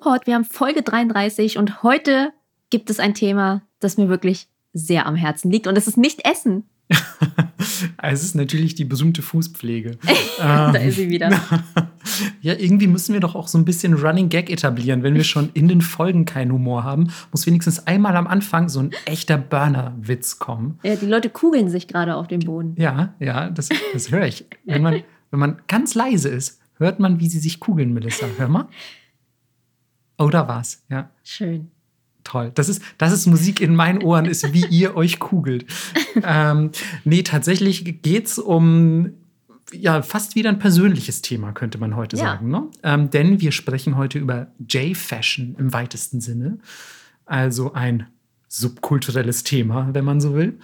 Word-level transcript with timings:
Nipport. 0.00 0.26
Wir 0.26 0.34
haben 0.34 0.46
Folge 0.46 0.80
33 0.80 1.58
und 1.58 1.82
heute 1.82 2.32
gibt 2.70 2.88
es 2.88 2.98
ein 3.00 3.12
Thema, 3.12 3.60
das 3.80 3.98
mir 3.98 4.08
wirklich 4.08 4.48
sehr 4.72 5.04
am 5.04 5.14
Herzen 5.14 5.50
liegt 5.50 5.66
und 5.66 5.76
es 5.76 5.86
ist 5.86 5.98
nicht 5.98 6.26
Essen. 6.26 6.64
es 8.02 8.22
ist 8.22 8.34
natürlich 8.34 8.74
die 8.74 8.86
berühmte 8.86 9.20
Fußpflege. 9.20 9.98
da 10.38 10.72
ist 10.72 10.96
sie 10.96 11.10
wieder. 11.10 11.28
ja, 12.40 12.54
irgendwie 12.54 12.86
müssen 12.86 13.12
wir 13.12 13.20
doch 13.20 13.34
auch 13.34 13.46
so 13.46 13.58
ein 13.58 13.66
bisschen 13.66 13.92
Running 13.92 14.30
Gag 14.30 14.48
etablieren. 14.48 15.02
Wenn 15.02 15.16
wir 15.16 15.24
schon 15.24 15.50
in 15.52 15.68
den 15.68 15.82
Folgen 15.82 16.24
keinen 16.24 16.50
Humor 16.52 16.82
haben, 16.82 17.12
muss 17.30 17.46
wenigstens 17.46 17.86
einmal 17.86 18.16
am 18.16 18.26
Anfang 18.26 18.70
so 18.70 18.80
ein 18.80 18.92
echter 19.04 19.36
Burner-Witz 19.36 20.38
kommen. 20.38 20.78
Ja, 20.82 20.96
die 20.96 21.04
Leute 21.04 21.28
kugeln 21.28 21.68
sich 21.68 21.88
gerade 21.88 22.16
auf 22.16 22.26
dem 22.26 22.40
Boden. 22.40 22.74
Ja, 22.78 23.12
ja, 23.20 23.50
das, 23.50 23.68
das 23.92 24.10
höre 24.10 24.26
ich. 24.26 24.46
Wenn 24.64 24.80
man, 24.80 25.02
wenn 25.30 25.40
man 25.40 25.60
ganz 25.68 25.94
leise 25.94 26.30
ist, 26.30 26.58
hört 26.78 27.00
man, 27.00 27.20
wie 27.20 27.28
sie 27.28 27.38
sich 27.38 27.60
kugeln, 27.60 27.92
Melissa. 27.92 28.24
Hör 28.38 28.48
mal. 28.48 28.66
Oder 30.20 30.48
was? 30.48 30.82
Ja. 30.88 31.10
Schön. 31.24 31.70
Toll. 32.24 32.52
Das 32.54 32.68
ist, 32.68 32.82
das 32.98 33.12
ist 33.12 33.26
Musik 33.26 33.60
in 33.60 33.74
meinen 33.74 34.02
Ohren, 34.02 34.26
ist 34.26 34.52
wie 34.52 34.66
ihr 34.66 34.94
euch 34.96 35.18
kugelt. 35.18 35.66
ähm, 36.22 36.70
nee, 37.04 37.22
tatsächlich 37.22 38.02
geht 38.02 38.26
es 38.26 38.38
um 38.38 39.12
ja, 39.72 40.02
fast 40.02 40.34
wieder 40.34 40.50
ein 40.50 40.58
persönliches 40.58 41.22
Thema, 41.22 41.52
könnte 41.52 41.78
man 41.78 41.96
heute 41.96 42.16
ja. 42.16 42.24
sagen. 42.24 42.50
Ne? 42.50 42.68
Ähm, 42.82 43.10
denn 43.10 43.40
wir 43.40 43.52
sprechen 43.52 43.96
heute 43.96 44.18
über 44.18 44.48
J-Fashion 44.68 45.54
im 45.58 45.72
weitesten 45.72 46.20
Sinne. 46.20 46.58
Also 47.24 47.72
ein 47.72 48.06
subkulturelles 48.48 49.44
Thema, 49.44 49.88
wenn 49.92 50.04
man 50.04 50.20
so 50.20 50.34
will. 50.34 50.58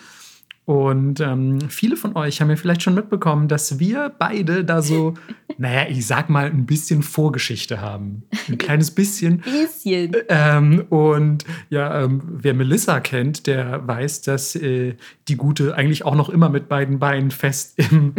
Und 0.66 1.20
ähm, 1.20 1.60
viele 1.70 1.96
von 1.96 2.16
euch 2.16 2.40
haben 2.40 2.50
ja 2.50 2.56
vielleicht 2.56 2.82
schon 2.82 2.96
mitbekommen, 2.96 3.46
dass 3.46 3.78
wir 3.78 4.12
beide 4.18 4.64
da 4.64 4.82
so, 4.82 5.14
naja, 5.58 5.86
ich 5.88 6.04
sag 6.04 6.28
mal, 6.28 6.46
ein 6.46 6.66
bisschen 6.66 7.04
Vorgeschichte 7.04 7.80
haben. 7.80 8.24
Ein 8.48 8.58
kleines 8.58 8.90
bisschen. 8.90 9.38
bisschen. 9.44 10.16
Ähm, 10.28 10.84
und 10.90 11.44
ja, 11.70 12.02
ähm, 12.02 12.20
wer 12.26 12.52
Melissa 12.52 12.98
kennt, 12.98 13.46
der 13.46 13.86
weiß, 13.86 14.22
dass 14.22 14.56
äh, 14.56 14.96
die 15.28 15.36
Gute 15.36 15.76
eigentlich 15.76 16.04
auch 16.04 16.16
noch 16.16 16.30
immer 16.30 16.48
mit 16.48 16.68
beiden 16.68 16.98
Beinen 16.98 17.30
fest 17.30 17.74
im, 17.76 18.14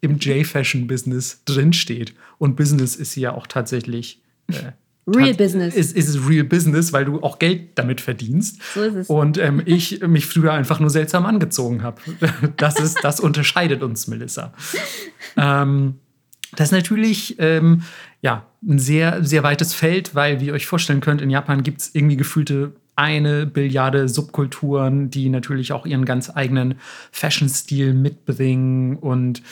im 0.00 0.18
J-Fashion-Business 0.18 1.44
drinsteht. 1.44 2.14
Und 2.38 2.56
Business 2.56 2.96
ist 2.96 3.12
sie 3.12 3.20
ja 3.20 3.32
auch 3.32 3.46
tatsächlich. 3.46 4.20
Äh, 4.48 4.72
Real 5.06 5.34
Business. 5.34 5.74
Ist, 5.74 5.96
ist 5.96 6.08
es 6.08 6.28
Real 6.28 6.44
Business, 6.44 6.92
weil 6.92 7.04
du 7.04 7.22
auch 7.22 7.38
Geld 7.38 7.78
damit 7.78 8.00
verdienst. 8.00 8.60
So 8.74 8.82
ist 8.82 8.94
es. 8.94 9.08
Und 9.08 9.38
ähm, 9.38 9.62
ich 9.64 10.00
mich 10.00 10.26
früher 10.26 10.52
einfach 10.52 10.80
nur 10.80 10.90
seltsam 10.90 11.26
angezogen 11.26 11.82
habe. 11.82 12.00
Das, 12.56 12.80
ist, 12.80 12.98
das 13.02 13.20
unterscheidet 13.20 13.82
uns, 13.82 14.06
Melissa. 14.08 14.52
ähm, 15.36 15.94
das 16.54 16.68
ist 16.68 16.72
natürlich 16.72 17.36
ähm, 17.38 17.82
ja, 18.22 18.46
ein 18.66 18.78
sehr, 18.78 19.22
sehr 19.24 19.42
weites 19.42 19.74
Feld, 19.74 20.14
weil, 20.14 20.40
wie 20.40 20.46
ihr 20.46 20.54
euch 20.54 20.66
vorstellen 20.66 21.00
könnt, 21.00 21.20
in 21.20 21.30
Japan 21.30 21.62
gibt 21.62 21.80
es 21.82 21.94
irgendwie 21.94 22.16
gefühlte 22.16 22.72
eine 22.96 23.46
Billiarde 23.46 24.08
Subkulturen, 24.08 25.10
die 25.10 25.28
natürlich 25.28 25.72
auch 25.72 25.84
ihren 25.84 26.06
ganz 26.06 26.34
eigenen 26.34 26.76
Fashion-Stil 27.12 27.92
mitbringen 27.92 28.96
und 28.96 29.42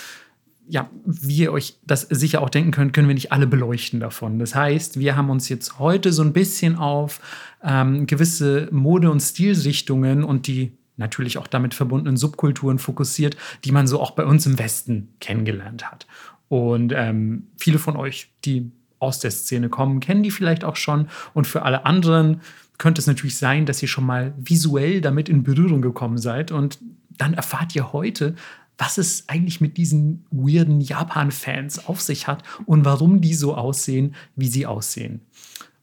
ja, 0.69 0.91
wie 1.05 1.37
ihr 1.37 1.53
euch 1.53 1.79
das 1.87 2.03
sicher 2.03 2.41
auch 2.43 2.51
denken 2.51 2.71
könnt, 2.71 2.93
können 2.93 3.09
wir 3.09 3.15
nicht 3.15 3.33
alle 3.33 3.47
beleuchten 3.47 4.01
davon. 4.01 4.39
Das 4.39 4.55
heißt, 4.55 4.99
wir 4.99 5.17
haben 5.17 5.31
uns 5.31 5.49
jetzt 5.49 5.79
heute 5.79 6.13
so 6.13 6.23
ein 6.23 6.33
bisschen 6.33 6.77
auf 6.77 7.21
ähm, 7.63 8.07
gewisse 8.07 8.69
Mode- 8.71 9.11
und 9.11 9.21
Stilrichtungen 9.21 10.25
und 10.25 10.47
die 10.47 10.73
natürlich 10.97 11.39
auch 11.39 11.47
damit 11.47 11.75
verbundenen 11.75 12.17
Subkulturen 12.17 12.79
fokussiert, 12.79 13.37
die 13.65 13.73
man 13.73 13.87
so 13.87 14.01
auch 14.01 14.13
bei 14.13 14.25
uns 14.25 14.47
im 14.47 14.59
Westen 14.59 15.09
kennengelernt 15.21 15.91
hat. 15.91 16.07
Und 16.49 16.93
ähm, 16.95 17.49
viele 17.57 17.79
von 17.79 17.97
euch, 17.97 18.33
die 18.45 18.71
aus 19.01 19.19
der 19.19 19.31
Szene 19.31 19.69
kommen, 19.69 20.01
kennen 20.01 20.23
die 20.23 20.31
vielleicht 20.31 20.65
auch 20.65 20.77
schon. 20.77 21.09
Und 21.35 21.47
für 21.47 21.63
alle 21.63 21.85
anderen 21.85 22.41
könnte 22.79 23.01
es 23.01 23.07
natürlich 23.07 23.37
sein, 23.37 23.67
dass 23.67 23.83
ihr 23.83 23.89
schon 23.89 24.07
mal 24.07 24.35
visuell 24.39 25.01
damit 25.01 25.29
in 25.29 25.43
Berührung 25.43 25.83
gekommen 25.83 26.19
seid. 26.19 26.53
Und 26.53 26.79
dann 27.17 27.35
erfahrt 27.35 27.75
ihr 27.75 27.93
heute, 27.93 28.35
was 28.79 28.99
es 28.99 29.29
eigentlich 29.29 29.61
mit 29.61 29.77
diesen 29.77 30.27
weirden 30.31 30.81
Japan-Fans 30.81 31.87
auf 31.87 32.01
sich 32.01 32.27
hat 32.27 32.43
und 32.67 32.85
warum 32.85 33.21
die 33.21 33.35
so 33.35 33.55
aussehen, 33.55 34.15
wie 34.37 34.49
sie 34.49 34.67
aussehen. 34.67 35.21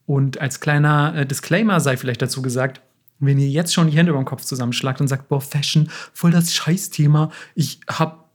Und 0.05 0.41
als 0.41 0.59
kleiner 0.59 1.15
äh, 1.15 1.25
Disclaimer 1.25 1.79
sei 1.79 1.95
vielleicht 1.95 2.21
dazu 2.21 2.41
gesagt, 2.41 2.81
wenn 3.19 3.39
ihr 3.39 3.47
jetzt 3.47 3.73
schon 3.73 3.89
die 3.89 3.95
Hände 3.95 4.09
über 4.11 4.19
den 4.19 4.25
Kopf 4.25 4.43
zusammenschlagt 4.43 4.99
und 4.99 5.07
sagt, 5.07 5.29
boah, 5.29 5.41
Fashion, 5.41 5.89
voll 6.11 6.31
das 6.31 6.53
Scheißthema, 6.53 7.31
ich 7.55 7.79
hab, 7.87 8.31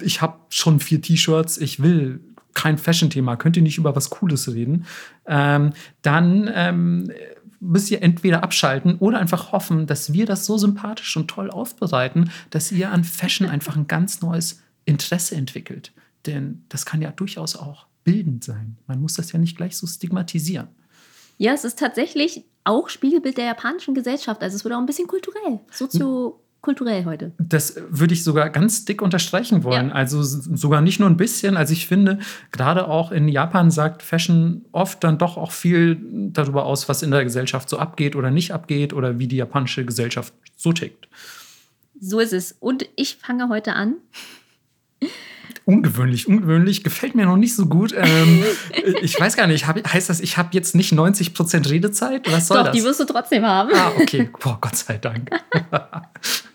ich 0.00 0.20
hab 0.20 0.52
schon 0.52 0.80
vier 0.80 1.00
T-Shirts, 1.00 1.56
ich 1.58 1.82
will 1.82 2.20
kein 2.52 2.78
Fashion-Thema, 2.78 3.36
könnt 3.36 3.56
ihr 3.56 3.62
nicht 3.62 3.78
über 3.78 3.96
was 3.96 4.10
Cooles 4.10 4.52
reden, 4.52 4.86
ähm, 5.26 5.72
dann 6.02 6.50
ähm, 6.52 7.10
müsst 7.64 7.90
ihr 7.90 8.02
entweder 8.02 8.42
abschalten 8.42 8.96
oder 8.98 9.18
einfach 9.18 9.52
hoffen, 9.52 9.86
dass 9.86 10.12
wir 10.12 10.26
das 10.26 10.46
so 10.46 10.58
sympathisch 10.58 11.16
und 11.16 11.28
toll 11.28 11.50
aufbereiten, 11.50 12.30
dass 12.50 12.70
ihr 12.70 12.90
an 12.90 13.04
Fashion 13.04 13.48
einfach 13.48 13.76
ein 13.76 13.86
ganz 13.86 14.20
neues 14.20 14.62
Interesse 14.84 15.34
entwickelt. 15.34 15.92
Denn 16.26 16.64
das 16.68 16.86
kann 16.86 17.02
ja 17.02 17.10
durchaus 17.10 17.56
auch 17.56 17.86
bildend 18.04 18.44
sein. 18.44 18.76
Man 18.86 19.00
muss 19.00 19.14
das 19.14 19.32
ja 19.32 19.38
nicht 19.38 19.56
gleich 19.56 19.76
so 19.76 19.86
stigmatisieren. 19.86 20.68
Ja, 21.38 21.52
es 21.52 21.64
ist 21.64 21.78
tatsächlich 21.78 22.44
auch 22.64 22.88
Spiegelbild 22.88 23.36
der 23.36 23.46
japanischen 23.46 23.94
Gesellschaft. 23.94 24.42
Also 24.42 24.56
es 24.56 24.64
wird 24.64 24.74
auch 24.74 24.78
ein 24.78 24.86
bisschen 24.86 25.08
kulturell, 25.08 25.60
sozio 25.70 26.40
kulturell 26.64 27.04
heute. 27.04 27.32
Das 27.38 27.76
würde 27.90 28.14
ich 28.14 28.24
sogar 28.24 28.48
ganz 28.48 28.86
dick 28.86 29.02
unterstreichen 29.02 29.64
wollen. 29.64 29.88
Ja. 29.88 29.94
Also 29.94 30.22
sogar 30.22 30.80
nicht 30.80 30.98
nur 30.98 31.10
ein 31.10 31.18
bisschen. 31.18 31.58
Also 31.58 31.74
ich 31.74 31.86
finde, 31.86 32.18
gerade 32.52 32.88
auch 32.88 33.12
in 33.12 33.28
Japan 33.28 33.70
sagt 33.70 34.02
Fashion 34.02 34.64
oft 34.72 35.04
dann 35.04 35.18
doch 35.18 35.36
auch 35.36 35.52
viel 35.52 36.00
darüber 36.32 36.64
aus, 36.64 36.88
was 36.88 37.02
in 37.02 37.10
der 37.10 37.22
Gesellschaft 37.22 37.68
so 37.68 37.78
abgeht 37.78 38.16
oder 38.16 38.30
nicht 38.30 38.52
abgeht 38.52 38.94
oder 38.94 39.18
wie 39.18 39.28
die 39.28 39.36
japanische 39.36 39.84
Gesellschaft 39.84 40.32
so 40.56 40.72
tickt. 40.72 41.06
So 42.00 42.18
ist 42.18 42.32
es. 42.32 42.56
Und 42.58 42.88
ich 42.96 43.16
fange 43.16 43.50
heute 43.50 43.74
an. 43.74 43.96
Ungewöhnlich, 45.66 46.28
ungewöhnlich, 46.28 46.82
gefällt 46.82 47.14
mir 47.14 47.26
noch 47.26 47.36
nicht 47.36 47.54
so 47.54 47.66
gut. 47.66 47.94
Ähm, 47.94 48.42
ich 49.02 49.20
weiß 49.20 49.36
gar 49.36 49.46
nicht, 49.46 49.66
hab, 49.66 49.76
heißt 49.92 50.08
das, 50.08 50.20
ich 50.20 50.38
habe 50.38 50.48
jetzt 50.52 50.74
nicht 50.74 50.94
90% 50.94 51.68
Redezeit? 51.68 52.30
Was 52.32 52.48
soll 52.48 52.58
Doch, 52.58 52.64
das? 52.66 52.76
die 52.76 52.84
wirst 52.84 53.00
du 53.00 53.04
trotzdem 53.04 53.44
haben. 53.44 53.70
Ah, 53.74 53.92
okay. 54.00 54.30
Boah, 54.40 54.58
Gott 54.62 54.76
sei 54.76 54.96
Dank. 54.96 55.30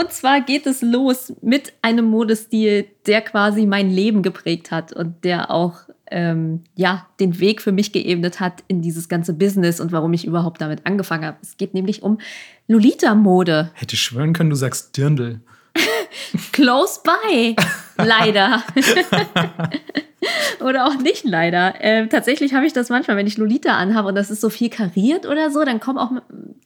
Und 0.00 0.12
zwar 0.12 0.40
geht 0.40 0.66
es 0.66 0.80
los 0.80 1.34
mit 1.42 1.74
einem 1.82 2.06
Modestil, 2.06 2.86
der 3.06 3.20
quasi 3.20 3.66
mein 3.66 3.90
Leben 3.90 4.22
geprägt 4.22 4.70
hat 4.70 4.94
und 4.94 5.24
der 5.24 5.50
auch 5.50 5.74
ähm, 6.10 6.64
ja, 6.74 7.06
den 7.20 7.38
Weg 7.38 7.60
für 7.60 7.70
mich 7.70 7.92
geebnet 7.92 8.40
hat 8.40 8.64
in 8.66 8.80
dieses 8.80 9.10
ganze 9.10 9.34
Business 9.34 9.78
und 9.78 9.92
warum 9.92 10.14
ich 10.14 10.26
überhaupt 10.26 10.62
damit 10.62 10.86
angefangen 10.86 11.26
habe. 11.26 11.36
Es 11.42 11.58
geht 11.58 11.74
nämlich 11.74 12.02
um 12.02 12.18
Lolita-Mode. 12.66 13.72
Hätte 13.74 13.96
schwören 13.96 14.32
können, 14.32 14.48
du 14.48 14.56
sagst 14.56 14.96
Dirndl. 14.96 15.42
Close 16.52 17.00
by, 17.02 17.56
leider. 17.96 18.62
oder 20.60 20.86
auch 20.86 20.96
nicht 20.96 21.24
leider. 21.24 21.74
Ähm, 21.80 22.08
tatsächlich 22.08 22.54
habe 22.54 22.66
ich 22.66 22.72
das 22.72 22.88
manchmal, 22.88 23.16
wenn 23.16 23.26
ich 23.26 23.38
Lolita 23.38 23.76
anhabe 23.76 24.08
und 24.08 24.14
das 24.14 24.30
ist 24.30 24.40
so 24.40 24.50
viel 24.50 24.70
kariert 24.70 25.26
oder 25.26 25.50
so, 25.50 25.64
dann 25.64 25.80
kommen 25.80 25.98
auch 25.98 26.10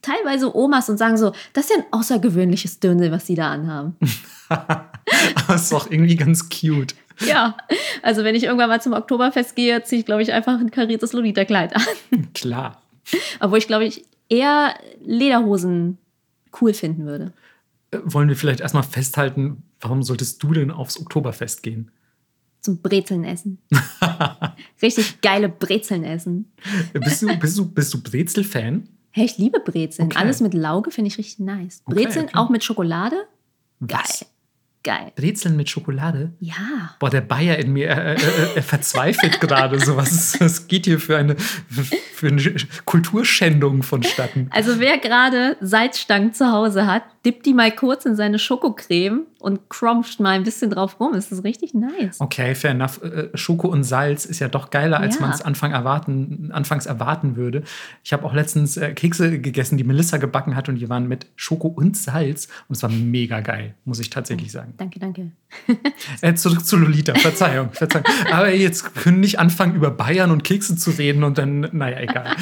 teilweise 0.01 0.55
Omas 0.55 0.89
und 0.89 0.97
sagen 0.97 1.17
so, 1.17 1.31
das 1.53 1.65
ist 1.65 1.71
ja 1.71 1.77
ein 1.77 1.85
außergewöhnliches 1.91 2.79
Dirndl, 2.79 3.11
was 3.11 3.27
sie 3.27 3.35
da 3.35 3.51
anhaben. 3.51 3.95
das 5.47 5.63
ist 5.63 5.71
doch 5.71 5.89
irgendwie 5.89 6.15
ganz 6.15 6.49
cute. 6.49 6.95
Ja, 7.25 7.55
also 8.01 8.23
wenn 8.23 8.35
ich 8.35 8.43
irgendwann 8.43 8.69
mal 8.69 8.81
zum 8.81 8.93
Oktoberfest 8.93 9.55
gehe, 9.55 9.81
ziehe 9.83 10.01
ich, 10.01 10.05
glaube 10.05 10.21
ich, 10.21 10.33
einfach 10.33 10.59
ein 10.59 10.71
kariertes 10.71 11.13
Lolita-Kleid 11.13 11.75
an. 11.75 12.27
Klar. 12.33 12.81
Obwohl 13.39 13.59
ich, 13.59 13.67
glaube 13.67 13.85
ich, 13.85 14.03
eher 14.27 14.73
Lederhosen 15.05 15.97
cool 16.59 16.73
finden 16.73 17.05
würde. 17.05 17.31
Wollen 18.03 18.29
wir 18.29 18.35
vielleicht 18.35 18.59
erstmal 18.59 18.83
festhalten, 18.83 19.63
warum 19.79 20.03
solltest 20.03 20.41
du 20.43 20.53
denn 20.53 20.71
aufs 20.71 20.99
Oktoberfest 20.99 21.63
gehen? 21.63 21.91
Zum 22.61 22.81
Brezeln 22.81 23.23
essen. 23.23 23.59
Richtig 24.81 25.21
geile 25.21 25.49
Brezeln 25.49 26.03
essen. 26.03 26.51
Bist 26.93 27.21
du, 27.21 27.37
bist 27.37 27.57
du, 27.57 27.65
bist 27.65 27.93
du 27.93 28.01
Brezel-Fan? 28.01 28.89
Hey, 29.11 29.25
ich 29.25 29.37
liebe 29.37 29.59
Brezeln. 29.59 30.07
Okay. 30.07 30.17
Alles 30.17 30.41
mit 30.41 30.53
Lauge 30.53 30.91
finde 30.91 31.07
ich 31.07 31.17
richtig 31.17 31.39
nice. 31.39 31.81
Brezeln 31.85 32.25
okay, 32.25 32.33
okay. 32.33 32.37
auch 32.37 32.49
mit 32.49 32.63
Schokolade? 32.63 33.15
Was? 33.79 34.25
Geil. 34.85 35.11
Brezeln 35.15 35.57
mit 35.57 35.67
Schokolade? 35.69 36.31
Ja. 36.39 36.95
Boah, 36.99 37.09
der 37.09 37.21
Bayer 37.21 37.57
in 37.57 37.73
mir, 37.73 37.87
er, 37.87 38.17
er, 38.17 38.55
er 38.55 38.63
verzweifelt 38.63 39.41
gerade 39.41 39.79
so. 39.79 39.97
Was, 39.97 40.39
was 40.39 40.67
geht 40.67 40.85
hier 40.85 40.99
für 40.99 41.17
eine, 41.17 41.35
für 41.37 42.27
eine 42.27 42.55
Kulturschändung 42.85 43.81
vonstatten. 43.83 44.47
Also 44.51 44.79
wer 44.79 44.99
gerade 44.99 45.57
Salzstangen 45.59 46.33
zu 46.33 46.51
Hause 46.51 46.85
hat, 46.85 47.01
dippt 47.25 47.45
die 47.47 47.55
mal 47.55 47.71
kurz 47.71 48.05
in 48.05 48.15
seine 48.15 48.37
Schokocreme 48.37 49.23
und 49.39 49.69
crumpft 49.69 50.19
mal 50.19 50.31
ein 50.31 50.43
bisschen 50.43 50.69
drauf 50.69 50.99
rum. 50.99 51.15
Ist 51.15 51.31
das 51.31 51.43
richtig 51.43 51.73
nice. 51.73 52.21
Okay, 52.21 52.53
fair 52.55 52.71
enough. 52.71 53.01
Äh, 53.03 53.29
Schoko 53.35 53.67
und 53.67 53.83
Salz 53.83 54.25
ist 54.25 54.39
ja 54.39 54.47
doch 54.47 54.69
geiler, 54.69 54.99
als 54.99 55.15
Ja. 55.15 55.21
man 55.21 55.31
es 55.31 55.41
Anfang 55.41 55.71
erwarten, 55.71 56.51
anfangs 56.51 56.85
erwarten 56.85 57.35
würde. 57.35 57.63
Ich 58.03 58.13
habe 58.13 58.23
auch 58.25 58.33
letztens 58.33 58.77
äh, 58.77 58.93
Kekse 58.93 59.39
gegessen, 59.39 59.77
die 59.77 59.83
Melissa 59.83 60.17
gebacken 60.17 60.55
hat 60.55 60.69
und 60.69 60.75
die 60.75 60.89
waren 60.89 61.07
mit 61.07 61.25
Schoko 61.35 61.67
und 61.67 61.97
Salz 61.97 62.47
und 62.67 62.75
es 62.75 62.83
war 62.83 62.89
mega 62.91 63.39
geil, 63.39 63.73
muss 63.85 63.99
ich 63.99 64.09
tatsächlich 64.11 64.51
sagen. 64.51 64.73
Danke, 64.77 64.99
danke. 64.99 65.31
Äh, 66.21 66.33
zurück 66.35 66.65
zu 66.65 66.77
Lolita, 66.77 67.15
Verzeihung, 67.15 67.69
Verzeihung. 67.73 68.05
Aber 68.31 68.53
jetzt 68.53 68.95
können 68.95 69.19
nicht 69.19 69.39
anfangen, 69.39 69.75
über 69.75 69.91
Bayern 69.91 70.31
und 70.31 70.43
Kekse 70.43 70.75
zu 70.75 70.91
reden 70.91 71.23
und 71.23 71.37
dann, 71.37 71.69
naja, 71.71 71.99
egal. 71.99 72.35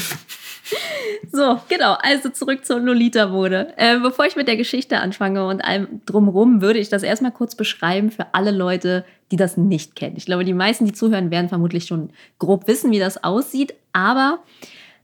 So, 1.32 1.60
genau. 1.70 1.98
Also 2.02 2.30
zurück 2.30 2.66
zur 2.66 2.80
Lolita-Mode. 2.80 3.74
Äh, 3.78 4.00
bevor 4.00 4.26
ich 4.26 4.36
mit 4.36 4.48
der 4.48 4.58
Geschichte 4.58 5.00
anfange 5.00 5.46
und 5.48 5.62
allem 5.62 6.02
drumrum, 6.06 6.62
würde 6.62 6.80
ich 6.80 6.90
das 6.90 7.04
erstmal 7.04 7.32
kurz 7.32 7.56
beschreiben 7.56 8.12
für 8.12 8.34
alle 8.34 8.52
Leute, 8.52 9.06
die 9.32 9.36
das 9.36 9.58
nicht 9.58 9.96
kennen. 9.96 10.16
Ich 10.18 10.26
glaube, 10.26 10.46
die 10.46 10.54
meisten, 10.54 10.86
die 10.86 10.94
zuhören, 10.94 11.32
werden 11.32 11.50
vermutlich 11.50 11.86
schon 11.86 12.12
grob 12.40 12.68
wissen, 12.68 12.92
wie 12.92 13.00
das 13.00 13.24
aussieht. 13.24 13.74
Aber 13.94 14.40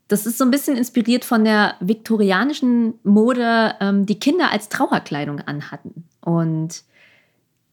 das 0.08 0.26
ist 0.26 0.38
so 0.38 0.44
ein 0.44 0.52
bisschen 0.52 0.76
inspiriert 0.76 1.24
von 1.24 1.44
der 1.44 1.76
viktorianischen 1.80 2.96
Mode, 3.04 3.76
ähm, 3.80 4.06
die 4.06 4.20
Kinder 4.20 4.52
als 4.52 4.70
Trauerkleidung 4.70 5.40
anhatten. 5.42 6.04
Und 6.22 6.84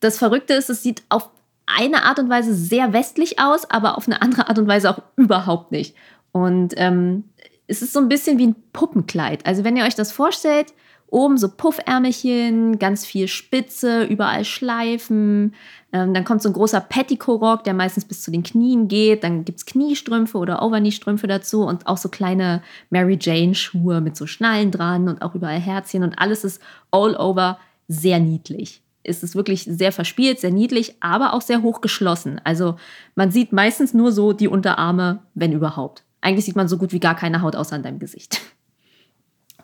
das 0.00 0.18
Verrückte 0.18 0.54
ist, 0.54 0.70
es 0.70 0.82
sieht 0.82 1.02
auf 1.08 1.30
eine 1.66 2.04
Art 2.04 2.18
und 2.18 2.28
Weise 2.28 2.54
sehr 2.54 2.92
westlich 2.92 3.38
aus, 3.40 3.68
aber 3.70 3.98
auf 3.98 4.06
eine 4.06 4.22
andere 4.22 4.48
Art 4.48 4.58
und 4.58 4.68
Weise 4.68 4.90
auch 4.90 5.02
überhaupt 5.16 5.72
nicht. 5.72 5.96
Und 6.32 6.74
ähm, 6.76 7.24
es 7.66 7.82
ist 7.82 7.92
so 7.92 8.00
ein 8.00 8.08
bisschen 8.08 8.38
wie 8.38 8.46
ein 8.46 8.56
Puppenkleid. 8.72 9.44
Also 9.46 9.64
wenn 9.64 9.76
ihr 9.76 9.84
euch 9.84 9.94
das 9.94 10.12
vorstellt, 10.12 10.72
oben 11.08 11.38
so 11.38 11.48
Puffärmelchen, 11.48 12.78
ganz 12.78 13.06
viel 13.06 13.28
Spitze, 13.28 14.04
überall 14.04 14.44
Schleifen. 14.44 15.54
Ähm, 15.92 16.14
dann 16.14 16.24
kommt 16.24 16.42
so 16.42 16.48
ein 16.48 16.52
großer 16.52 16.80
Petticoat-Rock, 16.80 17.64
der 17.64 17.74
meistens 17.74 18.04
bis 18.04 18.22
zu 18.22 18.30
den 18.30 18.42
Knien 18.42 18.88
geht. 18.88 19.24
Dann 19.24 19.44
gibt 19.44 19.58
es 19.58 19.66
Kniestrümpfe 19.66 20.36
oder 20.38 20.62
Overknee-Strümpfe 20.62 21.26
dazu 21.26 21.64
und 21.64 21.86
auch 21.86 21.96
so 21.96 22.08
kleine 22.08 22.62
Mary 22.90 23.18
Jane-Schuhe 23.20 24.00
mit 24.00 24.16
so 24.16 24.26
Schnallen 24.26 24.70
dran 24.70 25.08
und 25.08 25.22
auch 25.22 25.34
überall 25.34 25.60
Herzchen. 25.60 26.02
Und 26.02 26.18
alles 26.18 26.44
ist 26.44 26.60
all 26.90 27.16
over 27.16 27.58
sehr 27.88 28.18
niedlich. 28.18 28.82
Es 29.06 29.22
ist 29.22 29.34
wirklich 29.34 29.64
sehr 29.64 29.92
verspielt, 29.92 30.40
sehr 30.40 30.50
niedlich, 30.50 30.96
aber 31.00 31.32
auch 31.34 31.42
sehr 31.42 31.62
hoch 31.62 31.80
geschlossen. 31.80 32.40
Also 32.44 32.76
man 33.14 33.30
sieht 33.30 33.52
meistens 33.52 33.94
nur 33.94 34.12
so 34.12 34.32
die 34.32 34.48
Unterarme, 34.48 35.20
wenn 35.34 35.52
überhaupt. 35.52 36.04
Eigentlich 36.20 36.44
sieht 36.44 36.56
man 36.56 36.68
so 36.68 36.76
gut 36.78 36.92
wie 36.92 37.00
gar 37.00 37.14
keine 37.14 37.40
Haut 37.42 37.54
außer 37.56 37.76
an 37.76 37.82
deinem 37.82 37.98
Gesicht. 37.98 38.40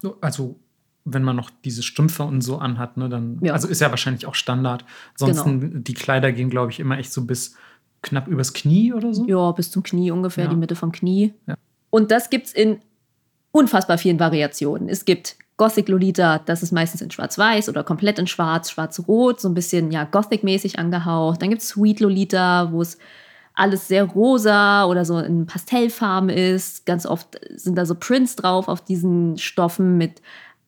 So, 0.01 0.17
Also, 0.21 0.57
wenn 1.05 1.23
man 1.25 1.35
noch 1.37 1.51
diese 1.65 1.83
Strümpfe 1.83 2.23
und 2.23 2.43
so 2.43 2.59
anhat, 2.59 2.97
ne, 2.97 3.09
dann, 3.09 3.39
Ja. 3.43 3.53
also 3.55 3.67
ist 3.69 3.81
ja 3.81 3.91
wahrscheinlich 3.91 4.27
auch 4.27 4.35
Standard. 4.37 4.85
Ansonsten, 5.21 5.83
die 5.85 5.95
Kleider 5.95 6.31
gehen, 6.33 6.51
glaube 6.51 6.71
ich, 6.71 6.79
immer 6.81 6.99
echt 6.99 7.13
so 7.13 7.25
bis 7.25 7.57
knapp 8.03 8.29
übers 8.29 8.53
Knie 8.53 8.93
oder 8.93 9.13
so. 9.15 9.27
Ja, 9.27 9.51
bis 9.53 9.71
zum 9.71 9.83
Knie 9.83 10.11
ungefähr, 10.11 10.45
Ja. 10.45 10.51
die 10.51 10.57
Mitte 10.57 10.77
vom 10.77 10.93
Knie. 10.93 11.35
Ja. 11.47 11.57
Und 11.91 12.11
das 12.11 12.31
gibt 12.31 12.47
es 12.47 12.53
in 12.53 12.81
unfassbar 13.53 13.99
vielen 13.99 14.19
Variationen. 14.19 14.89
Es 14.89 15.05
gibt 15.05 15.37
Gothic 15.57 15.89
Lolita, 15.89 16.39
das 16.39 16.63
ist 16.63 16.73
meistens 16.73 17.03
in 17.03 17.11
Schwarz-Weiß 17.11 17.69
oder 17.69 17.85
komplett 17.85 18.19
in 18.19 18.27
Schwarz, 18.27 18.71
Schwarz-Rot, 18.71 19.41
so 19.41 19.49
ein 19.49 19.55
bisschen 19.55 19.93
ja 19.93 20.05
Gothic-mäßig 20.05 20.79
angehaucht. 20.79 21.43
Dann 21.43 21.51
gibt 21.51 21.63
es 21.63 21.69
Sweet 21.69 22.01
Lolita, 22.01 22.73
wo 22.73 22.83
es 22.83 22.99
alles 23.55 23.89
sehr 23.89 24.05
rosa 24.05 24.87
oder 24.87 25.05
so 25.05 25.19
in 25.19 25.47
Pastellfarben 25.47 26.31
ist. 26.31 26.87
Ganz 26.87 27.07
oft 27.07 27.39
sind 27.55 27.77
da 27.77 27.85
so 27.85 27.95
Prints 27.95 28.37
drauf 28.37 28.69
auf 28.69 28.83
diesen 28.83 29.37
Stoffen 29.39 29.99
mit 29.99 30.23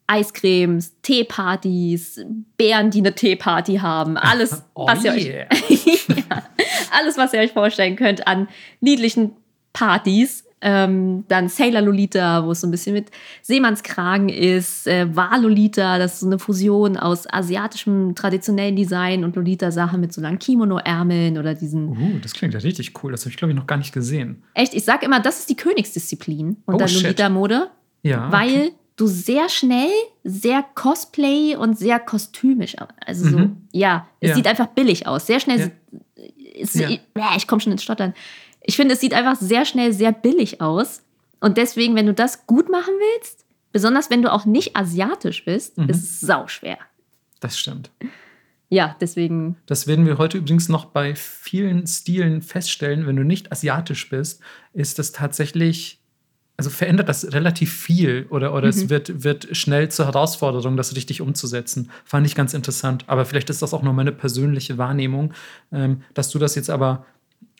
Eiscremes, 0.06 1.00
Teepartys, 1.00 2.20
Bären, 2.58 2.90
die 2.90 2.98
eine 2.98 3.14
Teeparty 3.14 3.76
haben. 3.76 4.18
Alles, 4.18 4.62
Oh 4.74 4.86
was 4.86 5.02
ihr 5.02 5.12
euch 5.12 5.26
ja, 6.08 6.42
alles, 6.90 7.16
was 7.16 7.32
ihr 7.32 7.40
euch 7.40 7.52
vorstellen 7.52 7.96
könnt 7.96 8.26
an 8.26 8.48
niedlichen 8.80 9.32
Partys. 9.72 10.43
Ähm, 10.66 11.24
dann 11.28 11.48
Sailor 11.48 11.82
Lolita, 11.82 12.44
wo 12.46 12.52
es 12.52 12.62
so 12.62 12.66
ein 12.66 12.70
bisschen 12.70 12.94
mit 12.94 13.10
Seemannskragen 13.42 14.30
ist. 14.30 14.86
Äh, 14.86 15.14
War 15.14 15.38
Lolita, 15.38 15.98
das 15.98 16.14
ist 16.14 16.20
so 16.20 16.26
eine 16.26 16.38
Fusion 16.38 16.96
aus 16.96 17.26
asiatischem 17.30 18.14
traditionellen 18.14 18.74
Design 18.74 19.24
und 19.24 19.36
Lolita-Sachen 19.36 20.00
mit 20.00 20.12
so 20.14 20.20
langen 20.22 20.38
Kimono-Ärmeln 20.38 21.36
oder 21.36 21.54
diesen. 21.54 21.88
Uh, 21.90 22.18
das 22.22 22.32
klingt 22.32 22.54
ja 22.54 22.60
richtig 22.60 22.92
cool. 23.04 23.12
Das 23.12 23.20
habe 23.22 23.30
ich, 23.30 23.36
glaube 23.36 23.52
ich, 23.52 23.58
noch 23.58 23.66
gar 23.66 23.76
nicht 23.76 23.92
gesehen. 23.92 24.42
Echt, 24.54 24.72
ich 24.72 24.84
sag 24.84 25.02
immer, 25.02 25.20
das 25.20 25.40
ist 25.40 25.50
die 25.50 25.56
Königsdisziplin 25.56 26.56
Oh, 26.66 26.72
unter 26.72 26.88
shit. 26.88 27.02
Lolita-Mode, 27.02 27.68
Ja. 28.02 28.32
weil 28.32 28.48
okay. 28.48 28.72
du 28.96 29.06
sehr 29.06 29.50
schnell, 29.50 29.90
sehr 30.24 30.64
Cosplay 30.74 31.56
und 31.56 31.78
sehr 31.78 32.00
kostümisch, 32.00 32.76
also 33.04 33.28
so, 33.28 33.38
Mhm. 33.38 33.56
ja, 33.72 34.06
es 34.20 34.30
Ja. 34.30 34.34
sieht 34.36 34.46
einfach 34.46 34.68
billig 34.68 35.06
aus. 35.06 35.26
Sehr 35.26 35.40
schnell 35.40 35.58
Ja. 35.58 36.24
ist, 36.54 36.74
Ja. 36.76 36.88
ich, 36.88 37.00
ich 37.36 37.46
komme 37.46 37.60
schon 37.60 37.72
ins 37.72 37.82
Stottern. 37.82 38.14
Ich 38.64 38.76
finde, 38.76 38.94
es 38.94 39.00
sieht 39.00 39.14
einfach 39.14 39.36
sehr 39.36 39.64
schnell 39.64 39.92
sehr 39.92 40.12
billig 40.12 40.60
aus. 40.60 41.02
Und 41.40 41.56
deswegen, 41.58 41.94
wenn 41.94 42.06
du 42.06 42.14
das 42.14 42.46
gut 42.46 42.70
machen 42.70 42.92
willst, 43.16 43.44
besonders 43.72 44.08
wenn 44.10 44.22
du 44.22 44.32
auch 44.32 44.46
nicht 44.46 44.74
asiatisch 44.76 45.44
bist, 45.44 45.76
Mhm. 45.78 45.88
ist 45.90 46.02
es 46.02 46.20
sauschwer. 46.20 46.78
Das 47.40 47.58
stimmt. 47.58 47.90
Ja, 48.70 48.96
deswegen, 49.00 49.56
Das 49.66 49.86
werden 49.86 50.06
wir 50.06 50.16
heute 50.18 50.38
übrigens 50.38 50.68
noch 50.68 50.86
bei 50.86 51.14
vielen 51.14 51.86
Stilen 51.86 52.40
feststellen. 52.40 53.06
Wenn 53.06 53.16
du 53.16 53.22
nicht 53.22 53.52
asiatisch 53.52 54.08
bist, 54.08 54.40
ist 54.72 54.98
das 54.98 55.12
tatsächlich, 55.12 56.00
also 56.56 56.70
verändert 56.70 57.08
das 57.08 57.32
relativ 57.34 57.72
viel 57.72 58.26
oder, 58.30 58.54
oder 58.54 58.68
es 58.68 58.88
wird, 58.88 59.22
wird 59.22 59.54
schnell 59.56 59.90
zur 59.90 60.06
Herausforderung, 60.06 60.76
das 60.76 60.96
richtig 60.96 61.20
umzusetzen. 61.20 61.90
Fand 62.04 62.26
ich 62.26 62.34
ganz 62.34 62.54
interessant. 62.54 63.04
Aber 63.06 63.26
vielleicht 63.26 63.50
ist 63.50 63.60
das 63.60 63.74
auch 63.74 63.82
nur 63.82 63.92
meine 63.92 64.12
persönliche 64.12 64.78
Wahrnehmung. 64.78 65.34
Ähm, 65.70 66.02
dass 66.14 66.30
du 66.30 66.38
das 66.38 66.54
jetzt 66.54 66.70
aber 66.70 67.04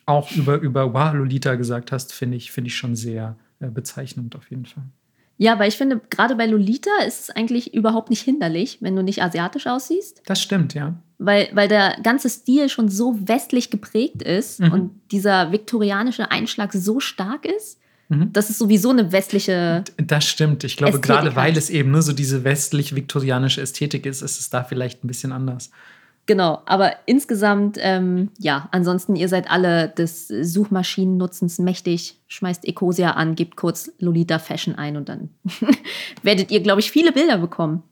auch 0.05 0.31
über, 0.31 0.55
über 0.59 0.93
Wow 0.93 1.13
Lolita 1.13 1.55
gesagt 1.55 1.91
hast, 1.91 2.13
finde 2.13 2.37
ich, 2.37 2.51
finde 2.51 2.67
ich 2.69 2.75
schon 2.77 2.95
sehr 2.95 3.35
äh, 3.59 3.67
bezeichnend 3.67 4.35
auf 4.35 4.49
jeden 4.49 4.65
Fall. 4.65 4.83
ja, 5.37 5.57
weil 5.59 5.67
ich 5.69 5.77
finde, 5.77 5.99
gerade 6.09 6.35
bei 6.35 6.45
Lolita 6.45 6.91
ist 7.07 7.21
es 7.21 7.29
eigentlich 7.29 7.73
überhaupt 7.73 8.09
nicht 8.09 8.21
hinderlich, 8.21 8.77
wenn 8.81 8.95
du 8.95 9.01
nicht 9.03 9.21
asiatisch 9.23 9.67
aussiehst. 9.67 10.21
Das 10.25 10.41
stimmt, 10.41 10.73
ja. 10.75 10.93
weil, 11.17 11.49
weil 11.53 11.67
der 11.67 11.97
ganze 12.03 12.29
Stil 12.29 12.69
schon 12.69 12.87
so 12.89 13.17
westlich 13.27 13.69
geprägt 13.69 14.21
ist 14.21 14.59
Mhm. 14.59 14.71
und 14.71 14.91
dieser 15.11 15.51
viktorianische 15.51 16.29
Einschlag 16.31 16.71
so 16.73 16.99
stark 16.99 17.45
ist, 17.45 17.79
Mhm. 18.07 18.31
dass 18.33 18.51
es 18.51 18.59
sowieso 18.59 18.91
eine 18.91 19.11
westliche. 19.11 19.83
Das 19.97 20.25
stimmt. 20.25 20.63
Ich 20.63 20.77
glaube, 20.77 20.91
Ästhetik 20.99 21.09
gerade 21.09 21.35
weil 21.35 21.51
hat. 21.51 21.57
es 21.57 21.71
eben 21.71 21.89
nur 21.89 22.03
so 22.03 22.13
diese 22.13 22.43
westlich-viktorianische 22.43 23.61
Ästhetik 23.61 24.05
ist, 24.05 24.21
ist 24.21 24.39
es 24.39 24.51
da 24.51 24.63
vielleicht 24.63 25.03
ein 25.03 25.07
bisschen 25.07 25.31
anders. 25.31 25.71
Genau, 26.27 26.61
aber 26.65 26.93
insgesamt, 27.05 27.77
ähm, 27.79 28.31
ja, 28.39 28.67
ansonsten, 28.71 29.15
ihr 29.15 29.29
seid 29.29 29.49
alle 29.49 29.89
des 29.89 30.27
Suchmaschinennutzens 30.27 31.59
mächtig. 31.59 32.19
Schmeißt 32.27 32.65
Ecosia 32.65 33.11
an, 33.11 33.35
gebt 33.35 33.55
kurz 33.55 33.91
Lolita 33.99 34.39
Fashion 34.39 34.75
ein 34.75 34.97
und 34.97 35.07
dann 35.07 35.29
werdet 36.23 36.49
ihr, 36.49 36.61
glaube 36.61 36.81
ich, 36.81 36.89
viele 36.89 37.11
Bilder 37.11 37.37
bekommen. 37.37 37.83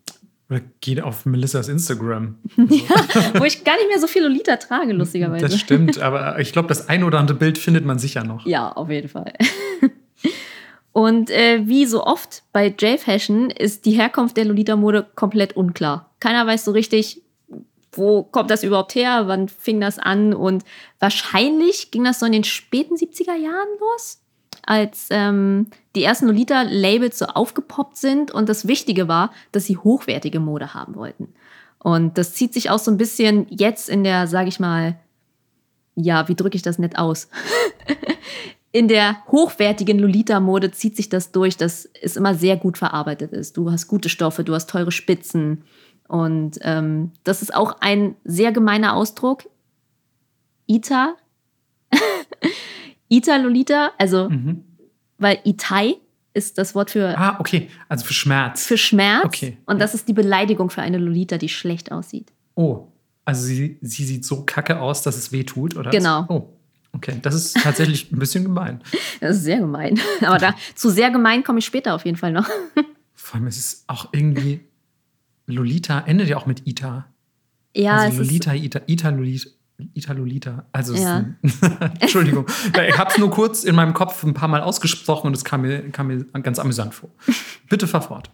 Oder 0.50 0.62
geht 0.82 1.02
auf 1.02 1.26
Melissas 1.26 1.68
Instagram. 1.70 2.38
Wo 2.56 3.44
ich 3.44 3.64
gar 3.64 3.76
nicht 3.78 3.88
mehr 3.88 4.00
so 4.00 4.08
viel 4.08 4.24
Lolita 4.24 4.58
trage, 4.58 4.94
lustigerweise. 4.94 5.46
Das 5.46 5.60
stimmt, 5.60 6.00
aber 6.00 6.40
ich 6.40 6.52
glaube, 6.52 6.68
das 6.68 6.90
ein 6.90 7.04
oder 7.04 7.20
andere 7.20 7.38
Bild 7.38 7.58
findet 7.58 7.86
man 7.86 8.00
sicher 8.00 8.24
noch. 8.24 8.46
Ja, 8.46 8.72
auf 8.72 8.90
jeden 8.90 9.10
Fall. 9.10 9.34
Und 10.92 11.32
äh, 11.32 11.68
wie 11.68 11.88
so 11.88 12.06
oft 12.06 12.44
bei 12.54 12.68
J-Fashion 12.68 13.50
ist 13.50 13.86
die 13.86 13.94
Herkunft 13.94 14.38
der 14.38 14.46
Lolita-Mode 14.46 15.08
komplett 15.16 15.58
unklar. 15.58 16.12
Keiner 16.20 16.46
weiß 16.46 16.66
so 16.66 16.72
richtig, 16.72 17.23
wo 17.98 18.24
kommt 18.24 18.50
das 18.50 18.64
überhaupt 18.64 18.96
her, 18.96 19.28
wann 19.28 19.48
fing 19.48 19.80
das 19.80 20.00
an 20.00 20.34
und 20.34 20.64
wahrscheinlich 21.00 21.92
ging 21.92 22.04
das 22.04 22.20
so 22.20 22.26
in 22.26 22.32
den 22.32 22.44
späten 22.44 22.96
70er 22.96 23.36
Jahren 23.36 23.68
los, 23.80 24.22
als 24.66 25.08
ähm, 25.10 25.68
die 25.96 26.04
ersten 26.04 26.28
Lolita-Labels 26.28 27.20
so 27.20 27.26
aufgepoppt 27.26 27.98
sind 27.98 28.32
und 28.32 28.50
das 28.50 28.68
Wichtige 28.68 29.08
war, 29.08 29.32
dass 29.52 29.66
sie 29.66 29.78
hochwertige 29.78 30.40
Mode 30.40 30.74
haben 30.74 30.96
wollten. 30.96 31.34
Und 31.80 32.18
das 32.18 32.34
zieht 32.34 32.54
sich 32.54 32.70
auch 32.70 32.80
so 32.80 32.90
ein 32.90 32.98
bisschen 32.98 33.46
jetzt 33.50 33.90
in 33.90 34.04
der, 34.04 34.28
sage 34.28 34.48
ich 34.48 34.60
mal, 34.60 34.98
ja, 35.96 36.28
wie 36.28 36.36
drücke 36.36 36.56
ich 36.56 36.62
das 36.62 36.80
nett 36.80 36.98
aus? 36.98 37.28
in 38.72 38.88
der 38.88 39.18
hochwertigen 39.28 40.00
Lolita-Mode 40.00 40.72
zieht 40.72 40.96
sich 40.96 41.08
das 41.08 41.32
durch, 41.32 41.58
dass 41.58 41.88
es 42.02 42.16
immer 42.16 42.34
sehr 42.34 42.58
gut 42.58 42.78
verarbeitet 42.78 43.32
ist. 43.32 43.56
Du 43.56 43.70
hast 43.70 43.88
gute 43.88 44.10
Stoffe, 44.10 44.44
du 44.44 44.56
hast 44.56 44.70
teure 44.70 44.92
Spitzen. 44.92 45.64
Und 46.14 46.60
ähm, 46.62 47.12
das 47.24 47.42
ist 47.42 47.56
auch 47.56 47.78
ein 47.80 48.16
sehr 48.24 48.52
gemeiner 48.52 48.96
Ausdruck. 48.96 49.50
Ita. 50.68 51.16
Ita 53.10 53.36
Lolita, 53.38 53.92
also, 53.98 54.30
Mhm. 54.30 54.64
weil 55.18 55.40
Itai 55.44 55.96
ist 56.36 56.58
das 56.58 56.74
Wort 56.76 56.92
für, 56.92 57.18
Ah, 57.18 57.38
okay. 57.40 57.70
Also 57.90 58.06
für 58.06 58.14
Schmerz. 58.14 58.66
für 58.66 58.78
Schmerz. 58.78 59.26
Okay, 59.26 59.58
Und 59.66 59.80
das 59.80 59.94
ist 59.94 60.08
die 60.08 60.14
Beleidigung 60.14 60.70
für 60.70 60.82
eine 60.82 60.98
Lolita, 60.98 61.38
die 61.38 61.50
schlecht 61.50 61.92
aussieht. 61.92 62.32
Oh, 62.56 62.88
also 63.26 63.44
sie, 63.46 63.78
sie 63.82 64.04
sieht 64.06 64.26
so 64.26 64.44
kacke 64.46 64.80
aus, 64.80 65.02
dass 65.04 65.16
es 65.18 65.32
weh 65.32 65.44
tut, 65.44 65.76
oder? 65.76 65.90
Genau. 65.92 66.26
Oh, 66.30 66.36
okay. 66.36 66.48
Okay, 66.96 67.18
das 67.24 67.34
ist 67.34 67.58
tatsächlich 67.58 68.12
ein 68.12 68.20
bisschen 68.20 68.44
gemein. 68.44 68.80
Das 69.20 69.38
ist 69.38 69.44
sehr 69.46 69.58
gemein. 69.60 70.00
Aber 70.22 70.38
da, 70.38 70.54
zu 70.76 70.90
sehr 70.92 71.10
gemein 71.10 71.44
komme 71.44 71.58
ich 71.58 71.66
später 71.66 71.96
auf 71.96 72.06
jeden 72.06 72.18
Fall 72.18 72.32
noch. 72.32 72.48
Vor 73.16 73.36
allem 73.40 73.48
ist 73.48 73.58
es 73.58 73.84
auch 73.88 74.10
irgendwie. 74.12 74.60
Lolita 75.46 76.00
endet 76.02 76.30
ja 76.30 76.38
auch 76.38 76.46
mit 76.46 76.68
Ita. 76.68 77.06
Ja, 77.76 77.98
also 77.98 78.20
Lolita, 78.22 78.54
Ita, 78.54 78.82
Ita, 78.88 79.10
Lolita. 79.10 79.50
Ita 79.96 80.14
Lolita. 80.14 80.66
Also, 80.72 80.94
Ja. 80.94 81.26
Entschuldigung. 82.00 82.46
Ich 82.88 82.98
habe 82.98 83.10
es 83.10 83.18
nur 83.18 83.32
kurz 83.32 83.64
in 83.64 83.76
meinem 83.76 83.94
Kopf 83.94 84.24
ein 84.24 84.34
paar 84.34 84.48
Mal 84.48 84.62
ausgesprochen 84.62 85.28
und 85.28 85.36
es 85.36 85.44
kam 85.44 85.62
mir, 85.64 85.90
kam 85.92 86.08
mir 86.08 86.24
ganz 86.42 86.60
amüsant 86.60 86.94
vor. 86.94 87.10
Bitte 87.70 87.88
fahr 87.88 88.02
fort. 88.02 88.30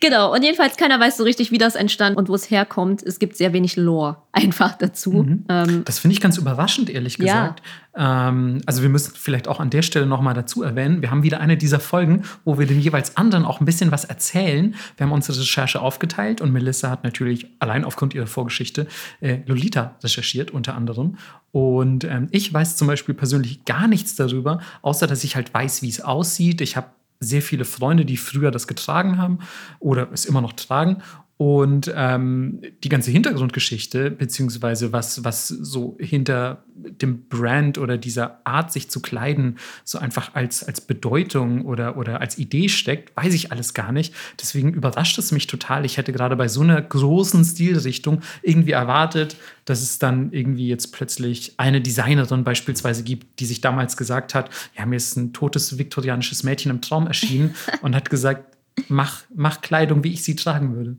Genau. 0.00 0.32
Und 0.34 0.42
jedenfalls 0.42 0.76
keiner 0.76 0.98
weiß 1.00 1.16
so 1.16 1.24
richtig, 1.24 1.50
wie 1.52 1.58
das 1.58 1.74
entstand 1.74 2.16
und 2.16 2.28
wo 2.28 2.34
es 2.34 2.50
herkommt. 2.50 3.02
Es 3.02 3.18
gibt 3.18 3.36
sehr 3.36 3.52
wenig 3.52 3.76
Lore 3.76 4.16
einfach 4.32 4.76
dazu. 4.76 5.26
Ähm, 5.48 5.82
Das 5.84 5.98
finde 5.98 6.14
ich 6.14 6.20
ganz 6.20 6.36
überraschend, 6.38 6.90
ehrlich 6.90 7.18
Ja. 7.18 7.24
gesagt. 7.24 7.62
Ähm, 7.98 8.60
also 8.66 8.82
wir 8.82 8.88
müssen 8.90 9.12
vielleicht 9.16 9.48
auch 9.48 9.58
an 9.58 9.70
der 9.70 9.80
Stelle 9.82 10.04
nochmal 10.06 10.34
dazu 10.34 10.62
erwähnen, 10.62 11.00
wir 11.00 11.10
haben 11.10 11.22
wieder 11.22 11.40
eine 11.40 11.56
dieser 11.56 11.80
Folgen, 11.80 12.24
wo 12.44 12.58
wir 12.58 12.66
dem 12.66 12.78
jeweils 12.78 13.16
anderen 13.16 13.44
auch 13.46 13.60
ein 13.60 13.64
bisschen 13.64 13.90
was 13.90 14.04
erzählen. 14.04 14.74
Wir 14.98 15.06
haben 15.06 15.12
unsere 15.12 15.38
Recherche 15.38 15.80
aufgeteilt 15.80 16.40
und 16.42 16.52
Melissa 16.52 16.90
hat 16.90 17.04
natürlich 17.04 17.46
allein 17.58 17.84
aufgrund 17.86 18.14
ihrer 18.14 18.26
Vorgeschichte 18.26 18.86
äh, 19.20 19.38
Lolita 19.46 19.96
recherchiert 20.04 20.50
unter 20.50 20.74
anderem. 20.74 21.16
Und 21.52 22.04
ähm, 22.04 22.28
ich 22.32 22.52
weiß 22.52 22.76
zum 22.76 22.86
Beispiel 22.86 23.14
persönlich 23.14 23.64
gar 23.64 23.88
nichts 23.88 24.14
darüber, 24.14 24.60
außer 24.82 25.06
dass 25.06 25.24
ich 25.24 25.36
halt 25.36 25.54
weiß, 25.54 25.80
wie 25.80 25.88
es 25.88 26.02
aussieht. 26.02 26.60
Ich 26.60 26.76
habe 26.76 26.88
sehr 27.20 27.42
viele 27.42 27.64
Freunde, 27.64 28.04
die 28.04 28.16
früher 28.16 28.50
das 28.50 28.66
getragen 28.66 29.18
haben 29.18 29.38
oder 29.78 30.08
es 30.12 30.24
immer 30.24 30.40
noch 30.40 30.52
tragen. 30.52 31.02
Und 31.38 31.92
ähm, 31.94 32.62
die 32.82 32.88
ganze 32.88 33.10
Hintergrundgeschichte, 33.10 34.10
beziehungsweise 34.10 34.94
was, 34.94 35.22
was 35.22 35.48
so 35.48 35.98
hinter 36.00 36.64
dem 36.74 37.28
Brand 37.28 37.76
oder 37.76 37.98
dieser 37.98 38.40
Art, 38.44 38.72
sich 38.72 38.88
zu 38.88 39.00
kleiden, 39.00 39.58
so 39.84 39.98
einfach 39.98 40.34
als, 40.34 40.64
als 40.64 40.80
Bedeutung 40.80 41.66
oder, 41.66 41.98
oder 41.98 42.22
als 42.22 42.38
Idee 42.38 42.70
steckt, 42.70 43.14
weiß 43.18 43.34
ich 43.34 43.52
alles 43.52 43.74
gar 43.74 43.92
nicht. 43.92 44.14
Deswegen 44.40 44.72
überrascht 44.72 45.18
es 45.18 45.30
mich 45.30 45.46
total. 45.46 45.84
Ich 45.84 45.98
hätte 45.98 46.12
gerade 46.12 46.36
bei 46.36 46.48
so 46.48 46.62
einer 46.62 46.80
großen 46.80 47.44
Stilrichtung 47.44 48.22
irgendwie 48.40 48.72
erwartet, 48.72 49.36
dass 49.66 49.82
es 49.82 49.98
dann 49.98 50.32
irgendwie 50.32 50.68
jetzt 50.68 50.94
plötzlich 50.94 51.52
eine 51.58 51.82
Designerin 51.82 52.44
beispielsweise 52.44 53.02
gibt, 53.02 53.40
die 53.40 53.46
sich 53.46 53.60
damals 53.60 53.98
gesagt 53.98 54.34
hat, 54.34 54.48
ja, 54.74 54.86
mir 54.86 54.96
ist 54.96 55.16
ein 55.16 55.34
totes 55.34 55.76
viktorianisches 55.76 56.44
Mädchen 56.44 56.70
im 56.70 56.80
Traum 56.80 57.06
erschienen 57.06 57.54
und 57.82 57.94
hat 57.94 58.08
gesagt, 58.08 58.56
mach, 58.88 59.24
mach 59.34 59.60
Kleidung, 59.60 60.02
wie 60.02 60.14
ich 60.14 60.22
sie 60.22 60.36
tragen 60.36 60.74
würde. 60.74 60.96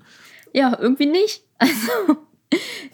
Ja, 0.53 0.77
irgendwie 0.79 1.07
nicht. 1.07 1.43
Also, 1.59 2.17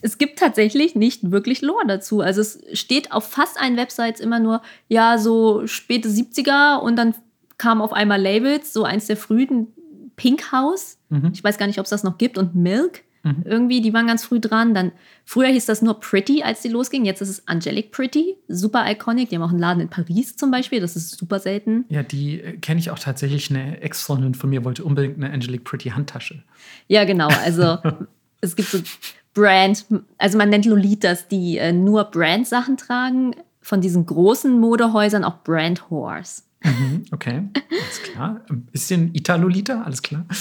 es 0.02 0.18
gibt 0.18 0.40
tatsächlich 0.40 0.96
nicht 0.96 1.30
wirklich 1.30 1.62
Lore 1.62 1.86
dazu. 1.86 2.22
Also, 2.22 2.42
es 2.42 2.60
steht 2.74 3.12
auf 3.12 3.28
fast 3.28 3.62
allen 3.62 3.78
Websites 3.78 4.20
immer 4.20 4.40
nur, 4.40 4.64
ja, 4.88 5.20
so 5.20 5.68
späte 5.68 6.10
70er 6.10 6.80
und 6.80 6.96
dann 6.96 7.14
kamen 7.60 7.82
auf 7.82 7.94
einmal 7.94 8.20
Labels, 8.20 8.74
so 8.74 8.84
eins 8.84 9.06
der 9.06 9.18
frühen 9.18 9.68
Pink 10.16 10.52
House. 10.52 10.98
Mhm. 11.10 11.32
Ich 11.34 11.44
weiß 11.44 11.58
gar 11.60 11.68
nicht, 11.68 11.78
ob 11.78 11.84
es 11.84 11.92
das 11.92 12.04
noch 12.04 12.18
gibt 12.18 12.40
und 12.40 12.56
Milk. 12.56 13.04
Mhm. 13.24 13.44
Irgendwie, 13.46 13.82
die 13.82 13.94
waren 13.94 14.08
ganz 14.08 14.26
früh 14.26 14.40
dran. 14.40 14.74
Dann, 14.74 14.92
früher 15.26 15.48
hieß 15.48 15.66
das 15.66 15.82
nur 15.82 16.00
Pretty, 16.00 16.44
als 16.44 16.62
die 16.62 16.70
losging. 16.70 17.06
Jetzt 17.06 17.22
ist 17.22 17.30
es 17.30 17.48
Angelic 17.48 17.92
Pretty. 17.92 18.36
Super 18.48 18.86
iconic. 18.90 19.30
Die 19.30 19.36
haben 19.36 19.44
auch 19.44 19.50
einen 19.50 19.60
Laden 19.60 19.82
in 19.82 19.90
Paris 19.90 20.36
zum 20.36 20.52
Beispiel. 20.52 20.82
Das 20.82 20.96
ist 20.96 21.18
super 21.18 21.40
selten. 21.40 21.86
Ja, 21.90 22.04
die 22.04 22.42
äh, 22.42 22.58
kenne 22.58 22.80
ich 22.80 22.92
auch 22.92 23.00
tatsächlich. 23.00 23.50
Eine 23.50 23.82
Ex-Freundin 23.82 24.36
von 24.36 24.50
mir 24.50 24.66
wollte 24.66 24.84
unbedingt 24.84 25.18
eine 25.18 25.32
Angelique 25.32 25.64
Pretty 25.64 25.90
Handtasche. 25.90 26.44
Ja, 26.88 27.06
genau. 27.06 27.30
Also 27.44 27.78
es 28.42 28.56
gibt 28.56 28.70
so 28.70 28.80
Brand, 29.34 29.86
also 30.18 30.38
man 30.38 30.50
nennt 30.50 30.66
Lolitas, 30.66 31.28
die 31.28 31.58
äh, 31.58 31.72
nur 31.72 32.04
Brand-Sachen 32.06 32.78
tragen, 32.78 33.36
von 33.62 33.82
diesen 33.82 34.06
großen 34.06 34.60
Modehäusern 34.60 35.24
auch 35.24 35.44
Brand 35.44 35.90
Whores. 35.90 36.46
Mhm, 36.64 37.04
okay, 37.12 37.44
alles 37.70 38.02
klar. 38.04 38.42
Ein 38.50 38.62
bisschen 38.72 39.14
Italolita, 39.14 39.82
alles 39.84 40.02
klar. 40.02 40.26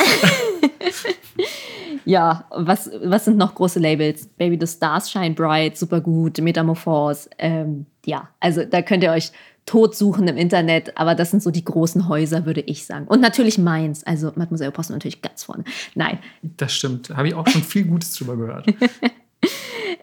Ja, 2.05 2.47
was, 2.51 2.91
was 3.05 3.27
sind 3.27 3.37
noch 3.39 3.55
große 3.55 3.79
Labels? 3.79 4.27
Baby 4.27 4.59
the 4.61 4.67
Stars 4.67 5.09
Shine 5.09 5.35
Bright, 5.35 5.79
super 5.79 6.01
gut, 6.01 6.39
Metamorphose. 6.39 7.31
Ähm, 7.39 7.87
ja, 8.05 8.29
also 8.41 8.65
da 8.65 8.83
könnt 8.83 9.05
ihr 9.05 9.13
euch 9.13 9.31
tot 9.67 9.95
suchen 9.97 10.27
im 10.27 10.37
Internet, 10.37 10.97
aber 10.99 11.15
das 11.15 11.31
sind 11.31 11.43
so 11.45 11.53
die 11.53 11.65
großen 11.65 12.09
Häuser, 12.09 12.45
würde 12.45 12.63
ich 12.63 12.85
sagen. 12.87 13.07
Und 13.07 13.21
natürlich 13.21 13.57
meins, 13.59 14.03
also 14.03 14.33
Mademoiselle 14.35 14.73
Posten 14.73 14.95
natürlich 14.95 15.23
ganz 15.23 15.45
vorne. 15.45 15.63
Nein, 15.95 16.19
Das 16.43 16.75
stimmt. 16.75 17.11
Habe 17.11 17.29
ich 17.29 17.35
auch 17.35 17.47
schon 17.47 17.63
viel 17.63 17.85
Gutes 17.85 18.15
drüber 18.15 18.37
gehört. 18.37 18.67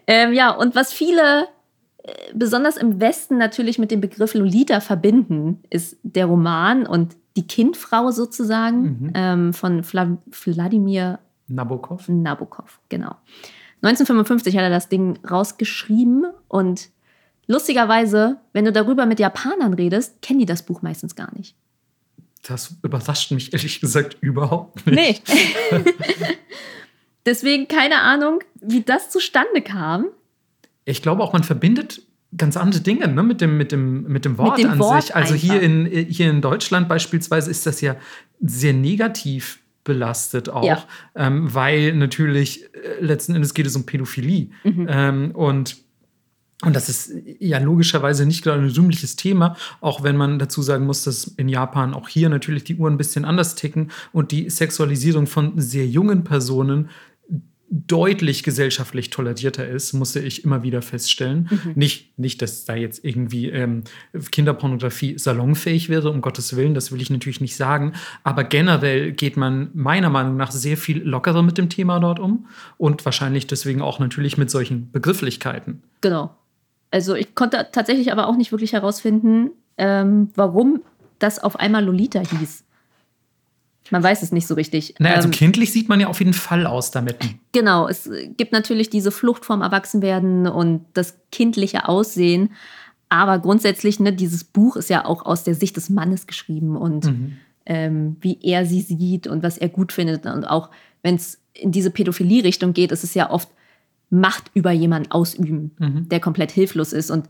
Ähm, 0.06 0.32
ja, 0.34 0.50
und 0.50 0.74
was 0.74 0.92
viele, 0.92 1.46
besonders 2.34 2.76
im 2.76 3.00
Westen, 3.00 3.36
natürlich 3.38 3.78
mit 3.78 3.90
dem 3.90 4.00
Begriff 4.00 4.34
Lolita 4.34 4.80
verbinden, 4.80 5.62
ist 5.70 5.98
der 6.02 6.26
Roman 6.26 6.86
und 6.86 7.16
die 7.36 7.46
Kindfrau 7.46 8.10
sozusagen 8.10 8.82
Mhm. 8.82 9.12
ähm, 9.14 9.52
von 9.52 9.82
Vla 9.84 10.18
Wladimir 10.44 11.18
Nabokov. 11.48 12.08
Nabokov, 12.08 12.80
genau. 12.88 13.16
1955 13.82 14.56
hat 14.56 14.62
er 14.64 14.70
das 14.70 14.88
Ding 14.88 15.18
rausgeschrieben 15.28 16.26
und 16.48 16.90
lustigerweise, 17.46 18.38
wenn 18.52 18.64
du 18.64 18.72
darüber 18.72 19.06
mit 19.06 19.18
Japanern 19.20 19.74
redest, 19.74 20.20
kennen 20.22 20.38
die 20.40 20.46
das 20.46 20.64
Buch 20.64 20.82
meistens 20.82 21.16
gar 21.16 21.32
nicht. 21.36 21.54
Das 22.42 22.74
überrascht 22.82 23.32
mich 23.32 23.52
ehrlich 23.52 23.80
gesagt 23.80 24.16
überhaupt 24.20 24.86
nicht. 24.86 25.28
Nee. 25.28 25.84
Deswegen 27.26 27.68
keine 27.68 28.00
Ahnung, 28.00 28.40
wie 28.60 28.82
das 28.82 29.10
zustande 29.10 29.60
kam. 29.62 30.06
Ich 30.90 31.02
glaube 31.02 31.22
auch, 31.22 31.32
man 31.32 31.44
verbindet 31.44 32.02
ganz 32.36 32.56
andere 32.56 32.80
Dinge 32.80 33.08
ne? 33.08 33.22
mit, 33.22 33.40
dem, 33.40 33.56
mit, 33.56 33.72
dem, 33.72 34.04
mit 34.04 34.24
dem 34.24 34.38
Wort 34.38 34.58
dem 34.58 34.70
an 34.70 34.78
Wort 34.78 35.02
sich. 35.02 35.16
Also 35.16 35.34
hier 35.34 35.60
in, 35.60 35.86
hier 35.86 36.30
in 36.30 36.40
Deutschland 36.40 36.88
beispielsweise 36.88 37.50
ist 37.50 37.66
das 37.66 37.80
ja 37.80 37.96
sehr 38.40 38.72
negativ 38.72 39.60
belastet 39.82 40.48
auch, 40.48 40.64
Ja. 40.64 40.84
ähm, 41.16 41.52
weil 41.52 41.94
natürlich 41.94 42.64
äh, 42.74 43.02
letzten 43.04 43.34
Endes 43.34 43.54
geht 43.54 43.66
es 43.66 43.74
um 43.74 43.86
Pädophilie. 43.86 44.50
Mhm. 44.64 44.86
Ähm, 44.88 45.30
und 45.32 45.76
und 46.62 46.76
das 46.76 46.90
ist 46.90 47.14
ja 47.38 47.58
logischerweise 47.58 48.26
nicht 48.26 48.44
gerade 48.44 48.60
ein 48.60 48.68
rühmliches 48.68 49.16
Thema, 49.16 49.56
auch 49.80 50.02
wenn 50.02 50.16
man 50.16 50.38
dazu 50.38 50.60
sagen 50.60 50.84
muss, 50.84 51.04
dass 51.04 51.24
in 51.24 51.48
Japan 51.48 51.94
auch 51.94 52.06
hier 52.06 52.28
natürlich 52.28 52.64
die 52.64 52.76
Uhren 52.76 52.94
ein 52.94 52.98
bisschen 52.98 53.24
anders 53.24 53.54
ticken 53.54 53.90
und 54.12 54.30
die 54.30 54.50
Sexualisierung 54.50 55.26
von 55.26 55.58
sehr 55.58 55.86
jungen 55.86 56.22
Personen 56.22 56.90
deutlich 57.70 58.42
gesellschaftlich 58.42 59.10
tolerierter 59.10 59.66
ist, 59.66 59.92
musste 59.92 60.18
ich 60.18 60.44
immer 60.44 60.64
wieder 60.64 60.82
feststellen. 60.82 61.48
Nicht, 61.76 62.18
nicht, 62.18 62.42
dass 62.42 62.64
da 62.64 62.74
jetzt 62.74 63.04
irgendwie 63.04 63.48
ähm, 63.48 63.84
Kinderpornografie 64.32 65.18
salonfähig 65.18 65.88
wäre, 65.88 66.10
um 66.10 66.20
Gottes 66.20 66.56
Willen, 66.56 66.74
das 66.74 66.90
will 66.90 67.00
ich 67.00 67.10
natürlich 67.10 67.40
nicht 67.40 67.54
sagen. 67.54 67.92
Aber 68.24 68.42
generell 68.42 69.12
geht 69.12 69.36
man 69.36 69.70
meiner 69.72 70.10
Meinung 70.10 70.36
nach 70.36 70.50
sehr 70.50 70.76
viel 70.76 71.00
lockerer 71.02 71.42
mit 71.42 71.58
dem 71.58 71.68
Thema 71.68 72.00
dort 72.00 72.18
um 72.18 72.48
und 72.76 73.04
wahrscheinlich 73.04 73.46
deswegen 73.46 73.82
auch 73.82 74.00
natürlich 74.00 74.36
mit 74.36 74.50
solchen 74.50 74.90
Begrifflichkeiten. 74.90 75.82
Genau. 76.00 76.34
Also 76.90 77.14
ich 77.14 77.36
konnte 77.36 77.68
tatsächlich 77.70 78.10
aber 78.10 78.26
auch 78.26 78.36
nicht 78.36 78.50
wirklich 78.50 78.72
herausfinden, 78.72 79.50
ähm, 79.78 80.30
warum 80.34 80.82
das 81.20 81.38
auf 81.38 81.54
einmal 81.54 81.84
Lolita 81.84 82.20
hieß. 82.20 82.64
Man 83.90 84.02
weiß 84.02 84.22
es 84.22 84.32
nicht 84.32 84.46
so 84.46 84.54
richtig. 84.54 84.94
Na, 84.98 85.10
also 85.14 85.26
ähm, 85.28 85.32
kindlich 85.32 85.72
sieht 85.72 85.88
man 85.88 86.00
ja 86.00 86.06
auf 86.08 86.18
jeden 86.20 86.32
Fall 86.34 86.66
aus 86.66 86.90
damit. 86.90 87.16
genau, 87.52 87.88
es 87.88 88.08
gibt 88.36 88.52
natürlich 88.52 88.88
diese 88.90 89.10
Flucht 89.10 89.44
vom 89.44 89.62
Erwachsenwerden 89.62 90.46
und 90.46 90.84
das 90.94 91.16
kindliche 91.32 91.88
Aussehen. 91.88 92.50
Aber 93.08 93.38
grundsätzlich, 93.40 93.98
ne, 93.98 94.12
dieses 94.12 94.44
Buch 94.44 94.76
ist 94.76 94.88
ja 94.90 95.04
auch 95.04 95.26
aus 95.26 95.42
der 95.42 95.54
Sicht 95.56 95.76
des 95.76 95.90
Mannes 95.90 96.26
geschrieben 96.28 96.76
und 96.76 97.06
Mhm. 97.06 97.32
ähm, 97.66 98.16
wie 98.20 98.38
er 98.42 98.64
sie 98.66 98.80
sieht 98.82 99.26
und 99.26 99.42
was 99.42 99.58
er 99.58 99.68
gut 99.68 99.90
findet. 99.92 100.26
Und 100.26 100.44
auch 100.44 100.70
wenn 101.02 101.16
es 101.16 101.38
in 101.52 101.72
diese 101.72 101.90
Pädophilie-Richtung 101.90 102.72
geht, 102.72 102.92
ist 102.92 103.02
es 103.04 103.14
ja 103.14 103.30
oft 103.30 103.48
Macht 104.10 104.50
über 104.54 104.70
jemanden 104.72 105.10
ausüben, 105.12 105.72
Mhm. 105.78 106.08
der 106.08 106.20
komplett 106.20 106.50
hilflos 106.52 106.92
ist. 106.92 107.10
Und 107.10 107.28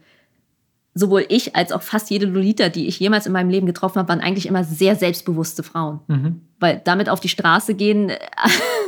sowohl 0.95 1.25
ich 1.29 1.55
als 1.57 1.73
auch 1.73 1.83
fast 1.83 2.11
jede 2.11 2.27
Lolita, 2.27 2.69
die 2.69 2.87
ich 2.87 2.99
jemals 3.01 3.27
in 3.27 3.33
meinem 3.33 3.51
Leben 3.51 3.67
getroffen 3.67 3.99
habe, 3.99 4.09
waren 4.09 4.21
eigentlich 4.21 4.47
immer 4.47 4.65
sehr 4.65 4.97
selbstbewusste 4.97 5.63
Frauen. 5.63 6.01
Mhm. 6.09 6.41
Weil 6.61 6.81
damit 6.85 7.09
auf 7.09 7.21
die 7.21 7.29
Straße 7.29 7.75
gehen, 7.75 8.11
äh, 8.11 8.19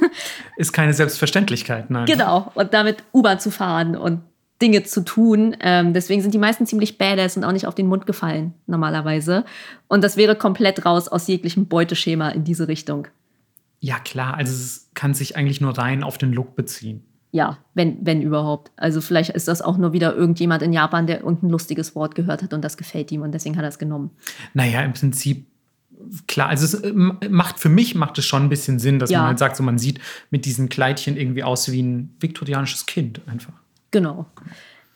Ist 0.56 0.72
keine 0.72 0.94
Selbstverständlichkeit, 0.94 1.90
nein. 1.90 2.06
genau, 2.06 2.52
und 2.54 2.72
damit 2.74 3.02
U-Bahn 3.12 3.40
zu 3.40 3.50
fahren 3.50 3.96
und 3.96 4.20
Dinge 4.60 4.84
zu 4.84 5.04
tun. 5.04 5.56
Ähm, 5.60 5.92
deswegen 5.92 6.22
sind 6.22 6.32
die 6.32 6.38
meisten 6.38 6.66
ziemlich 6.66 6.96
badass 6.96 7.36
und 7.36 7.44
auch 7.44 7.52
nicht 7.52 7.66
auf 7.66 7.74
den 7.74 7.88
Mund 7.88 8.06
gefallen, 8.06 8.54
normalerweise. 8.66 9.44
Und 9.88 10.04
das 10.04 10.16
wäre 10.16 10.36
komplett 10.36 10.86
raus 10.86 11.08
aus 11.08 11.26
jeglichem 11.26 11.66
Beuteschema 11.66 12.28
in 12.28 12.44
diese 12.44 12.68
Richtung. 12.68 13.08
Ja, 13.80 13.98
klar, 13.98 14.34
also 14.36 14.52
es 14.52 14.90
kann 14.94 15.12
sich 15.12 15.36
eigentlich 15.36 15.60
nur 15.60 15.76
rein 15.76 16.04
auf 16.04 16.16
den 16.16 16.32
Look 16.32 16.54
beziehen. 16.54 17.02
Ja, 17.32 17.58
wenn, 17.74 18.04
wenn 18.06 18.22
überhaupt. 18.22 18.70
Also 18.76 19.00
vielleicht 19.00 19.30
ist 19.30 19.48
das 19.48 19.62
auch 19.62 19.78
nur 19.78 19.92
wieder 19.92 20.14
irgendjemand 20.14 20.62
in 20.62 20.72
Japan, 20.72 21.06
der 21.06 21.20
irgendein 21.22 21.50
lustiges 21.50 21.96
Wort 21.96 22.14
gehört 22.14 22.42
hat 22.42 22.52
und 22.52 22.62
das 22.62 22.76
gefällt 22.76 23.10
ihm 23.10 23.22
und 23.22 23.32
deswegen 23.32 23.56
hat 23.56 23.64
er 23.64 23.70
es 23.70 23.78
genommen. 23.78 24.10
Naja, 24.54 24.82
im 24.82 24.92
Prinzip, 24.92 25.46
klar, 26.26 26.48
also 26.48 26.64
es 26.64 26.74
äh, 26.74 26.92
macht 26.92 27.58
für 27.60 27.68
mich 27.68 27.94
macht 27.94 28.18
es 28.18 28.24
schon 28.24 28.42
ein 28.44 28.48
bisschen 28.48 28.78
Sinn, 28.78 28.98
dass 28.98 29.10
Ja. 29.10 29.18
man 29.20 29.28
halt 29.28 29.38
sagt, 29.38 29.56
so 29.56 29.62
man 29.62 29.78
sieht 29.78 30.00
mit 30.30 30.44
diesen 30.44 30.68
Kleidchen 30.68 31.16
irgendwie 31.16 31.42
aus 31.44 31.70
wie 31.72 31.82
ein 31.82 32.14
viktorianisches 32.20 32.86
Kind 32.86 33.20
einfach. 33.26 33.52
Genau. 33.90 34.26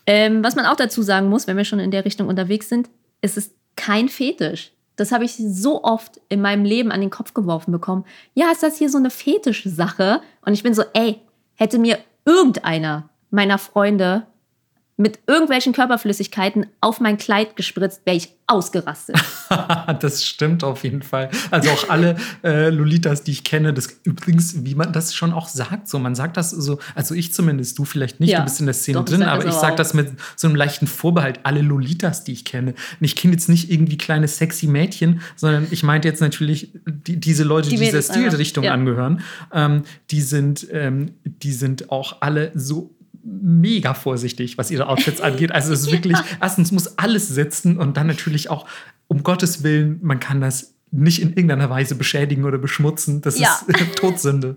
Ähm, 0.05 0.43
was 0.43 0.55
man 0.55 0.65
auch 0.65 0.75
dazu 0.75 1.01
sagen 1.01 1.29
muss, 1.29 1.47
wenn 1.47 1.57
wir 1.57 1.65
schon 1.65 1.79
in 1.79 1.91
der 1.91 2.05
Richtung 2.05 2.27
unterwegs 2.27 2.69
sind, 2.69 2.89
es 3.21 3.37
ist 3.37 3.53
kein 3.75 4.09
Fetisch. 4.09 4.71
Das 4.95 5.11
habe 5.11 5.25
ich 5.25 5.35
so 5.37 5.83
oft 5.83 6.19
in 6.29 6.41
meinem 6.41 6.65
Leben 6.65 6.91
an 6.91 7.01
den 7.01 7.09
Kopf 7.11 7.33
geworfen 7.33 7.71
bekommen. 7.71 8.03
Ja, 8.33 8.51
ist 8.51 8.63
das 8.63 8.77
hier 8.77 8.89
so 8.89 8.97
eine 8.97 9.09
Fetischsache? 9.11 10.21
Und 10.41 10.53
ich 10.53 10.63
bin 10.63 10.73
so, 10.73 10.83
ey, 10.93 11.19
hätte 11.55 11.77
mir 11.77 11.99
irgendeiner 12.25 13.09
meiner 13.29 13.57
Freunde 13.57 14.25
mit 14.97 15.19
irgendwelchen 15.27 15.73
Körperflüssigkeiten 15.73 16.65
auf 16.81 16.99
mein 16.99 17.17
Kleid 17.17 17.55
gespritzt, 17.55 18.01
wäre 18.05 18.17
ich 18.17 18.33
ausgerastet. 18.47 19.17
das 19.99 20.25
stimmt 20.25 20.63
auf 20.63 20.83
jeden 20.83 21.03
Fall. 21.03 21.29
Also 21.51 21.69
auch 21.69 21.89
alle 21.89 22.15
äh, 22.43 22.69
Lolitas, 22.69 23.23
die 23.23 23.31
ich 23.31 23.43
kenne, 23.43 23.73
das 23.73 23.99
übrigens, 24.03 24.65
wie 24.65 24.73
man 24.73 24.93
das 24.93 25.13
schon 25.13 25.33
auch 25.33 25.49
sagt, 25.49 25.87
so 25.87 25.99
man 25.99 26.15
sagt 26.15 26.35
das 26.37 26.49
so, 26.49 26.79
also 26.95 27.13
ich 27.13 27.31
zumindest, 27.31 27.77
du 27.77 27.85
vielleicht 27.85 28.19
nicht, 28.19 28.31
ja, 28.31 28.39
du 28.39 28.45
bist 28.45 28.59
in 28.59 28.65
der 28.65 28.73
Szene 28.73 28.99
doch, 28.99 29.05
drin, 29.05 29.21
aber 29.21 29.45
ich 29.45 29.53
sage 29.53 29.75
das 29.75 29.93
mit 29.93 30.13
so 30.35 30.47
einem 30.47 30.55
leichten 30.55 30.87
Vorbehalt. 30.87 31.41
Alle 31.43 31.61
Lolitas, 31.61 32.23
die 32.23 32.31
ich 32.31 32.45
kenne, 32.45 32.71
und 32.71 33.05
ich 33.05 33.15
kenne 33.15 33.33
jetzt 33.33 33.49
nicht 33.49 33.69
irgendwie 33.69 33.97
kleine 33.97 34.27
sexy 34.27 34.65
Mädchen, 34.65 35.21
sondern 35.35 35.67
ich 35.69 35.83
meinte 35.83 36.07
jetzt 36.07 36.21
natürlich 36.21 36.71
die, 36.87 37.19
diese 37.19 37.43
Leute, 37.43 37.69
die, 37.69 37.75
die 37.75 37.83
dieser 37.83 38.01
Stilrichtung 38.01 38.63
ja. 38.63 38.73
angehören, 38.73 39.21
ähm, 39.53 39.83
die 40.09 40.21
sind, 40.21 40.67
ähm, 40.71 41.11
die 41.23 41.51
sind 41.51 41.91
auch 41.91 42.21
alle 42.21 42.51
so 42.55 42.96
mega 43.23 43.93
vorsichtig, 43.93 44.57
was 44.57 44.71
ihre 44.71 44.87
Outfits 44.87 45.21
angeht. 45.21 45.51
Also 45.51 45.73
es 45.73 45.81
ist 45.81 45.91
wirklich, 45.91 46.17
ja. 46.17 46.25
erstens 46.41 46.71
muss 46.71 46.97
alles 46.97 47.27
sitzen 47.27 47.77
und 47.77 47.97
dann 47.97 48.07
natürlich 48.07 48.49
auch, 48.49 48.67
um 49.07 49.23
Gottes 49.23 49.63
Willen, 49.63 49.99
man 50.01 50.19
kann 50.19 50.41
das 50.41 50.73
nicht 50.91 51.21
in 51.21 51.29
irgendeiner 51.29 51.69
Weise 51.69 51.95
beschädigen 51.95 52.45
oder 52.45 52.57
beschmutzen. 52.57 53.21
Das 53.21 53.39
ja. 53.39 53.59
ist 53.67 53.95
Todsünde. 53.95 54.55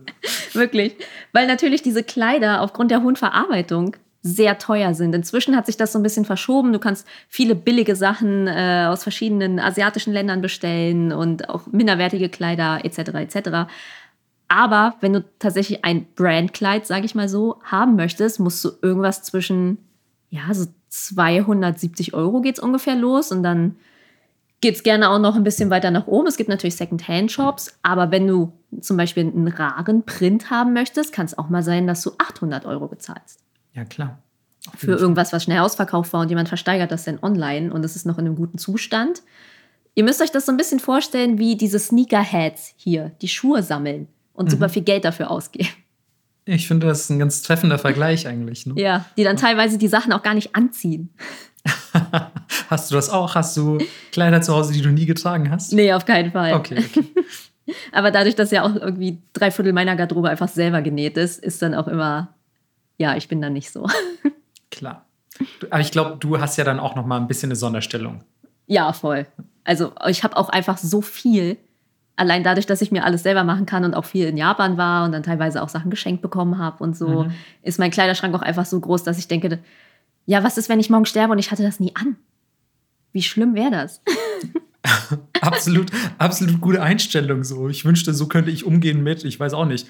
wirklich. 0.53 0.97
Weil 1.33 1.47
natürlich 1.47 1.83
diese 1.83 2.03
Kleider 2.03 2.61
aufgrund 2.63 2.91
der 2.91 3.03
hohen 3.03 3.17
Verarbeitung 3.17 3.97
sehr 4.23 4.59
teuer 4.59 4.93
sind. 4.93 5.15
Inzwischen 5.15 5.57
hat 5.57 5.67
sich 5.67 5.79
das 5.79 5.93
so 5.93 5.99
ein 5.99 6.03
bisschen 6.03 6.27
verschoben. 6.27 6.73
Du 6.73 6.79
kannst 6.79 7.07
viele 7.29 7.55
billige 7.55 7.97
Sachen 7.97 8.47
äh, 8.47 8.87
aus 8.87 9.03
verschiedenen 9.03 9.59
asiatischen 9.59 10.13
Ländern 10.13 10.43
bestellen 10.43 11.13
und 11.13 11.49
auch 11.49 11.67
minderwertige 11.69 12.29
Kleider 12.29 12.85
etc. 12.85 12.99
etc. 13.15 13.71
Aber 14.51 14.97
wenn 15.01 15.13
du 15.13 15.25
tatsächlich 15.39 15.85
ein 15.85 16.07
Brandkleid, 16.17 16.85
sage 16.85 17.07
ich 17.07 17.15
mal 17.15 17.29
so, 17.29 17.61
haben 17.63 17.95
möchtest, 17.95 18.41
musst 18.41 18.65
du 18.65 18.71
irgendwas 18.83 19.23
zwischen, 19.23 19.79
ja, 20.29 20.53
so 20.53 20.67
270 20.89 22.15
Euro 22.15 22.41
geht 22.41 22.57
es 22.57 22.63
ungefähr 22.63 22.97
los 22.97 23.31
und 23.31 23.45
dann 23.45 23.77
geht 24.61 24.75
es 24.75 24.83
gerne 24.83 25.09
auch 25.09 25.21
noch 25.21 25.37
ein 25.37 25.45
bisschen 25.45 25.71
weiter 25.71 25.93
nach 25.93 26.09
oben. 26.09 26.27
Es 26.27 26.37
gibt 26.37 26.49
natürlich 26.49 26.75
Second-Hand-Shops, 26.75 27.79
aber 27.83 28.11
wenn 28.11 28.27
du 28.27 28.53
zum 28.81 28.97
Beispiel 28.97 29.25
einen 29.25 29.47
raren 29.47 30.03
Print 30.03 30.51
haben 30.51 30.73
möchtest, 30.73 31.13
kann 31.13 31.27
es 31.27 31.39
auch 31.39 31.49
mal 31.49 31.63
sein, 31.63 31.87
dass 31.87 32.03
du 32.03 32.11
800 32.19 32.67
Euro 32.67 32.89
bezahlst. 32.89 33.39
Ja, 33.75 33.85
klar. 33.85 34.19
Für 34.77 34.97
irgendwas, 34.97 35.33
was 35.33 35.45
schnell 35.45 35.61
ausverkauft 35.61 36.13
war 36.13 36.23
und 36.23 36.29
jemand 36.29 36.49
versteigert 36.49 36.91
das 36.91 37.05
dann 37.05 37.21
online 37.23 37.73
und 37.73 37.85
es 37.85 37.95
ist 37.95 38.05
noch 38.05 38.19
in 38.19 38.27
einem 38.27 38.35
guten 38.35 38.59
Zustand. 38.59 39.23
Ihr 39.95 40.03
müsst 40.03 40.21
euch 40.21 40.33
das 40.33 40.45
so 40.45 40.51
ein 40.51 40.59
bisschen 40.59 40.81
vorstellen 40.81 41.39
wie 41.39 41.57
diese 41.57 41.79
Sneakerheads 41.79 42.75
hier, 42.77 43.13
die 43.23 43.29
Schuhe 43.29 43.63
sammeln 43.63 44.09
und 44.41 44.47
mhm. 44.47 44.51
super 44.53 44.71
viel 44.71 44.83
Geld 44.83 45.05
dafür 45.05 45.31
ausgeben. 45.31 45.69
Ich 46.47 46.67
finde, 46.67 46.87
das 46.87 47.03
ist 47.03 47.11
ein 47.11 47.19
ganz 47.19 47.43
treffender 47.43 47.79
Vergleich 47.79 48.27
eigentlich. 48.27 48.65
Ne? 48.65 48.73
Ja, 48.77 49.05
die 49.19 49.23
dann 49.23 49.37
teilweise 49.37 49.77
die 49.77 49.87
Sachen 49.87 50.15
auch 50.15 50.23
gar 50.23 50.33
nicht 50.33 50.57
anziehen. 50.57 51.11
hast 52.71 52.91
du 52.91 52.95
das 52.95 53.11
auch? 53.11 53.35
Hast 53.35 53.55
du 53.59 53.79
Kleider 54.11 54.41
zu 54.41 54.55
Hause, 54.55 54.73
die 54.73 54.81
du 54.81 54.89
nie 54.89 55.05
getragen 55.05 55.51
hast? 55.51 55.75
Nee, 55.75 55.93
auf 55.93 56.07
keinen 56.07 56.33
Fall. 56.33 56.55
Okay, 56.55 56.79
okay. 56.79 57.05
Aber 57.93 58.11
dadurch, 58.11 58.35
dass 58.35 58.51
ja 58.51 58.63
auch 58.63 58.75
irgendwie 58.75 59.19
drei 59.35 59.51
Viertel 59.51 59.75
meiner 59.75 59.95
Garderobe 59.95 60.31
einfach 60.31 60.49
selber 60.49 60.81
genäht 60.81 61.19
ist, 61.19 61.39
ist 61.39 61.61
dann 61.61 61.75
auch 61.75 61.87
immer, 61.87 62.35
ja, 62.97 63.17
ich 63.17 63.29
bin 63.29 63.43
dann 63.43 63.53
nicht 63.53 63.71
so. 63.71 63.87
Klar. 64.71 65.05
Aber 65.69 65.81
ich 65.81 65.93
glaube, 65.93 66.17
du 66.19 66.41
hast 66.41 66.57
ja 66.57 66.65
dann 66.65 66.81
auch 66.81 66.97
noch 66.97 67.05
mal 67.05 67.19
ein 67.19 67.29
bisschen 67.29 67.49
eine 67.49 67.57
Sonderstellung. 67.57 68.25
Ja, 68.67 68.95
voll. 68.95 69.27
Also 69.65 69.93
ich 70.09 70.25
habe 70.25 70.39
auch 70.39 70.49
einfach 70.49 70.79
so 70.79 71.03
viel 71.03 71.59
allein 72.21 72.45
dadurch, 72.45 72.67
dass 72.67 72.83
ich 72.83 72.93
mir 72.93 73.05
alles 73.05 73.23
selber 73.23 73.45
machen 73.45 73.65
kann 73.65 73.85
und 73.85 73.95
auch 73.95 74.05
viel 74.05 74.27
in 74.27 74.37
Japan 74.37 74.77
war 74.77 75.07
und 75.07 75.13
dann 75.13 75.23
teilweise 75.23 75.63
auch 75.63 75.71
Sachen 75.71 75.91
geschenkt 75.91 76.21
bekommen 76.21 76.59
habe 76.59 76.85
und 76.85 76.97
so, 76.97 77.25
mhm. 77.25 77.33
ist 77.63 77.79
mein 77.79 77.91
Kleiderschrank 77.91 78.35
auch 78.35 78.43
einfach 78.43 78.67
so 78.67 78.79
groß, 78.79 79.03
dass 79.03 79.19
ich 79.19 79.27
denke, 79.27 79.59
ja, 80.27 80.45
was 80.45 80.59
ist, 80.59 80.69
wenn 80.69 80.79
ich 80.79 80.91
morgen 80.91 81.07
sterbe 81.07 81.33
und 81.33 81.39
ich 81.39 81.51
hatte 81.51 81.63
das 81.63 81.81
nie 81.81 81.93
an? 81.97 82.17
Wie 83.13 83.23
schlimm 83.23 83.55
wäre 83.55 83.71
das? 83.71 84.03
absolut, 85.41 85.91
absolut 86.19 86.61
gute 86.61 86.83
Einstellung 86.83 87.43
so. 87.43 87.69
Ich 87.71 87.87
wünschte, 87.87 88.13
so 88.13 88.29
könnte 88.29 88.51
ich 88.51 88.67
umgehen 88.67 89.03
mit, 89.03 89.25
ich 89.25 89.41
weiß 89.41 89.55
auch 89.55 89.65
nicht, 89.65 89.87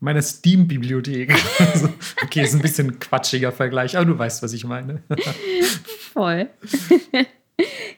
meiner 0.00 0.22
Steam-Bibliothek. 0.22 1.34
Also, 1.58 1.88
okay, 2.22 2.42
ist 2.42 2.54
ein 2.54 2.62
bisschen 2.62 2.98
quatschiger 2.98 3.52
Vergleich, 3.52 3.96
aber 3.96 4.06
du 4.06 4.18
weißt, 4.18 4.42
was 4.42 4.54
ich 4.54 4.64
meine. 4.64 5.02
Voll. 6.12 6.48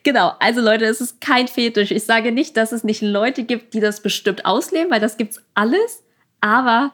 Genau, 0.04 0.32
also 0.38 0.60
Leute, 0.60 0.84
es 0.84 1.00
ist 1.00 1.20
kein 1.20 1.48
Fetisch. 1.48 1.90
Ich 1.90 2.04
sage 2.04 2.32
nicht, 2.32 2.56
dass 2.56 2.72
es 2.72 2.84
nicht 2.84 3.02
Leute 3.02 3.44
gibt, 3.44 3.74
die 3.74 3.80
das 3.80 4.00
bestimmt 4.00 4.46
ausleben, 4.46 4.90
weil 4.90 5.00
das 5.00 5.16
gibt's 5.16 5.42
alles. 5.54 6.02
Aber 6.40 6.92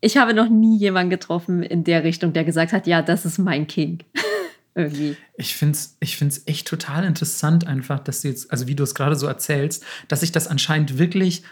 ich 0.00 0.16
habe 0.16 0.34
noch 0.34 0.48
nie 0.48 0.76
jemanden 0.78 1.10
getroffen 1.10 1.62
in 1.62 1.84
der 1.84 2.04
Richtung, 2.04 2.32
der 2.32 2.44
gesagt 2.44 2.72
hat, 2.72 2.86
ja, 2.86 3.02
das 3.02 3.24
ist 3.24 3.38
mein 3.38 3.66
King. 3.66 3.98
Irgendwie. 4.74 5.16
Ich 5.36 5.54
finde 5.54 5.72
es 5.72 5.96
ich 6.00 6.16
find's 6.16 6.42
echt 6.46 6.66
total 6.66 7.04
interessant, 7.04 7.66
einfach, 7.66 8.00
dass 8.00 8.22
du 8.22 8.28
jetzt, 8.28 8.50
also 8.50 8.66
wie 8.66 8.74
du 8.74 8.82
es 8.82 8.94
gerade 8.94 9.16
so 9.16 9.26
erzählst, 9.26 9.84
dass 10.08 10.20
sich 10.20 10.32
das 10.32 10.48
anscheinend 10.48 10.98
wirklich 10.98 11.42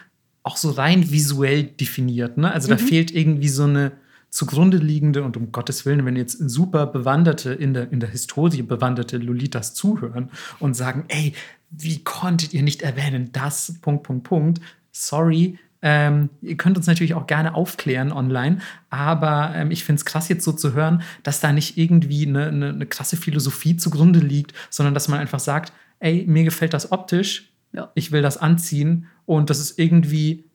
auch 0.43 0.57
so 0.57 0.71
rein 0.71 1.11
visuell 1.11 1.63
definiert. 1.63 2.37
Ne? 2.37 2.51
Also 2.51 2.67
mhm. 2.67 2.71
da 2.71 2.77
fehlt 2.77 3.11
irgendwie 3.11 3.49
so 3.49 3.63
eine, 3.63 3.91
zugrunde 4.31 4.77
liegende 4.77 5.23
und 5.23 5.35
um 5.37 5.51
Gottes 5.51 5.85
Willen, 5.85 6.05
wenn 6.05 6.15
jetzt 6.15 6.37
super 6.49 6.87
bewanderte, 6.87 7.51
in 7.53 7.73
der, 7.73 7.91
in 7.91 7.99
der 7.99 8.09
Historie 8.09 8.61
bewanderte 8.61 9.17
Lolitas 9.17 9.73
zuhören 9.73 10.31
und 10.59 10.73
sagen, 10.73 11.03
ey, 11.09 11.33
wie 11.69 12.03
konntet 12.03 12.53
ihr 12.53 12.63
nicht 12.63 12.81
erwähnen, 12.81 13.31
das, 13.33 13.75
Punkt, 13.81 14.03
Punkt, 14.03 14.23
Punkt, 14.23 14.61
sorry, 14.91 15.59
ähm, 15.81 16.29
ihr 16.41 16.57
könnt 16.57 16.77
uns 16.77 16.87
natürlich 16.87 17.13
auch 17.13 17.27
gerne 17.27 17.55
aufklären 17.55 18.11
online, 18.11 18.59
aber 18.89 19.51
ähm, 19.55 19.71
ich 19.71 19.83
finde 19.83 19.99
es 19.99 20.05
krass 20.05 20.29
jetzt 20.29 20.45
so 20.45 20.53
zu 20.53 20.73
hören, 20.73 21.01
dass 21.23 21.39
da 21.39 21.51
nicht 21.51 21.77
irgendwie 21.77 22.25
eine, 22.25 22.47
eine, 22.47 22.69
eine, 22.69 22.85
krasse 22.85 23.17
Philosophie 23.17 23.77
zugrunde 23.77 24.19
liegt, 24.19 24.53
sondern 24.69 24.93
dass 24.93 25.07
man 25.07 25.19
einfach 25.19 25.39
sagt, 25.39 25.73
ey, 25.99 26.23
mir 26.27 26.43
gefällt 26.43 26.73
das 26.73 26.91
optisch, 26.91 27.51
ja. 27.73 27.91
ich 27.95 28.11
will 28.11 28.21
das 28.21 28.37
anziehen 28.37 29.07
und 29.25 29.49
das 29.49 29.59
ist 29.59 29.79
irgendwie 29.79 30.45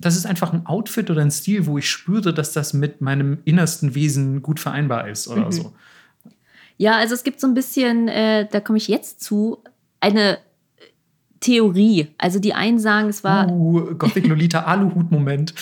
das 0.00 0.16
ist 0.16 0.26
einfach 0.26 0.52
ein 0.52 0.66
Outfit 0.66 1.10
oder 1.10 1.22
ein 1.22 1.30
Stil, 1.30 1.66
wo 1.66 1.78
ich 1.78 1.88
spüre, 1.88 2.32
dass 2.32 2.52
das 2.52 2.72
mit 2.72 3.00
meinem 3.00 3.38
innersten 3.44 3.94
Wesen 3.94 4.42
gut 4.42 4.58
vereinbar 4.58 5.08
ist 5.08 5.28
oder 5.28 5.46
mhm. 5.46 5.52
so. 5.52 5.72
Ja, 6.78 6.96
also 6.96 7.14
es 7.14 7.24
gibt 7.24 7.40
so 7.40 7.46
ein 7.46 7.54
bisschen, 7.54 8.08
äh, 8.08 8.48
da 8.50 8.60
komme 8.60 8.78
ich 8.78 8.88
jetzt 8.88 9.22
zu, 9.22 9.62
eine 10.00 10.38
Theorie. 11.40 12.08
Also 12.16 12.38
die 12.38 12.54
einen 12.54 12.78
sagen, 12.78 13.08
es 13.10 13.22
war. 13.22 13.50
Uh, 13.50 13.94
Gothic 13.96 14.26
Lolita 14.28 14.62
Aluhut-Moment. 14.62 15.54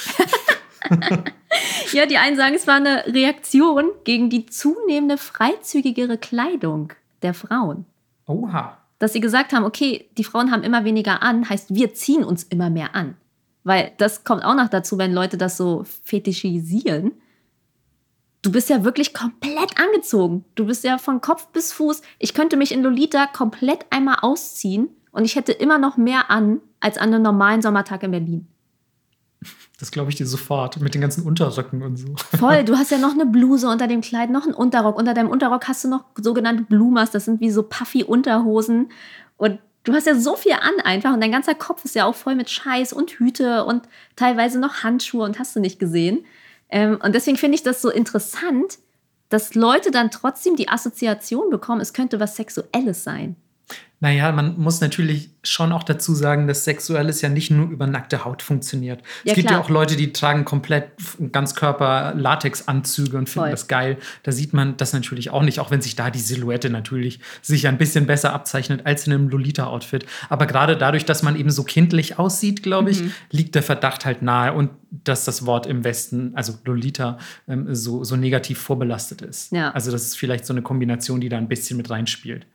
ja, 1.93 2.07
die 2.07 2.19
einen 2.19 2.37
sagen, 2.37 2.55
es 2.55 2.67
war 2.67 2.77
eine 2.77 3.05
Reaktion 3.07 3.87
gegen 4.05 4.31
die 4.31 4.47
zunehmende 4.47 5.19
freizügigere 5.19 6.19
Kleidung 6.19 6.93
der 7.23 7.35
Frauen. 7.35 7.85
Oha. 8.27 8.79
Dass 8.99 9.13
sie 9.13 9.21
gesagt 9.21 9.53
haben, 9.53 9.65
okay, 9.65 10.09
die 10.19 10.25
Frauen 10.25 10.51
haben 10.51 10.63
immer 10.63 10.85
weniger 10.85 11.23
an, 11.23 11.49
heißt, 11.49 11.75
wir 11.75 11.95
ziehen 11.95 12.25
uns 12.25 12.45
immer 12.45 12.71
mehr 12.71 12.95
an. 12.95 13.17
Weil 13.69 13.93
das 13.99 14.25
kommt 14.25 14.47
auch 14.47 14.55
noch 14.55 14.71
dazu, 14.71 14.97
wenn 14.97 15.13
Leute 15.13 15.37
das 15.37 15.59
so 15.59 15.85
fetischisieren. 16.03 17.13
Du 18.41 18.51
bist 18.51 18.71
ja 18.71 18.83
wirklich 18.83 19.13
komplett 19.13 19.79
angezogen. 19.79 20.47
Du 20.55 20.65
bist 20.65 20.85
ja 20.85 20.97
von 20.97 21.21
Kopf 21.21 21.49
bis 21.49 21.75
Fuß. 21.75 22.01
Ich 22.19 22.33
könnte 22.33 22.57
mich 22.57 22.73
in 22.73 22.83
Lolita 22.83 23.27
komplett 23.27 23.85
einmal 23.91 24.21
ausziehen 24.23 24.89
und 25.11 25.27
ich 25.27 25.37
hätte 25.37 25.53
immer 25.53 25.77
noch 25.77 25.99
mehr 25.99 26.31
an 26.31 26.63
als 26.81 26.97
an 26.97 27.13
einem 27.13 27.23
normalen 27.23 27.61
Sommertag 27.61 28.03
in 28.05 28.11
Berlin. 28.11 28.49
Das 29.79 29.91
glaube 29.91 30.09
ich 30.09 30.17
dir 30.17 30.27
sofort, 30.27 30.81
mit 30.81 30.95
den 30.95 31.03
ganzen 31.03 31.25
Unterröcken 31.25 31.83
und 31.83 31.97
so. 31.99 32.15
Voll, 32.39 32.65
du 32.65 32.75
hast 32.79 32.91
ja 32.91 32.97
noch 32.97 33.13
eine 33.13 33.27
Bluse 33.27 33.69
unter 33.69 33.87
dem 33.87 34.01
Kleid, 34.01 34.31
noch 34.31 34.45
einen 34.45 34.55
Unterrock. 34.55 34.97
Unter 34.97 35.13
deinem 35.13 35.29
Unterrock 35.29 35.69
hast 35.69 35.85
du 35.85 35.91
noch 35.91 36.05
sogenannte 36.17 36.63
Blumas, 36.63 37.11
das 37.11 37.27
sind 37.27 37.43
wie 37.43 37.51
so 37.51 37.65
puffy 37.65 38.03
Unterhosen. 38.03 38.89
Und 39.37 39.59
du 39.89 39.95
hast 39.95 40.07
ja 40.07 40.15
so 40.15 40.37
viel 40.37 40.53
an 40.53 40.81
einfach 40.85 41.13
und 41.13 41.21
dein 41.21 41.33
ganzer 41.33 41.55
Kopf 41.55 41.85
ist 41.85 41.95
ja 41.95 42.05
auch 42.05 42.15
voll 42.15 42.35
mit 42.35 42.51
Scheiß 42.51 42.93
und 42.93 43.11
Hüte 43.13 43.65
und 43.65 43.89
teilweise 44.17 44.59
noch 44.59 44.83
Handschuhe 44.83 45.25
und 45.25 45.39
hast 45.39 45.57
du 45.57 45.61
nicht 45.61 45.79
gesehen. 45.79 46.25
Ähm, 46.69 46.99
und 47.03 47.15
deswegen 47.15 47.37
finde 47.37 47.57
ich 47.57 47.63
das 47.63 47.81
so 47.81 47.91
interessant, 47.91 48.79
dass 49.29 49.55
Leute 49.55 49.91
dann 49.91 50.11
trotzdem 50.11 50.57
die 50.57 50.69
Assoziation 50.69 51.51
bekommen, 51.51 51.81
es 51.81 51.93
könnte 51.93 52.21
was 52.21 52.37
Sexuelles 52.37 53.05
sein. 53.05 53.37
Naja, 54.01 54.31
man 54.31 54.57
muss 54.61 54.81
natürlich 54.81 55.31
schon 55.43 55.73
auch 55.73 55.83
dazu 55.83 56.15
sagen, 56.15 56.47
dass 56.47 56.65
Sexuelles 56.65 57.21
ja 57.21 57.29
nicht 57.29 57.51
nur 57.51 57.69
über 57.69 57.87
nackte 57.89 58.25
Haut 58.25 58.43
funktioniert. 58.43 59.01
Ja, 59.25 59.33
es 59.33 59.35
gibt 59.35 59.49
klar. 59.49 59.59
ja 59.61 59.65
auch 59.65 59.71
Leute, 59.71 59.97
die 59.97 60.13
tragen 60.13 60.45
komplett 60.45 60.91
Ganzkörper-Latex-Anzüge 61.99 63.17
und 63.17 63.29
finden 63.29 63.47
Voll. 63.47 63.51
das 63.51 63.69
geil. 63.69 63.99
Da 64.23 64.33
sieht 64.33 64.53
man 64.53 64.77
das 64.77 64.93
natürlich 64.93 65.31
auch 65.31 65.43
nicht, 65.43 65.61
auch 65.61 65.71
wenn 65.71 65.81
sich 65.81 65.97
da 65.97 66.11
die 66.11 66.19
Silhouette 66.19 66.71
natürlich 66.71 67.21
sich 67.43 67.67
ein 67.67 67.79
bisschen 67.79 68.07
besser 68.07 68.33
abzeichnet 68.33 68.83
als 68.85 69.07
in 69.07 69.13
einem 69.13 69.29
Lolita-Outfit. 69.29 70.07
Aber 70.29 70.47
gerade 70.47 70.77
dadurch, 70.77 71.05
dass 71.05 71.23
man 71.23 71.37
eben 71.37 71.51
so 71.51 71.65
kindlich 71.65 72.19
aussieht, 72.19 72.63
glaube 72.63 72.91
ich, 72.91 73.03
Mhm. 73.03 73.13
liegt 73.31 73.55
der 73.55 73.63
Verdacht 73.63 74.05
halt 74.05 74.23
nahe 74.23 74.53
und 74.53 74.71
dass 75.05 75.25
das 75.25 75.45
Wort 75.47 75.67
im 75.67 75.85
Westen, 75.85 76.33
also 76.35 76.55
Lolita, 76.65 77.19
ähm, 77.49 77.75
so, 77.75 78.05
so 78.05 78.17
negativ 78.17 78.59
vorbelastet 78.59 79.23
ist. 79.23 79.53
Ja. 79.53 79.71
Also 79.73 79.91
das 79.91 80.05
ist 80.05 80.17
vielleicht 80.19 80.47
so 80.47 80.53
eine 80.53 80.63
Kombination, 80.63 81.21
die 81.21 81.29
da 81.29 81.37
ein 81.37 81.49
bisschen 81.49 81.77
mit 81.77 81.91
reinspielt. 81.91 82.47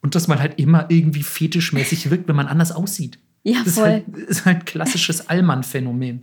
Und 0.00 0.14
dass 0.14 0.28
man 0.28 0.38
halt 0.38 0.58
immer 0.58 0.86
irgendwie 0.90 1.22
fetischmäßig 1.22 2.10
wirkt, 2.10 2.28
wenn 2.28 2.36
man 2.36 2.46
anders 2.46 2.72
aussieht. 2.72 3.18
Ja, 3.42 3.58
das 3.58 3.68
ist 3.68 3.74
voll. 3.74 3.88
halt, 3.88 4.16
ist 4.16 4.44
halt 4.44 4.58
ein 4.58 4.64
klassisches 4.64 5.28
Allmann-Phänomen. 5.28 6.22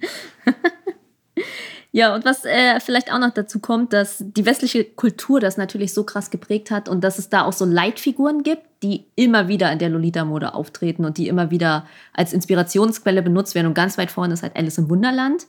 Ja, 1.96 2.14
und 2.14 2.26
was 2.26 2.44
äh, 2.44 2.82
vielleicht 2.82 3.10
auch 3.14 3.20
noch 3.20 3.34
dazu 3.34 3.60
kommt, 3.60 3.94
dass 3.94 4.18
die 4.20 4.46
westliche 4.46 4.84
Kultur 4.84 5.40
das 5.40 5.56
natürlich 5.56 5.94
so 5.94 6.04
krass 6.04 6.30
geprägt 6.30 6.70
hat 6.70 6.90
und 6.90 7.06
dass 7.06 7.20
es 7.20 7.30
da 7.30 7.46
auch 7.46 7.54
so 7.54 7.64
Leitfiguren 7.64 8.44
gibt, 8.44 8.64
die 8.84 9.06
immer 9.16 9.48
wieder 9.48 9.72
in 9.72 9.80
der 9.80 9.88
Lolita-Mode 9.88 10.56
auftreten 10.56 11.06
und 11.06 11.18
die 11.18 11.30
immer 11.30 11.52
wieder 11.52 11.86
als 12.12 12.34
Inspirationsquelle 12.34 13.22
benutzt 13.22 13.56
werden. 13.56 13.68
Und 13.68 13.76
ganz 13.76 13.98
weit 13.98 14.12
vorne 14.12 14.34
ist 14.34 14.44
halt 14.44 14.58
Alice 14.58 14.78
im 14.78 14.90
Wunderland, 14.90 15.48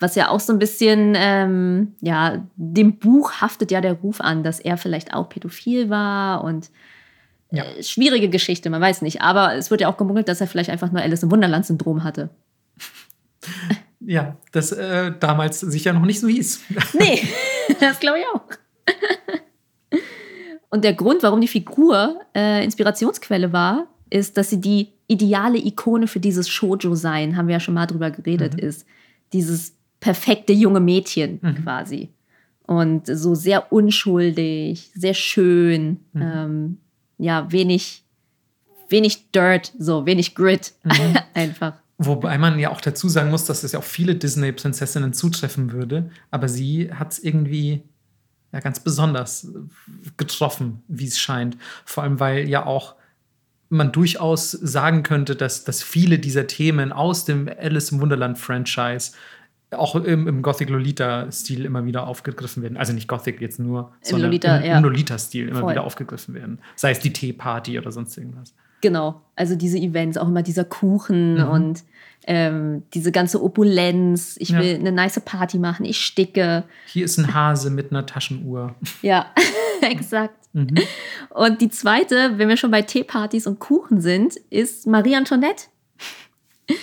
was 0.00 0.16
ja 0.16 0.30
auch 0.30 0.40
so 0.40 0.52
ein 0.52 0.58
bisschen, 0.58 1.12
ähm, 1.14 1.94
ja, 2.00 2.44
dem 2.56 2.98
Buch 2.98 3.34
haftet 3.40 3.70
ja 3.70 3.80
der 3.80 3.92
Ruf 3.92 4.20
an, 4.20 4.42
dass 4.42 4.58
er 4.58 4.76
vielleicht 4.76 5.14
auch 5.14 5.28
pädophil 5.28 5.88
war 5.88 6.42
und 6.42 6.70
Ja. 7.50 7.64
äh, 7.64 7.82
schwierige 7.82 8.28
Geschichte, 8.28 8.70
man 8.70 8.80
weiß 8.80 9.02
nicht. 9.02 9.22
Aber 9.22 9.54
es 9.54 9.70
wird 9.70 9.80
ja 9.80 9.88
auch 9.88 9.96
gemunkelt, 9.96 10.28
dass 10.28 10.40
er 10.40 10.46
vielleicht 10.46 10.70
einfach 10.70 10.92
nur 10.92 11.02
Alice 11.02 11.22
im 11.22 11.30
Wunderland-Syndrom 11.30 12.04
hatte. 12.04 12.30
Ja, 14.02 14.38
das 14.52 14.72
äh, 14.72 15.12
damals 15.20 15.60
sicher 15.60 15.92
noch 15.92 16.06
nicht 16.06 16.20
so 16.20 16.26
hieß. 16.26 16.62
Nee, 16.98 17.22
das 17.80 18.00
glaube 18.00 18.20
ich 18.20 18.24
auch. 18.34 18.42
Und 20.70 20.84
der 20.84 20.94
Grund, 20.94 21.22
warum 21.22 21.42
die 21.42 21.46
Figur 21.46 22.18
äh, 22.34 22.64
Inspirationsquelle 22.64 23.52
war, 23.52 23.88
ist, 24.08 24.38
dass 24.38 24.48
sie 24.48 24.60
die 24.60 24.88
ideale 25.06 25.58
Ikone 25.58 26.06
für 26.06 26.18
dieses 26.18 26.48
Shoujo 26.48 26.94
sein, 26.94 27.36
haben 27.36 27.48
wir 27.48 27.54
ja 27.56 27.60
schon 27.60 27.74
mal 27.74 27.86
drüber 27.86 28.10
geredet, 28.10 28.54
ist. 28.54 28.86
Dieses 29.34 29.76
perfekte 30.00 30.54
junge 30.54 30.80
Mädchen 30.80 31.40
quasi. 31.62 32.08
Und 32.66 33.06
so 33.06 33.34
sehr 33.34 33.72
unschuldig, 33.72 34.90
sehr 34.94 35.14
schön, 35.14 36.00
ähm, 36.14 36.78
ja, 37.20 37.50
wenig, 37.52 38.04
wenig 38.88 39.30
Dirt, 39.30 39.72
so 39.78 40.06
wenig 40.06 40.34
Grit 40.34 40.74
einfach. 41.34 41.74
Wobei 41.98 42.38
man 42.38 42.58
ja 42.58 42.70
auch 42.70 42.80
dazu 42.80 43.08
sagen 43.08 43.30
muss, 43.30 43.44
dass 43.44 43.62
es 43.62 43.72
ja 43.72 43.78
auch 43.78 43.84
viele 43.84 44.14
Disney-Prinzessinnen 44.14 45.12
zutreffen 45.12 45.72
würde. 45.72 46.10
Aber 46.30 46.48
sie 46.48 46.92
hat 46.92 47.12
es 47.12 47.18
irgendwie 47.18 47.82
ja, 48.52 48.60
ganz 48.60 48.80
besonders 48.80 49.48
getroffen, 50.16 50.82
wie 50.88 51.06
es 51.06 51.20
scheint. 51.20 51.58
Vor 51.84 52.02
allem, 52.02 52.18
weil 52.18 52.48
ja 52.48 52.64
auch 52.64 52.94
man 53.68 53.92
durchaus 53.92 54.50
sagen 54.50 55.02
könnte, 55.02 55.36
dass, 55.36 55.64
dass 55.64 55.82
viele 55.82 56.18
dieser 56.18 56.46
Themen 56.46 56.90
aus 56.90 57.26
dem 57.26 57.48
Alice 57.48 57.92
im 57.92 58.00
Wunderland-Franchise 58.00 59.12
auch 59.72 59.94
im, 59.94 60.26
im 60.26 60.42
Gothic-Lolita-Stil 60.42 61.64
immer 61.64 61.84
wieder 61.84 62.06
aufgegriffen 62.06 62.62
werden. 62.62 62.76
Also 62.76 62.92
nicht 62.92 63.08
Gothic 63.08 63.40
jetzt 63.40 63.58
nur, 63.58 63.92
sondern 64.02 64.30
Lolita, 64.30 64.56
im, 64.58 64.64
ja. 64.64 64.78
im 64.78 64.84
Lolita-Stil 64.84 65.48
immer 65.48 65.60
Voll. 65.60 65.70
wieder 65.72 65.84
aufgegriffen 65.84 66.34
werden. 66.34 66.58
Sei 66.76 66.90
es 66.90 66.98
die 66.98 67.12
Teeparty 67.12 67.78
oder 67.78 67.92
sonst 67.92 68.16
irgendwas. 68.16 68.54
Genau, 68.80 69.20
also 69.36 69.54
diese 69.56 69.78
Events, 69.78 70.16
auch 70.16 70.28
immer 70.28 70.42
dieser 70.42 70.64
Kuchen 70.64 71.42
und 71.42 71.84
ähm, 72.26 72.82
diese 72.94 73.12
ganze 73.12 73.42
Opulenz. 73.42 74.36
Ich 74.38 74.50
Ja. 74.50 74.60
will 74.60 74.74
eine 74.76 74.92
nice 74.92 75.20
Party 75.20 75.58
machen, 75.58 75.84
ich 75.84 76.00
sticke. 76.00 76.64
Hier 76.86 77.04
ist 77.04 77.18
ein 77.18 77.32
Hase 77.32 77.70
mit 77.70 77.90
einer 77.90 78.06
Taschenuhr. 78.06 78.74
Ja, 79.02 79.26
exakt. 79.82 80.34
Mhm. 80.52 80.78
Und 81.30 81.60
die 81.60 81.68
zweite, 81.70 82.38
wenn 82.38 82.48
wir 82.48 82.56
schon 82.56 82.70
bei 82.70 82.82
Teepartys 82.82 83.46
und 83.46 83.60
Kuchen 83.60 84.00
sind, 84.00 84.36
ist 84.50 84.86
Marie 84.86 85.14
Antoinette. 85.14 85.66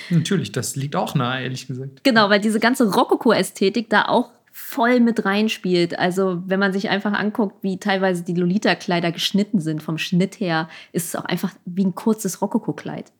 Natürlich, 0.09 0.51
das 0.51 0.75
liegt 0.75 0.95
auch 0.95 1.15
nahe, 1.15 1.43
ehrlich 1.43 1.67
gesagt. 1.67 2.03
Genau, 2.03 2.29
weil 2.29 2.39
diese 2.39 2.59
ganze 2.59 2.91
Rokoko-Ästhetik 2.93 3.89
da 3.89 4.05
auch 4.05 4.31
voll 4.51 4.99
mit 4.99 5.23
reinspielt. 5.23 5.99
Also 5.99 6.41
wenn 6.47 6.59
man 6.59 6.73
sich 6.73 6.89
einfach 6.89 7.13
anguckt, 7.13 7.63
wie 7.63 7.77
teilweise 7.77 8.23
die 8.23 8.33
Lolita-Kleider 8.33 9.11
geschnitten 9.11 9.59
sind, 9.59 9.83
vom 9.83 9.99
Schnitt 9.99 10.39
her, 10.39 10.67
ist 10.91 11.09
es 11.09 11.15
auch 11.15 11.25
einfach 11.25 11.53
wie 11.65 11.85
ein 11.85 11.93
kurzes 11.93 12.41
Rokoko-Kleid. 12.41 13.11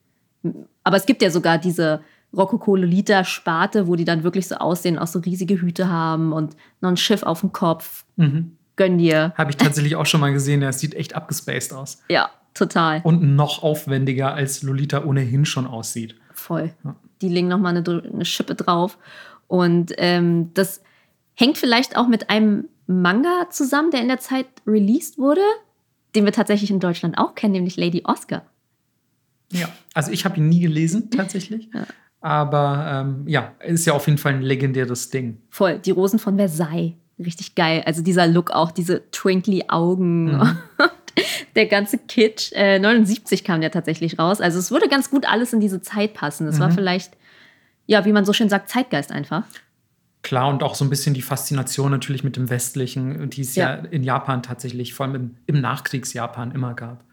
Aber 0.84 0.98
es 0.98 1.06
gibt 1.06 1.22
ja 1.22 1.30
sogar 1.30 1.60
diese 1.60 2.02
Rokoko-Lolita-Sparte, 2.36 3.88
wo 3.88 3.96
die 3.96 4.06
dann 4.06 4.24
wirklich 4.24 4.48
so 4.48 4.56
aussehen, 4.56 4.98
auch 4.98 5.08
so 5.08 5.20
riesige 5.20 5.62
Hüte 5.62 5.90
haben 5.90 6.34
und 6.34 6.56
noch 6.82 6.90
ein 6.90 6.98
Schiff 6.98 7.24
auf 7.24 7.42
dem 7.42 7.52
Kopf. 7.52 8.06
Mhm. 8.16 8.58
Gönn 8.76 8.98
dir. 8.98 9.34
Habe 9.38 9.52
ich 9.52 9.58
tatsächlich 9.58 9.96
auch 9.96 10.06
schon 10.06 10.22
mal 10.22 10.34
gesehen. 10.34 10.62
Das 10.62 10.80
sieht 10.80 10.94
echt 10.96 11.16
abgespaced 11.16 11.74
aus. 11.74 12.02
Ja, 12.10 12.30
total. 12.54 13.02
Und 13.04 13.36
noch 13.36 13.64
aufwendiger, 13.64 14.34
als 14.34 14.62
Lolita 14.64 15.04
ohnehin 15.04 15.46
schon 15.46 15.66
aussieht. 15.66 16.16
Voll. 16.48 16.72
Ja. 16.86 16.96
Die 17.22 17.28
legen 17.28 17.50
nochmal 17.50 17.76
eine, 17.76 18.04
eine 18.14 18.24
Schippe 18.24 18.56
drauf. 18.56 18.98
Und 19.48 19.92
ähm, 19.98 20.54
das 20.54 20.82
hängt 21.34 21.58
vielleicht 21.58 21.98
auch 21.98 22.08
mit 22.08 22.30
einem 22.30 22.70
Manga 22.86 23.50
zusammen, 23.50 23.92
der 23.92 24.02
in 24.02 24.08
der 24.08 24.20
Zeit 24.20 24.46
released 24.66 25.18
wurde, 25.18 25.42
den 26.16 26.24
wir 26.24 26.32
tatsächlich 26.32 26.72
in 26.72 26.80
Deutschland 26.80 27.18
auch 27.18 27.36
kennen, 27.36 27.52
nämlich 27.52 27.76
Lady 27.76 28.04
Oscar. 28.06 28.46
Ja. 29.52 29.68
Also 29.94 30.12
ich 30.12 30.24
habe 30.24 30.38
ihn 30.38 30.48
nie 30.48 30.62
gelesen, 30.62 31.12
tatsächlich. 31.12 31.70
Ja. 31.74 31.86
Aber 32.22 32.88
ähm, 32.90 33.28
ja, 33.28 33.56
ist 33.60 33.86
ja 33.86 33.92
auf 33.92 34.08
jeden 34.08 34.18
Fall 34.18 34.36
ein 34.36 34.42
legendäres 34.42 35.10
Ding. 35.10 35.42
Voll, 35.50 35.80
die 35.80 35.92
Rosen 35.92 36.18
von 36.18 36.38
Versailles. 36.38 36.94
Richtig 37.20 37.56
geil. 37.56 37.84
Also 37.86 38.02
dieser 38.04 38.26
Look 38.26 38.52
auch, 38.52 38.72
diese 38.72 39.12
twinkly 39.12 39.66
Augen. 39.68 40.38
Mhm. 40.38 40.58
Der 41.56 41.66
ganze 41.66 41.98
Kitsch. 41.98 42.52
Äh, 42.54 42.80
79 42.80 43.44
kam 43.44 43.62
der 43.62 43.72
tatsächlich 43.72 44.20
raus. 44.20 44.42
Also 44.42 44.60
es 44.60 44.72
würde 44.72 44.88
ganz 44.88 45.10
gut 45.10 45.26
alles 45.28 45.54
in 45.54 45.60
diese 45.60 45.82
Zeit 45.82 46.14
passen. 46.14 46.48
Es 46.48 46.60
war 46.60 46.70
Mhm. 46.70 46.74
vielleicht, 46.74 47.14
ja, 47.86 48.06
wie 48.06 48.12
man 48.12 48.26
so 48.26 48.34
schön 48.34 48.50
sagt, 48.50 48.70
Zeitgeist 48.70 49.12
einfach. 49.12 49.44
Klar, 50.24 50.50
und 50.50 50.62
auch 50.64 50.76
so 50.76 50.84
ein 50.84 50.90
bisschen 50.90 51.14
die 51.14 51.22
Faszination 51.22 51.90
natürlich 51.92 52.24
mit 52.24 52.36
dem 52.36 52.50
Westlichen, 52.50 53.30
die 53.30 53.42
es 53.42 53.56
ja, 53.56 53.78
Ja. 53.78 53.84
in 53.92 54.04
Japan 54.04 54.44
tatsächlich, 54.44 54.94
vor 54.94 55.06
allem 55.06 55.16
im, 55.16 55.36
im 55.46 55.62
Nachkriegsjapan, 55.62 56.52
immer 56.52 56.74
gab. 56.74 57.04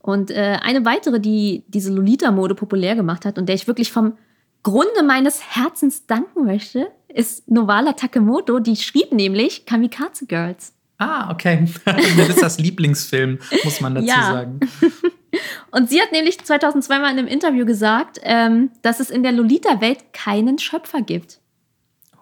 Und 0.00 0.30
äh, 0.30 0.58
eine 0.62 0.84
weitere, 0.84 1.20
die 1.20 1.64
diese 1.68 1.92
Lolita-Mode 1.92 2.54
populär 2.54 2.94
gemacht 2.96 3.24
hat 3.24 3.38
und 3.38 3.46
der 3.46 3.54
ich 3.56 3.66
wirklich 3.66 3.92
vom 3.92 4.16
Grunde 4.62 5.02
meines 5.04 5.40
Herzens 5.56 6.06
danken 6.06 6.44
möchte, 6.44 6.88
ist 7.08 7.48
Novala 7.50 7.92
Takemoto. 7.92 8.58
Die 8.60 8.76
schrieb 8.76 9.12
nämlich 9.12 9.64
Kamikaze 9.66 10.26
Girls. 10.26 10.72
Ah, 10.98 11.30
okay. 11.30 11.66
Melissas 12.16 12.58
Lieblingsfilm, 12.58 13.38
muss 13.64 13.80
man 13.80 13.94
dazu 13.94 14.06
Ja. 14.08 14.22
sagen. 14.32 14.60
Und 15.70 15.90
sie 15.90 16.00
hat 16.00 16.12
nämlich 16.12 16.42
2002 16.42 16.98
mal 16.98 17.10
in 17.12 17.18
einem 17.18 17.28
Interview 17.28 17.66
gesagt, 17.66 18.18
ähm, 18.22 18.70
dass 18.82 19.00
es 19.00 19.10
in 19.10 19.22
der 19.22 19.32
Lolita-Welt 19.32 20.12
keinen 20.14 20.58
Schöpfer 20.58 21.02
gibt. 21.02 21.40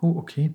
Oh, 0.01 0.15
okay. 0.17 0.53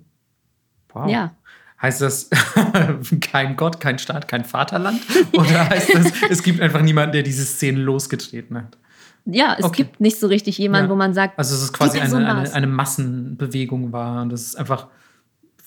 Wow. 0.93 1.09
Ja. 1.09 1.33
Heißt 1.81 2.01
das 2.01 2.29
kein 3.21 3.55
Gott, 3.55 3.79
kein 3.79 3.99
Staat, 3.99 4.27
kein 4.27 4.43
Vaterland? 4.43 5.01
Oder 5.31 5.69
heißt 5.69 5.93
das, 5.95 6.11
es 6.29 6.43
gibt 6.43 6.59
einfach 6.59 6.81
niemanden, 6.81 7.13
der 7.13 7.23
diese 7.23 7.45
Szene 7.45 7.79
losgetreten 7.79 8.57
hat? 8.57 8.77
Ja, 9.25 9.55
es 9.57 9.63
Okay. 9.63 9.83
gibt 9.83 10.01
nicht 10.01 10.19
so 10.19 10.27
richtig 10.27 10.57
jemanden, 10.57 10.87
Ja. 10.87 10.91
wo 10.91 10.97
man 10.97 11.13
sagt, 11.13 11.39
Also, 11.39 11.55
es 11.55 11.71
quasi 11.71 11.93
die 11.93 11.99
Person 11.99 12.25
eine, 12.25 12.39
eine, 12.41 12.53
eine 12.53 12.67
Massenbewegung 12.67 13.93
war 13.93 14.21
und 14.23 14.29
dass 14.31 14.41
es 14.41 14.55
einfach 14.55 14.87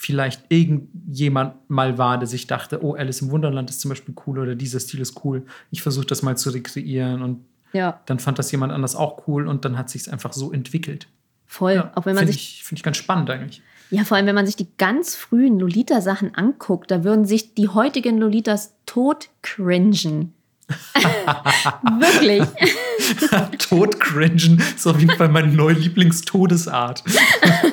vielleicht 0.02 0.42
irgendjemand 0.48 1.54
mal 1.70 1.96
war, 1.96 2.18
der 2.18 2.26
sich 2.26 2.48
dachte, 2.48 2.84
oh, 2.84 2.94
Alice 2.94 3.22
im 3.22 3.30
Wunderland 3.30 3.70
ist 3.70 3.80
zum 3.80 3.90
Beispiel 3.90 4.14
cool 4.26 4.40
oder 4.40 4.56
dieser 4.56 4.80
Stil 4.80 5.00
ist 5.00 5.24
cool. 5.24 5.44
Ich 5.70 5.80
versuche 5.80 6.06
das 6.06 6.22
mal 6.22 6.36
zu 6.36 6.50
rekreieren 6.50 7.22
und 7.22 7.44
ja, 7.72 8.00
dann 8.06 8.18
fand 8.18 8.38
das 8.40 8.50
jemand 8.50 8.72
anders 8.72 8.96
auch 8.96 9.28
cool 9.28 9.46
und 9.46 9.64
dann 9.64 9.78
hat 9.78 9.90
sich 9.90 10.02
es 10.02 10.08
einfach 10.08 10.32
so 10.32 10.52
entwickelt. 10.52 11.06
voll. 11.46 11.78
auch 11.94 12.04
wenn 12.04 12.16
man 12.16 12.22
Finde 12.22 12.32
sich 12.32 12.58
ich, 12.58 12.64
find 12.64 12.80
ich 12.80 12.82
ganz 12.82 12.96
spannend 12.96 13.30
eigentlich. 13.30 13.62
Ja, 13.90 14.04
vor 14.04 14.16
allem, 14.16 14.26
wenn 14.26 14.34
man 14.34 14.46
sich 14.46 14.56
die 14.56 14.66
ganz 14.76 15.14
frühen 15.14 15.60
Lolita-Sachen 15.60 16.34
anguckt, 16.34 16.90
da 16.90 17.04
würden 17.04 17.24
sich 17.24 17.54
die 17.54 17.68
heutigen 17.68 18.18
Lolitas 18.18 18.74
tot 18.86 19.28
cringen. 19.42 20.34
Wirklich. 22.00 22.42
Tod 23.58 24.00
cringen 24.00 24.60
ist 24.74 24.86
auf 24.86 24.98
jeden 24.98 25.14
Fall 25.16 25.28
meine 25.28 25.52
neue 25.52 25.74
Lieblingstodesart. 25.74 27.04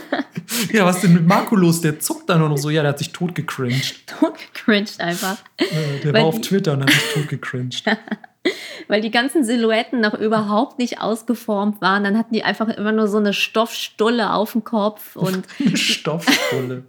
ja, 0.74 0.86
was 0.86 1.02
denn 1.02 1.14
mit 1.14 1.26
Marco 1.28 1.56
los? 1.56 1.82
Der 1.82 2.00
zuckt 2.00 2.30
da 2.30 2.38
nur 2.38 2.50
noch 2.50 2.58
so. 2.58 2.70
Ja, 2.70 2.82
der 2.82 2.90
hat 2.90 3.00
sich 3.00 3.12
tot 3.12 3.36
gecringed. 3.36 4.08
tot 4.08 4.34
gecringed 4.54 5.00
einfach. 5.00 5.38
Äh, 5.58 5.66
Der 6.04 6.14
Weil 6.14 6.22
war 6.22 6.30
auf 6.30 6.42
Twitter 6.42 6.74
und 6.74 6.84
hat 6.84 6.90
sich 6.92 7.04
tot 7.14 7.28
gecringed. 7.30 7.84
Weil 8.88 9.02
die 9.02 9.12
ganzen 9.12 9.44
Silhouetten 9.44 10.00
noch 10.00 10.14
überhaupt 10.14 10.80
nicht 10.80 11.02
ausgeformt 11.02 11.82
waren. 11.82 12.04
Dann 12.06 12.18
hatten 12.18 12.34
die 12.34 12.44
einfach 12.44 12.70
immer 12.70 12.92
nur 12.94 13.08
so 13.08 13.18
eine 13.18 13.34
Stoffstulle 13.34 14.32
auf 14.34 14.54
dem 14.54 14.64
Kopf 14.64 15.16
und 15.18 15.46
Stoffstulle. 15.76 16.84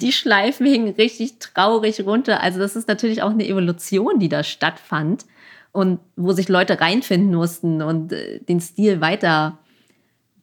die 0.00 0.12
Schleifen 0.12 0.66
hingen 0.66 0.94
richtig 0.94 1.38
traurig 1.38 2.02
runter. 2.04 2.42
Also 2.42 2.58
das 2.60 2.76
ist 2.76 2.86
natürlich 2.86 3.22
auch 3.22 3.30
eine 3.30 3.46
Evolution, 3.46 4.18
die 4.18 4.28
da 4.28 4.44
stattfand. 4.44 5.24
und 5.72 6.00
wo 6.16 6.32
sich 6.32 6.48
Leute 6.48 6.80
reinfinden 6.80 7.34
mussten 7.34 7.80
und 7.80 8.12
äh, 8.12 8.40
den 8.40 8.60
Stil 8.60 9.00
weiter 9.00 9.58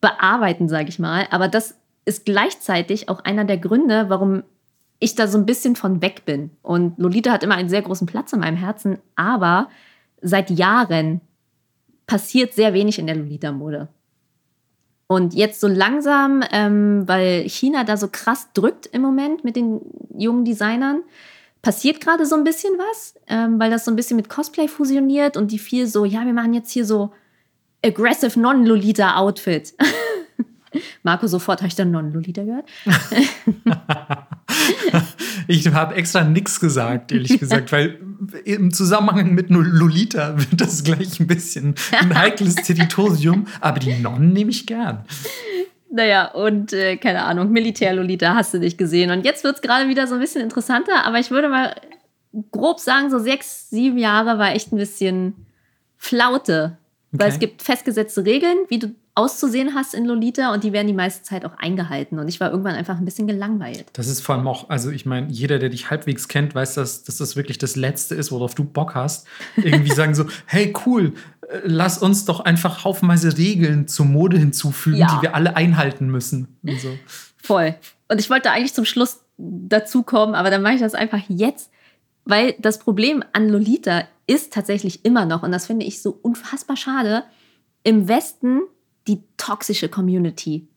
bearbeiten, 0.01 0.69
sage 0.69 0.89
ich 0.89 0.99
mal. 0.99 1.27
Aber 1.31 1.47
das 1.47 1.75
ist 2.07 2.25
gleichzeitig 2.25 3.09
auch 3.09 3.19
einer 3.19 3.43
der 3.43 3.57
Gründe, 3.57 4.05
warum 4.07 4.43
ich 4.99 5.13
da 5.13 5.27
so 5.27 5.37
ein 5.37 5.45
bisschen 5.45 5.75
von 5.75 6.01
weg 6.01 6.23
bin. 6.25 6.51
Und 6.63 6.97
Lolita 6.97 7.31
hat 7.31 7.43
immer 7.43 7.55
einen 7.55 7.69
sehr 7.69 7.81
großen 7.81 8.07
Platz 8.07 8.33
in 8.33 8.39
meinem 8.39 8.57
Herzen, 8.57 8.99
aber 9.15 9.69
seit 10.21 10.49
Jahren 10.49 11.21
passiert 12.07 12.53
sehr 12.53 12.73
wenig 12.73 12.97
in 12.97 13.07
der 13.07 13.17
Lolita-Mode. 13.17 13.89
Und 15.07 15.33
jetzt 15.33 15.59
so 15.59 15.67
langsam, 15.67 16.43
ähm, 16.51 17.03
weil 17.07 17.47
China 17.47 17.83
da 17.83 17.97
so 17.97 18.07
krass 18.09 18.49
drückt 18.53 18.87
im 18.87 19.01
Moment 19.01 19.43
mit 19.43 19.55
den 19.55 19.81
jungen 20.17 20.45
Designern, 20.45 21.03
passiert 21.61 22.01
gerade 22.01 22.25
so 22.25 22.35
ein 22.35 22.43
bisschen 22.43 22.73
was, 22.77 23.15
ähm, 23.27 23.59
weil 23.59 23.69
das 23.69 23.85
so 23.85 23.91
ein 23.91 23.95
bisschen 23.95 24.15
mit 24.15 24.29
Cosplay 24.29 24.67
fusioniert 24.67 25.37
und 25.37 25.51
die 25.51 25.59
viel 25.59 25.87
so, 25.87 26.05
ja, 26.05 26.25
wir 26.25 26.33
machen 26.33 26.53
jetzt 26.53 26.71
hier 26.71 26.85
so 26.85 27.11
aggressive 27.85 28.39
Non-Lolita-Outfit. 28.39 29.73
Marco, 31.03 31.27
sofort 31.27 31.59
habe 31.59 31.67
ich 31.67 31.75
dann 31.75 31.91
Non-Lolita 31.91 32.43
gehört. 32.43 32.65
ich 35.47 35.67
habe 35.67 35.95
extra 35.95 36.23
nichts 36.23 36.59
gesagt, 36.59 37.11
ehrlich 37.11 37.39
gesagt, 37.39 37.71
weil 37.71 37.99
im 38.45 38.71
Zusammenhang 38.71 39.33
mit 39.33 39.49
Lolita 39.49 40.37
wird 40.37 40.59
das 40.61 40.83
gleich 40.83 41.19
ein 41.19 41.27
bisschen 41.27 41.75
ein 41.91 42.17
heikles 42.17 42.55
Territorium, 42.55 43.47
aber 43.61 43.79
die 43.79 43.93
Nonnen 43.93 44.33
nehme 44.33 44.51
ich 44.51 44.65
gern. 44.65 45.05
Naja, 45.89 46.31
und 46.31 46.73
äh, 46.73 46.97
keine 46.97 47.23
Ahnung, 47.23 47.51
Militär-Lolita 47.51 48.35
hast 48.35 48.53
du 48.53 48.59
nicht 48.59 48.77
gesehen. 48.77 49.09
Und 49.11 49.23
jetzt 49.23 49.43
wird 49.43 49.55
es 49.55 49.61
gerade 49.61 49.87
wieder 49.87 50.05
so 50.05 50.15
ein 50.15 50.19
bisschen 50.19 50.41
interessanter, 50.41 51.05
aber 51.05 51.19
ich 51.19 51.31
würde 51.31 51.47
mal 51.47 51.75
grob 52.51 52.79
sagen, 52.79 53.09
so 53.09 53.19
sechs, 53.19 53.69
sieben 53.69 53.97
Jahre 53.97 54.37
war 54.37 54.53
echt 54.53 54.73
ein 54.73 54.77
bisschen 54.77 55.33
Flaute. 55.95 56.77
Okay. 57.13 57.23
Weil 57.23 57.29
es 57.31 57.39
gibt 57.39 57.63
festgesetzte 57.63 58.25
Regeln, 58.25 58.57
wie 58.67 58.79
du 58.79 58.93
auszusehen 59.17 59.73
hast 59.73 59.95
in 59.95 60.05
Lolita 60.05 60.53
und 60.53 60.63
die 60.63 60.73
werden 60.73 60.87
die 60.87 60.93
meiste 60.93 61.23
Zeit 61.23 61.43
auch 61.43 61.57
eingehalten. 61.57 62.19
Und 62.19 62.27
ich 62.27 62.39
war 62.39 62.51
irgendwann 62.51 62.75
einfach 62.75 62.97
ein 62.97 63.05
bisschen 63.05 63.25
gelangweilt. 63.25 63.85
Das 63.93 64.07
ist 64.07 64.21
vor 64.21 64.35
allem 64.35 64.47
auch, 64.47 64.69
also 64.69 64.91
ich 64.91 65.05
meine, 65.07 65.27
jeder, 65.31 65.57
der 65.57 65.69
dich 65.69 65.89
halbwegs 65.89 66.27
kennt, 66.27 66.53
weiß, 66.53 66.75
dass, 66.75 67.03
dass 67.03 67.17
das 67.17 67.35
wirklich 67.35 67.57
das 67.57 67.75
Letzte 67.75 68.13
ist, 68.13 68.31
worauf 68.31 68.53
du 68.53 68.63
Bock 68.63 68.93
hast. 68.93 69.27
Irgendwie 69.55 69.91
sagen 69.91 70.13
so, 70.13 70.25
hey 70.45 70.71
cool, 70.85 71.13
äh, 71.49 71.59
lass 71.63 71.97
uns 71.97 72.25
doch 72.25 72.41
einfach 72.41 72.85
haufenweise 72.85 73.37
Regeln 73.37 73.87
zur 73.87 74.05
Mode 74.05 74.37
hinzufügen, 74.37 74.97
ja. 74.97 75.15
die 75.15 75.23
wir 75.23 75.35
alle 75.35 75.55
einhalten 75.55 76.07
müssen. 76.07 76.59
Und 76.61 76.79
so. 76.79 76.89
Voll. 77.37 77.75
Und 78.09 78.19
ich 78.19 78.29
wollte 78.29 78.51
eigentlich 78.51 78.75
zum 78.75 78.85
Schluss 78.85 79.21
dazu 79.37 80.03
kommen, 80.03 80.35
aber 80.35 80.51
dann 80.51 80.61
mache 80.61 80.75
ich 80.75 80.81
das 80.81 80.93
einfach 80.93 81.21
jetzt, 81.27 81.71
weil 82.23 82.55
das 82.59 82.77
Problem 82.79 83.23
an 83.33 83.49
Lolita 83.49 84.03
ist 84.27 84.53
tatsächlich 84.53 85.05
immer 85.05 85.25
noch, 85.25 85.41
und 85.41 85.51
das 85.51 85.65
finde 85.65 85.85
ich 85.85 86.01
so 86.01 86.19
unfassbar 86.21 86.77
schade, 86.77 87.23
im 87.83 88.07
Westen 88.07 88.61
die 89.07 89.21
toxische 89.37 89.89
Community. 89.89 90.67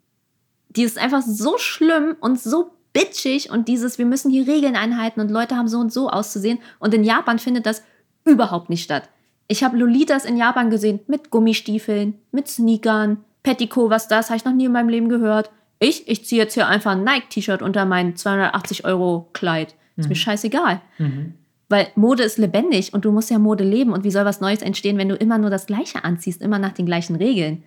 Die 0.71 0.83
ist 0.83 0.99
einfach 0.99 1.23
so 1.23 1.59
schlimm 1.59 2.17
und 2.21 2.41
so 2.41 2.71
bitchig 2.93 3.51
und 3.51 3.69
dieses, 3.69 3.99
wir 3.99 4.07
müssen 4.07 4.31
hier 4.31 4.47
Regeln 4.47 4.77
einhalten 4.77 5.21
und 5.21 5.31
Leute 5.31 5.57
haben 5.57 5.69
so 5.69 5.79
und 5.79 5.93
so 5.93 6.09
auszusehen. 6.09 6.59
Und 6.79 6.95
in 6.95 7.05
Japan 7.05 7.39
findet 7.39 7.67
das 7.67 7.83
überhaupt 8.25 8.71
nicht 8.71 8.83
statt. 8.83 9.09
Ich 9.49 9.65
habe 9.65 9.77
Lolitas 9.77 10.25
in 10.25 10.37
Japan 10.37 10.71
gesehen 10.71 11.01
mit 11.07 11.31
Gummistiefeln, 11.31 12.15
mit 12.31 12.49
Sneakern, 12.49 13.25
Petticoat, 13.43 13.91
was 13.91 14.09
das, 14.09 14.29
habe 14.29 14.37
ich 14.37 14.45
noch 14.45 14.53
nie 14.53 14.67
in 14.67 14.73
meinem 14.73 14.89
Leben 14.89 15.09
gehört. 15.09 15.51
Ich, 15.79 16.07
ich 16.09 16.25
ziehe 16.27 16.43
jetzt 16.43 16.55
hier 16.55 16.69
einfach 16.69 16.93
ein 16.93 17.05
Nike-T-Shirt 17.05 17.63
unter 17.63 17.85
mein 17.85 18.15
280 18.15 18.85
Euro 18.85 19.29
Kleid. 19.33 19.75
Ist 19.97 20.05
mhm. 20.05 20.11
mir 20.11 20.15
scheißegal. 20.17 20.81
Mhm. 20.99 21.35
Weil 21.69 21.89
Mode 21.95 22.23
ist 22.23 22.39
lebendig 22.39 22.93
und 22.93 23.05
du 23.05 23.13
musst 23.13 23.31
ja 23.31 23.39
Mode 23.39 23.65
leben. 23.65 23.93
Und 23.93 24.05
wie 24.05 24.11
soll 24.11 24.25
was 24.25 24.41
Neues 24.41 24.61
entstehen, 24.61 24.99
wenn 24.99 25.09
du 25.09 25.15
immer 25.15 25.39
nur 25.39 25.51
das 25.51 25.67
Gleiche 25.67 26.05
anziehst, 26.05 26.43
immer 26.43 26.59
nach 26.59 26.73
den 26.73 26.85
gleichen 26.85 27.17
Regeln? 27.17 27.63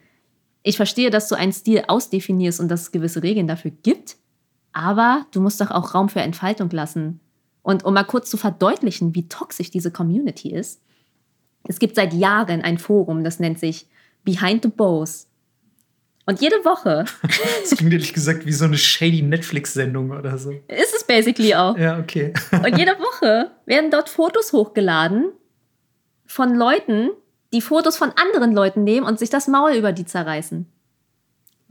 Ich 0.63 0.78
verstehe, 0.78 1.10
dass 1.10 1.28
du 1.28 1.36
einen 1.36 1.52
Stil 1.52 1.84
ausdefinierst 1.88 2.60
und 2.60 2.69
dass 2.69 2.82
es 2.82 2.91
gewisse 2.91 3.21
Regeln 3.21 3.47
dafür 3.47 3.71
gibt, 3.71 4.15
aber 4.71 5.26
du 5.32 5.41
musst 5.41 5.62
doch 5.62 5.71
auch 5.71 5.93
Raum 5.93 6.10
für 6.10 6.21
Entfaltung 6.21 6.69
lassen. 6.69 7.19
Und 7.62 7.86
um 7.86 7.93
mal 7.93 8.04
kurz 8.04 8.30
zu 8.30 8.38
verdeutlichen, 8.38 9.13
wie 9.13 9.28
toxisch 9.28 9.71
diese 9.71 9.91
Community 9.91 10.52
ist, 10.52 10.82
es 11.65 11.80
gibt 11.80 11.95
seit 11.95 12.13
Jahren 12.13 12.62
ein 12.62 12.78
Forum, 12.78 13.23
das 13.23 13.39
nennt 13.39 13.60
sich 13.60 13.88
Behind 14.23 14.63
the 14.63 14.69
Bows. 14.69 15.28
Und 16.26 16.41
jede 16.41 16.56
Woche. 16.63 17.06
Das 17.62 17.78
klingt 17.78 17.93
ehrlich 17.93 18.13
gesagt 18.13 18.45
wie 18.45 18.52
so 18.52 18.65
eine 18.65 18.78
shady 18.78 19.21
Netflix-Sendung 19.21 20.12
oder 20.12 20.38
so. 20.38 20.52
Ist 20.67 20.95
es 20.95 21.04
basically 21.06 21.56
auch. 21.56 21.78
Ja, 21.78 21.99
okay. 21.99 22.34
Und 22.52 22.78
jede 22.78 22.91
Woche 22.99 23.52
werden 23.65 23.91
dort 23.91 24.10
Fotos 24.10 24.54
hochgeladen 24.54 25.32
von 26.26 26.56
Leuten, 26.56 27.10
die 27.54 27.62
Fotos 27.62 27.96
von 27.96 28.12
anderen 28.12 28.54
Leuten 28.54 28.84
nehmen 28.84 29.06
und 29.06 29.20
sich 29.20 29.30
das 29.30 29.48
Maul 29.48 29.74
über 29.74 29.94
die 29.94 30.06
zerreißen. 30.06 30.66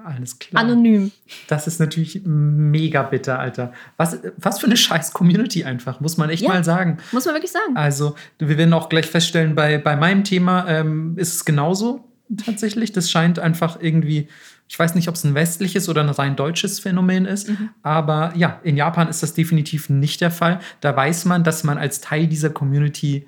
Alles 0.05 0.39
klar. 0.39 0.63
Anonym. 0.65 1.13
Das 1.49 1.67
ist 1.67 1.79
natürlich 1.79 2.23
mega 2.25 3.03
bitter, 3.03 3.39
Alter. 3.39 3.73
Was, 3.97 4.19
was 4.37 4.59
für 4.59 4.67
eine 4.67 4.77
scheiß 4.77 5.13
Community 5.13 5.65
einfach, 5.65 6.01
muss 6.01 6.17
man 6.17 6.31
echt 6.31 6.43
ja, 6.43 6.49
mal 6.49 6.65
sagen. 6.65 6.99
Muss 7.13 7.25
man 7.25 7.35
wirklich 7.35 7.53
sagen. 7.53 7.77
Also, 7.77 8.17
wir 8.39 8.59
werden 8.59 8.73
auch 8.75 8.89
gleich 8.89 9.07
feststellen, 9.07 9.55
bei, 9.55 9.79
bei 9.79 9.97
meinem 9.97 10.25
Thema 10.25 10.67
ähm, 10.69 11.17
ist 11.19 11.35
es 11.35 11.45
genauso 11.45 12.09
tatsächlich. 12.45 12.93
Das 12.93 13.11
scheint 13.11 13.39
einfach 13.39 13.79
irgendwie, 13.81 14.29
ich 14.69 14.79
weiß 14.79 14.95
nicht, 14.95 15.09
ob 15.09 15.15
es 15.15 15.25
ein 15.25 15.35
westliches 15.35 15.89
oder 15.89 16.03
ein 16.03 16.09
rein 16.09 16.35
deutsches 16.35 16.81
Phänomen 16.81 17.25
ist, 17.27 17.49
mhm. 17.49 17.71
aber 17.83 18.33
ja, 18.37 18.61
in 18.65 18.77
Japan 18.77 19.09
ist 19.09 19.23
das 19.23 19.35
definitiv 19.35 19.89
nicht 19.89 20.21
der 20.21 20.31
Fall. 20.31 20.61
Da 20.81 20.97
weiß 20.97 21.27
man, 21.27 21.45
dass 21.45 21.63
man 21.63 21.79
als 21.79 22.01
Teil 22.01 22.27
dieser 22.27 22.51
Community 22.51 23.27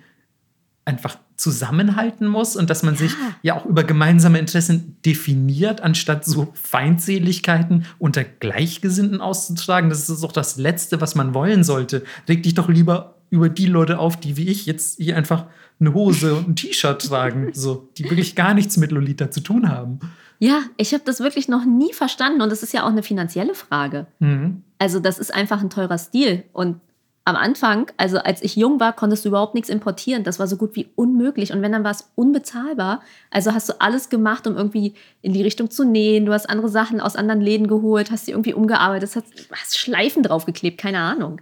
einfach 0.85 1.19
zusammenhalten 1.37 2.29
muss 2.29 2.57
und 2.57 2.71
dass 2.71 2.83
man 2.83 2.95
ja. 2.95 3.01
sich 3.01 3.13
ja 3.43 3.57
auch 3.57 3.67
über 3.67 3.85
gemeinsame 3.85 4.39
Interessen 4.39 4.97
definiert, 5.05 5.81
anstatt 5.81 6.25
so 6.25 6.53
Feindseligkeiten 6.55 7.87
unter 7.99 8.25
Gleichgesinnten 8.25 9.21
auszutragen. 9.21 9.91
Das 9.91 10.09
ist 10.09 10.23
doch 10.23 10.33
das 10.33 10.57
Letzte, 10.57 11.01
was 11.01 11.15
man 11.15 11.35
wollen 11.35 11.65
sollte. 11.65 12.05
Reg 12.29 12.43
dich 12.43 12.55
doch 12.55 12.69
lieber 12.69 13.17
über 13.31 13.49
die 13.49 13.67
Leute 13.67 13.99
auf, 13.99 14.19
die 14.19 14.37
wie 14.37 14.49
ich 14.49 14.67
jetzt 14.67 14.99
hier 14.99 15.17
einfach 15.17 15.47
eine 15.81 15.93
Hose 15.93 16.35
und 16.35 16.49
ein 16.49 16.57
T-Shirt 16.57 17.03
tragen, 17.03 17.51
so, 17.55 17.89
die 17.99 18.05
wirklich 18.05 18.37
gar 18.37 18.55
nichts 18.55 18.77
mit 18.77 18.93
Lolita 18.93 19.31
zu 19.31 19.41
tun 19.41 19.69
haben. 19.69 19.99
Ja, 20.39 20.61
ich 20.77 20.93
habe 20.93 21.05
das 21.05 21.21
wirklich 21.21 21.49
noch 21.49 21.65
nie 21.65 21.93
verstanden 21.93 22.43
und 22.43 22.51
das 22.51 22.63
ist 22.63 22.73
ja 22.73 22.85
auch 22.85 22.91
eine 22.91 23.03
finanzielle 23.03 23.55
Frage. 23.55 24.07
Mhm. 24.19 24.63
Also 24.79 25.01
das 25.01 25.19
ist 25.19 25.33
einfach 25.33 25.61
ein 25.61 25.71
teurer 25.71 25.99
Stil 25.99 26.45
und 26.53 26.81
am 27.27 27.37
Anfang, 27.37 27.91
also 27.97 28.19
als 28.19 28.43
ich 28.43 28.55
jung 28.55 28.81
war, 28.81 28.93
konntest 28.93 29.25
du 29.25 29.31
überhaupt 29.31 29.55
nichts 29.55 29.71
importieren. 29.71 30.25
Das 30.25 30.39
war 30.39 30.47
so 30.47 30.59
gut 30.59 30.77
wie 30.77 30.89
unmöglich. 30.95 31.53
Und 31.53 31.63
wenn, 31.63 31.73
dann 31.73 31.83
war 31.83 31.91
es 31.91 32.11
unbezahlbar. 32.17 33.01
Also 33.31 33.55
hast 33.55 33.71
du 33.71 33.81
alles 33.81 34.11
gemacht, 34.11 34.47
um 34.47 34.57
irgendwie 34.57 34.93
in 35.23 35.33
die 35.33 35.41
Richtung 35.41 35.71
zu 35.71 35.85
nähen. 35.85 36.27
Du 36.27 36.33
hast 36.33 36.51
andere 36.51 36.69
Sachen 36.69 37.01
aus 37.01 37.17
anderen 37.17 37.41
Läden 37.41 37.67
geholt, 37.67 38.11
hast 38.11 38.27
sie 38.27 38.33
irgendwie 38.33 38.53
umgearbeitet, 38.53 39.17
hast, 39.17 39.27
hast 39.53 39.79
Schleifen 39.79 40.23
draufgeklebt, 40.23 40.77
keine 40.77 40.99
Ahnung. 40.99 41.41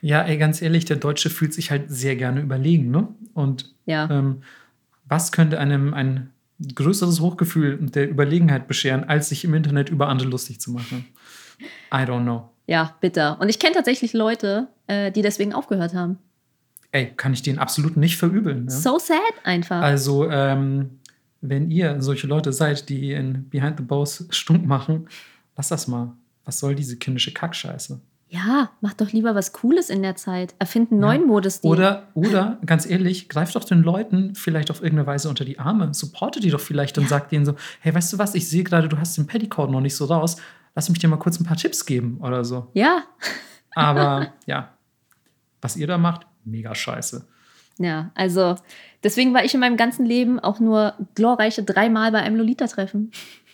Ja, 0.00 0.22
ey, 0.22 0.38
ganz 0.38 0.62
ehrlich, 0.62 0.86
der 0.86 0.96
Deutsche 0.96 1.28
fühlt 1.28 1.52
sich 1.52 1.70
halt 1.70 1.90
sehr 1.90 2.16
gerne 2.16 2.40
überlegen. 2.40 2.90
Ne? 2.90 3.08
Und 3.34 3.74
ja. 3.84 4.08
ähm, 4.10 4.42
was 5.06 5.30
könnte 5.30 5.58
einem 5.60 5.92
ein 5.92 6.30
größeres 6.74 7.20
Hochgefühl 7.20 7.76
der 7.78 8.08
Überlegenheit 8.08 8.66
bescheren, 8.66 9.04
als 9.04 9.28
sich 9.28 9.44
im 9.44 9.52
Internet 9.52 9.90
über 9.90 10.08
andere 10.08 10.28
lustig 10.30 10.58
zu 10.58 10.70
machen? 10.70 11.04
I 11.92 11.98
don't 11.98 12.22
know 12.22 12.48
ja, 12.68 12.94
bitter. 13.00 13.40
Und 13.40 13.48
ich 13.48 13.58
kenne 13.58 13.74
tatsächlich 13.74 14.12
Leute, 14.12 14.68
äh, 14.86 15.10
die 15.10 15.22
deswegen 15.22 15.54
aufgehört 15.54 15.94
haben. 15.94 16.18
Ey, 16.92 17.12
kann 17.16 17.32
ich 17.32 17.42
denen 17.42 17.58
absolut 17.58 17.96
nicht 17.96 18.18
verübeln. 18.18 18.66
Ja? 18.68 18.70
So 18.70 18.98
sad 18.98 19.18
einfach. 19.42 19.82
Also, 19.82 20.30
ähm, 20.30 20.98
wenn 21.40 21.70
ihr 21.70 22.02
solche 22.02 22.26
Leute 22.26 22.52
seid, 22.52 22.88
die 22.90 23.12
in 23.12 23.48
Behind 23.48 23.78
the 23.78 23.82
Bows 23.82 24.26
stunk 24.30 24.66
machen, 24.66 25.08
lass 25.56 25.68
das 25.68 25.88
mal. 25.88 26.12
Was 26.44 26.60
soll 26.60 26.74
diese 26.74 26.96
kindische 26.96 27.32
Kackscheiße? 27.32 28.00
Ja, 28.30 28.70
mach 28.82 28.92
doch 28.92 29.12
lieber 29.12 29.34
was 29.34 29.54
Cooles 29.54 29.88
in 29.88 30.02
der 30.02 30.16
Zeit. 30.16 30.54
Erfinden 30.58 30.98
neuen 30.98 31.22
ja. 31.22 31.26
Modestil. 31.26 31.70
Oder, 31.70 32.08
oder, 32.12 32.58
ganz 32.66 32.84
ehrlich, 32.84 33.30
greif 33.30 33.52
doch 33.52 33.64
den 33.64 33.82
Leuten 33.82 34.34
vielleicht 34.34 34.70
auf 34.70 34.82
irgendeine 34.82 35.06
Weise 35.06 35.30
unter 35.30 35.46
die 35.46 35.58
Arme. 35.58 35.94
Supporte 35.94 36.40
die 36.40 36.50
doch 36.50 36.60
vielleicht 36.60 36.98
und 36.98 37.04
ja. 37.04 37.10
sag 37.10 37.30
denen 37.30 37.46
so: 37.46 37.54
Hey, 37.80 37.94
weißt 37.94 38.12
du 38.12 38.18
was, 38.18 38.34
ich 38.34 38.46
sehe 38.46 38.64
gerade, 38.64 38.88
du 38.88 38.98
hast 38.98 39.16
den 39.16 39.26
Petticoat 39.26 39.70
noch 39.70 39.80
nicht 39.80 39.96
so 39.96 40.04
raus 40.04 40.36
lass 40.74 40.88
mich 40.88 40.98
dir 40.98 41.08
mal 41.08 41.18
kurz 41.18 41.38
ein 41.40 41.44
paar 41.44 41.56
Tipps 41.56 41.86
geben 41.86 42.18
oder 42.20 42.44
so. 42.44 42.70
Ja. 42.74 43.04
Aber 43.74 44.32
ja, 44.46 44.72
was 45.60 45.76
ihr 45.76 45.86
da 45.86 45.98
macht, 45.98 46.26
mega 46.44 46.74
scheiße. 46.74 47.26
Ja, 47.78 48.10
also 48.14 48.56
deswegen 49.04 49.34
war 49.34 49.44
ich 49.44 49.54
in 49.54 49.60
meinem 49.60 49.76
ganzen 49.76 50.04
Leben 50.04 50.40
auch 50.40 50.58
nur 50.58 50.94
glorreiche 51.14 51.62
dreimal 51.62 52.10
bei 52.10 52.18
einem 52.18 52.36
Lolita-Treffen. 52.36 53.12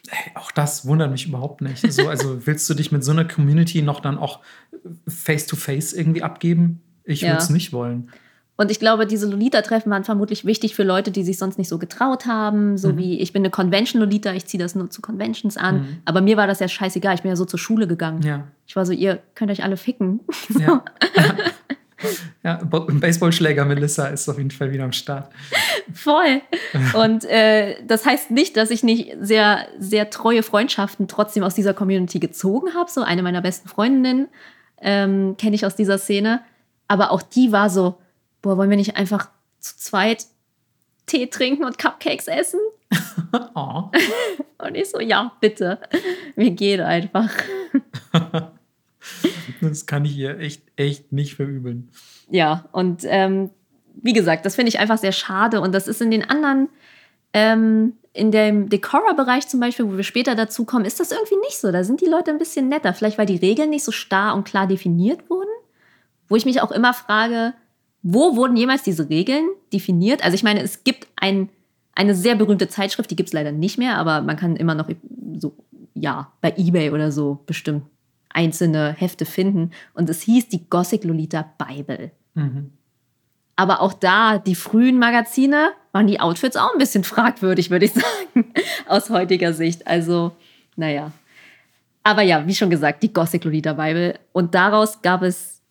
Hey, 0.09 0.33
auch 0.35 0.51
das 0.51 0.87
wundert 0.87 1.11
mich 1.11 1.27
überhaupt 1.27 1.61
nicht. 1.61 1.93
So, 1.93 2.09
also 2.09 2.41
willst 2.47 2.69
du 2.69 2.75
dich 2.75 2.93
mit 2.93 3.05
so 3.05 3.13
einer 3.13 3.25
Community 3.27 3.83
noch 3.83 4.01
dann 4.01 4.19
auch 4.19 4.41
face-to-face 5.07 5.93
-face 5.93 5.99
irgendwie 5.99 6.23
abgeben? 6.23 6.83
Ich 7.05 7.21
ja. 7.21 7.31
würde 7.31 7.43
es 7.43 7.51
nicht 7.51 7.73
wollen. 7.73 8.11
Und 8.57 8.71
ich 8.71 8.79
glaube, 8.79 9.07
diese 9.07 9.29
Lolita-Treffen 9.29 9.91
waren 9.91 10.05
vermutlich 10.05 10.45
wichtig 10.45 10.77
für 10.77 10.85
Leute, 10.85 11.11
die 11.11 11.25
sich 11.25 11.39
sonst 11.39 11.59
nicht 11.59 11.69
so 11.69 11.79
getraut 11.79 12.27
haben. 12.27 12.79
So 12.79 12.93
mhm. 12.93 12.99
wie, 12.99 13.21
ich 13.21 13.33
bin 13.33 13.43
eine 13.43 13.51
Convention-Lolita, 13.51 14.33
ich 14.33 14.47
ziehe 14.47 14.63
das 14.63 14.77
nur 14.77 14.91
zu 14.91 15.03
Conventions 15.03 15.57
an. 15.57 15.77
Mhm. 15.77 15.97
Aber 16.05 16.21
mir 16.21 16.37
war 16.37 16.47
das 16.47 16.61
ja 16.61 16.69
scheißegal, 16.69 17.17
ich 17.17 17.23
bin 17.23 17.31
ja 17.31 17.37
so 17.37 17.45
zur 17.45 17.59
Schule 17.59 17.89
gegangen. 17.89 18.23
Ja. 18.23 18.45
Ich 18.67 18.77
war 18.77 18.87
so, 18.87 18.93
ihr 18.93 19.21
könnt 19.35 19.51
euch 19.51 19.65
alle 19.65 19.77
ficken. 19.77 20.21
Ja. 20.59 20.85
Ja, 22.43 22.61
Baseballschläger 22.63 23.65
Melissa 23.65 24.09
ist 24.09 24.29
auf 24.29 24.37
jeden 24.37 24.51
Fall 24.51 24.71
wieder 24.73 24.85
am 24.85 24.93
Start. 24.93 25.33
Voll. 25.95 26.43
Und 26.93 27.25
äh, 27.25 27.77
das 27.87 28.05
heißt 28.05 28.31
nicht, 28.31 28.59
dass 28.59 28.71
ich 28.71 28.83
nicht 28.83 29.17
sehr, 29.21 29.67
sehr 29.79 30.11
treue 30.11 30.43
Freundschaften 30.43 31.09
trotzdem 31.09 31.43
aus 31.43 31.55
dieser 31.55 31.73
Community 31.73 32.19
gezogen 32.19 32.75
habe. 32.75 32.91
So 32.91 33.03
eine 33.03 33.23
meiner 33.23 33.41
besten 33.41 33.69
Freundinnen 33.69 34.29
ähm, 34.83 35.37
kenne 35.39 35.55
ich 35.55 35.65
aus 35.65 35.77
dieser 35.77 35.97
Szene. 35.97 36.41
Aber 36.89 37.11
auch 37.11 37.23
die 37.23 37.53
war 37.53 37.71
so, 37.71 37.97
boah, 38.45 38.59
wollen 38.59 38.71
wir 38.71 38.77
nicht 38.77 38.97
einfach 38.97 39.31
zu 39.59 39.77
zweit 39.79 40.27
Tee 41.07 41.27
trinken 41.27 41.65
und 41.65 41.79
Cupcakes 41.79 42.29
essen? 42.29 42.61
oh. 43.55 43.85
Und 44.59 44.75
ich 44.77 44.91
so, 44.91 45.01
ja, 45.01 45.33
bitte. 45.41 45.79
Mir 46.37 46.51
geht 46.53 46.81
einfach. 46.81 47.31
das 49.61 49.87
kann 49.87 50.05
ich 50.05 50.17
ihr 50.17 50.39
echt, 50.39 50.63
echt 50.77 51.13
nicht 51.13 51.35
verübeln. 51.35 51.91
Ja, 52.31 52.65
und 52.73 53.03
ähm, 53.05 53.51
wie 53.95 54.15
gesagt, 54.15 54.47
das 54.47 54.55
finde 54.55 54.71
ich 54.71 54.79
einfach 54.79 54.97
sehr 54.97 55.13
schade. 55.13 55.61
Und 55.61 55.75
das 55.75 55.87
ist 55.87 56.01
in 56.01 56.11
den 56.11 56.25
anderen, 56.31 56.71
ähm, 57.35 57.93
in 58.15 58.31
dem 58.31 58.71
Decora-Bereich 58.71 59.47
zum 59.49 59.61
Beispiel, 59.61 59.87
wo 59.87 59.97
wir 59.99 60.05
später 60.05 60.35
dazu 60.35 60.65
kommen, 60.65 60.87
ist 60.87 60.99
das 60.99 61.13
irgendwie 61.13 61.37
nicht 61.41 61.59
so. 61.59 61.71
Da 61.71 61.85
sind 61.85 62.01
die 62.01 62.07
Leute 62.07 62.31
ein 62.31 62.39
bisschen 62.39 62.71
netter. 62.71 62.95
Vielleicht, 62.95 63.19
weil 63.19 63.27
die 63.27 63.37
Regeln 63.37 63.69
nicht 63.69 63.85
so 63.85 63.93
starr 63.93 64.35
und 64.35 64.45
klar 64.45 64.67
definiert 64.67 65.29
wurden. 65.29 65.51
Wo 66.29 66.37
ich 66.37 66.47
mich 66.47 66.63
auch 66.63 66.73
immer 66.73 66.95
frage, 66.95 67.53
wo 68.05 68.37
wurden 68.37 68.57
jemals 68.57 68.83
diese 68.83 69.09
Regeln 69.09 69.49
definiert? 69.73 70.23
Also 70.23 70.35
ich 70.35 70.43
meine, 70.43 70.61
es 70.61 70.85
gibt 70.85 71.09
ein, 71.17 71.49
eine 71.95 72.15
sehr 72.15 72.35
berühmte 72.35 72.69
Zeitschrift, 72.69 73.11
die 73.11 73.17
gibt 73.17 73.31
es 73.31 73.33
leider 73.33 73.51
nicht 73.51 73.79
mehr, 73.79 73.97
aber 73.97 74.21
man 74.21 74.37
kann 74.37 74.57
immer 74.57 74.75
noch 74.75 74.91
so, 75.39 75.57
ja, 75.95 76.31
bei 76.43 76.53
eBay 76.57 76.91
oder 76.91 77.11
so 77.11 77.41
bestimmt 77.47 77.85
einzelne 78.29 78.93
Hefte 78.93 79.25
finden. 79.25 79.71
Und 79.95 80.11
es 80.11 80.21
hieß 80.21 80.49
die 80.49 80.69
Gothic 80.69 81.05
Lolita 81.05 81.51
Bible. 81.57 82.11
Mhm. 82.35 82.73
Aber 83.57 83.81
auch 83.81 83.95
da, 83.95 84.37
die 84.37 84.57
frühen 84.57 84.99
Magazine, 84.99 85.71
waren 85.93 86.07
die 86.07 86.21
Outfits 86.21 86.57
auch 86.57 86.73
ein 86.73 86.79
bisschen 86.79 87.05
fragwürdig, 87.05 87.71
würde 87.71 87.87
ich 87.87 87.93
sagen, 87.93 88.53
aus 88.87 89.09
heutiger 89.09 89.55
Sicht. 89.55 89.87
Also, 89.87 90.33
naja. 90.77 91.13
Aber 92.03 92.21
ja, 92.21 92.47
wie 92.47 92.55
schon 92.55 92.69
gesagt, 92.69 93.03
die 93.03 93.15
Gothic 93.15 93.45
Lolita 93.45 93.73
Bible. 93.73 94.19
Und 94.33 94.55
daraus 94.55 95.01
gab 95.01 95.23
es 95.23 95.63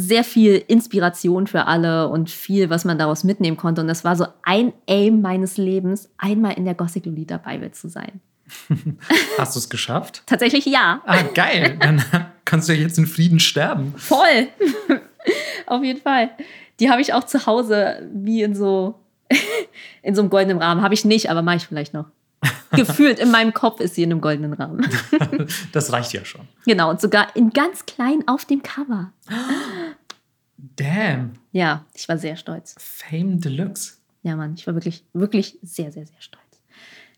sehr 0.00 0.24
viel 0.24 0.62
Inspiration 0.66 1.46
für 1.46 1.66
alle 1.66 2.08
und 2.08 2.30
viel, 2.30 2.70
was 2.70 2.84
man 2.84 2.98
daraus 2.98 3.24
mitnehmen 3.24 3.56
konnte. 3.56 3.80
Und 3.80 3.88
das 3.88 4.04
war 4.04 4.16
so 4.16 4.26
ein 4.42 4.72
Aim 4.86 5.20
meines 5.20 5.56
Lebens, 5.56 6.10
einmal 6.16 6.54
in 6.54 6.64
der 6.64 6.74
Gothic 6.74 7.06
Lolita 7.06 7.36
Bible 7.36 7.70
zu 7.72 7.88
sein. 7.88 8.20
Hast 9.38 9.54
du 9.54 9.60
es 9.60 9.68
geschafft? 9.68 10.22
Tatsächlich 10.26 10.66
ja. 10.66 11.02
Ah, 11.06 11.22
geil. 11.34 11.76
Dann 11.80 12.02
kannst 12.44 12.68
du 12.68 12.72
ja 12.72 12.80
jetzt 12.80 12.98
in 12.98 13.06
Frieden 13.06 13.40
sterben. 13.40 13.94
Voll. 13.96 14.48
Auf 15.66 15.84
jeden 15.84 16.00
Fall. 16.00 16.30
Die 16.80 16.90
habe 16.90 17.00
ich 17.00 17.12
auch 17.12 17.24
zu 17.24 17.46
Hause 17.46 18.08
wie 18.12 18.42
in 18.42 18.54
so, 18.54 18.98
in 20.02 20.14
so 20.14 20.22
einem 20.22 20.30
goldenen 20.30 20.58
Rahmen. 20.58 20.82
Habe 20.82 20.94
ich 20.94 21.04
nicht, 21.04 21.30
aber 21.30 21.42
mache 21.42 21.56
ich 21.56 21.66
vielleicht 21.66 21.94
noch. 21.94 22.06
Gefühlt 22.72 23.18
in 23.18 23.30
meinem 23.30 23.52
Kopf 23.52 23.80
ist 23.80 23.96
sie 23.96 24.02
in 24.02 24.12
einem 24.12 24.20
goldenen 24.20 24.54
Rahmen. 24.54 24.88
das 25.72 25.92
reicht 25.92 26.12
ja 26.12 26.24
schon. 26.24 26.48
Genau, 26.64 26.88
und 26.88 27.00
sogar 27.00 27.34
in 27.36 27.50
ganz 27.50 27.84
klein 27.84 28.22
auf 28.26 28.44
dem 28.44 28.62
Cover. 28.62 29.12
Damn. 30.76 31.34
Ja, 31.52 31.86
ich 31.94 32.08
war 32.08 32.18
sehr 32.18 32.36
stolz. 32.36 32.74
Fame 32.78 33.40
Deluxe. 33.40 33.94
Ja, 34.22 34.36
Mann, 34.36 34.54
ich 34.54 34.66
war 34.66 34.74
wirklich, 34.74 35.04
wirklich 35.12 35.58
sehr, 35.62 35.90
sehr, 35.92 36.06
sehr 36.06 36.20
stolz. 36.20 36.44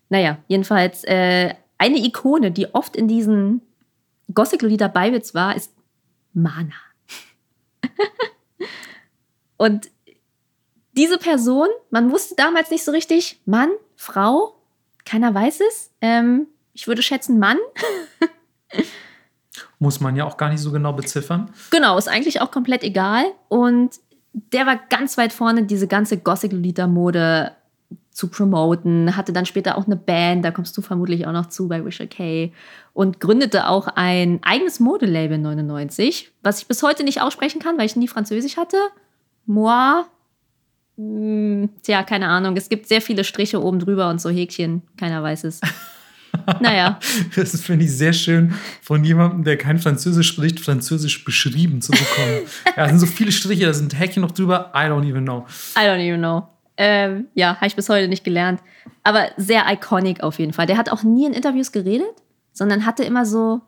Naja, 0.09 0.39
jedenfalls 0.47 1.05
äh, 1.05 1.55
eine 1.79 1.99
Ikone, 1.99 2.53
die 2.53 2.73
oft 2.75 2.95
in 2.97 3.09
diesen 3.09 3.63
Gothic 4.33 4.63
Lolita 4.63 4.89
Bibles 4.89 5.35
war, 5.35 5.57
ist 5.57 5.73
Mana. 6.33 6.75
Und 9.57 9.91
diese 10.93 11.19
Person, 11.19 11.69
man 11.91 12.13
wusste 12.13 12.35
damals 12.37 12.71
nicht 12.71 12.85
so 12.85 12.93
richtig, 12.93 13.41
Mann, 13.47 13.71
Frau, 13.97 14.55
keiner 15.05 15.35
weiß 15.35 15.61
es. 15.61 15.91
Ähm, 16.01 16.47
ich 16.75 16.87
würde 16.87 17.03
schätzen, 17.03 17.39
Mann. 17.39 17.59
Muss 19.83 19.99
man 19.99 20.15
ja 20.15 20.25
auch 20.25 20.37
gar 20.37 20.49
nicht 20.49 20.61
so 20.61 20.71
genau 20.71 20.93
beziffern. 20.93 21.51
Genau, 21.73 21.99
ist 21.99 22.09
eigentlich 22.09 22.41
auch 22.41 22.53
komplett 22.53 22.85
egal. 22.85 23.25
Und 23.49 23.99
der 24.33 24.65
war 24.65 24.79
ganz 24.89 25.19
weit 25.19 25.33
vorne, 25.33 25.65
diese 25.65 25.89
ganze 25.89 26.19
Gothic 26.19 26.53
Lolita 26.53 26.87
Mode 26.87 27.51
zu 28.13 28.29
promoten, 28.29 29.17
hatte 29.17 29.33
dann 29.33 29.45
später 29.45 29.77
auch 29.77 29.87
eine 29.87 29.97
Band, 29.97 30.45
da 30.45 30.53
kommst 30.53 30.77
du 30.79 30.83
vermutlich 30.83 31.27
auch 31.27 31.33
noch 31.33 31.47
zu 31.47 31.67
bei 31.67 31.85
Wish 31.85 32.01
K 32.11 32.53
und 32.93 33.19
gründete 33.19 33.67
auch 33.67 33.89
ein 33.89 34.39
eigenes 34.43 34.79
Modelabel 34.79 35.39
99, 35.39 36.31
was 36.45 36.61
ich 36.61 36.69
bis 36.69 36.85
heute 36.85 37.03
nicht 37.03 37.21
aussprechen 37.21 37.61
kann, 37.61 37.77
weil 37.77 37.87
ich 37.87 37.97
nie 37.97 38.07
Französisch 38.07 38.57
hatte. 38.59 38.77
Moi, 39.47 40.05
hm, 40.97 41.71
tja, 41.83 42.05
keine 42.05 42.29
Ahnung. 42.29 42.57
Es 42.57 42.69
gibt 42.69 42.87
sehr 42.87 43.03
viele 43.03 43.25
Striche 43.25 43.61
oben 43.61 43.81
drüber 43.81 44.11
und 44.11 44.21
so 44.21 44.31
Häkchen, 44.31 44.83
keiner 44.97 45.25
weiß 45.25 45.43
es. 45.43 45.61
Naja. 46.61 46.99
Das 47.37 47.61
finde 47.61 47.85
ich 47.85 47.97
sehr 47.97 48.13
schön, 48.13 48.55
von 48.83 49.05
jemandem, 49.05 49.45
der 49.45 49.57
kein 49.57 49.79
Französisch 49.79 50.29
spricht, 50.29 50.61
Französisch 50.61 51.25
beschrieben 51.25 51.81
zu 51.81 51.93
bekommen. 51.93 52.41
ja, 52.67 52.73
da 52.77 52.89
sind 52.89 52.99
so 52.99 53.07
viele 53.07 53.33
Striche, 53.33 53.67
da 53.67 53.73
sind 53.73 53.99
Häkchen 53.99 54.23
noch 54.23 54.33
drüber. 54.33 54.73
I 54.75 54.87
don't 54.87 55.09
even 55.09 55.25
know. 55.25 55.47
I 55.77 55.81
don't 55.81 56.01
even 56.01 56.21
know. 56.21 56.49
Ähm, 56.77 57.27
ja, 57.35 57.57
habe 57.57 57.67
ich 57.67 57.77
bis 57.77 57.89
heute 57.89 58.09
nicht 58.09 58.25
gelernt. 58.25 58.61
Aber 59.03 59.29
sehr 59.37 59.65
iconic 59.69 60.23
auf 60.23 60.39
jeden 60.39 60.53
Fall. 60.53 60.67
Der 60.67 60.77
hat 60.77 60.91
auch 60.91 61.03
nie 61.03 61.27
in 61.27 61.33
Interviews 61.33 61.73
geredet, 61.73 62.09
sondern 62.53 62.87
hatte 62.87 63.05
immer 63.05 63.27
so, 63.27 63.61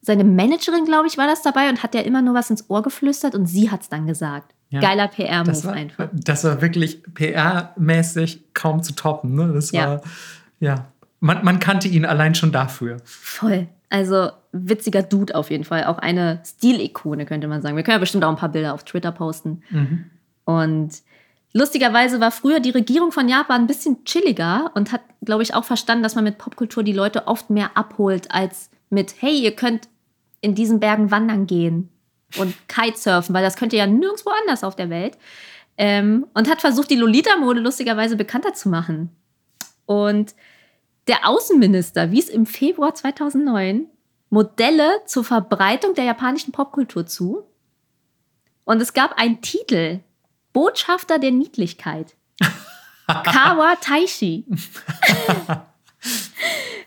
seine 0.00 0.24
Managerin, 0.24 0.84
glaube 0.84 1.06
ich, 1.08 1.18
war 1.18 1.26
das 1.26 1.42
dabei 1.42 1.68
und 1.68 1.82
hat 1.82 1.94
ja 1.94 2.00
immer 2.02 2.22
nur 2.22 2.34
was 2.34 2.50
ins 2.50 2.70
Ohr 2.70 2.82
geflüstert 2.82 3.34
und 3.34 3.46
sie 3.46 3.70
hat 3.70 3.82
es 3.82 3.88
dann 3.88 4.06
gesagt. 4.06 4.54
Ja, 4.70 4.80
Geiler 4.80 5.08
PR-Move 5.08 5.70
einfach. 5.70 6.08
Das 6.12 6.44
war 6.44 6.60
wirklich 6.60 7.02
PR-mäßig 7.14 8.40
kaum 8.54 8.82
zu 8.82 8.94
toppen. 8.94 9.34
Ne? 9.34 9.50
Das 9.52 9.72
war, 9.72 10.02
ja, 10.60 10.74
ja. 10.74 10.92
Man, 11.20 11.44
man 11.44 11.58
kannte 11.58 11.88
ihn 11.88 12.04
allein 12.04 12.34
schon 12.34 12.52
dafür. 12.52 12.98
Voll. 13.04 13.68
Also 13.90 14.30
witziger 14.52 15.02
Dude 15.02 15.34
auf 15.34 15.50
jeden 15.50 15.64
Fall. 15.64 15.84
Auch 15.84 15.98
eine 15.98 16.42
Stilikone, 16.44 17.26
könnte 17.26 17.48
man 17.48 17.62
sagen. 17.62 17.76
Wir 17.76 17.82
können 17.82 17.96
ja 17.96 18.00
bestimmt 18.00 18.24
auch 18.24 18.30
ein 18.30 18.36
paar 18.36 18.50
Bilder 18.50 18.74
auf 18.74 18.84
Twitter 18.84 19.12
posten. 19.12 19.62
Mhm. 19.70 20.04
Und 20.44 21.02
Lustigerweise 21.52 22.20
war 22.20 22.30
früher 22.30 22.60
die 22.60 22.70
Regierung 22.70 23.10
von 23.10 23.28
Japan 23.28 23.62
ein 23.62 23.66
bisschen 23.66 24.04
chilliger 24.04 24.70
und 24.74 24.92
hat, 24.92 25.00
glaube 25.24 25.42
ich, 25.42 25.54
auch 25.54 25.64
verstanden, 25.64 26.02
dass 26.02 26.14
man 26.14 26.24
mit 26.24 26.38
Popkultur 26.38 26.82
die 26.82 26.92
Leute 26.92 27.26
oft 27.26 27.48
mehr 27.48 27.70
abholt 27.74 28.30
als 28.30 28.70
mit, 28.90 29.14
hey, 29.20 29.40
ihr 29.40 29.56
könnt 29.56 29.88
in 30.40 30.54
diesen 30.54 30.78
Bergen 30.78 31.10
wandern 31.10 31.46
gehen 31.46 31.88
und 32.38 32.54
Kitesurfen, 32.68 33.34
weil 33.34 33.42
das 33.42 33.56
könnt 33.56 33.72
ihr 33.72 33.78
ja 33.80 33.86
nirgendwo 33.86 34.30
anders 34.42 34.62
auf 34.62 34.76
der 34.76 34.90
Welt. 34.90 35.16
Ähm, 35.78 36.26
und 36.34 36.50
hat 36.50 36.60
versucht, 36.60 36.90
die 36.90 36.96
Lolita-Mode 36.96 37.60
lustigerweise 37.60 38.16
bekannter 38.16 38.52
zu 38.52 38.68
machen. 38.68 39.10
Und 39.86 40.34
der 41.08 41.26
Außenminister 41.26 42.10
wies 42.10 42.28
im 42.28 42.46
Februar 42.46 42.94
2009 42.94 43.86
Modelle 44.30 45.00
zur 45.06 45.24
Verbreitung 45.24 45.94
der 45.94 46.04
japanischen 46.04 46.52
Popkultur 46.52 47.06
zu. 47.06 47.44
Und 48.64 48.82
es 48.82 48.92
gab 48.92 49.18
einen 49.18 49.40
Titel, 49.40 50.00
Botschafter 50.52 51.18
der 51.18 51.30
Niedlichkeit. 51.30 52.14
Kawa 53.06 53.76
Taishi. 53.80 54.44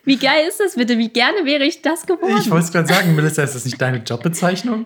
Wie 0.03 0.17
geil 0.17 0.47
ist 0.47 0.59
das 0.59 0.75
bitte? 0.75 0.97
Wie 0.97 1.09
gerne 1.09 1.45
wäre 1.45 1.63
ich 1.63 1.81
das 1.81 2.05
geworden? 2.05 2.37
Ich 2.39 2.49
wollte 2.49 2.65
es 2.65 2.71
gerade 2.71 2.87
sagen, 2.87 3.15
Melissa, 3.15 3.43
ist 3.43 3.55
das 3.55 3.65
nicht 3.65 3.81
deine 3.81 3.97
Jobbezeichnung? 3.97 4.85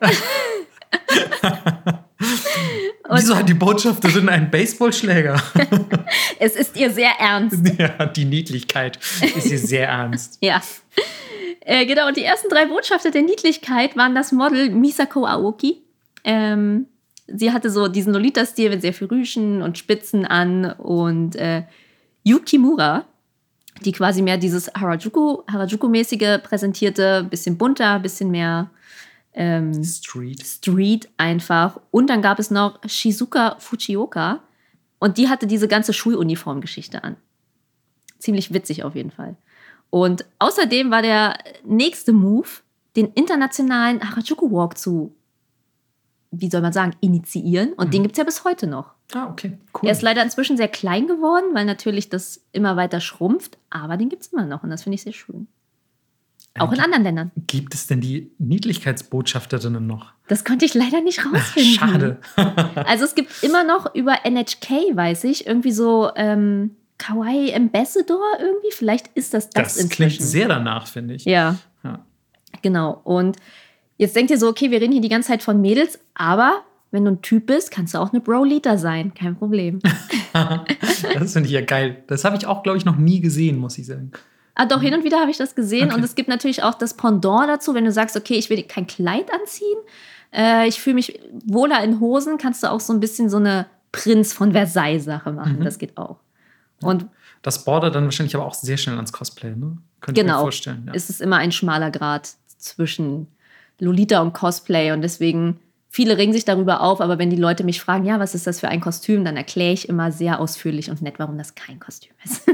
Wieso 3.10 3.36
hat 3.36 3.48
die 3.48 3.54
Botschafterin 3.54 4.28
einen 4.28 4.50
Baseballschläger? 4.50 5.42
es 6.38 6.56
ist 6.56 6.76
ihr 6.76 6.90
sehr 6.90 7.12
ernst. 7.18 7.60
Ja, 7.78 8.06
die 8.06 8.24
Niedlichkeit 8.24 8.98
ist 9.36 9.50
ihr 9.50 9.58
sehr 9.58 9.88
ernst. 9.88 10.38
ja. 10.40 10.60
Äh, 11.64 11.86
genau, 11.86 12.08
und 12.08 12.16
die 12.16 12.24
ersten 12.24 12.48
drei 12.48 12.66
Botschafter 12.66 13.12
der 13.12 13.22
Niedlichkeit 13.22 13.96
waren 13.96 14.16
das 14.16 14.32
Model 14.32 14.70
Misako 14.70 15.26
Aoki, 15.26 15.82
ähm, 16.24 16.86
sie 17.26 17.52
hatte 17.52 17.70
so 17.70 17.88
diesen 17.88 18.12
Lolita-Stil 18.12 18.70
mit 18.70 18.82
sehr 18.82 18.92
viel 18.92 19.06
Rüschen 19.06 19.62
und 19.62 19.78
Spitzen 19.78 20.24
an 20.26 20.72
und 20.72 21.36
äh, 21.36 21.64
Yukimura, 22.24 23.04
die 23.84 23.92
quasi 23.92 24.22
mehr 24.22 24.36
dieses 24.36 24.68
Harajuku, 24.74 25.42
Harajuku-mäßige 25.50 26.38
präsentierte, 26.38 27.24
bisschen 27.28 27.58
bunter, 27.58 27.98
bisschen 27.98 28.30
mehr 28.30 28.70
ähm, 29.34 29.82
Street. 29.84 30.44
Street 30.44 31.08
einfach. 31.16 31.80
Und 31.90 32.08
dann 32.08 32.22
gab 32.22 32.38
es 32.38 32.50
noch 32.50 32.80
Shizuka 32.86 33.56
Fujioka 33.58 34.40
und 34.98 35.18
die 35.18 35.28
hatte 35.28 35.46
diese 35.46 35.68
ganze 35.68 35.92
Schuluniform-Geschichte 35.92 37.02
an. 37.04 37.16
Ziemlich 38.18 38.52
witzig 38.52 38.84
auf 38.84 38.94
jeden 38.94 39.10
Fall. 39.10 39.36
Und 39.90 40.24
außerdem 40.38 40.90
war 40.90 41.02
der 41.02 41.36
nächste 41.64 42.12
Move, 42.12 42.48
den 42.96 43.08
internationalen 43.14 44.08
Harajuku 44.08 44.50
Walk 44.50 44.78
zu 44.78 45.14
wie 46.32 46.50
soll 46.50 46.62
man 46.62 46.72
sagen, 46.72 46.96
initiieren. 47.00 47.74
Und 47.74 47.88
mhm. 47.88 47.90
den 47.90 48.02
gibt 48.02 48.14
es 48.14 48.18
ja 48.18 48.24
bis 48.24 48.44
heute 48.44 48.66
noch. 48.66 48.94
Ah, 49.12 49.28
okay, 49.30 49.58
cool. 49.74 49.88
Er 49.88 49.92
ist 49.92 50.02
leider 50.02 50.22
inzwischen 50.22 50.56
sehr 50.56 50.68
klein 50.68 51.06
geworden, 51.06 51.54
weil 51.54 51.66
natürlich 51.66 52.08
das 52.08 52.40
immer 52.52 52.76
weiter 52.76 53.00
schrumpft, 53.00 53.58
aber 53.68 53.98
den 53.98 54.08
gibt 54.08 54.22
es 54.22 54.28
immer 54.28 54.46
noch 54.46 54.62
und 54.62 54.70
das 54.70 54.82
finde 54.82 54.94
ich 54.94 55.02
sehr 55.02 55.12
schön. 55.12 55.46
Auch 56.58 56.72
in 56.72 56.80
anderen 56.80 57.02
Ländern. 57.02 57.30
Gibt 57.46 57.72
es 57.74 57.86
denn 57.86 58.00
die 58.00 58.30
Niedlichkeitsbotschafterinnen 58.38 59.86
noch? 59.86 60.12
Das 60.28 60.44
konnte 60.44 60.64
ich 60.64 60.74
leider 60.74 61.00
nicht 61.00 61.24
rausfinden. 61.24 61.72
Schade. 61.72 62.18
Also 62.86 63.04
es 63.04 63.14
gibt 63.14 63.42
immer 63.42 63.64
noch 63.64 63.94
über 63.94 64.24
NHK, 64.24 64.94
weiß 64.94 65.24
ich, 65.24 65.46
irgendwie 65.46 65.72
so 65.72 66.10
ähm, 66.14 66.72
Kawaii 66.98 67.54
Ambassador 67.54 68.20
irgendwie. 68.40 68.70
Vielleicht 68.72 69.08
ist 69.14 69.32
das 69.34 69.48
das, 69.50 69.74
Das 69.74 69.76
inzwischen. 69.84 70.08
klingt 70.18 70.22
sehr 70.22 70.48
danach, 70.48 70.86
finde 70.86 71.14
ich. 71.14 71.24
Ja, 71.24 71.56
Ja. 71.84 72.04
genau. 72.60 73.00
Und 73.04 73.36
jetzt 73.96 74.14
denkt 74.14 74.30
ihr 74.30 74.38
so, 74.38 74.48
okay, 74.48 74.70
wir 74.70 74.80
reden 74.80 74.92
hier 74.92 75.00
die 75.00 75.08
ganze 75.08 75.28
Zeit 75.28 75.42
von 75.42 75.60
Mädels, 75.60 75.98
aber 76.14 76.62
wenn 76.90 77.04
du 77.06 77.12
ein 77.12 77.22
Typ 77.22 77.46
bist, 77.46 77.70
kannst 77.70 77.94
du 77.94 77.98
auch 77.98 78.12
eine 78.12 78.20
Bro-Leader 78.20 78.76
sein. 78.76 79.14
Kein 79.14 79.36
Problem. 79.36 79.80
Das 80.32 81.34
finde 81.34 81.46
ich 81.46 81.52
ja 81.52 81.60
geil. 81.60 82.02
Das 82.06 82.24
habe 82.24 82.36
ich 82.36 82.46
auch, 82.46 82.62
glaube 82.62 82.78
ich, 82.78 82.86
noch 82.86 82.96
nie 82.96 83.20
gesehen, 83.20 83.58
muss 83.58 83.76
ich 83.76 83.86
sagen. 83.86 84.12
Ah, 84.54 84.66
doch, 84.66 84.82
hin 84.82 84.94
und 84.94 85.04
wieder 85.04 85.18
habe 85.20 85.30
ich 85.30 85.38
das 85.38 85.54
gesehen. 85.54 85.88
Okay. 85.88 85.96
Und 85.96 86.04
es 86.04 86.14
gibt 86.14 86.28
natürlich 86.28 86.62
auch 86.62 86.74
das 86.74 86.94
Pendant 86.94 87.48
dazu, 87.48 87.74
wenn 87.74 87.84
du 87.84 87.92
sagst, 87.92 88.16
okay, 88.16 88.34
ich 88.34 88.50
will 88.50 88.62
kein 88.64 88.86
Kleid 88.86 89.32
anziehen. 89.32 89.78
Äh, 90.32 90.68
ich 90.68 90.80
fühle 90.80 90.94
mich 90.94 91.18
wohler 91.44 91.82
in 91.82 92.00
Hosen, 92.00 92.38
kannst 92.38 92.62
du 92.62 92.70
auch 92.70 92.80
so 92.80 92.92
ein 92.92 93.00
bisschen 93.00 93.30
so 93.30 93.38
eine 93.38 93.66
Prinz 93.92 94.32
von 94.32 94.52
Versailles-Sache 94.52 95.32
machen. 95.32 95.58
Mhm. 95.58 95.64
Das 95.64 95.78
geht 95.78 95.96
auch. 95.96 96.18
Und 96.82 97.06
Das 97.42 97.64
bordert 97.64 97.94
dann 97.94 98.04
wahrscheinlich 98.04 98.34
aber 98.34 98.44
auch 98.44 98.54
sehr 98.54 98.76
schnell 98.76 98.96
ans 98.96 99.12
Cosplay, 99.12 99.54
ne? 99.54 99.78
Könnte 100.00 100.20
ich 100.20 100.24
mir 100.26 100.32
genau, 100.32 100.42
vorstellen. 100.42 100.84
Ja. 100.86 100.94
ist 100.94 101.10
es 101.10 101.20
immer 101.20 101.36
ein 101.36 101.52
schmaler 101.52 101.90
Grad 101.90 102.30
zwischen 102.58 103.28
Lolita 103.78 104.20
und 104.20 104.32
Cosplay. 104.32 104.92
Und 104.92 105.02
deswegen, 105.02 105.60
viele 105.88 106.18
regen 106.18 106.32
sich 106.32 106.44
darüber 106.44 106.80
auf, 106.80 107.00
aber 107.00 107.18
wenn 107.18 107.30
die 107.30 107.36
Leute 107.36 107.64
mich 107.64 107.80
fragen, 107.80 108.04
ja, 108.04 108.18
was 108.18 108.34
ist 108.34 108.46
das 108.46 108.60
für 108.60 108.68
ein 108.68 108.80
Kostüm, 108.80 109.24
dann 109.24 109.36
erkläre 109.36 109.72
ich 109.72 109.88
immer 109.88 110.10
sehr 110.10 110.40
ausführlich 110.40 110.90
und 110.90 111.02
nett, 111.02 111.14
warum 111.18 111.38
das 111.38 111.54
kein 111.54 111.78
Kostüm 111.78 112.12
ist. 112.24 112.42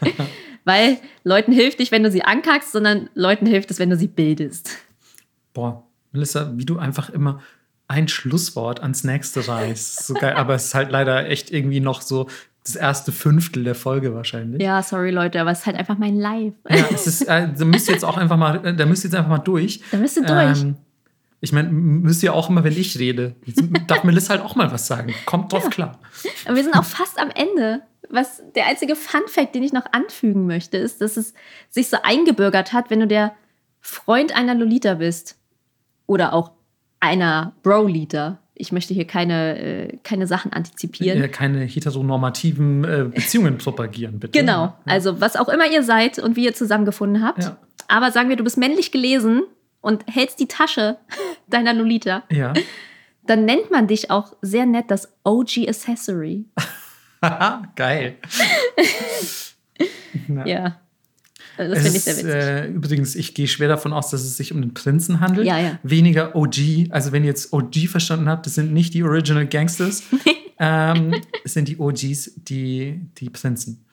Weil 0.64 0.98
Leuten 1.24 1.52
hilft 1.52 1.78
nicht, 1.78 1.92
wenn 1.92 2.02
du 2.02 2.10
sie 2.10 2.22
ankackst, 2.22 2.72
sondern 2.72 3.08
Leuten 3.14 3.46
hilft 3.46 3.70
es, 3.70 3.78
wenn 3.78 3.90
du 3.90 3.96
sie 3.96 4.08
bildest. 4.08 4.70
Boah, 5.52 5.84
Melissa, 6.12 6.52
wie 6.56 6.64
du 6.64 6.78
einfach 6.78 7.10
immer 7.10 7.40
ein 7.88 8.06
Schlusswort 8.06 8.80
ans 8.80 9.02
nächste 9.04 9.46
reißt. 9.48 10.06
So 10.06 10.14
geil, 10.14 10.34
aber 10.34 10.54
es 10.54 10.66
ist 10.66 10.74
halt 10.74 10.92
leider 10.92 11.28
echt 11.28 11.50
irgendwie 11.50 11.80
noch 11.80 12.02
so 12.02 12.28
das 12.64 12.76
erste 12.76 13.10
Fünftel 13.10 13.64
der 13.64 13.74
Folge 13.74 14.14
wahrscheinlich. 14.14 14.62
Ja, 14.62 14.82
sorry 14.82 15.10
Leute, 15.10 15.40
aber 15.40 15.50
es 15.50 15.60
ist 15.60 15.66
halt 15.66 15.76
einfach 15.76 15.98
mein 15.98 16.16
Live. 16.16 16.54
Ja, 16.68 16.84
es 16.92 17.06
ist, 17.06 17.22
äh, 17.22 17.48
da 17.56 17.64
müsst 17.64 17.88
ihr 17.88 17.94
jetzt 17.94 18.04
auch 18.04 18.16
einfach 18.16 18.36
mal, 18.36 18.64
äh, 18.64 18.76
da 18.76 18.86
müsst 18.86 19.04
ihr 19.04 19.08
jetzt 19.08 19.16
einfach 19.16 19.30
mal 19.30 19.38
durch. 19.38 19.80
Da 19.90 19.96
müsst 19.96 20.16
ihr 20.16 20.24
durch. 20.24 20.62
Ähm, 20.62 20.76
ich 21.40 21.52
meine, 21.52 21.70
müsst 21.70 22.22
ihr 22.22 22.34
auch 22.34 22.50
immer, 22.50 22.62
wenn 22.64 22.76
ich 22.76 22.98
rede. 22.98 23.34
Jetzt 23.46 23.62
darf 23.86 24.04
Melissa 24.04 24.34
halt 24.34 24.44
auch 24.44 24.56
mal 24.56 24.70
was 24.70 24.86
sagen. 24.86 25.14
Kommt 25.24 25.52
drauf 25.52 25.70
klar. 25.70 25.98
Aber 26.44 26.54
wir 26.54 26.62
sind 26.62 26.74
auch 26.74 26.84
fast 26.84 27.18
am 27.18 27.30
Ende. 27.30 27.82
Was 28.10 28.42
der 28.54 28.66
einzige 28.66 28.96
Fun-Fact, 28.96 29.54
den 29.54 29.62
ich 29.62 29.72
noch 29.72 29.86
anfügen 29.92 30.46
möchte, 30.46 30.76
ist, 30.76 31.00
dass 31.00 31.16
es 31.16 31.32
sich 31.68 31.88
so 31.88 31.96
eingebürgert 32.02 32.72
hat, 32.72 32.90
wenn 32.90 33.00
du 33.00 33.06
der 33.06 33.34
Freund 33.80 34.34
einer 34.36 34.54
Lolita 34.54 34.94
bist 34.94 35.36
oder 36.06 36.32
auch 36.34 36.50
einer 36.98 37.54
Bro-Leader. 37.62 38.38
Ich 38.54 38.72
möchte 38.72 38.92
hier 38.92 39.06
keine, 39.06 39.58
äh, 39.58 39.96
keine 40.02 40.26
Sachen 40.26 40.52
antizipieren. 40.52 41.18
Ja, 41.18 41.28
keine 41.28 41.60
heteronormativen 41.64 42.84
äh, 42.84 43.04
Beziehungen 43.14 43.56
propagieren, 43.58 44.18
bitte. 44.20 44.38
Genau, 44.38 44.64
Ja. 44.64 44.78
also 44.86 45.20
was 45.20 45.36
auch 45.36 45.48
immer 45.48 45.70
ihr 45.70 45.82
seid 45.82 46.18
und 46.18 46.36
wie 46.36 46.44
ihr 46.44 46.52
zusammengefunden 46.54 47.24
habt. 47.24 47.44
Ja. 47.44 47.56
Aber 47.88 48.10
sagen 48.12 48.28
wir, 48.28 48.36
du 48.36 48.44
bist 48.44 48.58
männlich 48.58 48.92
gelesen 48.92 49.44
und 49.80 50.04
hältst 50.12 50.40
die 50.40 50.46
Tasche 50.48 50.98
deiner 51.48 51.72
Lolita, 51.72 52.24
Ja. 52.30 52.52
dann 53.24 53.46
nennt 53.46 53.70
man 53.70 53.86
dich 53.86 54.10
auch 54.10 54.34
sehr 54.42 54.66
nett 54.66 54.90
das 54.90 55.08
OG 55.24 55.66
Accessory. 55.68 56.44
Haha, 57.22 57.62
geil. 57.76 58.16
Ja. 60.28 60.46
Ja. 60.46 60.80
Also 61.56 61.74
Das 61.74 61.82
finde 61.82 61.98
ich 61.98 62.04
sehr 62.04 62.12
ist, 62.14 62.24
witzig. 62.24 62.34
äh, 62.34 62.66
übrigens, 62.68 63.14
ich 63.14 63.34
gehe 63.34 63.46
schwer 63.48 63.68
davon 63.68 63.92
aus, 63.92 64.10
dass 64.10 64.22
es 64.22 64.36
sich 64.36 64.52
um 64.52 64.60
den 64.62 64.72
Prinzen 64.72 65.20
handelt. 65.20 65.46
Ja, 65.46 65.58
ja. 65.58 65.78
Weniger 65.82 66.34
OG. 66.34 66.88
Also, 66.90 67.12
wenn 67.12 67.22
ihr 67.22 67.28
jetzt 67.28 67.52
OG 67.52 67.88
verstanden 67.88 68.28
habt, 68.28 68.46
das 68.46 68.54
sind 68.54 68.72
nicht 68.72 68.94
die 68.94 69.02
Original 69.02 69.46
Gangsters. 69.46 70.02
ähm, 70.58 71.14
es 71.44 71.52
sind 71.54 71.68
die 71.68 71.78
OGs, 71.78 72.32
die, 72.36 73.00
die 73.18 73.28
Prinzen. 73.30 73.84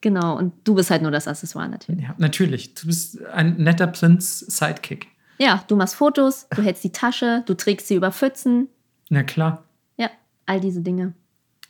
Genau, 0.00 0.36
und 0.36 0.52
du 0.64 0.74
bist 0.74 0.90
halt 0.90 1.02
nur 1.02 1.12
das 1.12 1.28
Accessoire 1.28 1.68
natürlich. 1.68 2.02
Ja, 2.02 2.14
natürlich. 2.18 2.74
Du 2.74 2.86
bist 2.88 3.24
ein 3.26 3.56
netter 3.56 3.86
Prinz-Sidekick. 3.86 5.06
Ja, 5.38 5.62
du 5.68 5.76
machst 5.76 5.94
Fotos, 5.94 6.48
du 6.50 6.62
hältst 6.62 6.82
die 6.82 6.90
Tasche, 6.90 7.44
du 7.46 7.54
trägst 7.54 7.86
sie 7.86 7.94
über 7.94 8.10
Pfützen. 8.10 8.68
Na 9.10 9.22
klar. 9.22 9.62
Ja, 9.96 10.10
all 10.46 10.60
diese 10.60 10.80
Dinge. 10.80 11.14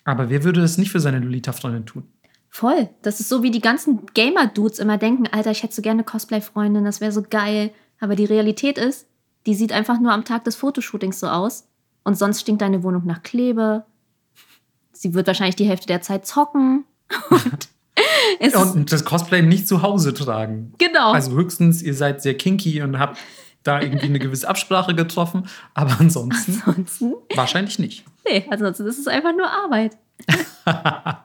Aber 0.05 0.31
wer 0.31 0.45
würde 0.45 0.61
das 0.61 0.79
nicht 0.79 0.91
für 0.91 1.01
seine 1.01 1.21
Lolita-Freundin 1.21 1.87
tun? 1.87 2.05
Voll. 2.49 2.89
Das 3.03 3.21
ist 3.21 3.29
so, 3.29 3.43
wie 3.43 3.51
die 3.51 3.61
ganzen 3.61 4.07
Gamer-Dudes 4.13 4.79
immer 4.79 4.99
denken, 4.99 5.27
Alter, 5.31 5.51
ich 5.53 5.63
hätte 5.63 5.75
so 5.75 5.83
gerne 5.83 6.05
Cosplay-Freundin, 6.05 6.85
das 6.85 7.01
wäre 7.01 7.13
so 7.13 7.23
geil. 7.23 7.71
Aber 8.01 8.17
die 8.17 8.25
Realität 8.25 8.79
ist, 8.79 9.07
die 9.47 9.55
sieht 9.55 9.73
einfach 9.73 10.01
nur 10.01 10.13
am 10.13 10.25
Tag 10.25 10.45
des 10.45 10.57
Fotoshootings 10.57 11.21
so 11.21 11.29
aus. 11.29 11.69
Und 12.05 12.19
sonst 12.19 12.41
stinkt 12.41 12.63
deine 12.63 12.83
Wohnung 12.83 13.07
nach 13.07 13.23
Klebe. 13.23 13.85
Sie 14.93 15.15
wird 15.15 15.29
wahrscheinlich 15.29 15.57
die 15.57 15.65
Hälfte 15.65 15.87
der 15.87 16.03
Zeit 16.03 16.27
zocken. 16.27 16.85
Und 17.31 17.69
Und 18.55 18.93
das 18.93 19.05
Cosplay 19.05 19.43
nicht 19.43 19.69
zu 19.69 19.83
Hause 19.83 20.15
tragen. 20.15 20.75
genau. 20.79 21.13
Also 21.13 21.33
höchstens, 21.33 21.83
ihr 21.83 21.95
seid 21.95 22.23
sehr 22.23 22.35
kinky 22.35 22.83
und 22.83 22.99
habt 22.99 23.19
da 23.63 23.81
irgendwie 23.81 24.07
eine 24.07 24.19
gewisse 24.19 24.49
Absprache 24.49 24.95
getroffen. 24.95 25.49
Aber 25.75 25.97
ansonsten 26.01 26.63
ansonsten, 26.67 27.15
wahrscheinlich 27.35 27.79
nicht. 27.79 28.05
nee, 28.29 28.45
ansonsten 28.51 28.87
ist 28.87 28.99
es 28.99 29.07
einfach 29.09 29.33
nur 29.37 29.49
Arbeit. 29.51 29.97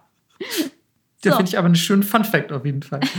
Da 1.24 1.32
So. 1.32 1.38
finde 1.38 1.50
ich 1.50 1.58
aber 1.58 1.66
einen 1.66 1.76
schönen 1.76 2.04
Fun-Fact 2.04 2.52
auf 2.52 2.64
jeden 2.66 2.84
Fall. 2.84 3.00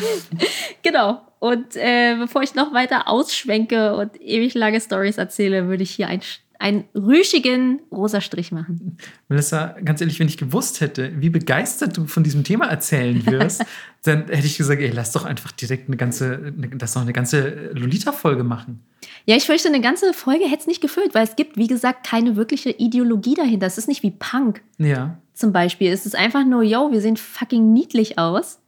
Genau. 0.85 1.21
Und 1.41 1.75
äh, 1.77 2.15
bevor 2.19 2.43
ich 2.43 2.55
noch 2.55 2.73
weiter 2.73 3.09
ausschwenke 3.09 3.97
und 3.97 4.19
ewig 4.21 4.55
lange 4.55 4.81
Stories 4.81 5.19
erzähle, 5.19 5.67
würde 5.67 5.83
ich 5.83 5.91
hier 5.91 6.07
ein, 6.07 6.21
einen 6.61 6.85
rüschigen 6.95 7.81
rosa 7.93 8.21
Strich 8.21 8.53
machen. 8.53 8.97
Melissa, 9.29 9.75
ganz 9.85 10.01
ehrlich, 10.01 10.19
wenn 10.21 10.29
ich 10.29 10.39
gewusst 10.39 10.81
hätte, 10.81 11.13
wie 11.21 11.29
begeistert 11.31 11.97
du 11.97 12.07
von 12.07 12.23
diesem 12.23 12.45
Thema 12.45 12.67
erzählen 12.67 13.27
wirst, 13.27 13.65
dann 14.05 14.29
hätte 14.29 14.47
ich 14.47 14.57
gesagt, 14.57 14.81
ey, 14.81 14.91
lass 14.91 15.11
doch 15.13 15.25
einfach 15.25 15.51
direkt 15.53 15.89
eine 15.89 15.97
ganze, 15.97 16.53
eine, 16.57 16.71
lass 16.81 16.95
doch 16.95 17.03
eine 17.03 17.13
ganze 17.13 17.73
Lolita-Folge 17.75 18.45
machen. 18.45 18.85
Ja, 19.29 19.37
ich 19.37 19.45
fürchte, 19.45 19.69
eine 19.69 19.83
ganze 19.83 20.15
Folge 20.15 20.47
hätte 20.47 20.63
es 20.63 20.67
nicht 20.67 20.81
gefüllt, 20.81 21.15
weil 21.15 21.23
es 21.23 21.37
gibt, 21.37 21.59
wie 21.59 21.67
gesagt, 21.67 22.07
keine 22.07 22.35
wirkliche 22.37 22.71
Ideologie 22.71 23.35
dahinter. 23.35 23.67
Es 23.67 23.77
ist 23.77 23.87
nicht 23.87 24.03
wie 24.03 24.11
Punk 24.11 24.63
Ja. 24.79 25.19
zum 25.35 25.53
Beispiel. 25.53 25.93
Es 25.93 26.07
ist 26.07 26.17
einfach 26.17 26.47
nur, 26.47 26.63
yo, 26.63 26.91
wir 26.93 27.03
sehen 27.03 27.19
fucking 27.19 27.75
niedlich 27.75 28.19
aus. 28.19 28.59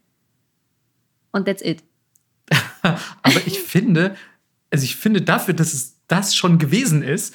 Und 1.31 1.45
that's 1.45 1.63
it. 1.63 1.83
Aber 2.83 3.41
ich 3.47 3.59
finde, 3.59 4.15
also 4.69 4.83
ich 4.83 4.97
finde 4.97 5.23
dafür, 5.23 5.55
dass 5.55 5.73
es 5.73 5.95
das 6.07 6.35
schon 6.35 6.59
gewesen 6.59 7.01
ist, 7.01 7.33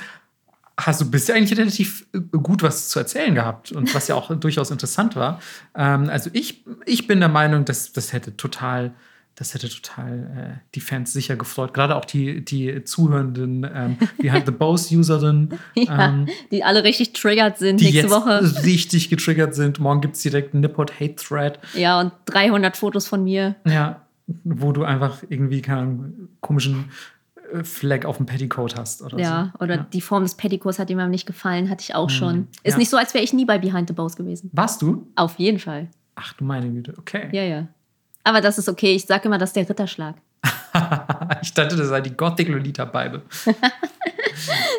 hast 0.79 1.01
du 1.01 1.11
bisher 1.11 1.35
eigentlich 1.35 1.59
relativ 1.59 2.07
gut 2.31 2.63
was 2.63 2.91
zu 2.91 3.01
erzählen 3.01 3.35
gehabt 3.35 3.73
und 3.73 3.93
was 3.93 4.07
ja 4.07 4.15
auch 4.15 4.33
durchaus 4.39 4.71
interessant 4.71 5.17
war. 5.17 5.41
Ähm, 5.75 6.09
also 6.11 6.31
ich, 6.33 6.65
ich 6.85 7.09
bin 7.09 7.19
der 7.19 7.29
Meinung, 7.29 7.65
dass 7.65 7.93
das 7.93 8.13
hätte 8.13 8.37
total, 8.37 8.95
das 9.37 9.53
hätte 9.55 9.69
total 9.69 10.59
äh, 10.59 10.67
die 10.75 10.81
Fans 10.81 11.13
sicher 11.13 11.37
gefreut. 11.37 11.75
Gerade 11.75 11.95
auch 11.97 12.05
die, 12.07 12.45
die 12.45 12.83
zuhörenden 12.85 13.67
ähm, 13.73 13.97
Behind 14.19 14.47
the 14.47 14.53
Bows-Userinnen, 14.53 15.59
Ja, 15.77 16.09
ähm, 16.09 16.27
die 16.51 16.65
alle 16.65 16.83
richtig 16.85 17.13
triggert 17.13 17.59
sind 17.59 17.81
die 17.81 17.85
nächste 17.93 18.03
jetzt 18.03 18.11
Woche. 18.11 18.65
richtig 18.65 19.11
getriggert 19.11 19.55
sind. 19.55 19.79
Morgen 19.79 20.01
gibt 20.01 20.17
es 20.17 20.23
direkt 20.23 20.55
einen 20.55 20.63
Nippot-Hate-Thread. 20.63 21.59
Ja, 21.75 22.01
und 22.01 22.13
300 22.27 22.77
Fotos 22.77 23.07
von 23.07 23.23
mir. 23.25 23.57
Ja, 23.67 24.03
wo 24.45 24.73
du 24.73 24.85
einfach 24.85 25.23
irgendwie 25.29 25.61
keinen 25.63 26.29
komischen 26.41 26.87
äh, 27.53 27.63
Fleck 27.63 28.07
auf 28.07 28.17
dem 28.17 28.27
Petticoat 28.27 28.77
hast 28.79 29.03
oder 29.03 29.19
Ja, 29.21 29.53
so. 29.59 29.65
oder 29.65 29.75
Ja. 29.77 29.87
die 29.93 30.01
Form 30.01 30.23
des 30.23 30.35
Petticoats 30.35 30.79
hat 30.79 30.89
jemandem 30.89 31.11
nicht 31.13 31.27
gefallen, 31.27 31.69
hatte 31.71 31.83
ich 31.83 31.95
auch 31.95 32.11
schon. 32.11 32.49
Ist 32.63 32.73
ja. 32.73 32.79
nicht 32.79 32.89
so, 32.91 32.97
als 32.97 33.13
wäre 33.15 33.23
ich 33.23 33.33
nie 33.35 33.45
bei 33.45 33.59
Behind 33.59 33.87
the 33.87 33.95
Bows 33.95 34.17
gewesen. 34.17 34.51
Warst 34.55 34.81
du? 34.83 35.07
Auf 35.15 35.39
jeden 35.39 35.59
Fall. 35.59 35.89
Ach 36.15 36.33
du 36.33 36.45
meine 36.45 36.71
Güte, 36.71 36.95
okay. 36.99 37.29
Ja, 37.33 37.43
ja. 37.43 37.69
Aber 38.27 38.41
das 38.41 38.59
ist 38.59 38.69
okay. 38.69 38.95
Ich 38.97 39.05
sage 39.07 39.27
immer, 39.29 39.39
das 39.39 39.51
ist 39.51 39.57
der 39.57 39.69
Ritterschlag. 39.69 40.17
ich 41.43 41.55
dachte, 41.55 41.77
das 41.77 41.89
sei 41.89 42.01
die 42.01 42.11
Gothic 42.17 42.49
Lolita 42.49 42.85
Bible. 42.85 43.23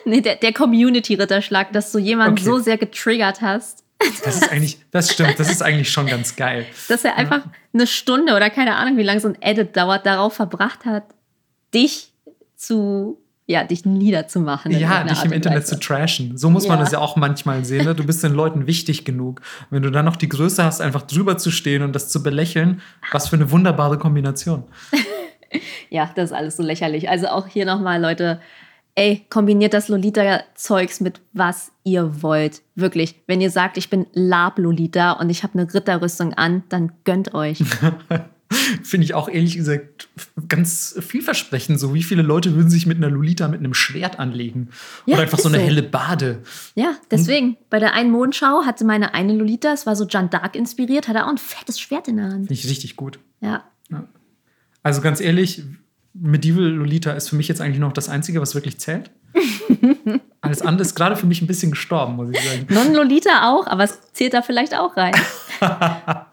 Nee, 0.06 0.22
der, 0.22 0.36
der 0.36 0.54
Community-Ritterschlag, 0.54 1.74
dass 1.74 1.92
du 1.92 1.98
jemanden 2.00 2.34
Okay. 2.34 2.44
so 2.44 2.60
sehr 2.60 2.78
getriggert 2.78 3.42
hast, 3.42 3.84
Das 4.24 4.36
ist 4.36 4.52
eigentlich, 4.52 4.78
das 4.92 5.12
stimmt, 5.12 5.40
das 5.40 5.50
ist 5.50 5.62
eigentlich 5.64 5.90
schon 5.92 6.06
ganz 6.06 6.36
geil. 6.36 6.66
dass 6.88 7.04
er 7.04 7.16
einfach 7.18 7.42
eine 7.74 7.88
Stunde 7.88 8.36
oder 8.36 8.50
keine 8.50 8.76
Ahnung, 8.76 8.98
wie 8.98 9.04
lange 9.04 9.20
so 9.20 9.28
ein 9.30 9.42
Edit 9.42 9.76
dauert, 9.76 10.06
darauf 10.06 10.34
verbracht 10.34 10.86
hat, 10.86 11.04
dich 11.74 12.14
zu, 12.56 13.20
ja, 13.48 13.64
dich 13.64 13.86
niederzumachen. 13.86 14.72
Ja, 14.74 15.04
dich 15.04 15.18
Art 15.18 15.26
im 15.26 15.32
Internet 15.32 15.66
zu 15.66 15.80
trashen. 15.80 16.38
So 16.38 16.50
muss 16.50 16.68
man 16.68 16.78
Ja. 16.78 16.84
das 16.84 16.92
ja 16.92 17.00
auch 17.00 17.16
manchmal 17.16 17.64
sehen. 17.66 17.86
Ne? 17.86 17.96
Du 17.96 18.06
bist 18.06 18.22
den 18.24 18.34
Leuten 18.34 18.68
wichtig 18.68 19.06
genug. 19.06 19.40
Und 19.40 19.68
wenn 19.72 19.84
du 19.84 19.90
dann 19.90 20.06
noch 20.06 20.18
die 20.18 20.28
Größe 20.30 20.64
hast, 20.64 20.82
einfach 20.82 21.04
drüber 21.04 21.38
zu 21.38 21.50
stehen 21.50 21.82
und 21.82 21.94
das 21.96 22.10
zu 22.10 22.22
belächeln, 22.22 22.82
was 23.12 23.30
für 23.30 23.38
eine 23.38 23.50
wunderbare 23.50 23.98
Kombination. 23.98 24.64
Ja, 25.90 26.12
das 26.14 26.32
ist 26.32 26.36
alles 26.36 26.58
so 26.58 26.64
lächerlich. 26.64 27.08
Also 27.08 27.28
auch 27.28 27.48
hier 27.48 27.66
nochmal, 27.66 28.02
Leute, 28.02 28.42
ey, 28.96 29.26
kombiniert 29.30 29.74
das 29.74 29.88
Lolita-Zeugs 29.88 31.00
mit 31.00 31.22
was 31.32 31.72
ihr 31.86 32.22
wollt. 32.22 32.62
Wirklich. 32.76 33.16
Wenn 33.28 33.40
ihr 33.40 33.50
sagt, 33.50 33.78
ich 33.78 33.90
bin 33.90 34.08
Lab-Lolita 34.12 35.14
und 35.14 35.30
ich 35.30 35.44
habe 35.44 35.58
eine 35.58 35.74
Ritterrüstung 35.74 36.34
an, 36.34 36.64
dann 36.68 36.92
gönnt 37.06 37.34
euch. 37.34 37.60
Finde 38.84 39.06
ich 39.06 39.14
auch 39.14 39.28
ehrlich 39.28 39.56
gesagt 39.58 40.08
ganz 40.48 40.96
vielversprechend. 41.00 41.80
So, 41.80 41.94
wie 41.94 42.04
viele 42.04 42.22
Leute 42.22 42.56
würden 42.56 42.70
sich 42.70 42.86
mit 42.86 42.98
einer 42.98 43.10
Lolita 43.10 43.48
mit 43.48 43.60
einem 43.60 43.74
Schwert 43.74 44.20
anlegen? 44.20 44.70
Ja, 45.06 45.16
Oder 45.16 45.24
einfach 45.24 45.40
so 45.40 45.50
eine 45.50 45.58
so. 45.58 45.64
helle 45.64 45.84
Bade. 45.84 46.44
Ja, 46.76 46.96
deswegen. 47.12 47.58
Bei 47.70 47.80
der 47.80 47.94
einen 47.94 48.12
Mondschau 48.12 48.64
hatte 48.66 48.86
meine 48.86 49.14
eine 49.14 49.34
Lolita, 49.34 49.74
es 49.74 49.86
war 49.86 49.96
so 49.96 50.06
Jeanne 50.06 50.30
d'Arc 50.30 50.56
inspiriert, 50.56 51.08
hatte 51.08 51.26
auch 51.26 51.30
ein 51.30 51.38
fettes 51.38 51.80
Schwert 51.80 52.08
in 52.08 52.18
der 52.18 52.26
Hand. 52.26 52.48
Finde 52.48 52.54
ich 52.54 52.70
richtig 52.70 52.96
gut. 52.96 53.20
Ja. 53.42 53.66
Also 54.84 55.02
ganz 55.02 55.20
ehrlich, 55.20 55.64
Medieval 56.14 56.64
Lolita 56.64 57.12
ist 57.12 57.30
für 57.30 57.36
mich 57.36 57.50
jetzt 57.50 57.60
eigentlich 57.60 57.80
noch 57.80 57.92
das 57.92 58.08
Einzige, 58.08 58.40
was 58.40 58.56
wirklich 58.56 58.80
zählt. 58.80 59.12
Alles 60.42 60.62
andere 60.62 60.84
ist 60.84 60.96
gerade 60.96 61.18
für 61.18 61.26
mich 61.26 61.42
ein 61.42 61.48
bisschen 61.48 61.72
gestorben, 61.72 62.16
muss 62.16 62.30
ich 62.32 62.40
sagen. 62.40 62.68
Non-Lolita 62.70 63.52
auch, 63.52 63.68
aber 63.68 63.84
es 63.84 64.00
zählt 64.14 64.34
da 64.34 64.42
vielleicht 64.42 64.76
auch 64.76 64.96
rein. 64.96 65.14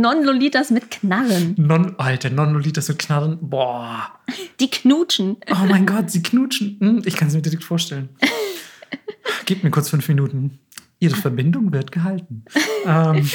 Non-Lolitas 0.00 0.70
mit 0.70 0.90
Knarren. 0.90 1.54
Non, 1.58 1.94
Alter, 1.98 2.30
Non-Lolitas 2.30 2.88
mit 2.88 2.98
Knarren. 2.98 3.38
Boah. 3.40 4.10
Die 4.60 4.70
knutschen. 4.70 5.36
Oh 5.50 5.66
mein 5.68 5.86
Gott, 5.86 6.10
sie 6.10 6.22
knutschen. 6.22 6.76
Hm, 6.80 7.02
Ich 7.04 7.16
kann 7.16 7.28
es 7.28 7.34
mir 7.34 7.42
direkt 7.42 7.64
vorstellen. 7.64 8.08
Gib 9.46 9.62
mir 9.64 9.70
kurz 9.70 9.90
fünf 9.90 10.08
Minuten. 10.08 10.58
Ihre 11.00 11.16
Verbindung 11.16 11.72
wird 11.72 11.92
gehalten. 11.92 12.44
Ähm, 12.86 13.28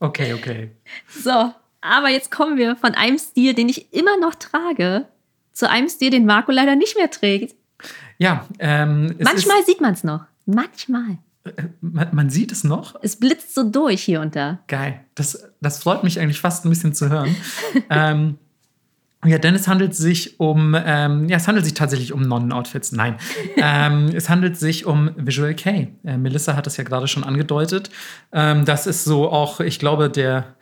okay, 0.00 0.34
okay. 0.34 0.70
So, 1.08 1.52
aber 1.80 2.08
jetzt 2.10 2.30
kommen 2.30 2.56
wir 2.56 2.76
von 2.76 2.94
einem 2.94 3.18
Stil, 3.18 3.54
den 3.54 3.68
ich 3.68 3.92
immer 3.92 4.16
noch 4.18 4.34
trage, 4.36 5.06
zu 5.52 5.68
einem 5.68 5.88
Stil, 5.88 6.10
den 6.10 6.24
Marco 6.26 6.52
leider 6.52 6.76
nicht 6.76 6.96
mehr 6.96 7.10
trägt. 7.10 7.56
Ja, 8.18 8.46
ähm, 8.58 9.14
Manchmal 9.20 9.64
sieht 9.64 9.80
man 9.80 9.92
es 9.94 10.04
noch. 10.04 10.24
Manchmal. 10.46 11.18
Man, 11.80 12.08
man 12.12 12.30
sieht 12.30 12.52
es 12.52 12.64
noch. 12.64 12.96
Es 13.02 13.16
blitzt 13.16 13.54
so 13.54 13.68
durch 13.68 14.02
hier 14.02 14.20
und 14.20 14.36
da. 14.36 14.60
Geil. 14.66 15.00
Das, 15.14 15.44
das 15.60 15.82
freut 15.82 16.04
mich 16.04 16.20
eigentlich 16.20 16.40
fast 16.40 16.64
ein 16.64 16.70
bisschen 16.70 16.94
zu 16.94 17.08
hören. 17.08 17.34
ähm, 17.90 18.38
ja, 19.24 19.38
denn 19.38 19.56
es 19.56 19.66
handelt 19.66 19.96
sich 19.96 20.38
um, 20.38 20.76
ähm, 20.78 21.28
ja, 21.28 21.38
es 21.38 21.48
handelt 21.48 21.64
sich 21.64 21.74
tatsächlich 21.74 22.12
um 22.12 22.22
Nonnen-Outfits. 22.22 22.92
Nein, 22.92 23.16
ähm, 23.56 24.10
es 24.14 24.28
handelt 24.28 24.56
sich 24.56 24.86
um 24.86 25.10
Visual 25.16 25.54
K. 25.54 25.88
Äh, 26.04 26.16
Melissa 26.16 26.54
hat 26.54 26.68
es 26.68 26.76
ja 26.76 26.84
gerade 26.84 27.08
schon 27.08 27.24
angedeutet. 27.24 27.90
Ähm, 28.30 28.64
das 28.64 28.86
ist 28.86 29.02
so 29.02 29.28
auch, 29.28 29.58
ich 29.58 29.80
glaube, 29.80 30.08
der 30.08 30.54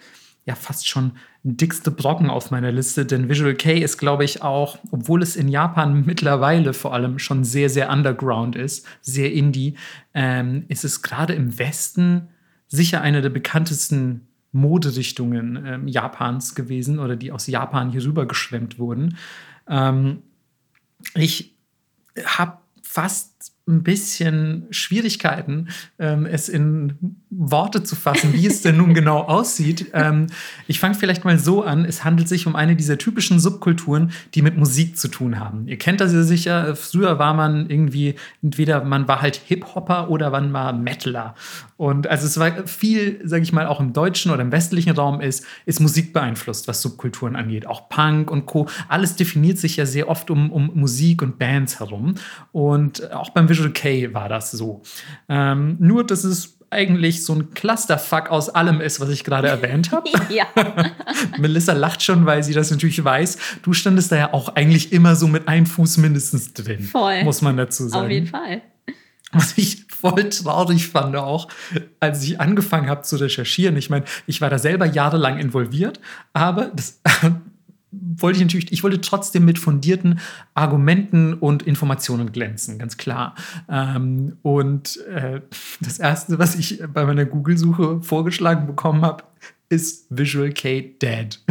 ja 0.47 0.55
fast 0.55 0.89
schon 0.89 1.13
dickste 1.49 1.93
Brocken 1.93 2.29
auf 2.29 2.51
meiner 2.51 2.73
Liste, 2.73 3.07
denn 3.07 3.29
Visual 3.29 3.55
K 3.55 3.79
ist, 3.79 3.99
glaube 3.99 4.25
ich, 4.25 4.43
auch, 4.43 4.79
obwohl 4.91 5.23
es 5.23 5.37
in 5.37 5.49
Japan 5.49 6.05
mittlerweile 6.07 6.73
vor 6.75 6.93
allem 6.93 7.19
schon 7.19 7.45
sehr, 7.45 7.71
sehr 7.71 7.91
underground 7.91 8.57
ist, 8.57 8.87
sehr 9.01 9.33
indie, 9.33 9.77
ähm, 10.13 10.65
ist 10.69 10.85
es 10.85 11.03
gerade 11.03 11.35
im 11.35 11.59
Westen 11.59 12.29
sicher 12.67 13.01
eine 13.01 13.23
der 13.23 13.31
bekanntesten 13.31 14.27
Moderichtungen 14.51 15.65
ähm, 15.65 15.89
Japans 15.89 16.55
gewesen 16.55 16.99
oder 16.99 17.15
die 17.15 17.31
aus 17.31 17.47
Japan 17.47 17.91
hier 17.91 18.05
rüber 18.05 18.27
geschwemmt 18.27 18.79
wurden. 18.81 19.17
Ähm, 19.69 20.23
ich 21.15 21.55
habe 22.25 22.59
fast 22.83 23.36
ein 23.69 23.83
bisschen 23.83 24.67
Schwierigkeiten, 24.71 25.69
ähm, 25.99 26.25
es 26.25 26.49
in 26.49 27.17
Worte 27.31 27.83
zu 27.83 27.97
fassen, 27.97 28.33
wie 28.33 28.47
es 28.47 28.63
denn 28.63 28.77
nun 28.77 28.95
genau 28.95 29.23
aussieht. 29.23 29.91
Ähm, 29.93 30.29
ich 30.69 30.79
fange 30.79 30.95
vielleicht 30.95 31.25
mal 31.25 31.37
so 31.37 31.65
an. 31.65 31.85
Es 31.85 32.05
handelt 32.05 32.29
sich 32.29 32.47
um 32.47 32.55
eine 32.55 32.77
dieser 32.77 32.97
typischen 32.97 33.41
Subkulturen, 33.41 34.13
die 34.35 34.43
mit 34.43 34.57
Musik 34.57 34.97
zu 34.97 35.09
tun 35.09 35.41
haben. 35.41 35.67
Ihr 35.67 35.79
kennt 35.79 36.01
das 36.01 36.13
ja 36.13 36.23
sicher. 36.23 36.77
Früher 36.77 37.19
war 37.19 37.35
man 37.35 37.69
irgendwie, 37.69 38.15
entweder 38.41 38.85
man 38.85 39.09
war 39.09 39.21
halt 39.21 39.41
Hip-Hopper 39.45 40.11
oder 40.11 40.31
man 40.31 40.53
war 40.53 40.73
Metaler. 40.73 41.35
Und 41.77 42.07
also 42.07 42.27
es 42.27 42.39
war 42.39 42.67
viel, 42.69 43.21
sage 43.25 43.43
ich 43.43 43.53
mal, 43.53 43.67
auch 43.67 43.81
im 43.81 43.93
deutschen 43.93 44.31
oder 44.31 44.43
im 44.43 44.53
westlichen 44.53 44.93
Raum 44.93 45.21
ist, 45.21 45.45
ist 45.67 45.81
Musik 45.81 46.13
beeinflusst, 46.13 46.69
was 46.69 46.81
Subkulturen 46.81 47.35
angeht. 47.35 47.67
Auch 47.67 47.89
Punk 47.89 48.31
und 48.31 48.47
Co. 48.47 48.69
Alles 48.89 49.17
definiert 49.17 49.59
sich 49.59 49.77
ja 49.77 49.87
sehr 49.87 50.09
oft 50.09 50.31
um, 50.31 50.51
um 50.53 50.71
Musik 50.75 51.21
und 51.21 51.39
Bands 51.39 51.81
herum. 51.81 52.15
Und 52.53 53.13
auch 53.13 53.31
beim 53.37 53.51
Visual 53.51 53.71
K 53.71 54.15
war 54.15 54.31
das 54.31 54.51
so. 54.51 54.81
Ähm, 55.29 55.77
nur, 55.79 56.07
dass 56.07 56.25
es 56.25 56.59
eigentlich 56.71 57.23
so 57.23 57.35
ein 57.35 57.51
Clusterfuck 57.51 58.31
aus 58.31 58.49
allem 58.49 58.81
ist, 58.81 58.99
was 58.99 59.11
ich 59.11 59.25
gerade 59.25 59.49
erwähnt 59.49 59.93
habe. 59.93 60.09
Ja. 60.31 60.47
Melissa 61.39 61.75
lacht 61.75 62.03
schon, 62.03 62.25
weil 62.25 62.43
sie 62.43 62.55
das 62.55 62.71
natürlich 62.71 63.05
weiß. 63.05 63.37
Du 63.63 63.75
standest 63.75 64.11
da 64.11 64.17
ja 64.17 64.33
auch 64.33 64.57
eigentlich 64.57 64.91
immer 64.91 65.17
so 65.17 65.29
mit 65.29 65.49
einem 65.49 65.67
Fuß 65.67 65.99
mindestens 65.99 66.55
drin. 66.55 66.81
Voll. 66.81 67.25
Muss 67.25 67.43
man 67.43 67.59
dazu 67.59 67.89
sagen. 67.89 68.07
Auf 68.07 68.11
jeden 68.11 68.27
Fall. 68.27 68.63
Was 69.33 69.59
ich 69.59 69.85
voll 69.89 70.31
traurig 70.31 70.89
fand 70.89 71.15
auch, 71.17 71.49
als 72.01 72.25
ich 72.25 72.41
angefangen 72.41 72.89
habe 72.89 73.03
zu 73.03 73.17
recherchieren. 73.17 73.77
Ich 73.77 73.91
meine, 73.91 74.07
ich 74.27 74.41
war 74.41 74.49
da 74.49 74.59
selber 74.59 74.87
jahrelang 74.87 75.39
involviert, 75.39 76.01
aber 76.33 76.73
das 76.75 77.01
wollte 78.01 78.39
ich 78.39 78.45
natürlich, 78.45 78.73
ich 78.73 78.83
wollte 78.83 79.01
trotzdem 79.01 79.45
mit 79.45 79.59
fundierten 79.59 80.21
Argumenten 80.55 81.35
und 81.35 81.63
Informationen 81.63 82.33
glänzen, 82.33 82.79
ganz 82.79 82.97
klar. 82.97 83.35
Ähm, 83.69 84.37
und 84.43 84.99
äh, 85.07 85.41
das 85.81 85.99
erste, 85.99 86.39
was 86.39 86.55
ich 86.57 86.83
bei 86.93 87.05
meiner 87.05 87.25
Google-Suche 87.25 88.03
vorgeschlagen 88.03 88.67
bekommen 88.67 89.03
habe, 89.03 89.25
ist 89.69 90.07
Visual 90.11 90.53
K 90.53 90.95
Dead. 91.01 91.39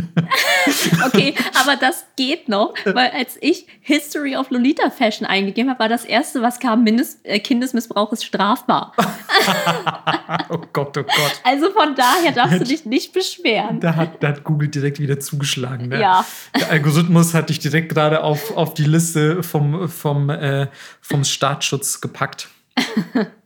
Okay, 1.06 1.36
aber 1.54 1.76
das 1.76 2.06
geht 2.16 2.50
noch, 2.50 2.74
weil 2.86 3.12
als 3.12 3.38
ich 3.40 3.68
History 3.82 4.36
of 4.36 4.50
Lolita 4.50 4.90
Fashion 4.90 5.28
eingegeben 5.28 5.70
habe, 5.70 5.80
war 5.80 5.90
das 5.90 6.06
erste, 6.06 6.42
was 6.42 6.60
kam, 6.60 6.84
Mindest, 6.84 7.20
äh, 7.24 7.40
Kindesmissbrauch 7.40 8.12
ist 8.12 8.26
strafbar. 8.26 8.94
oh 10.50 10.58
Gott, 10.74 10.98
oh 10.98 11.04
Gott. 11.04 11.42
Also 11.44 11.70
von 11.70 11.94
daher 11.96 12.32
darfst 12.32 12.62
du 12.62 12.64
dich 12.64 12.86
nicht 12.86 13.14
beschweren. 13.14 13.80
Da 13.80 13.96
hat, 13.96 14.24
da 14.24 14.30
hat 14.30 14.44
Google 14.44 14.70
direkt 14.70 15.00
wieder 15.00 15.20
zugeschlagen. 15.20 15.90
Ne? 15.90 16.02
Ja. 16.02 16.26
Der 16.60 16.72
Algorithmus 16.72 17.36
hat 17.36 17.50
dich 17.50 17.60
direkt 17.60 17.90
gerade 17.90 18.24
auf, 18.24 18.58
auf 18.58 18.74
die 18.74 18.86
Liste 18.86 19.44
vom, 19.44 19.88
vom, 19.88 20.32
äh, 20.32 20.68
vom 21.00 21.24
Staatsschutz 21.24 22.02
gepackt. 22.02 22.50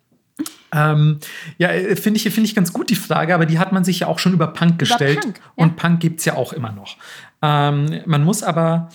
ähm, 0.73 1.19
ja, 1.57 1.69
äh, 1.69 1.95
finde 1.95 2.17
ich, 2.17 2.33
find 2.33 2.45
ich 2.45 2.55
ganz 2.55 2.73
gut 2.73 2.89
die 2.89 2.95
Frage, 2.95 3.33
aber 3.33 3.45
die 3.45 3.59
hat 3.59 3.71
man 3.71 3.83
sich 3.83 4.01
ja 4.01 4.07
auch 4.07 4.19
schon 4.19 4.33
über 4.33 4.47
Punk 4.47 4.79
gestellt. 4.79 5.21
Punk, 5.21 5.37
ja. 5.37 5.51
Und 5.55 5.75
Punk 5.75 5.99
gibt 5.99 6.19
es 6.19 6.25
ja 6.25 6.35
auch 6.35 6.53
immer 6.53 6.71
noch. 6.71 6.97
Ähm, 7.41 8.01
man 8.05 8.23
muss 8.23 8.43
aber 8.43 8.89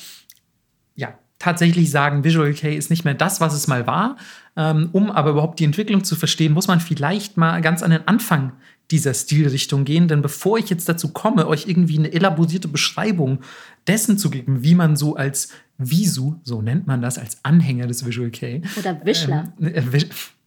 ja, 0.94 1.14
tatsächlich 1.38 1.90
sagen, 1.90 2.24
Visual 2.24 2.52
K 2.54 2.76
ist 2.76 2.90
nicht 2.90 3.04
mehr 3.04 3.14
das, 3.14 3.40
was 3.40 3.54
es 3.54 3.66
mal 3.66 3.86
war. 3.86 4.16
Ähm, 4.56 4.90
um 4.92 5.10
aber 5.10 5.30
überhaupt 5.30 5.58
die 5.58 5.64
Entwicklung 5.64 6.04
zu 6.04 6.14
verstehen, 6.14 6.52
muss 6.52 6.68
man 6.68 6.78
vielleicht 6.78 7.36
mal 7.36 7.60
ganz 7.60 7.82
an 7.82 7.90
den 7.90 8.06
Anfang 8.06 8.52
dieser 8.90 9.14
Stilrichtung 9.14 9.84
gehen. 9.84 10.06
Denn 10.06 10.22
bevor 10.22 10.58
ich 10.58 10.70
jetzt 10.70 10.88
dazu 10.88 11.08
komme, 11.08 11.48
euch 11.48 11.66
irgendwie 11.66 11.98
eine 11.98 12.12
elaborierte 12.12 12.68
Beschreibung 12.68 13.40
dessen 13.88 14.16
zu 14.16 14.30
geben, 14.30 14.62
wie 14.62 14.74
man 14.74 14.96
so 14.96 15.16
als 15.16 15.48
Visu, 15.76 16.36
so 16.44 16.62
nennt 16.62 16.86
man 16.86 17.02
das, 17.02 17.18
als 17.18 17.38
Anhänger 17.42 17.88
des 17.88 18.06
Visual 18.06 18.30
K. 18.30 18.62
Oder 18.78 19.04
Wischler. 19.04 19.52
Ähm, 19.60 19.74
äh, 19.74 19.92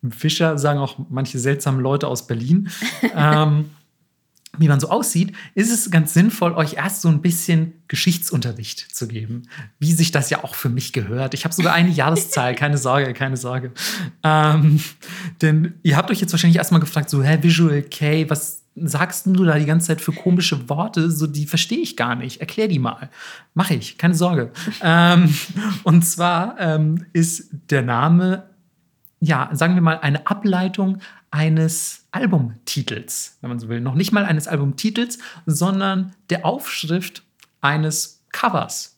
Wischer 0.01 0.57
sagen 0.57 0.79
auch 0.79 0.97
manche 1.09 1.39
seltsamen 1.39 1.81
Leute 1.81 2.07
aus 2.07 2.27
Berlin. 2.27 2.69
ähm, 3.15 3.65
wie 4.59 4.67
man 4.67 4.79
so 4.79 4.89
aussieht, 4.89 5.33
ist 5.55 5.71
es 5.71 5.91
ganz 5.91 6.13
sinnvoll, 6.13 6.53
euch 6.53 6.73
erst 6.73 7.01
so 7.01 7.09
ein 7.09 7.21
bisschen 7.21 7.73
Geschichtsunterricht 7.87 8.93
zu 8.93 9.07
geben, 9.07 9.43
wie 9.79 9.93
sich 9.93 10.11
das 10.11 10.29
ja 10.29 10.43
auch 10.43 10.55
für 10.55 10.69
mich 10.69 10.93
gehört. 10.93 11.33
Ich 11.33 11.43
habe 11.43 11.53
sogar 11.53 11.73
eine 11.73 11.89
Jahreszahl, 11.91 12.55
keine 12.55 12.77
Sorge, 12.77 13.13
keine 13.13 13.37
Sorge. 13.37 13.71
Ähm, 14.23 14.79
denn 15.41 15.75
ihr 15.83 15.95
habt 15.95 16.09
euch 16.11 16.21
jetzt 16.21 16.31
wahrscheinlich 16.31 16.57
erstmal 16.57 16.81
gefragt, 16.81 17.09
so, 17.09 17.23
hä, 17.23 17.37
Visual 17.41 17.81
K, 17.83 18.29
was 18.29 18.63
sagst 18.75 19.25
du 19.25 19.43
da 19.43 19.57
die 19.57 19.65
ganze 19.65 19.87
Zeit 19.87 20.01
für 20.01 20.11
komische 20.11 20.69
Worte? 20.69 21.09
So, 21.09 21.27
die 21.27 21.45
verstehe 21.45 21.79
ich 21.79 21.97
gar 21.97 22.15
nicht. 22.15 22.41
Erklär 22.41 22.67
die 22.67 22.79
mal. 22.79 23.09
Mache 23.53 23.73
ich, 23.73 23.97
keine 23.97 24.15
Sorge. 24.15 24.51
ähm, 24.81 25.33
und 25.83 26.03
zwar 26.03 26.59
ähm, 26.59 27.05
ist 27.13 27.49
der 27.69 27.81
Name 27.81 28.43
ja, 29.19 29.49
sagen 29.53 29.75
wir 29.75 29.81
mal, 29.81 29.99
eine 29.99 30.27
Ableitung 30.27 30.99
eines 31.31 32.07
Albumtitels, 32.11 33.37
wenn 33.41 33.49
man 33.49 33.59
so 33.59 33.69
will. 33.69 33.81
Noch 33.81 33.95
nicht 33.95 34.11
mal 34.11 34.25
eines 34.25 34.47
Albumtitels, 34.47 35.19
sondern 35.45 36.13
der 36.29 36.45
Aufschrift 36.45 37.23
eines 37.61 38.23
Covers 38.31 38.93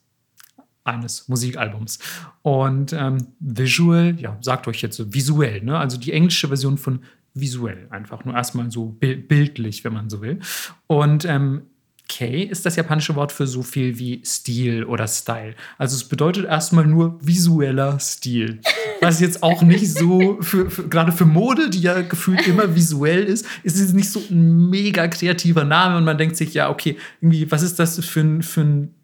eines 0.83 1.27
Musikalbums. 1.27 1.99
Und 2.41 2.93
ähm, 2.93 3.27
Visual, 3.39 4.15
ja, 4.19 4.37
sagt 4.41 4.67
euch 4.67 4.81
jetzt 4.81 4.97
so 4.97 5.13
visuell, 5.13 5.61
ne? 5.61 5.77
also 5.77 5.97
die 5.97 6.11
englische 6.11 6.47
Version 6.47 6.77
von 6.77 7.03
visuell, 7.33 7.87
einfach 7.91 8.25
nur 8.25 8.33
erstmal 8.35 8.71
so 8.71 8.87
bi- 8.87 9.15
bildlich, 9.15 9.83
wenn 9.83 9.93
man 9.93 10.09
so 10.09 10.21
will. 10.21 10.39
Und 10.87 11.25
ähm, 11.25 11.61
Kei 12.09 12.47
ist 12.49 12.65
das 12.65 12.75
japanische 12.75 13.15
Wort 13.15 13.31
für 13.31 13.47
so 13.47 13.61
viel 13.61 13.99
wie 13.99 14.21
Stil 14.25 14.83
oder 14.83 15.07
Style. 15.07 15.55
Also 15.77 15.95
es 15.95 16.03
bedeutet 16.03 16.45
erstmal 16.45 16.85
nur 16.85 17.19
visueller 17.21 17.99
Stil. 17.99 18.59
Was 18.99 19.21
jetzt 19.21 19.43
auch 19.43 19.61
nicht 19.61 19.87
so, 19.93 20.37
für, 20.41 20.69
für, 20.69 20.89
gerade 20.89 21.11
für 21.11 21.25
Mode, 21.25 21.69
die 21.69 21.81
ja 21.81 22.01
gefühlt 22.01 22.45
immer 22.47 22.75
visuell 22.75 23.23
ist, 23.23 23.45
ist 23.63 23.79
es 23.79 23.93
nicht 23.93 24.09
so 24.09 24.21
ein 24.29 24.69
mega 24.69 25.07
kreativer 25.07 25.63
Name 25.63 25.97
und 25.97 26.03
man 26.03 26.17
denkt 26.17 26.35
sich, 26.35 26.53
ja, 26.53 26.69
okay, 26.69 26.97
irgendwie, 27.21 27.49
was 27.49 27.61
ist 27.61 27.79
das 27.79 28.03
für 28.03 28.21
ein, 28.21 28.41
für 28.41 28.61
ein 28.61 28.95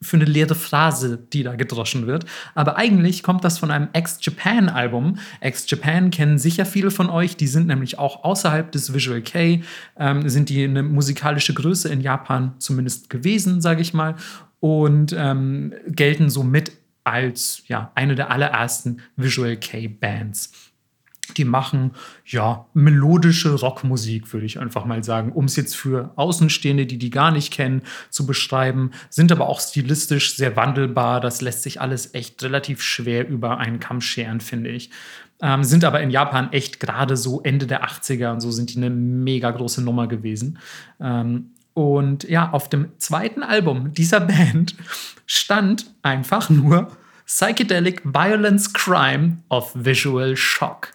für 0.00 0.16
eine 0.16 0.24
leere 0.24 0.54
Phrase, 0.54 1.18
die 1.32 1.42
da 1.42 1.56
gedroschen 1.56 2.06
wird. 2.06 2.24
Aber 2.54 2.76
eigentlich 2.76 3.22
kommt 3.22 3.44
das 3.44 3.58
von 3.58 3.70
einem 3.70 3.88
Ex-Japan-Album. 3.92 5.18
Ex-Japan 5.40 6.10
kennen 6.10 6.38
sicher 6.38 6.66
viele 6.66 6.90
von 6.90 7.10
euch. 7.10 7.36
Die 7.36 7.46
sind 7.46 7.66
nämlich 7.66 7.98
auch 7.98 8.24
außerhalb 8.24 8.70
des 8.70 8.94
Visual 8.94 9.22
K, 9.22 9.62
ähm, 9.96 10.28
sind 10.28 10.48
die 10.48 10.64
eine 10.64 10.82
musikalische 10.82 11.54
Größe 11.54 11.88
in 11.88 12.00
Japan 12.00 12.54
zumindest 12.58 13.10
gewesen, 13.10 13.60
sage 13.60 13.82
ich 13.82 13.94
mal. 13.94 14.14
Und 14.60 15.14
ähm, 15.16 15.72
gelten 15.86 16.30
somit 16.30 16.72
als 17.04 17.62
ja, 17.68 17.90
eine 17.94 18.14
der 18.14 18.30
allerersten 18.30 19.00
Visual 19.16 19.56
K-Bands. 19.56 20.67
Die 21.38 21.44
machen 21.44 21.92
ja 22.26 22.66
melodische 22.74 23.54
Rockmusik, 23.54 24.32
würde 24.32 24.46
ich 24.46 24.58
einfach 24.58 24.84
mal 24.84 25.02
sagen, 25.02 25.32
um 25.32 25.46
es 25.46 25.56
jetzt 25.56 25.76
für 25.76 26.10
Außenstehende, 26.16 26.84
die 26.84 26.98
die 26.98 27.10
gar 27.10 27.30
nicht 27.30 27.52
kennen, 27.52 27.82
zu 28.10 28.26
beschreiben. 28.26 28.90
Sind 29.08 29.32
aber 29.32 29.48
auch 29.48 29.60
stilistisch 29.60 30.36
sehr 30.36 30.56
wandelbar. 30.56 31.20
Das 31.20 31.40
lässt 31.40 31.62
sich 31.62 31.80
alles 31.80 32.12
echt 32.14 32.42
relativ 32.42 32.82
schwer 32.82 33.28
über 33.28 33.58
einen 33.58 33.80
Kamm 33.80 34.00
scheren, 34.00 34.40
finde 34.40 34.70
ich. 34.70 34.90
Ähm, 35.40 35.62
sind 35.62 35.84
aber 35.84 36.00
in 36.00 36.10
Japan 36.10 36.52
echt 36.52 36.80
gerade 36.80 37.16
so 37.16 37.40
Ende 37.42 37.66
der 37.66 37.84
80er 37.84 38.32
und 38.32 38.40
so 38.40 38.50
sind 38.50 38.74
die 38.74 38.78
eine 38.78 38.90
mega 38.90 39.50
große 39.50 39.82
Nummer 39.82 40.08
gewesen. 40.08 40.58
Ähm, 41.00 41.52
und 41.74 42.24
ja, 42.28 42.50
auf 42.50 42.68
dem 42.68 42.90
zweiten 42.98 43.44
Album 43.44 43.94
dieser 43.94 44.18
Band 44.20 44.74
stand 45.26 45.86
einfach 46.02 46.50
nur 46.50 46.90
Psychedelic 47.24 48.02
Violence 48.04 48.72
Crime 48.72 49.36
of 49.48 49.70
Visual 49.74 50.36
Shock. 50.36 50.88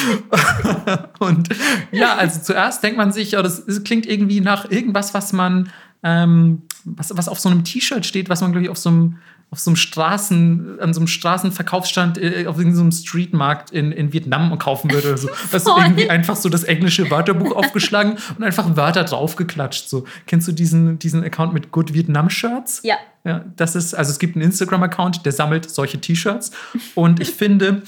und 1.18 1.48
ja, 1.92 2.16
also 2.16 2.40
zuerst 2.40 2.82
denkt 2.82 2.96
man 2.96 3.12
sich, 3.12 3.32
ja, 3.32 3.42
das, 3.42 3.64
klingt 3.84 4.06
irgendwie 4.06 4.40
nach 4.40 4.70
irgendwas, 4.70 5.14
was 5.14 5.32
man, 5.32 5.70
ähm, 6.02 6.62
was, 6.84 7.16
was 7.16 7.28
auf 7.28 7.38
so 7.38 7.48
einem 7.48 7.64
T-Shirt 7.64 8.06
steht, 8.06 8.28
was 8.28 8.40
man, 8.40 8.52
glaube 8.52 8.64
ich, 8.64 8.70
auf 8.70 8.78
so 8.78 8.90
einem, 8.90 9.18
auf 9.52 9.58
so 9.58 9.70
einem 9.70 9.76
Straßen, 9.76 10.78
an 10.80 10.94
so 10.94 11.00
einem 11.00 11.08
Straßenverkaufsstand, 11.08 12.18
äh, 12.18 12.46
auf 12.46 12.56
irgendeinem 12.56 12.92
Streetmarkt 12.92 13.72
in, 13.72 13.90
in 13.90 14.12
Vietnam 14.12 14.56
kaufen 14.58 14.92
würde. 14.92 15.08
Oder 15.08 15.18
so. 15.18 15.28
Das 15.50 15.64
ist 15.64 15.68
irgendwie 15.76 16.08
einfach 16.08 16.36
so 16.36 16.48
das 16.48 16.62
englische 16.62 17.10
Wörterbuch 17.10 17.56
aufgeschlagen 17.56 18.16
und 18.38 18.44
einfach 18.44 18.76
Wörter 18.76 19.02
draufgeklatscht. 19.02 19.88
So. 19.88 20.04
Kennst 20.26 20.46
du 20.46 20.52
diesen, 20.52 21.00
diesen 21.00 21.24
Account 21.24 21.52
mit 21.52 21.72
Good 21.72 21.94
Vietnam 21.94 22.30
Shirts? 22.30 22.80
Ja. 22.84 22.96
Ja, 23.24 23.44
das 23.56 23.74
ist, 23.74 23.92
also 23.92 24.12
es 24.12 24.18
gibt 24.18 24.36
einen 24.36 24.46
Instagram-Account, 24.46 25.26
der 25.26 25.32
sammelt 25.32 25.68
solche 25.68 26.00
T-Shirts. 26.00 26.52
Und 26.94 27.20
ich 27.20 27.30
finde, 27.30 27.82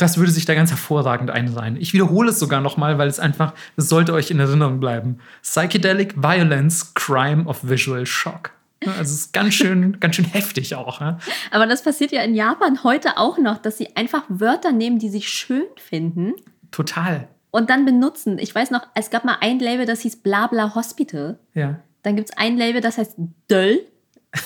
das 0.00 0.18
würde 0.18 0.32
sich 0.32 0.44
da 0.44 0.54
ganz 0.54 0.70
hervorragend 0.70 1.30
einreihen. 1.30 1.76
Ich 1.76 1.92
wiederhole 1.92 2.30
es 2.30 2.38
sogar 2.38 2.60
nochmal, 2.60 2.98
weil 2.98 3.08
es 3.08 3.20
einfach, 3.20 3.54
es 3.76 3.88
sollte 3.88 4.12
euch 4.12 4.30
in 4.30 4.40
Erinnerung 4.40 4.80
bleiben. 4.80 5.18
Psychedelic 5.42 6.22
Violence, 6.22 6.94
Crime 6.94 7.44
of 7.46 7.68
Visual 7.68 8.06
Shock. 8.06 8.52
Also 8.86 9.02
es 9.02 9.12
ist 9.12 9.32
ganz 9.32 9.54
schön, 9.54 9.96
ganz 10.00 10.16
schön 10.16 10.24
heftig 10.24 10.74
auch. 10.74 11.00
Ja? 11.00 11.18
Aber 11.50 11.66
das 11.66 11.82
passiert 11.82 12.12
ja 12.12 12.22
in 12.22 12.34
Japan 12.34 12.82
heute 12.82 13.18
auch 13.18 13.38
noch, 13.38 13.58
dass 13.58 13.78
sie 13.78 13.94
einfach 13.96 14.24
Wörter 14.28 14.72
nehmen, 14.72 14.98
die 14.98 15.10
sie 15.10 15.22
schön 15.22 15.66
finden. 15.76 16.32
Total. 16.70 17.28
Und 17.50 17.68
dann 17.68 17.84
benutzen. 17.84 18.38
Ich 18.38 18.54
weiß 18.54 18.70
noch, 18.70 18.86
es 18.94 19.10
gab 19.10 19.24
mal 19.24 19.38
ein 19.40 19.58
Label, 19.58 19.84
das 19.84 20.00
hieß 20.00 20.16
Blabla 20.22 20.74
Hospital. 20.74 21.38
Ja. 21.54 21.80
Dann 22.02 22.16
gibt 22.16 22.30
es 22.30 22.38
ein 22.38 22.56
Label, 22.56 22.80
das 22.80 22.96
heißt 22.96 23.16
Döll. 23.50 23.80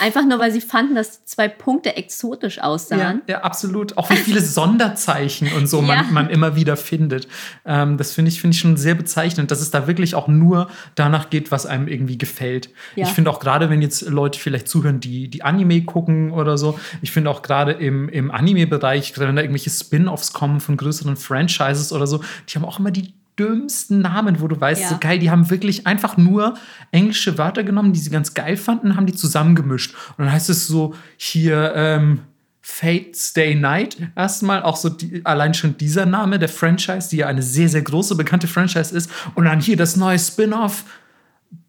Einfach 0.00 0.24
nur, 0.24 0.38
weil 0.38 0.50
sie 0.50 0.62
fanden, 0.62 0.94
dass 0.94 1.26
zwei 1.26 1.46
Punkte 1.46 1.96
exotisch 1.96 2.58
aussahen. 2.58 3.22
Ja, 3.26 3.34
ja 3.34 3.42
absolut. 3.42 3.98
Auch 3.98 4.08
wie 4.08 4.16
viele 4.16 4.40
Sonderzeichen 4.40 5.52
und 5.52 5.66
so 5.66 5.82
man, 5.82 5.98
Ja. 5.98 6.02
man 6.10 6.30
immer 6.30 6.56
wieder 6.56 6.76
findet. 6.78 7.28
Ähm, 7.66 7.98
das 7.98 8.12
finde 8.12 8.30
ich, 8.30 8.40
finde 8.40 8.54
ich 8.54 8.60
schon 8.60 8.78
sehr 8.78 8.94
bezeichnend, 8.94 9.50
dass 9.50 9.60
es 9.60 9.70
da 9.70 9.86
wirklich 9.86 10.14
auch 10.14 10.26
nur 10.26 10.68
danach 10.94 11.28
geht, 11.28 11.50
was 11.50 11.66
einem 11.66 11.86
irgendwie 11.86 12.16
gefällt. 12.16 12.70
Ja. 12.96 13.06
Ich 13.06 13.12
finde 13.12 13.30
auch 13.30 13.40
gerade, 13.40 13.68
wenn 13.68 13.82
jetzt 13.82 14.02
Leute 14.08 14.38
vielleicht 14.38 14.68
zuhören, 14.68 15.00
die, 15.00 15.28
die 15.28 15.42
Anime 15.42 15.82
gucken 15.82 16.30
oder 16.32 16.56
so, 16.56 16.78
ich 17.02 17.12
finde 17.12 17.28
auch 17.28 17.42
gerade 17.42 17.72
im, 17.72 18.08
im 18.08 18.30
Anime-Bereich, 18.30 19.12
gerade 19.12 19.28
wenn 19.28 19.36
da 19.36 19.42
irgendwelche 19.42 19.70
Spin-Offs 19.70 20.32
kommen 20.32 20.60
von 20.60 20.78
größeren 20.78 21.16
Franchises 21.16 21.92
oder 21.92 22.06
so, 22.06 22.22
die 22.48 22.54
haben 22.54 22.64
auch 22.64 22.78
immer 22.78 22.90
die 22.90 23.12
dümmsten 23.38 24.00
Namen, 24.00 24.40
wo 24.40 24.48
du 24.48 24.60
weißt, 24.60 24.82
Ja. 24.82 24.88
so 24.88 24.96
geil, 25.00 25.18
die 25.18 25.30
haben 25.30 25.50
wirklich 25.50 25.86
einfach 25.86 26.16
nur 26.16 26.54
englische 26.92 27.36
Wörter 27.38 27.64
genommen, 27.64 27.92
die 27.92 27.98
sie 28.00 28.10
ganz 28.10 28.34
geil 28.34 28.56
fanden, 28.56 28.96
haben 28.96 29.06
die 29.06 29.14
zusammengemischt. 29.14 29.94
Und 30.16 30.24
dann 30.24 30.32
heißt 30.32 30.50
es 30.50 30.66
so 30.66 30.94
hier, 31.16 31.72
ähm, 31.74 32.20
Fate 32.66 33.14
Stay 33.14 33.54
Night 33.54 33.98
erstmal, 34.16 34.62
auch 34.62 34.76
so 34.76 34.88
die, 34.88 35.20
allein 35.26 35.52
schon 35.52 35.76
dieser 35.76 36.06
Name 36.06 36.38
der 36.38 36.48
Franchise, 36.48 37.10
die 37.10 37.18
ja 37.18 37.26
eine 37.26 37.42
sehr, 37.42 37.68
sehr 37.68 37.82
große, 37.82 38.14
bekannte 38.14 38.46
Franchise 38.46 38.96
ist. 38.96 39.10
Und 39.34 39.44
dann 39.44 39.60
hier 39.60 39.76
das 39.76 39.96
neue 39.96 40.18
Spin-off 40.18 40.84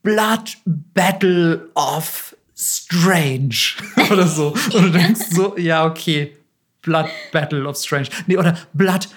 Blood 0.04 0.58
Battle 0.66 1.68
of 1.76 2.34
Strange 2.56 3.56
oder 4.12 4.26
so. 4.28 4.54
Und 4.74 4.84
du 4.86 4.90
denkst 4.92 5.22
so, 5.32 5.58
ja, 5.58 5.86
okay, 5.86 6.36
Blood 6.82 7.08
Battle 7.34 7.68
of 7.68 7.76
Strange. 7.78 8.08
Nee, 8.28 8.38
oder 8.38 8.56
Blood, 8.74 9.10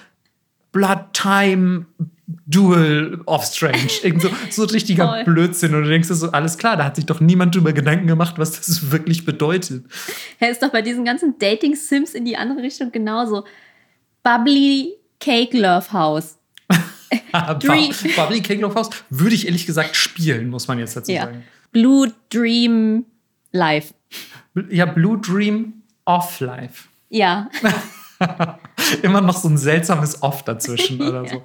Blood 0.73 1.13
Time 1.13 1.85
Duel 2.45 3.21
of 3.25 3.43
Strange. 3.43 3.89
Irgend 4.03 4.21
so, 4.21 4.29
so 4.51 4.63
richtiger 4.65 5.07
Voll. 5.07 5.23
Blödsinn. 5.23 5.73
Und 5.73 5.83
du 5.83 5.89
denkst 5.89 6.07
so, 6.09 6.31
alles 6.31 6.57
klar, 6.57 6.77
da 6.77 6.85
hat 6.85 6.95
sich 6.95 7.05
doch 7.05 7.19
niemand 7.19 7.55
drüber 7.55 7.73
Gedanken 7.73 8.07
gemacht, 8.07 8.35
was 8.37 8.51
das 8.51 8.91
wirklich 8.91 9.25
bedeutet. 9.25 9.85
Hey, 10.37 10.51
ist 10.51 10.61
doch 10.61 10.69
bei 10.71 10.81
diesen 10.81 11.05
ganzen 11.05 11.39
Dating-Sims 11.39 12.13
in 12.13 12.25
die 12.25 12.37
andere 12.37 12.61
Richtung 12.61 12.91
genauso. 12.91 13.45
Bubbly 14.23 14.93
Cake 15.19 15.57
Love 15.57 15.91
House. 15.91 16.37
Dream- 17.59 17.93
Bubbly 18.15 18.41
King 18.41 18.63
of 18.63 18.75
House 18.75 18.89
würde 19.09 19.33
ich 19.35 19.47
ehrlich 19.47 19.65
gesagt 19.65 19.95
spielen, 19.95 20.49
muss 20.49 20.67
man 20.67 20.77
jetzt 20.79 20.95
dazu 20.95 21.11
Ja. 21.11 21.25
sagen. 21.25 21.43
Blue 21.71 22.11
Dream 22.29 23.05
Life. 23.51 23.93
Ja, 24.69 24.85
Blue 24.85 25.17
Dream 25.19 25.73
Off 26.05 26.39
Life. 26.39 26.87
Ja. 27.09 27.49
Immer 29.01 29.21
noch 29.21 29.37
so 29.37 29.47
ein 29.47 29.57
seltsames 29.57 30.21
Off 30.21 30.43
dazwischen 30.43 31.01
oder 31.01 31.25
so. 31.27 31.41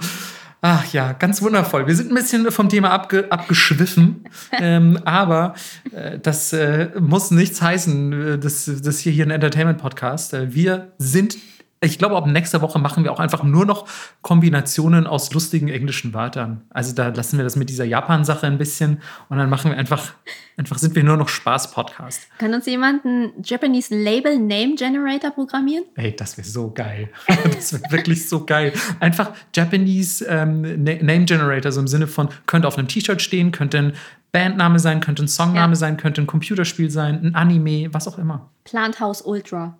Ach 0.66 0.90
ja, 0.94 1.12
ganz 1.12 1.42
wundervoll. 1.42 1.86
Wir 1.86 1.94
sind 1.94 2.10
ein 2.10 2.14
bisschen 2.14 2.50
vom 2.50 2.70
Thema 2.70 2.90
abge 2.90 3.30
abgeschwiffen, 3.30 4.24
ähm, 4.58 4.98
aber 5.04 5.52
äh, 5.92 6.18
das 6.18 6.54
äh, 6.54 6.88
muss 6.98 7.30
nichts 7.30 7.60
heißen. 7.60 8.12
äh, 8.12 8.38
Das, 8.38 8.70
das 8.82 8.98
hier, 8.98 9.12
hier 9.12 9.26
ein 9.26 9.30
Entertainment-Podcast. 9.30 10.32
Äh, 10.32 10.54
wir 10.54 10.92
sind, 10.96 11.36
ich 11.84 11.98
glaube, 11.98 12.16
ab 12.16 12.26
nächster 12.26 12.60
Woche 12.62 12.78
machen 12.78 13.04
wir 13.04 13.12
auch 13.12 13.20
einfach 13.20 13.42
nur 13.42 13.66
noch 13.66 13.86
Kombinationen 14.22 15.06
aus 15.06 15.32
lustigen 15.32 15.68
englischen 15.68 16.12
Wörtern. 16.14 16.62
Also 16.70 16.94
da 16.94 17.08
lassen 17.08 17.36
wir 17.36 17.44
das 17.44 17.56
mit 17.56 17.68
dieser 17.68 17.84
Japan-Sache 17.84 18.46
ein 18.46 18.58
bisschen 18.58 19.00
und 19.28 19.38
dann 19.38 19.48
machen 19.50 19.70
wir 19.70 19.78
einfach, 19.78 20.12
einfach 20.56 20.78
sind 20.78 20.94
wir 20.94 21.04
nur 21.04 21.16
noch 21.16 21.28
Spaß-Podcast. 21.28 22.28
Kann 22.38 22.54
uns 22.54 22.66
jemand 22.66 23.04
einen 23.04 23.32
Japanese 23.42 23.94
Label 23.94 24.38
Name 24.38 24.74
Generator 24.76 25.30
programmieren? 25.30 25.84
Ey, 25.96 26.14
das 26.16 26.36
wäre 26.36 26.46
so 26.48 26.70
geil. 26.70 27.10
Das 27.54 27.72
wäre 27.72 27.82
wirklich 27.92 28.28
so 28.28 28.44
geil. 28.44 28.72
Einfach 29.00 29.32
Japanese 29.54 30.24
ähm, 30.26 30.82
Na- 30.82 31.02
Name 31.02 31.24
Generator, 31.24 31.70
so 31.72 31.80
im 31.80 31.86
Sinne 31.88 32.06
von, 32.06 32.28
könnte 32.46 32.66
auf 32.68 32.76
einem 32.78 32.88
T-Shirt 32.88 33.20
stehen, 33.22 33.52
könnte 33.52 33.78
ein 33.78 33.92
Bandname 34.32 34.78
sein, 34.80 35.00
könnte 35.00 35.22
ein 35.24 35.28
Songname 35.28 35.72
Ja. 35.72 35.76
sein, 35.76 35.96
könnte 35.96 36.20
ein 36.22 36.26
Computerspiel 36.26 36.90
sein, 36.90 37.20
ein 37.22 37.34
Anime, 37.34 37.92
was 37.92 38.08
auch 38.08 38.18
immer. 38.18 38.50
Plant 38.64 38.98
House 39.00 39.22
Ultra. 39.22 39.76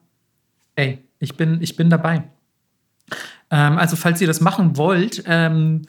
Ey, 0.77 0.99
ich 1.25 1.37
bin, 1.37 1.61
ich 1.61 1.77
bin 1.77 1.91
dabei. 1.91 2.25
Ähm, 3.51 3.79
also, 3.79 3.97
falls 3.97 4.21
ihr 4.21 4.27
das 4.27 4.41
machen 4.41 4.77
wollt, 4.77 5.25
ähm, 5.27 5.83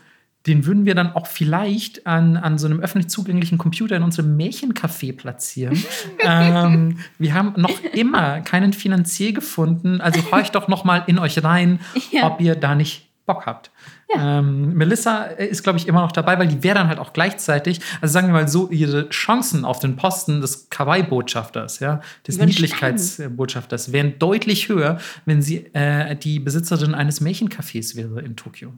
den 0.48 0.66
würden 0.68 0.86
wir 0.86 0.94
dann 0.94 1.12
auch 1.14 1.26
vielleicht 1.26 2.06
an, 2.06 2.38
an 2.38 2.58
so 2.60 2.68
einem 2.68 2.80
öffentlich 2.80 3.10
zugänglichen 3.10 3.58
Computer 3.58 3.96
in 3.96 4.04
unserem 4.04 4.38
Märchencafé 4.38 5.16
platzieren. 5.16 5.82
ähm, 6.20 7.00
wir 7.18 7.34
haben 7.34 7.54
noch 7.60 7.84
immer 7.94 8.42
keinen 8.42 8.74
Finanzier 8.74 9.34
gefunden. 9.34 10.02
Also 10.02 10.22
horcht 10.32 10.54
doch 10.54 10.68
noch 10.68 10.84
mal 10.84 11.04
in 11.08 11.18
euch 11.18 11.44
rein, 11.44 11.80
Ja. 12.12 12.28
ob 12.28 12.42
ihr 12.42 12.56
da 12.56 12.76
nicht 12.76 13.10
Bock 13.26 13.48
habt. 13.48 13.72
Ähm, 14.14 14.74
Melissa 14.74 15.24
ist, 15.24 15.64
glaube 15.64 15.80
ich, 15.80 15.88
immer 15.88 16.01
noch 16.01 16.12
dabei, 16.12 16.38
weil 16.38 16.47
die 16.47 16.64
wäre 16.64 16.76
dann 16.76 16.88
halt 16.88 16.99
auch 16.99 17.14
gleichzeitig, 17.14 17.82
also 18.01 18.14
sagen 18.14 18.28
wir 18.28 18.34
mal 18.34 18.47
so, 18.47 18.70
ihre 18.70 19.10
Chancen 19.10 19.66
auf 19.66 19.80
den 19.80 19.95
Posten 19.95 20.41
des 20.41 20.70
Kawaii-Botschafters, 20.70 21.80
ja, 21.80 22.01
des 22.28 22.38
Niedlichkeitsbotschafters, 22.38 23.91
wären 23.91 24.20
deutlich 24.20 24.70
höher, 24.70 24.99
wenn 25.26 25.41
sie 25.41 25.66
äh, 25.74 26.16
die 26.16 26.39
Besitzerin 26.39 26.93
eines 26.93 27.22
Märchencafés 27.22 27.95
wäre 27.95 28.22
in 28.22 28.36
Tokio. 28.36 28.74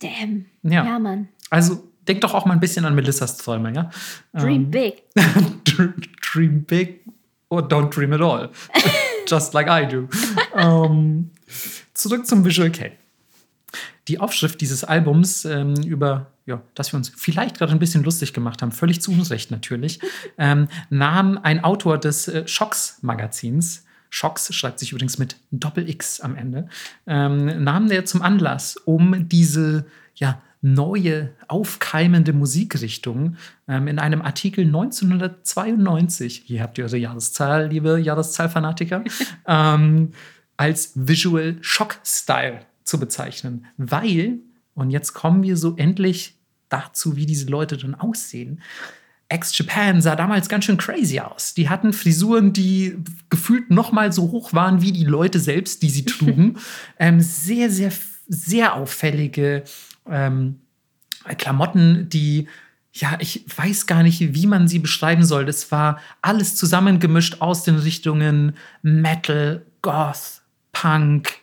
Damn. 0.00 0.46
Ja. 0.62 0.84
Ja, 0.84 0.98
Mann. 0.98 1.28
Also 1.50 1.82
denkt 2.06 2.24
doch 2.24 2.34
auch 2.34 2.46
mal 2.46 2.54
ein 2.54 2.60
bisschen 2.60 2.84
an 2.84 2.94
Melissas 2.94 3.36
Träume, 3.36 3.72
ja? 3.72 3.90
Dream 4.32 4.64
Ähm, 4.64 4.70
big. 4.70 5.02
dream, 5.64 5.94
dream 6.22 6.64
big 6.64 7.04
or 7.48 7.60
don't 7.60 7.90
dream 7.90 8.12
at 8.12 8.20
all. 8.20 8.50
Just 9.26 9.52
like 9.52 9.68
I 9.68 9.86
do. 9.86 10.08
ähm, 10.56 11.30
zurück 11.92 12.26
zum 12.26 12.44
Visual 12.44 12.70
K. 12.70 12.92
Die 14.10 14.18
Aufschrift 14.18 14.60
dieses 14.60 14.82
Albums, 14.82 15.44
ähm, 15.44 15.74
über 15.86 16.32
ja, 16.44 16.60
das 16.74 16.92
wir 16.92 16.96
uns 16.96 17.12
vielleicht 17.14 17.58
gerade 17.58 17.70
ein 17.70 17.78
bisschen 17.78 18.02
lustig 18.02 18.32
gemacht 18.32 18.60
haben, 18.60 18.72
völlig 18.72 19.00
zu 19.00 19.12
Unrecht 19.12 19.52
natürlich, 19.52 20.00
ähm, 20.38 20.66
nahm 20.90 21.38
ein 21.40 21.62
Autor 21.62 21.96
des 21.96 22.26
äh, 22.26 22.46
Shocks-Magazins, 22.46 23.84
Shocks 24.08 24.52
schreibt 24.52 24.80
sich 24.80 24.90
übrigens 24.90 25.18
mit 25.18 25.36
Doppel-X 25.52 26.20
am 26.20 26.34
Ende, 26.34 26.68
ähm, 27.06 27.62
nahm 27.62 27.88
der 27.88 28.04
zum 28.04 28.22
Anlass, 28.22 28.76
um 28.76 29.28
diese 29.28 29.86
ja, 30.16 30.42
neue, 30.60 31.30
aufkeimende 31.46 32.32
Musikrichtung 32.32 33.36
ähm, 33.68 33.86
in 33.86 34.00
einem 34.00 34.22
Artikel 34.22 34.64
1992, 34.66 36.42
hier 36.46 36.62
habt 36.62 36.78
ihr 36.78 36.84
eure 36.84 36.96
Jahreszahl, 36.96 37.68
liebe 37.68 38.00
Jahreszahlfanatiker, 38.00 39.04
ähm, 39.46 40.10
als 40.56 40.90
Visual 40.96 41.58
Shock 41.60 42.00
Style 42.04 42.62
zu 42.90 43.00
bezeichnen. 43.00 43.64
Weil, 43.76 44.40
und 44.74 44.90
jetzt 44.90 45.14
kommen 45.14 45.42
wir 45.42 45.56
so 45.56 45.76
endlich 45.76 46.36
dazu, 46.68 47.16
wie 47.16 47.26
diese 47.26 47.46
Leute 47.46 47.76
dann 47.76 47.94
aussehen. 47.94 48.60
Ex-Japan 49.28 50.02
sah 50.02 50.16
damals 50.16 50.48
ganz 50.48 50.64
schön 50.64 50.76
crazy 50.76 51.20
aus. 51.20 51.54
Die 51.54 51.68
hatten 51.68 51.92
Frisuren, 51.92 52.52
die 52.52 52.98
gefühlt 53.30 53.70
noch 53.70 53.92
mal 53.92 54.12
so 54.12 54.32
hoch 54.32 54.52
waren 54.52 54.82
wie 54.82 54.92
die 54.92 55.04
Leute 55.04 55.38
selbst, 55.38 55.82
die 55.82 55.90
sie 55.90 56.04
trugen. 56.04 56.58
ähm, 56.98 57.20
sehr, 57.20 57.70
sehr, 57.70 57.92
sehr 58.26 58.74
auffällige 58.74 59.62
ähm, 60.08 60.60
Klamotten, 61.38 62.08
die 62.08 62.48
ja, 62.92 63.16
ich 63.20 63.44
weiß 63.56 63.86
gar 63.86 64.02
nicht, 64.02 64.34
wie 64.34 64.48
man 64.48 64.66
sie 64.66 64.80
beschreiben 64.80 65.24
soll. 65.24 65.44
Das 65.44 65.70
war 65.70 66.00
alles 66.22 66.56
zusammengemischt 66.56 67.40
aus 67.40 67.62
den 67.62 67.76
Richtungen 67.76 68.56
Metal, 68.82 69.64
Goth, 69.80 70.42
Punk, 70.72 71.38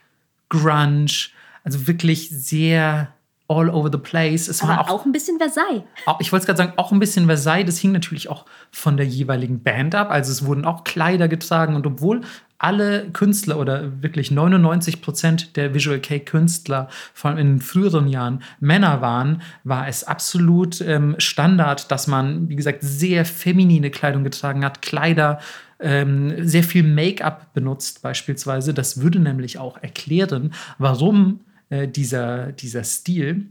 Grunge. 0.50 1.30
Also 1.68 1.86
wirklich 1.86 2.30
sehr 2.30 3.09
all 3.49 3.70
over 3.70 3.89
the 3.91 3.97
place. 3.97 4.47
Es 4.47 4.65
war 4.65 4.80
auch, 4.80 4.89
auch, 4.89 5.05
ein 5.05 5.11
bisschen 5.11 5.38
Versailles. 5.38 5.84
Auch, 6.05 6.22
ich 6.22 6.32
wollte 6.32 6.45
gerade 6.45 6.57
sagen, 6.57 6.74
auch 6.78 6.93
ein 6.93 6.99
bisschen 6.99 7.26
Versailles. 7.26 7.65
Das 7.65 7.78
hing 7.78 7.91
natürlich 7.91 8.30
auch 8.30 8.45
von 8.72 8.95
der 8.95 9.05
jeweiligen 9.05 9.63
Band 9.63 9.93
ab. 9.93 10.09
Also 10.09 10.32
es 10.32 10.45
wurden 10.45 10.63
auch 10.63 10.86
Kleider 10.86 11.28
getragen 11.28 11.76
und 11.76 11.86
obwohl 11.86 12.22
alle 12.57 13.09
Künstler 13.11 13.59
oder 13.59 14.01
wirklich 14.01 14.32
99 14.32 15.01
Prozent 15.01 15.57
der 15.57 15.74
Visual 15.74 15.99
Kei 15.99 16.20
Künstler, 16.20 16.88
vor 17.13 17.32
allem 17.32 17.39
in 17.39 17.59
früheren 17.59 18.07
Jahren, 18.07 18.43
Männer 18.61 19.01
waren, 19.01 19.41
war 19.65 19.89
es 19.89 20.05
absolut 20.05 20.80
ähm, 20.80 21.15
Standard, 21.18 21.91
dass 21.91 22.07
man, 22.07 22.47
wie 22.47 22.55
gesagt, 22.55 22.80
sehr 22.82 23.26
feminine 23.26 23.91
Kleidung 23.91 24.24
getragen 24.24 24.63
hat, 24.63 24.82
Kleider, 24.82 25.39
ähm, 25.80 26.47
sehr 26.47 26.63
viel 26.63 26.84
Make-up 26.84 27.53
benutzt 27.53 28.01
beispielsweise. 28.01 28.74
Das 28.74 29.01
würde 29.01 29.20
nämlich 29.20 29.59
auch 29.59 29.78
erklären, 29.84 30.53
warum 30.80 31.41
äh, 31.70 31.88
dieser, 31.88 32.51
dieser 32.51 32.84
Stil 32.84 33.47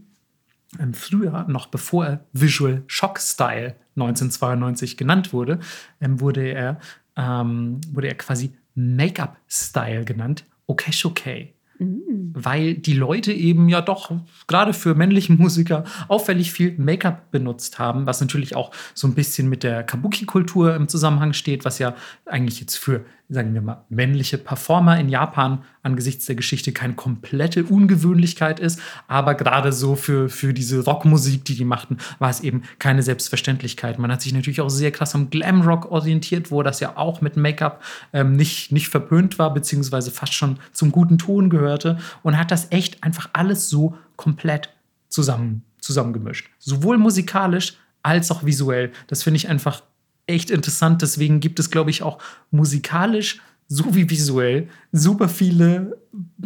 ähm, 0.79 0.93
früher, 0.93 1.45
noch 1.47 1.67
bevor 1.67 2.05
er 2.05 2.25
Visual 2.33 2.83
Shock 2.87 3.19
Style 3.19 3.75
1992 3.95 4.97
genannt 4.97 5.33
wurde, 5.33 5.59
ähm, 6.01 6.19
wurde, 6.19 6.49
er, 6.49 6.79
ähm, 7.15 7.79
wurde 7.91 8.07
er 8.07 8.15
quasi 8.15 8.53
Make-up 8.75 9.37
Style 9.47 10.05
genannt, 10.05 10.45
Okeshoke. 10.67 11.53
Mhm. 11.79 12.31
Weil 12.33 12.75
die 12.75 12.93
Leute 12.93 13.33
eben 13.33 13.69
ja 13.69 13.81
doch 13.81 14.11
gerade 14.47 14.73
für 14.73 14.95
männliche 14.95 15.33
Musiker 15.33 15.83
auffällig 16.07 16.51
viel 16.51 16.75
Make-up 16.77 17.31
benutzt 17.31 17.79
haben, 17.79 18.05
was 18.05 18.21
natürlich 18.21 18.55
auch 18.55 18.71
so 18.93 19.07
ein 19.07 19.15
bisschen 19.15 19.49
mit 19.49 19.63
der 19.63 19.83
Kabuki-Kultur 19.83 20.75
im 20.75 20.87
Zusammenhang 20.87 21.33
steht, 21.33 21.65
was 21.65 21.79
ja 21.79 21.95
eigentlich 22.25 22.59
jetzt 22.59 22.77
für 22.77 23.05
sagen 23.29 23.53
wir 23.53 23.61
mal, 23.61 23.83
männliche 23.89 24.37
Performer 24.37 24.97
in 24.97 25.09
Japan 25.09 25.63
angesichts 25.83 26.25
der 26.25 26.35
Geschichte 26.35 26.71
keine 26.71 26.93
komplette 26.93 27.65
Ungewöhnlichkeit 27.65 28.59
ist. 28.59 28.79
Aber 29.07 29.35
gerade 29.35 29.73
so 29.73 29.95
für, 29.95 30.29
für 30.29 30.53
diese 30.53 30.85
Rockmusik, 30.85 31.43
die 31.43 31.55
die 31.55 31.65
machten, 31.65 31.97
war 32.19 32.29
es 32.29 32.39
eben 32.39 32.63
keine 32.79 33.03
Selbstverständlichkeit. 33.03 33.99
Man 33.99 34.11
hat 34.11 34.21
sich 34.21 34.33
natürlich 34.33 34.61
auch 34.61 34.69
sehr 34.69 34.91
krass 34.91 35.13
am 35.13 35.29
Glamrock 35.29 35.91
orientiert, 35.91 36.51
wo 36.51 36.63
das 36.63 36.79
ja 36.79 36.95
auch 36.95 37.19
mit 37.19 37.35
Make-up 37.35 37.83
ähm, 38.13 38.33
nicht, 38.33 38.71
nicht 38.71 38.87
verpönt 38.87 39.39
war, 39.39 39.53
beziehungsweise 39.53 40.11
fast 40.11 40.33
schon 40.33 40.59
zum 40.71 40.93
guten 40.93 41.17
Ton 41.17 41.49
gehörte 41.67 41.97
und 42.23 42.37
hat 42.37 42.51
das 42.51 42.67
echt 42.71 43.03
einfach 43.03 43.29
alles 43.33 43.69
so 43.69 43.97
komplett 44.15 44.69
zusammen, 45.09 45.63
zusammengemischt. 45.79 46.49
Sowohl 46.59 46.97
musikalisch 46.97 47.77
als 48.03 48.31
auch 48.31 48.45
visuell. 48.45 48.91
Das 49.07 49.23
finde 49.23 49.37
ich 49.37 49.49
einfach 49.49 49.83
echt 50.25 50.49
interessant. 50.49 51.01
Deswegen 51.01 51.39
gibt 51.39 51.59
es, 51.59 51.69
glaube 51.69 51.89
ich, 51.89 52.03
auch 52.03 52.19
musikalisch 52.51 53.41
sowie 53.67 54.09
visuell 54.09 54.69
super 54.91 55.29
viele 55.29 55.97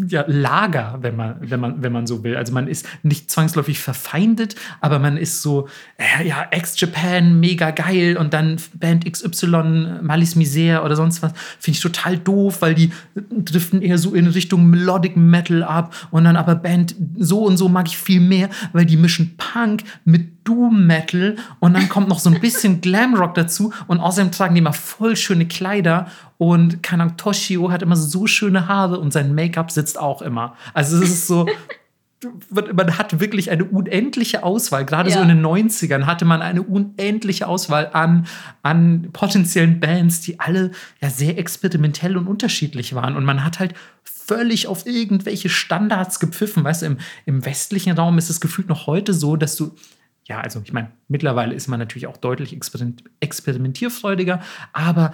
ja, 0.08 0.26
Lager, 0.28 0.98
wenn 1.02 1.16
man, 1.16 1.36
wenn, 1.40 1.60
man, 1.60 1.84
wenn 1.84 1.92
man 1.92 2.08
so 2.08 2.24
will. 2.24 2.36
Also 2.36 2.54
man 2.54 2.68
ist 2.68 2.86
nicht 3.04 3.30
zwangsläufig 3.30 3.80
verfeindet, 3.80 4.56
aber 4.82 5.00
man 5.00 5.18
ist 5.18 5.42
so, 5.42 5.68
äh, 5.98 6.28
ja, 6.28 6.48
Ex-Japan, 6.50 7.40
mega 7.40 7.72
geil 7.72 8.18
und 8.18 8.34
dann 8.34 8.58
Band 8.74 9.10
XY, 9.10 10.00
Malis 10.02 10.36
Misère 10.36 10.84
oder 10.84 10.96
sonst 10.96 11.22
was, 11.22 11.34
finde 11.60 11.78
ich 11.78 11.82
total 11.82 12.18
doof, 12.18 12.62
weil 12.62 12.74
die 12.74 12.92
driften 13.16 13.82
eher 13.82 13.98
so 13.98 14.14
in 14.14 14.28
Richtung 14.28 14.70
Melodic 14.70 15.16
Metal 15.16 15.64
ab 15.64 15.94
und 16.12 16.24
dann 16.24 16.36
aber 16.36 16.56
Band 16.56 16.96
so 17.18 17.46
und 17.46 17.58
so 17.58 17.70
mag 17.70 17.88
ich 17.88 17.98
viel 17.98 18.20
mehr, 18.20 18.50
weil 18.74 18.86
die 18.86 18.98
mischen 18.98 19.38
Punk 19.38 19.84
mit 20.04 20.42
Doom 20.44 20.88
Metal 20.88 21.36
und 21.60 21.76
dann 21.76 21.88
kommt 21.88 22.10
noch 22.10 22.20
so 22.20 22.30
ein 22.30 22.42
bisschen 22.42 22.82
Glamrock 22.82 23.36
dazu 23.36 23.74
und 23.88 24.00
außerdem 24.00 24.32
tragen 24.32 24.56
die 24.56 24.60
immer 24.60 24.74
voll 24.74 25.16
schöne 25.16 25.48
Kleider 25.48 26.08
und 26.42 26.82
Kanang 26.82 27.18
Toshio 27.18 27.70
hat 27.70 27.84
immer 27.84 27.96
so 27.96 28.26
schöne 28.26 28.68
Haare 28.68 29.00
und 29.00 29.14
sein 29.14 29.36
Make-up 29.36 29.70
sitzt 29.70 30.00
auch 30.00 30.24
immer. 30.24 30.56
Also 30.74 30.98
es 30.98 31.12
ist 31.12 31.28
so 31.28 31.46
man 32.50 32.98
hat 32.98 33.20
wirklich 33.20 33.52
eine 33.52 33.66
unendliche 33.66 34.42
Auswahl. 34.42 34.84
Gerade 34.86 35.12
ja. 35.12 35.18
so 35.18 35.22
in 35.22 35.28
den 35.28 35.46
90ern 35.46 36.06
hatte 36.06 36.26
man 36.26 36.42
eine 36.42 36.64
unendliche 36.64 37.48
Auswahl 37.48 37.92
an, 37.94 38.26
an 38.64 39.10
potenziellen 39.14 39.80
Bands, 39.80 40.22
die 40.22 40.40
alle 40.40 40.72
ja 41.00 41.12
sehr 41.12 41.38
experimentell 41.38 42.18
und 42.18 42.26
unterschiedlich 42.26 42.96
waren. 42.96 43.16
Und 43.16 43.24
man 43.24 43.44
hat 43.44 43.60
halt 43.60 43.76
völlig 44.04 44.66
auf 44.66 44.88
irgendwelche 44.88 45.50
Standards 45.50 46.20
gepfiffen. 46.20 46.64
Weißt 46.64 46.82
du, 46.82 46.88
im, 46.88 46.98
im 47.28 47.46
westlichen 47.46 47.96
Raum 47.96 48.18
ist 48.18 48.32
es 48.32 48.42
gefühlt 48.42 48.68
noch 48.68 48.88
heute 48.88 49.14
so, 49.14 49.36
dass 49.36 49.56
du 49.58 49.76
ja, 50.26 50.40
also 50.40 50.62
ich 50.64 50.72
meine, 50.72 50.92
mittlerweile 51.08 51.54
ist 51.54 51.68
man 51.68 51.80
natürlich 51.80 52.08
auch 52.08 52.18
deutlich 52.18 52.58
experimentierfreudiger, 53.20 54.42
aber 54.72 55.14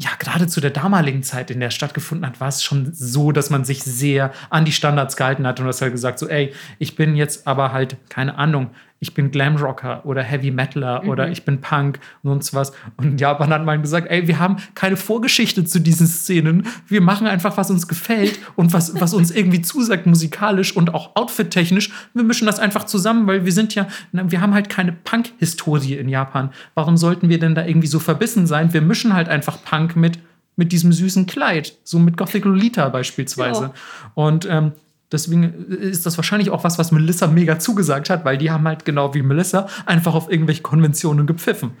ja, 0.00 0.10
gerade 0.20 0.46
zu 0.46 0.60
der 0.60 0.70
damaligen 0.70 1.24
Zeit, 1.24 1.50
in 1.50 1.58
der 1.58 1.70
stattgefunden 1.70 2.24
hat, 2.24 2.40
war 2.40 2.46
es 2.46 2.62
schon 2.62 2.92
so, 2.94 3.32
dass 3.32 3.50
man 3.50 3.64
sich 3.64 3.82
sehr 3.82 4.32
an 4.48 4.64
die 4.64 4.70
Standards 4.70 5.16
gehalten 5.16 5.44
hat 5.44 5.58
und 5.58 5.66
das 5.66 5.82
halt 5.82 5.90
gesagt, 5.90 6.20
so, 6.20 6.28
ey, 6.28 6.54
ich 6.78 6.94
bin 6.94 7.16
jetzt 7.16 7.48
aber 7.48 7.72
halt, 7.72 7.96
keine 8.08 8.38
Ahnung, 8.38 8.70
ich 9.00 9.14
bin 9.14 9.30
Glamrocker 9.30 10.04
oder 10.04 10.22
Heavy 10.22 10.50
Metaler 10.50 11.02
mhm. 11.02 11.08
oder 11.08 11.30
ich 11.30 11.44
bin 11.44 11.60
Punk 11.60 12.00
und 12.22 12.30
sonst 12.30 12.54
was. 12.54 12.72
Und 12.96 13.04
in 13.06 13.18
Japan 13.18 13.50
hat 13.50 13.64
man 13.64 13.82
gesagt, 13.82 14.08
ey, 14.10 14.26
wir 14.26 14.38
haben 14.38 14.56
keine 14.74 14.96
Vorgeschichte 14.96 15.64
zu 15.64 15.80
diesen 15.80 16.06
Szenen. 16.06 16.66
Wir 16.86 17.00
machen 17.00 17.26
einfach, 17.26 17.56
was 17.56 17.70
uns 17.70 17.86
gefällt 17.86 18.38
und 18.56 18.72
was, 18.72 19.00
was 19.00 19.14
uns 19.14 19.30
irgendwie 19.30 19.62
zusagt, 19.62 20.06
musikalisch 20.06 20.76
und 20.76 20.94
auch 20.94 21.14
outfit-technisch. 21.16 21.90
Wir 22.14 22.24
mischen 22.24 22.46
das 22.46 22.58
einfach 22.58 22.84
zusammen, 22.84 23.26
weil 23.26 23.44
wir 23.44 23.52
sind 23.52 23.74
ja, 23.74 23.86
wir 24.12 24.40
haben 24.40 24.54
halt 24.54 24.68
keine 24.68 24.92
Punk-Historie 24.92 25.94
in 25.94 26.08
Japan. 26.08 26.50
Warum 26.74 26.96
sollten 26.96 27.28
wir 27.28 27.38
denn 27.38 27.54
da 27.54 27.64
irgendwie 27.64 27.88
so 27.88 27.98
verbissen 27.98 28.46
sein? 28.46 28.72
Wir 28.72 28.82
mischen 28.82 29.14
halt 29.14 29.28
einfach 29.28 29.62
Punk 29.64 29.96
mit 29.96 30.18
mit 30.58 30.72
diesem 30.72 30.92
süßen 30.92 31.26
Kleid, 31.26 31.78
so 31.84 32.00
mit 32.00 32.16
Gothic 32.16 32.44
Lolita 32.44 32.88
beispielsweise. 32.88 33.62
Ja. 33.62 33.74
Und 34.14 34.44
ähm, 34.50 34.72
Deswegen 35.10 35.66
ist 35.68 36.04
das 36.06 36.18
wahrscheinlich 36.18 36.50
auch 36.50 36.64
was, 36.64 36.78
was 36.78 36.92
Melissa 36.92 37.26
mega 37.26 37.58
zugesagt 37.58 38.10
hat, 38.10 38.24
weil 38.24 38.38
die 38.38 38.50
haben 38.50 38.66
halt 38.66 38.84
genau 38.84 39.14
wie 39.14 39.22
Melissa 39.22 39.68
einfach 39.86 40.14
auf 40.14 40.30
irgendwelche 40.30 40.62
Konventionen 40.62 41.26
gepfiffen. 41.26 41.72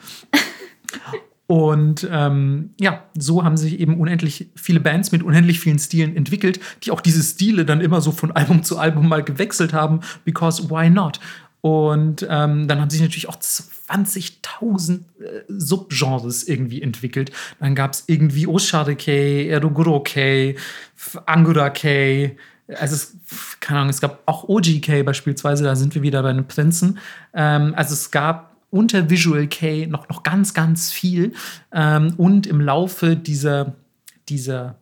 Und 1.46 2.06
ähm, 2.12 2.74
ja, 2.78 3.04
so 3.16 3.42
haben 3.42 3.56
sich 3.56 3.80
eben 3.80 3.98
unendlich 3.98 4.50
viele 4.54 4.80
Bands 4.80 5.12
mit 5.12 5.22
unendlich 5.22 5.60
vielen 5.60 5.78
Stilen 5.78 6.14
entwickelt, 6.14 6.60
die 6.82 6.90
auch 6.90 7.00
diese 7.00 7.22
Stile 7.22 7.64
dann 7.64 7.80
immer 7.80 8.02
so 8.02 8.12
von 8.12 8.32
Album 8.32 8.62
zu 8.64 8.78
Album 8.78 9.08
mal 9.08 9.24
gewechselt 9.24 9.72
haben, 9.72 10.00
because 10.26 10.68
why 10.68 10.90
not? 10.90 11.20
Und 11.62 12.26
ähm, 12.28 12.68
dann 12.68 12.80
haben 12.80 12.90
sich 12.90 13.00
natürlich 13.00 13.30
auch 13.30 13.38
20.000 13.38 14.98
äh, 14.98 15.42
Subgenres 15.48 16.46
irgendwie 16.46 16.82
entwickelt. 16.82 17.32
Dann 17.60 17.74
gab 17.74 17.94
es 17.94 18.04
irgendwie 18.06 18.46
Osharike, 18.46 19.48
Eroguro-Kei, 19.48 20.54
Angura-Kei, 21.24 22.36
also 22.76 22.94
es, 22.94 23.16
keine 23.60 23.80
Ahnung, 23.80 23.90
es 23.90 24.00
gab 24.00 24.22
auch 24.26 24.48
OGK 24.48 25.04
beispielsweise, 25.04 25.64
da 25.64 25.76
sind 25.76 25.94
wir 25.94 26.02
wieder 26.02 26.22
bei 26.22 26.32
den 26.32 26.46
Prinzen. 26.46 26.98
Ähm, 27.34 27.74
also 27.76 27.94
es 27.94 28.10
gab 28.10 28.56
unter 28.70 29.08
Visual 29.08 29.46
K 29.46 29.86
noch, 29.86 30.08
noch 30.08 30.22
ganz, 30.22 30.54
ganz 30.54 30.90
viel. 30.90 31.32
Ähm, 31.72 32.14
und 32.16 32.46
im 32.46 32.60
Laufe 32.60 33.16
dieser, 33.16 33.74
dieser 34.28 34.76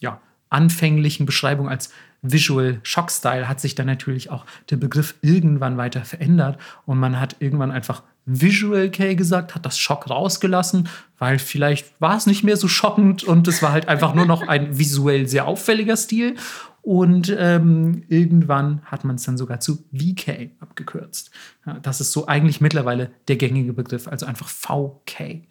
ja, 0.00 0.20
anfänglichen 0.50 1.26
Beschreibung 1.26 1.68
als 1.68 1.90
Visual 2.22 2.80
Shock 2.82 3.10
Style 3.10 3.48
hat 3.48 3.60
sich 3.60 3.74
dann 3.74 3.86
natürlich 3.86 4.30
auch 4.30 4.46
der 4.70 4.76
Begriff 4.76 5.14
irgendwann 5.20 5.76
weiter 5.76 6.04
verändert 6.04 6.58
und 6.86 6.98
man 6.98 7.20
hat 7.20 7.36
irgendwann 7.40 7.70
einfach 7.70 8.02
Visual 8.26 8.88
K 8.88 9.14
gesagt, 9.14 9.54
hat 9.54 9.66
das 9.66 9.78
Schock 9.78 10.08
rausgelassen, 10.08 10.88
weil 11.18 11.38
vielleicht 11.38 11.92
war 12.00 12.16
es 12.16 12.26
nicht 12.26 12.42
mehr 12.42 12.56
so 12.56 12.68
schockend 12.68 13.24
und 13.24 13.46
es 13.46 13.60
war 13.60 13.72
halt 13.72 13.88
einfach 13.88 14.14
nur 14.14 14.24
noch 14.24 14.48
ein 14.48 14.78
visuell 14.78 15.28
sehr 15.28 15.46
auffälliger 15.46 15.98
Stil. 15.98 16.36
Und 16.84 17.34
ähm, 17.38 18.02
irgendwann 18.08 18.82
hat 18.84 19.04
man 19.04 19.16
es 19.16 19.24
dann 19.24 19.38
sogar 19.38 19.58
zu 19.58 19.86
VK 19.90 20.50
abgekürzt. 20.60 21.30
Ja, 21.64 21.78
das 21.80 22.02
ist 22.02 22.12
so 22.12 22.26
eigentlich 22.26 22.60
mittlerweile 22.60 23.10
der 23.26 23.36
gängige 23.36 23.72
Begriff, 23.72 24.06
also 24.06 24.26
einfach 24.26 24.48
VK. 24.48 25.46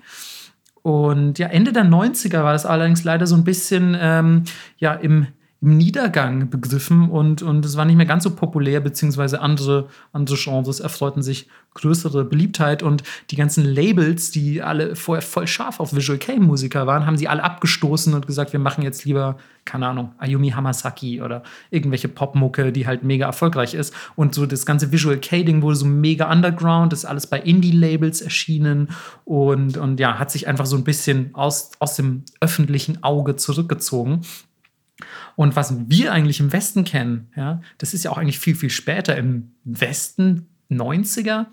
Und 0.83 1.39
ja, 1.39 1.47
Ende 1.47 1.73
der 1.73 1.85
90er 1.85 2.43
war 2.43 2.53
das 2.53 2.67
allerdings 2.67 3.03
leider 3.03 3.25
so 3.25 3.35
ein 3.35 3.43
bisschen 3.43 3.97
ähm, 3.99 4.43
ja, 4.77 4.93
im, 4.93 5.25
im 5.63 5.77
Niedergang 5.77 6.49
begriffen 6.49 7.09
und, 7.09 7.41
und 7.41 7.63
es 7.63 7.77
war 7.77 7.85
nicht 7.85 7.95
mehr 7.95 8.05
ganz 8.05 8.25
so 8.25 8.35
populär, 8.35 8.81
beziehungsweise 8.81 9.39
andere, 9.39 9.87
andere 10.11 10.35
Genres 10.35 10.81
erfreuten 10.81 11.23
sich 11.23 11.47
größere 11.73 12.25
Beliebtheit 12.25 12.83
und 12.83 13.01
die 13.31 13.37
ganzen 13.37 13.63
Labels, 13.63 14.31
die 14.31 14.61
alle 14.61 14.97
vorher 14.97 15.21
voll 15.21 15.47
scharf 15.47 15.79
auf 15.79 15.95
Visual 15.95 16.19
K-Musiker 16.19 16.85
waren, 16.85 17.05
haben 17.05 17.15
sie 17.15 17.29
alle 17.29 17.45
abgestoßen 17.45 18.13
und 18.13 18.27
gesagt, 18.27 18.51
wir 18.51 18.59
machen 18.59 18.83
jetzt 18.83 19.05
lieber, 19.05 19.37
keine 19.63 19.87
Ahnung, 19.87 20.11
Ayumi 20.17 20.49
Hamasaki 20.49 21.21
oder 21.21 21.43
irgendwelche 21.71 22.09
Popmucke, 22.09 22.73
die 22.73 22.85
halt 22.85 23.03
mega 23.05 23.25
erfolgreich 23.25 23.73
ist. 23.73 23.95
Und 24.17 24.35
so 24.35 24.45
das 24.45 24.65
ganze 24.65 24.91
Visual 24.91 25.17
K-Ding 25.17 25.61
wurde 25.61 25.77
so 25.77 25.85
mega 25.85 26.29
underground, 26.29 26.91
ist 26.91 27.05
alles 27.05 27.25
bei 27.25 27.39
Indie-Labels 27.39 28.19
erschienen 28.19 28.89
und, 29.23 29.77
und 29.77 29.97
ja, 29.97 30.19
hat 30.19 30.29
sich 30.29 30.45
einfach 30.45 30.65
so 30.65 30.75
ein 30.75 30.83
bisschen 30.83 31.33
aus, 31.33 31.71
aus 31.79 31.95
dem 31.95 32.23
öffentlichen 32.41 33.01
Auge 33.01 33.37
zurückgezogen. 33.37 34.23
Und 35.35 35.55
was 35.55 35.73
wir 35.89 36.11
eigentlich 36.13 36.39
im 36.39 36.53
Westen 36.53 36.83
kennen, 36.83 37.29
ja, 37.35 37.61
das 37.77 37.93
ist 37.93 38.03
ja 38.03 38.11
auch 38.11 38.17
eigentlich 38.17 38.39
viel, 38.39 38.55
viel 38.55 38.69
später 38.69 39.15
im 39.15 39.51
Westen, 39.63 40.47
90er, 40.69 41.47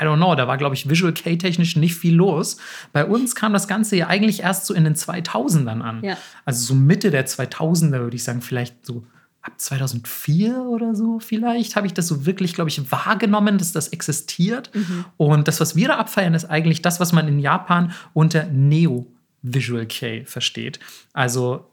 I 0.00 0.04
don't 0.04 0.16
know, 0.16 0.34
da 0.34 0.48
war, 0.48 0.58
glaube 0.58 0.74
ich, 0.74 0.88
Visual 0.88 1.12
K-technisch 1.12 1.76
nicht 1.76 1.94
viel 1.94 2.14
los. 2.14 2.56
Bei 2.92 3.04
uns 3.04 3.34
kam 3.34 3.52
das 3.52 3.68
Ganze 3.68 3.96
ja 3.96 4.08
eigentlich 4.08 4.40
erst 4.40 4.66
so 4.66 4.74
in 4.74 4.84
den 4.84 4.96
2000ern 4.96 5.80
an. 5.80 6.02
Ja. 6.02 6.16
Also 6.44 6.64
so 6.64 6.74
Mitte 6.74 7.10
der 7.10 7.26
2000er, 7.26 8.00
würde 8.00 8.16
ich 8.16 8.24
sagen, 8.24 8.42
vielleicht 8.42 8.84
so 8.84 9.06
ab 9.40 9.52
2004 9.58 10.62
oder 10.62 10.94
so 10.94 11.20
vielleicht, 11.20 11.76
habe 11.76 11.86
ich 11.86 11.94
das 11.94 12.08
so 12.08 12.26
wirklich, 12.26 12.54
glaube 12.54 12.70
ich, 12.70 12.90
wahrgenommen, 12.90 13.58
dass 13.58 13.72
das 13.72 13.88
existiert. 13.88 14.70
Und 15.16 15.46
das, 15.46 15.60
was 15.60 15.76
wir 15.76 15.88
da 15.88 15.96
abfeiern, 15.98 16.34
ist 16.34 16.46
eigentlich 16.46 16.82
das, 16.82 16.98
was 16.98 17.12
man 17.12 17.28
in 17.28 17.38
Japan 17.38 17.92
unter 18.14 18.46
Neo 18.46 19.06
Visual 19.42 19.86
K 19.86 20.24
versteht. 20.24 20.80
Also 21.12 21.70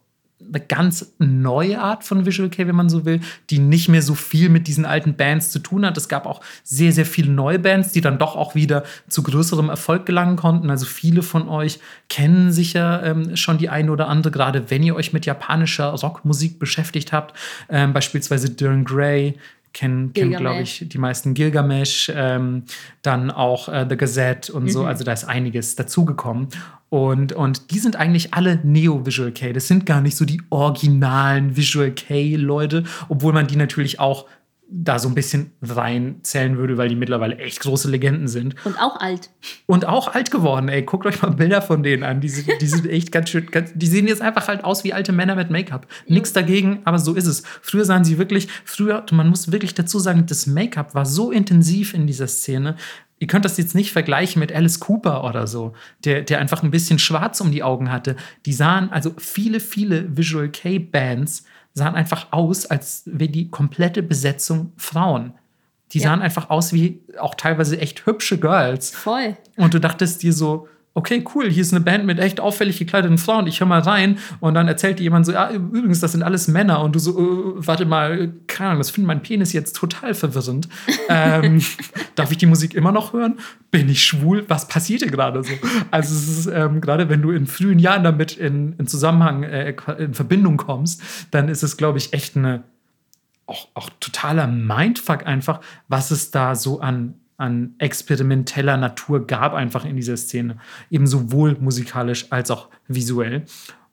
eine 0.47 0.63
ganz 0.63 1.13
neue 1.19 1.79
Art 1.79 2.03
von 2.03 2.25
Visual 2.25 2.49
K, 2.49 2.67
wenn 2.67 2.75
man 2.75 2.89
so 2.89 3.05
will, 3.05 3.21
die 3.49 3.59
nicht 3.59 3.89
mehr 3.89 4.01
so 4.01 4.15
viel 4.15 4.49
mit 4.49 4.67
diesen 4.67 4.85
alten 4.85 5.15
Bands 5.15 5.51
zu 5.51 5.59
tun 5.59 5.85
hat. 5.85 5.97
Es 5.97 6.09
gab 6.09 6.25
auch 6.25 6.41
sehr, 6.63 6.91
sehr 6.91 7.05
viele 7.05 7.31
neue 7.31 7.59
Bands, 7.59 7.91
die 7.91 8.01
dann 8.01 8.17
doch 8.17 8.35
auch 8.35 8.55
wieder 8.55 8.83
zu 9.07 9.23
größerem 9.23 9.69
Erfolg 9.69 10.05
gelangen 10.05 10.35
konnten. 10.35 10.69
Also 10.69 10.85
viele 10.85 11.21
von 11.21 11.47
euch 11.47 11.79
kennen 12.09 12.51
sicher 12.51 13.03
ähm, 13.03 13.35
schon 13.35 13.57
die 13.57 13.69
eine 13.69 13.91
oder 13.91 14.07
andere, 14.07 14.31
gerade 14.31 14.69
wenn 14.69 14.83
ihr 14.83 14.95
euch 14.95 15.13
mit 15.13 15.25
japanischer 15.25 15.89
Rockmusik 15.91 16.59
beschäftigt 16.59 17.13
habt. 17.13 17.37
Ähm, 17.69 17.93
beispielsweise 17.93 18.49
Dylan 18.49 18.83
Gray, 18.83 19.37
kennen, 19.73 20.13
kennen 20.13 20.31
glaube 20.31 20.61
ich, 20.61 20.85
die 20.87 20.97
meisten 20.97 21.33
Gilgamesh, 21.33 22.11
ähm, 22.13 22.63
dann 23.01 23.31
auch 23.31 23.69
äh, 23.69 23.85
The 23.89 23.97
Gazette 23.97 24.51
und 24.53 24.69
so. 24.69 24.81
Mhm. 24.81 24.87
Also 24.87 25.03
da 25.03 25.13
ist 25.13 25.25
einiges 25.25 25.75
dazugekommen. 25.75 26.47
Und, 26.89 27.31
und 27.31 27.71
die 27.71 27.79
sind 27.79 27.95
eigentlich 27.95 28.33
alle 28.33 28.59
Neo-Visual 28.63 29.31
K. 29.31 29.53
Das 29.53 29.69
sind 29.69 29.85
gar 29.85 30.01
nicht 30.01 30.17
so 30.17 30.25
die 30.25 30.41
originalen 30.49 31.55
Visual 31.55 31.91
K-Leute, 31.91 32.83
obwohl 33.07 33.31
man 33.31 33.47
die 33.47 33.55
natürlich 33.55 33.99
auch 33.99 34.25
da 34.73 34.99
so 34.99 35.09
ein 35.09 35.15
bisschen 35.15 35.51
reinzählen 35.61 36.57
würde, 36.57 36.77
weil 36.77 36.87
die 36.87 36.95
mittlerweile 36.95 37.37
echt 37.37 37.59
große 37.59 37.89
Legenden 37.89 38.29
sind. 38.29 38.55
Und 38.65 38.79
auch 38.79 38.99
alt. 39.01 39.29
Und 39.65 39.85
auch 39.85 40.13
alt 40.13 40.31
geworden, 40.31 40.69
ey. 40.69 40.83
Guckt 40.83 41.05
euch 41.05 41.21
mal 41.21 41.31
Bilder 41.31 41.61
von 41.61 41.83
denen 41.83 42.03
an. 42.03 42.21
Die 42.21 42.29
sind, 42.29 42.49
die 42.61 42.67
sind 42.67 42.85
echt 42.89 43.11
ganz 43.11 43.29
schön. 43.29 43.47
Ganz, 43.47 43.71
die 43.75 43.87
sehen 43.87 44.07
jetzt 44.07 44.21
einfach 44.21 44.47
halt 44.47 44.63
aus 44.63 44.85
wie 44.85 44.93
alte 44.93 45.11
Männer 45.11 45.35
mit 45.35 45.49
Make-up. 45.49 45.87
Nichts 46.07 46.31
dagegen, 46.31 46.79
aber 46.85 46.99
so 46.99 47.15
ist 47.15 47.27
es. 47.27 47.43
Früher 47.61 47.83
sahen 47.83 48.05
sie 48.05 48.17
wirklich, 48.17 48.47
früher, 48.63 49.05
man 49.11 49.27
muss 49.27 49.51
wirklich 49.51 49.73
dazu 49.73 49.99
sagen, 49.99 50.25
das 50.25 50.47
Make-up 50.47 50.95
war 50.95 51.05
so 51.05 51.31
intensiv 51.31 51.93
in 51.93 52.07
dieser 52.07 52.27
Szene. 52.27 52.77
Ihr 53.19 53.27
könnt 53.27 53.45
das 53.45 53.57
jetzt 53.57 53.75
nicht 53.75 53.91
vergleichen 53.91 54.39
mit 54.39 54.53
Alice 54.53 54.79
Cooper 54.79 55.25
oder 55.25 55.47
so, 55.47 55.73
der, 56.05 56.21
der 56.21 56.39
einfach 56.39 56.63
ein 56.63 56.71
bisschen 56.71 56.97
schwarz 56.97 57.41
um 57.41 57.51
die 57.51 57.61
Augen 57.61 57.91
hatte. 57.91 58.15
Die 58.45 58.53
sahen, 58.53 58.89
also 58.91 59.13
viele, 59.17 59.59
viele 59.59 60.17
Visual 60.17 60.49
K-Bands 60.49 61.43
sahen 61.73 61.95
einfach 61.95 62.27
aus, 62.31 62.65
als 62.65 63.03
wäre 63.05 63.29
die 63.31 63.49
komplette 63.49 64.03
Besetzung 64.03 64.73
Frauen. 64.77 65.33
Die 65.91 65.99
Ja. 65.99 66.09
sahen 66.09 66.21
einfach 66.21 66.49
aus 66.49 66.73
wie 66.73 67.01
auch 67.19 67.35
teilweise 67.35 67.79
echt 67.79 68.05
hübsche 68.05 68.39
Girls. 68.39 68.91
Voll. 68.91 69.37
Und 69.57 69.73
du 69.73 69.79
dachtest 69.79 70.23
dir 70.23 70.33
so, 70.33 70.67
okay, 70.93 71.23
cool, 71.33 71.49
hier 71.49 71.61
ist 71.61 71.73
eine 71.73 71.83
Band 71.83 72.05
mit 72.05 72.19
echt 72.19 72.39
auffällig 72.39 72.77
gekleideten 72.77 73.17
Frauen, 73.17 73.47
ich 73.47 73.59
höre 73.59 73.67
mal 73.67 73.79
rein. 73.79 74.17
Und 74.39 74.55
dann 74.55 74.67
erzählt 74.67 74.99
dir 74.99 75.03
jemand 75.03 75.25
so, 75.25 75.31
ja, 75.31 75.49
übrigens, 75.49 76.01
das 76.01 76.11
sind 76.11 76.23
alles 76.23 76.47
Männer. 76.47 76.81
Und 76.81 76.95
du 76.95 76.99
so, 76.99 77.11
äh, 77.11 77.67
warte 77.67 77.85
mal, 77.85 78.33
keine 78.47 78.71
Ahnung, 78.71 78.79
das 78.81 78.89
findet 78.89 79.07
mein 79.07 79.21
Penis 79.21 79.53
jetzt 79.53 79.75
total 79.75 80.13
verwirrend. 80.13 80.67
ähm, 81.09 81.61
darf 82.15 82.31
ich 82.31 82.37
die 82.37 82.45
Musik 82.45 82.73
immer 82.73 82.91
noch 82.91 83.13
hören? 83.13 83.39
Bin 83.71 83.87
ich 83.87 84.03
schwul? 84.03 84.43
Was 84.49 84.67
passiert 84.67 85.01
hier 85.01 85.11
gerade 85.11 85.43
so? 85.43 85.53
Also 85.91 86.13
es 86.13 86.39
ist 86.39 86.47
ähm, 86.47 86.81
gerade, 86.81 87.07
wenn 87.09 87.21
du 87.21 87.31
in 87.31 87.47
frühen 87.47 87.79
Jahren 87.79 88.03
damit 88.03 88.35
in, 88.35 88.73
in 88.77 88.87
Zusammenhang, 88.87 89.43
äh, 89.43 89.73
in 89.97 90.13
Verbindung 90.13 90.57
kommst, 90.57 91.01
dann 91.31 91.47
ist 91.47 91.63
es, 91.63 91.77
glaube 91.77 91.99
ich, 91.99 92.13
echt 92.13 92.35
eine 92.35 92.63
auch, 93.45 93.67
auch 93.73 93.89
totaler 93.99 94.47
Mindfuck 94.47 95.27
einfach, 95.27 95.59
was 95.87 96.11
es 96.11 96.31
da 96.31 96.55
so 96.55 96.79
an, 96.79 97.15
an 97.41 97.73
experimenteller 97.79 98.77
Natur 98.77 99.27
gab, 99.27 99.53
einfach 99.53 99.83
in 99.85 99.95
dieser 99.97 100.15
Szene. 100.17 100.57
Eben 100.89 101.07
sowohl 101.07 101.57
musikalisch 101.59 102.31
als 102.31 102.49
auch 102.51 102.69
visuell. 102.87 103.43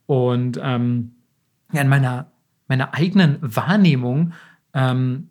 Und 0.06 0.60
ähm, 0.62 1.12
ja, 1.72 1.80
in 1.82 1.88
meiner, 1.88 2.30
meiner 2.68 2.94
eigenen 2.94 3.38
Wahrnehmung 3.40 4.32
ähm, 4.74 5.28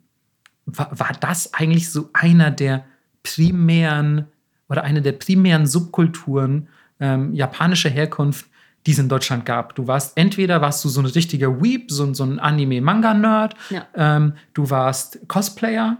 war, 0.66 0.90
war 0.98 1.12
das 1.20 1.54
eigentlich 1.54 1.90
so 1.90 2.10
einer 2.12 2.50
der 2.50 2.84
primären 3.22 4.26
oder 4.68 4.82
eine 4.84 5.00
der 5.02 5.12
primären 5.12 5.66
Subkulturen 5.66 6.68
ähm, 7.00 7.32
japanischer 7.34 7.88
Herkunft, 7.90 8.46
die 8.86 8.92
es 8.92 8.98
in 8.98 9.08
Deutschland 9.08 9.44
gab. 9.46 9.74
Du 9.74 9.86
warst 9.86 10.16
entweder 10.16 10.60
warst 10.60 10.84
du 10.84 10.88
so 10.88 11.00
ein 11.00 11.06
richtiger 11.06 11.60
Weep, 11.62 11.90
so, 11.90 12.04
ein- 12.04 12.14
so 12.14 12.24
ein 12.24 12.38
Anime-Manga-Nerd, 12.38 13.54
Ja. 13.70 13.86
ähm, 13.94 14.34
du 14.54 14.70
warst 14.70 15.20
Cosplayer 15.28 15.98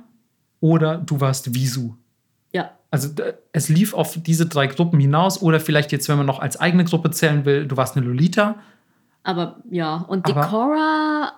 oder 0.60 0.98
du 0.98 1.20
warst 1.20 1.54
Visu. 1.54 1.94
Ja. 2.90 2.92
Also 2.92 3.10
es 3.52 3.68
lief 3.68 3.92
auf 3.94 4.16
diese 4.22 4.46
drei 4.46 4.66
Gruppen 4.66 4.98
hinaus 4.98 5.42
oder 5.42 5.60
vielleicht 5.60 5.92
jetzt, 5.92 6.08
wenn 6.08 6.16
man 6.16 6.26
noch 6.26 6.40
als 6.40 6.58
eigene 6.58 6.84
Gruppe 6.84 7.10
zählen 7.10 7.44
will, 7.44 7.66
du 7.66 7.76
warst 7.76 7.96
eine 7.96 8.06
Lolita. 8.06 8.56
Aber 9.24 9.56
ja. 9.70 9.96
Und 10.08 10.26
Decora. 10.26 11.32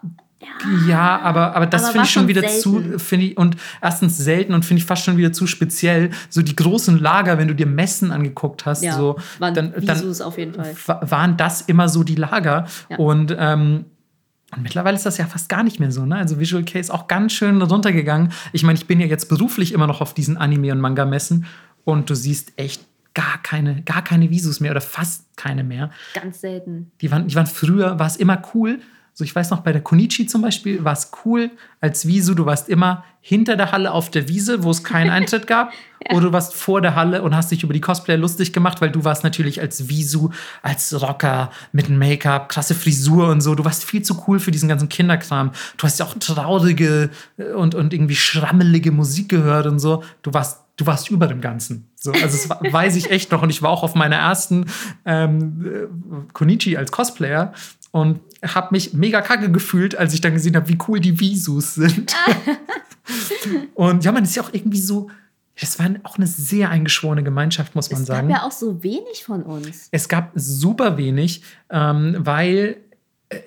Ja, 0.88 1.20
aber, 1.20 1.54
aber 1.54 1.66
das 1.66 1.90
finde 1.90 2.06
ich 2.06 2.10
schon 2.12 2.26
wieder 2.28 2.40
selten. 2.40 2.60
zu, 2.92 2.98
finde 2.98 3.26
ich, 3.26 3.36
und 3.36 3.56
erstens 3.82 4.16
selten 4.16 4.54
und 4.54 4.64
finde 4.64 4.80
ich 4.80 4.86
fast 4.86 5.04
schon 5.04 5.18
wieder 5.18 5.32
zu 5.32 5.46
speziell. 5.46 6.10
So 6.30 6.40
die 6.40 6.56
großen 6.56 6.98
Lager, 6.98 7.36
wenn 7.36 7.48
du 7.48 7.54
dir 7.54 7.66
Messen 7.66 8.10
angeguckt 8.10 8.64
hast, 8.64 8.82
Ja, 8.82 8.94
so, 8.96 9.16
waren 9.38 9.52
dann, 9.54 9.74
dann 9.84 10.20
auf 10.22 10.38
jeden 10.38 10.54
Fall. 10.54 10.74
wa- 10.86 11.00
waren 11.10 11.36
das 11.36 11.60
immer 11.62 11.88
so 11.90 12.04
die 12.04 12.14
Lager. 12.14 12.66
Ja. 12.88 12.96
Und, 12.96 13.36
ähm, 13.38 13.84
und 14.52 14.62
mittlerweile 14.62 14.96
ist 14.96 15.06
das 15.06 15.18
ja 15.18 15.26
fast 15.26 15.48
gar 15.48 15.62
nicht 15.62 15.78
mehr 15.78 15.92
so. 15.92 16.04
Ne? 16.04 16.16
Also 16.16 16.40
Visual 16.40 16.64
K 16.64 16.78
ist 16.80 16.90
auch 16.90 17.06
ganz 17.06 17.32
schön 17.32 17.62
runtergegangen. 17.62 18.32
Ich 18.52 18.62
meine, 18.62 18.78
ich 18.78 18.86
bin 18.86 19.00
ja 19.00 19.06
jetzt 19.06 19.28
beruflich 19.28 19.72
immer 19.72 19.86
noch 19.86 20.00
auf 20.00 20.14
diesen 20.14 20.36
Anime- 20.36 20.72
und 20.72 20.80
Manga-Messen 20.80 21.46
und 21.84 22.10
du 22.10 22.14
siehst 22.14 22.52
echt 22.56 22.84
gar 23.14 23.38
keine, 23.42 23.82
gar 23.82 24.02
keine 24.02 24.30
Visus 24.30 24.60
mehr 24.60 24.72
oder 24.72 24.80
fast 24.80 25.36
keine 25.36 25.64
mehr. 25.64 25.90
Ganz 26.14 26.40
selten. 26.40 26.90
Die 27.00 27.10
waren, 27.10 27.28
die 27.28 27.34
waren 27.34 27.46
früher, 27.46 27.98
war 27.98 28.06
es 28.06 28.16
immer 28.16 28.42
cool. 28.54 28.80
So, 29.20 29.24
ich 29.24 29.36
weiß 29.36 29.50
noch, 29.50 29.60
bei 29.60 29.72
der 29.72 29.82
Konichi 29.82 30.24
zum 30.24 30.40
Beispiel 30.40 30.82
war 30.82 30.94
es 30.94 31.10
cool 31.26 31.50
als 31.82 32.06
Visu. 32.06 32.32
Du 32.32 32.46
warst 32.46 32.70
immer 32.70 33.04
hinter 33.20 33.54
der 33.54 33.70
Halle 33.70 33.92
auf 33.92 34.10
der 34.10 34.28
Wiese, 34.28 34.62
wo 34.64 34.70
es 34.70 34.82
keinen 34.82 35.10
Eintritt 35.10 35.46
gab. 35.46 35.74
Oder 36.10 36.28
du 36.28 36.32
warst 36.32 36.54
vor 36.54 36.80
der 36.80 36.94
Halle 36.94 37.20
und 37.20 37.36
hast 37.36 37.50
dich 37.50 37.62
über 37.62 37.74
die 37.74 37.82
Cosplayer 37.82 38.16
lustig 38.16 38.54
gemacht, 38.54 38.80
weil 38.80 38.90
du 38.90 39.04
warst 39.04 39.24
natürlich 39.24 39.60
als 39.60 39.90
Visu, 39.90 40.30
als 40.62 41.02
Rocker 41.02 41.50
mit 41.72 41.88
einem 41.88 41.98
Make-up, 41.98 42.48
krasse 42.48 42.74
Frisur 42.74 43.28
und 43.28 43.42
so. 43.42 43.54
Du 43.54 43.66
warst 43.66 43.84
viel 43.84 44.00
zu 44.00 44.24
cool 44.26 44.40
für 44.40 44.52
diesen 44.52 44.70
ganzen 44.70 44.88
Kinderkram. 44.88 45.50
Du 45.76 45.84
hast 45.84 45.98
ja 45.98 46.06
auch 46.06 46.14
traurige 46.18 47.10
äh, 47.36 47.52
und, 47.52 47.74
und 47.74 47.92
irgendwie 47.92 48.16
schrammelige 48.16 48.90
Musik 48.90 49.28
gehört 49.28 49.66
und 49.66 49.80
so. 49.80 50.02
Du 50.22 50.32
warst 50.32 50.60
du 50.78 50.86
warst 50.86 51.10
über 51.10 51.26
dem 51.26 51.42
Ganzen. 51.42 51.90
So, 51.94 52.10
also 52.12 52.48
das 52.48 52.72
weiß 52.72 52.96
ich 52.96 53.10
echt 53.10 53.32
noch. 53.32 53.42
Und 53.42 53.50
ich 53.50 53.60
war 53.60 53.68
auch 53.68 53.82
auf 53.82 53.94
meiner 53.94 54.16
ersten 54.16 54.64
ähm, 55.04 55.66
äh, 55.66 56.32
Konichi 56.32 56.78
als 56.78 56.90
Cosplayer 56.90 57.52
und 57.90 58.20
habe 58.42 58.68
mich 58.72 58.92
mega 58.94 59.20
kacke 59.20 59.50
gefühlt, 59.50 59.96
als 59.96 60.14
ich 60.14 60.20
dann 60.20 60.34
gesehen 60.34 60.56
habe, 60.56 60.68
wie 60.68 60.78
cool 60.88 61.00
die 61.00 61.18
Visus 61.18 61.74
sind. 61.74 62.14
und 63.74 64.04
ja, 64.04 64.12
man 64.12 64.24
ist 64.24 64.36
ja 64.36 64.42
auch 64.42 64.52
irgendwie 64.52 64.80
so, 64.80 65.10
es 65.56 65.78
war 65.78 65.90
auch 66.04 66.16
eine 66.16 66.26
sehr 66.26 66.70
eingeschworene 66.70 67.22
Gemeinschaft, 67.22 67.74
muss 67.74 67.90
man 67.90 68.00
Es 68.00 68.06
sagen. 68.06 68.28
gab 68.28 68.38
ja 68.38 68.46
auch 68.46 68.52
so 68.52 68.82
wenig 68.82 69.24
von 69.24 69.42
uns. 69.42 69.88
Es 69.90 70.08
gab 70.08 70.32
super 70.34 70.96
wenig, 70.96 71.42
ähm, 71.70 72.16
weil 72.18 72.78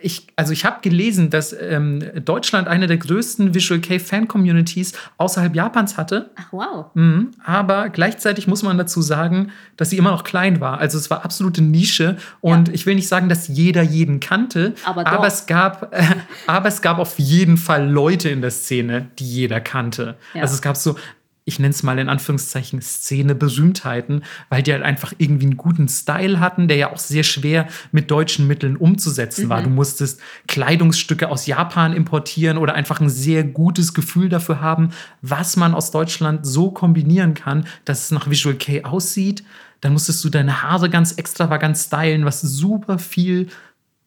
ich, 0.02 0.28
also 0.38 0.54
ich 0.54 0.64
habe 0.64 0.78
gelesen, 0.82 1.30
dass 1.30 1.54
ähm, 1.60 2.02
Deutschland 2.24 2.70
eine 2.70 2.88
der 2.88 2.98
größten 2.98 3.54
Visual 3.54 3.82
K 3.82 4.00
Fan-Communities 4.00 4.94
außerhalb 5.18 5.54
Japans 5.56 5.98
hatte. 5.98 6.32
Ach, 6.36 6.48
wow. 6.52 6.86
Mhm, 6.94 7.32
aber 7.44 7.90
gleichzeitig 7.90 8.48
muss 8.48 8.64
man 8.64 8.78
dazu 8.78 9.02
sagen, 9.02 9.52
dass 9.76 9.90
sie 9.90 9.98
immer 9.98 10.12
noch 10.12 10.24
klein 10.24 10.62
war. 10.62 10.78
Also 10.80 10.98
es 10.98 11.10
war 11.10 11.26
absolute 11.26 11.62
Nische 11.62 12.16
und 12.40 12.70
ich 12.70 12.86
will 12.86 12.96
nicht 12.96 13.10
sagen, 13.10 13.28
dass 13.28 13.50
jeder 13.50 13.82
jeden 13.82 14.22
kannte, 14.22 14.74
Aber 14.86 15.06
aber 15.06 15.28
es 15.28 15.48
gab, 15.48 15.94
äh, 15.94 16.04
aber 16.48 16.70
es 16.70 16.82
gab 16.82 16.98
auf 16.98 17.20
jeden 17.20 17.58
Fall 17.58 17.90
Leute 17.90 18.30
in 18.30 18.40
der 18.40 18.52
Szene, 18.52 19.08
die 19.20 19.26
jeder 19.26 19.60
kannte. 19.60 20.16
Ja. 20.34 20.44
Also 20.44 20.56
es 20.56 20.62
gab 20.62 20.78
so 20.78 20.96
ich 21.46 21.60
nenne 21.60 21.72
es 21.72 21.84
mal 21.84 22.00
in 22.00 22.10
Anführungszeichen 22.10 22.82
Szene-Berühmtheiten, 22.82 24.24
weil 24.50 24.64
die 24.64 24.72
halt 24.72 24.84
einfach 24.84 25.14
irgendwie 25.18 25.46
einen 25.46 25.58
guten 25.58 25.90
Style 25.90 26.40
hatten, 26.40 26.68
der 26.68 26.78
ja 26.78 26.92
auch 26.92 26.98
sehr 26.98 27.24
schwer 27.24 27.68
mit 27.92 28.10
deutschen 28.12 28.48
Mitteln 28.48 28.78
umzusetzen 28.78 29.46
mhm. 29.46 29.50
war. 29.50 29.64
Du 29.64 29.70
musstest 29.70 30.22
Kleidungsstücke 30.48 31.30
aus 31.30 31.46
Japan 31.46 31.94
importieren 31.94 32.58
oder 32.58 32.76
einfach 32.76 33.02
ein 33.02 33.10
sehr 33.10 33.44
gutes 33.44 33.94
Gefühl 33.94 34.30
dafür 34.30 34.62
haben, 34.62 34.90
was 35.22 35.58
man 35.58 35.74
aus 35.74 35.92
Deutschland 35.92 36.46
so 36.46 36.72
kombinieren 36.72 37.34
kann, 37.34 37.66
dass 37.86 38.06
es 38.06 38.12
nach 38.12 38.30
Visual 38.30 38.56
K 38.56 38.84
aussieht. 38.84 39.44
Dann 39.82 39.92
musstest 39.92 40.24
du 40.24 40.30
deine 40.30 40.64
Haare 40.64 40.90
ganz 40.90 41.14
extravagant 41.14 41.78
stylen, 41.78 42.24
was 42.24 42.40
super 42.40 43.00
viel 43.00 43.50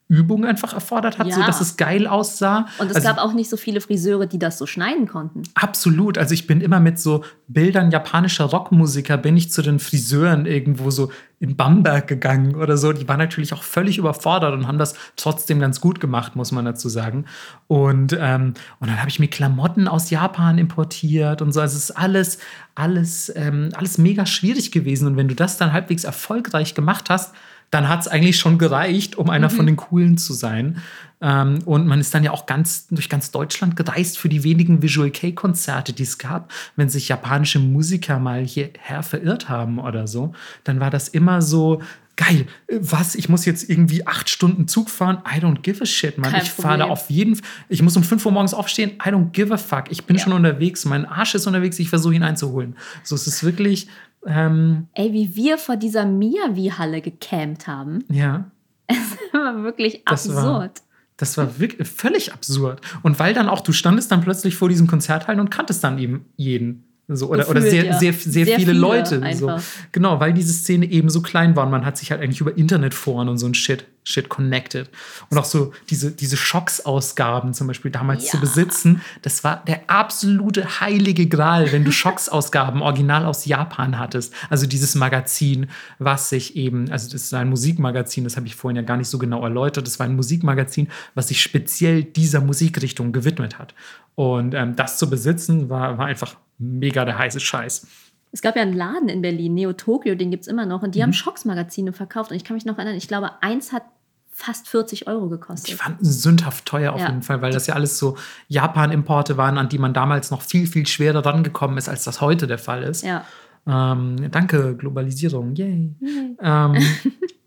Übung 0.09 0.45
einfach 0.45 0.73
erfordert 0.73 1.17
hat, 1.19 1.27
ja. 1.27 1.35
so 1.35 1.41
dass 1.41 1.59
es 1.59 1.75
geil 1.75 2.07
aussah. 2.07 2.67
Und 2.79 2.89
es 2.89 2.95
also, 2.95 3.07
gab 3.07 3.17
auch 3.17 3.33
nicht 3.33 3.49
so 3.49 3.57
viele 3.57 3.81
Friseure, 3.81 4.25
die 4.25 4.39
das 4.39 4.57
so 4.57 4.65
schneiden 4.65 5.05
konnten. 5.05 5.43
Absolut. 5.53 6.17
Also 6.17 6.33
ich 6.33 6.47
bin 6.47 6.61
immer 6.61 6.79
mit 6.79 6.97
so 6.97 7.25
Bildern 7.49 7.91
japanischer 7.91 8.45
Rockmusiker, 8.45 9.17
bin 9.17 9.35
ich 9.35 9.51
zu 9.51 9.61
den 9.61 9.79
Friseuren 9.79 10.45
irgendwo 10.45 10.91
so 10.91 11.11
in 11.39 11.57
Bamberg 11.57 12.07
gegangen 12.07 12.55
oder 12.55 12.77
so. 12.77 12.93
Die 12.93 13.07
waren 13.07 13.19
natürlich 13.19 13.53
auch 13.53 13.63
völlig 13.63 13.97
überfordert 13.97 14.53
und 14.53 14.65
haben 14.65 14.77
das 14.77 14.95
trotzdem 15.17 15.59
ganz 15.59 15.81
gut 15.81 15.99
gemacht, 15.99 16.37
muss 16.37 16.53
man 16.53 16.63
dazu 16.63 16.87
sagen. 16.87 17.25
Und, 17.67 18.17
ähm, 18.19 18.53
und 18.79 18.87
dann 18.89 18.99
habe 18.99 19.09
ich 19.09 19.19
mir 19.19 19.27
Klamotten 19.27 19.89
aus 19.89 20.09
Japan 20.09 20.57
importiert 20.57 21.41
und 21.41 21.51
so. 21.51 21.59
Also 21.59 21.75
es 21.75 21.89
ist 21.89 21.97
alles, 21.97 22.39
alles, 22.75 23.31
ähm, 23.35 23.69
alles 23.75 23.97
mega 23.97 24.25
schwierig 24.25 24.71
gewesen. 24.71 25.05
Und 25.05 25.17
wenn 25.17 25.27
du 25.27 25.35
das 25.35 25.57
dann 25.57 25.73
halbwegs 25.73 26.05
erfolgreich 26.05 26.75
gemacht 26.75 27.09
hast, 27.09 27.35
dann 27.71 27.89
hat 27.89 28.01
es 28.01 28.07
eigentlich 28.07 28.37
schon 28.37 28.57
gereicht, 28.57 29.17
um 29.17 29.29
einer 29.29 29.49
mhm. 29.49 29.55
von 29.55 29.65
den 29.65 29.75
Coolen 29.75 30.17
zu 30.17 30.33
sein. 30.33 30.81
Ähm, 31.19 31.59
und 31.65 31.87
man 31.87 31.99
ist 31.99 32.13
dann 32.13 32.23
ja 32.23 32.31
auch 32.31 32.45
ganz 32.45 32.87
durch 32.87 33.09
ganz 33.09 33.31
Deutschland 33.31 33.75
gereist 33.75 34.17
für 34.17 34.29
die 34.29 34.43
wenigen 34.43 34.81
Visual 34.81 35.09
K-Konzerte, 35.09 35.93
die 35.93 36.03
es 36.03 36.17
gab. 36.17 36.51
Wenn 36.75 36.89
sich 36.89 37.09
japanische 37.09 37.59
Musiker 37.59 38.19
mal 38.19 38.43
hierher 38.43 39.03
verirrt 39.03 39.49
haben 39.49 39.79
oder 39.79 40.07
so, 40.07 40.33
dann 40.63 40.79
war 40.79 40.91
das 40.91 41.07
immer 41.07 41.41
so, 41.41 41.81
geil, 42.17 42.47
was, 42.67 43.15
ich 43.15 43.29
muss 43.29 43.45
jetzt 43.45 43.69
irgendwie 43.69 44.05
acht 44.05 44.29
Stunden 44.29 44.67
Zug 44.67 44.89
fahren? 44.89 45.19
I 45.25 45.39
don't 45.39 45.61
give 45.61 45.81
a 45.81 45.85
shit, 45.85 46.17
man. 46.17 46.31
Kein 46.31 46.41
ich 46.41 46.49
fahre 46.49 46.79
da 46.79 46.85
auf 46.85 47.09
jeden 47.09 47.37
Fall, 47.37 47.47
ich 47.69 47.81
muss 47.81 47.95
um 47.95 48.03
fünf 48.03 48.25
Uhr 48.25 48.31
morgens 48.31 48.53
aufstehen, 48.53 48.91
I 49.05 49.09
don't 49.09 49.31
give 49.31 49.53
a 49.53 49.57
fuck. 49.57 49.85
Ich 49.89 50.05
bin 50.05 50.17
ja. 50.17 50.23
schon 50.23 50.33
unterwegs, 50.33 50.83
mein 50.83 51.05
Arsch 51.05 51.35
ist 51.35 51.47
unterwegs, 51.47 51.79
ich 51.79 51.89
versuche 51.89 52.15
ihn 52.15 52.23
einzuholen. 52.23 52.75
So, 53.03 53.15
es 53.15 53.27
ist 53.27 53.43
wirklich, 53.43 53.87
ähm, 54.25 54.87
Ey, 54.93 55.13
wie 55.13 55.35
wir 55.35 55.57
vor 55.57 55.77
dieser 55.77 56.05
Miavi-Halle 56.05 57.01
gecampt 57.01 57.67
haben. 57.67 58.03
Ja. 58.09 58.51
Es 58.89 59.33
war 59.33 59.63
wirklich 59.63 60.03
das 60.05 60.29
absurd. 60.29 60.45
War, 60.45 60.71
das 61.17 61.37
war 61.37 61.59
wirklich 61.59 61.87
völlig 61.87 62.33
absurd. 62.33 62.79
Und 63.03 63.19
weil 63.19 63.33
dann 63.33 63.49
auch, 63.49 63.59
du 63.59 63.73
standest 63.73 64.11
dann 64.11 64.21
plötzlich 64.21 64.55
vor 64.55 64.69
diesem 64.69 64.87
Konzerthallen 64.87 65.41
und 65.41 65.51
kanntest 65.51 65.83
dann 65.83 65.99
eben 65.99 66.25
jeden. 66.37 66.86
So, 67.09 67.29
oder, 67.29 67.45
Gefühlt, 67.45 67.57
oder 67.57 67.61
sehr, 67.61 67.85
ja. 67.85 67.97
sehr, 67.97 68.11
sehr, 68.11 68.31
sehr, 68.31 68.45
viele, 68.45 68.57
viele 68.57 68.73
Leute. 68.73 69.23
So. 69.33 69.57
Genau, 69.93 70.19
weil 70.19 70.33
diese 70.33 70.51
Szene 70.51 70.85
eben 70.87 71.09
so 71.09 71.21
klein 71.21 71.55
war. 71.55 71.63
Und 71.63 71.71
man 71.71 71.85
hat 71.85 71.97
sich 71.97 72.11
halt 72.11 72.21
eigentlich 72.21 72.41
über 72.41 72.57
Internetforen 72.57 73.29
und 73.29 73.37
so 73.37 73.45
ein 73.45 73.53
Shit, 73.53 73.85
Shit 74.03 74.27
connected. 74.27 74.89
Und 75.29 75.37
auch 75.37 75.45
so 75.45 75.71
diese, 75.89 76.11
diese 76.11 76.35
Schocks-Ausgaben 76.35 77.53
zum 77.53 77.67
Beispiel 77.67 77.91
damals 77.91 78.25
ja. 78.25 78.31
zu 78.31 78.41
besitzen, 78.41 79.01
das 79.21 79.45
war 79.45 79.63
der 79.65 79.89
absolute 79.89 80.81
heilige 80.81 81.27
Gral, 81.27 81.71
wenn 81.71 81.85
du 81.85 81.93
Schocks-Ausgaben 81.93 82.81
original 82.81 83.25
aus 83.25 83.45
Japan 83.45 83.97
hattest. 83.97 84.33
Also 84.49 84.67
dieses 84.67 84.93
Magazin, 84.95 85.67
was 85.99 86.27
sich 86.27 86.57
eben, 86.57 86.91
also 86.91 87.09
das 87.09 87.23
ist 87.23 87.33
ein 87.33 87.47
Musikmagazin, 87.47 88.25
das 88.25 88.35
habe 88.35 88.47
ich 88.47 88.55
vorhin 88.55 88.75
ja 88.75 88.81
gar 88.81 88.97
nicht 88.97 89.07
so 89.07 89.17
genau 89.17 89.43
erläutert. 89.43 89.87
Das 89.87 89.97
war 89.97 90.05
ein 90.05 90.15
Musikmagazin, 90.17 90.89
was 91.15 91.29
sich 91.29 91.41
speziell 91.41 92.03
dieser 92.03 92.41
Musikrichtung 92.41 93.13
gewidmet 93.13 93.57
hat. 93.57 93.75
Und 94.15 94.53
ähm, 94.55 94.75
das 94.75 94.97
zu 94.97 95.09
besitzen, 95.09 95.69
war, 95.69 95.97
war 95.97 96.07
einfach 96.07 96.35
mega 96.57 97.05
der 97.05 97.17
heiße 97.17 97.39
Scheiß. 97.39 97.87
Es 98.31 98.41
gab 98.41 98.55
ja 98.55 98.61
einen 98.61 98.73
Laden 98.73 99.09
in 99.09 99.21
Berlin, 99.21 99.53
Neo 99.53 99.73
Tokyo, 99.73 100.15
den 100.15 100.31
gibt 100.31 100.43
es 100.43 100.47
immer 100.47 100.65
noch. 100.65 100.83
Und 100.83 100.95
die 100.95 100.99
mhm. 100.99 101.03
haben 101.03 101.13
Schocks-Magazine 101.13 101.93
verkauft. 101.93 102.31
Und 102.31 102.37
ich 102.37 102.43
kann 102.43 102.55
mich 102.55 102.65
noch 102.65 102.77
erinnern, 102.77 102.95
ich 102.95 103.07
glaube, 103.07 103.41
eins 103.41 103.71
hat 103.71 103.83
fast 104.29 104.67
40 104.67 105.07
Euro 105.07 105.29
gekostet. 105.29 105.69
Die 105.69 105.73
fanden 105.73 106.05
sündhaft 106.05 106.65
teuer 106.65 106.93
auf 106.93 107.01
ja. 107.01 107.07
jeden 107.07 107.23
Fall, 107.23 107.41
weil 107.41 107.51
das 107.51 107.65
ja 107.65 107.73
alles 107.73 107.97
so 107.97 108.17
Japan-Importe 108.49 109.35
waren, 109.35 109.57
an 109.57 109.67
die 109.67 109.79
man 109.79 109.95
damals 109.95 110.29
noch 110.29 110.43
viel, 110.43 110.67
viel 110.67 110.85
schwerer 110.85 111.25
rangekommen 111.25 111.77
ist, 111.77 111.89
als 111.89 112.03
das 112.03 112.21
heute 112.21 112.45
der 112.45 112.59
Fall 112.59 112.83
ist. 112.83 113.03
Ja. 113.03 113.25
Ähm, 113.65 114.29
danke, 114.29 114.75
Globalisierung. 114.75 115.55
Yay. 115.55 115.95
Yay. 115.99 116.37
Ähm, 116.39 116.75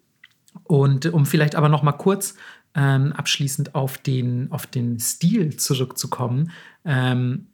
und 0.65 1.07
um 1.13 1.27
vielleicht 1.27 1.55
aber 1.55 1.69
noch 1.69 1.85
mal 1.85 1.93
kurz 1.93 2.35
ähm, 2.75 3.13
abschließend 3.13 3.77
auf 3.77 3.99
den, 3.99 4.51
auf 4.51 4.67
den 4.67 4.99
Stil 4.99 5.57
zurückzukommen. 5.57 6.51
Ähm, 6.85 7.47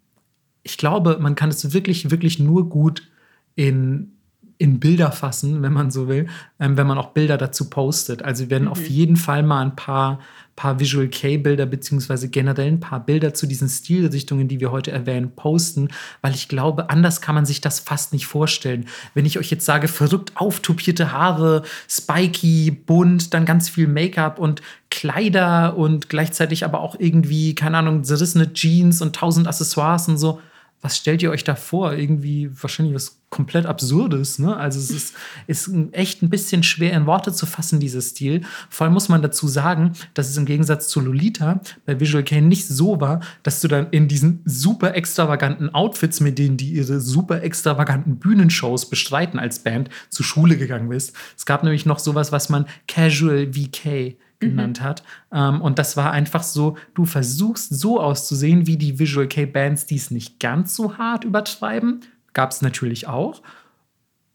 ich 0.66 0.78
glaube, 0.78 1.18
man 1.20 1.36
kann 1.36 1.50
es 1.50 1.72
wirklich, 1.72 2.10
wirklich 2.10 2.40
nur 2.40 2.68
gut 2.68 3.08
in, 3.54 4.16
in 4.58 4.80
Bilder 4.80 5.12
fassen, 5.12 5.62
wenn 5.62 5.72
man 5.72 5.92
so 5.92 6.08
will, 6.08 6.26
ähm, 6.58 6.76
wenn 6.76 6.88
man 6.88 6.98
auch 6.98 7.10
Bilder 7.10 7.38
dazu 7.38 7.70
postet. 7.70 8.24
Also 8.24 8.44
wir 8.44 8.50
werden 8.50 8.64
mhm. 8.64 8.72
auf 8.72 8.88
jeden 8.88 9.16
Fall 9.16 9.44
mal 9.44 9.62
ein 9.62 9.76
paar, 9.76 10.18
paar 10.56 10.80
Visual 10.80 11.06
K-Bilder 11.06 11.66
beziehungsweise 11.66 12.30
generell 12.30 12.66
ein 12.66 12.80
paar 12.80 12.98
Bilder 12.98 13.32
zu 13.32 13.46
diesen 13.46 13.68
Stilrichtungen, 13.68 14.48
die 14.48 14.58
wir 14.58 14.72
heute 14.72 14.90
erwähnen, 14.90 15.36
posten, 15.36 15.90
weil 16.20 16.34
ich 16.34 16.48
glaube, 16.48 16.90
anders 16.90 17.20
kann 17.20 17.36
man 17.36 17.46
sich 17.46 17.60
das 17.60 17.78
fast 17.78 18.12
nicht 18.12 18.26
vorstellen. 18.26 18.86
Wenn 19.14 19.24
ich 19.24 19.38
euch 19.38 19.52
jetzt 19.52 19.66
sage, 19.66 19.86
verrückt 19.86 20.32
auftupierte 20.34 21.12
Haare, 21.12 21.62
spiky, 21.88 22.72
bunt, 22.72 23.34
dann 23.34 23.44
ganz 23.44 23.68
viel 23.68 23.86
Make-up 23.86 24.40
und 24.40 24.62
Kleider 24.90 25.76
und 25.76 26.08
gleichzeitig 26.08 26.64
aber 26.64 26.80
auch 26.80 26.96
irgendwie, 26.98 27.54
keine 27.54 27.78
Ahnung, 27.78 28.02
zerrissene 28.02 28.52
Jeans 28.52 29.00
und 29.00 29.14
tausend 29.14 29.46
Accessoires 29.46 30.08
und 30.08 30.18
so 30.18 30.40
was 30.80 30.96
stellt 30.96 31.22
ihr 31.22 31.30
euch 31.30 31.44
da 31.44 31.54
vor? 31.54 31.94
Irgendwie 31.94 32.50
wahrscheinlich 32.62 32.94
was 32.94 33.20
komplett 33.28 33.66
Absurdes. 33.66 34.38
Ne? 34.38 34.56
Also 34.56 34.78
es 34.78 34.90
ist, 34.90 35.14
ist 35.46 35.70
echt 35.92 36.22
ein 36.22 36.30
bisschen 36.30 36.62
schwer 36.62 36.92
in 36.92 37.06
Worte 37.06 37.32
zu 37.32 37.44
fassen, 37.44 37.80
dieser 37.80 38.00
Stil. 38.00 38.42
Vor 38.70 38.84
allem 38.84 38.94
muss 38.94 39.08
man 39.08 39.20
dazu 39.20 39.48
sagen, 39.48 39.92
dass 40.14 40.28
es 40.28 40.36
im 40.36 40.46
Gegensatz 40.46 40.88
zu 40.88 41.00
Lolita 41.00 41.60
bei 41.86 41.98
Visual 41.98 42.24
Kane 42.24 42.46
nicht 42.46 42.68
so 42.68 43.00
war, 43.00 43.20
dass 43.42 43.60
du 43.60 43.68
dann 43.68 43.88
in 43.90 44.08
diesen 44.08 44.42
super 44.44 44.94
extravaganten 44.94 45.74
Outfits, 45.74 46.20
mit 46.20 46.38
denen 46.38 46.56
die 46.56 46.72
ihre 46.72 47.00
super 47.00 47.42
extravaganten 47.42 48.18
Bühnenshows 48.18 48.88
bestreiten 48.88 49.38
als 49.38 49.58
Band, 49.58 49.90
zur 50.08 50.24
Schule 50.24 50.56
gegangen 50.56 50.88
bist. 50.88 51.14
Es 51.36 51.46
gab 51.46 51.62
nämlich 51.62 51.86
noch 51.86 51.98
sowas, 51.98 52.32
was 52.32 52.48
man 52.48 52.66
Casual 52.86 53.52
VK 53.52 54.16
genannt 54.38 54.80
mhm. 54.80 54.84
hat. 54.84 55.02
Ähm, 55.32 55.60
und 55.60 55.78
das 55.78 55.96
war 55.96 56.12
einfach 56.12 56.42
so, 56.42 56.76
du 56.94 57.04
versuchst 57.04 57.78
so 57.78 58.00
auszusehen 58.00 58.66
wie 58.66 58.76
die 58.76 58.98
Visual 58.98 59.28
K-Bands, 59.28 59.86
die 59.86 59.96
es 59.96 60.10
nicht 60.10 60.40
ganz 60.40 60.74
so 60.74 60.98
hart 60.98 61.24
übertreiben. 61.24 62.00
Gab 62.32 62.50
es 62.50 62.62
natürlich 62.62 63.06
auch. 63.06 63.42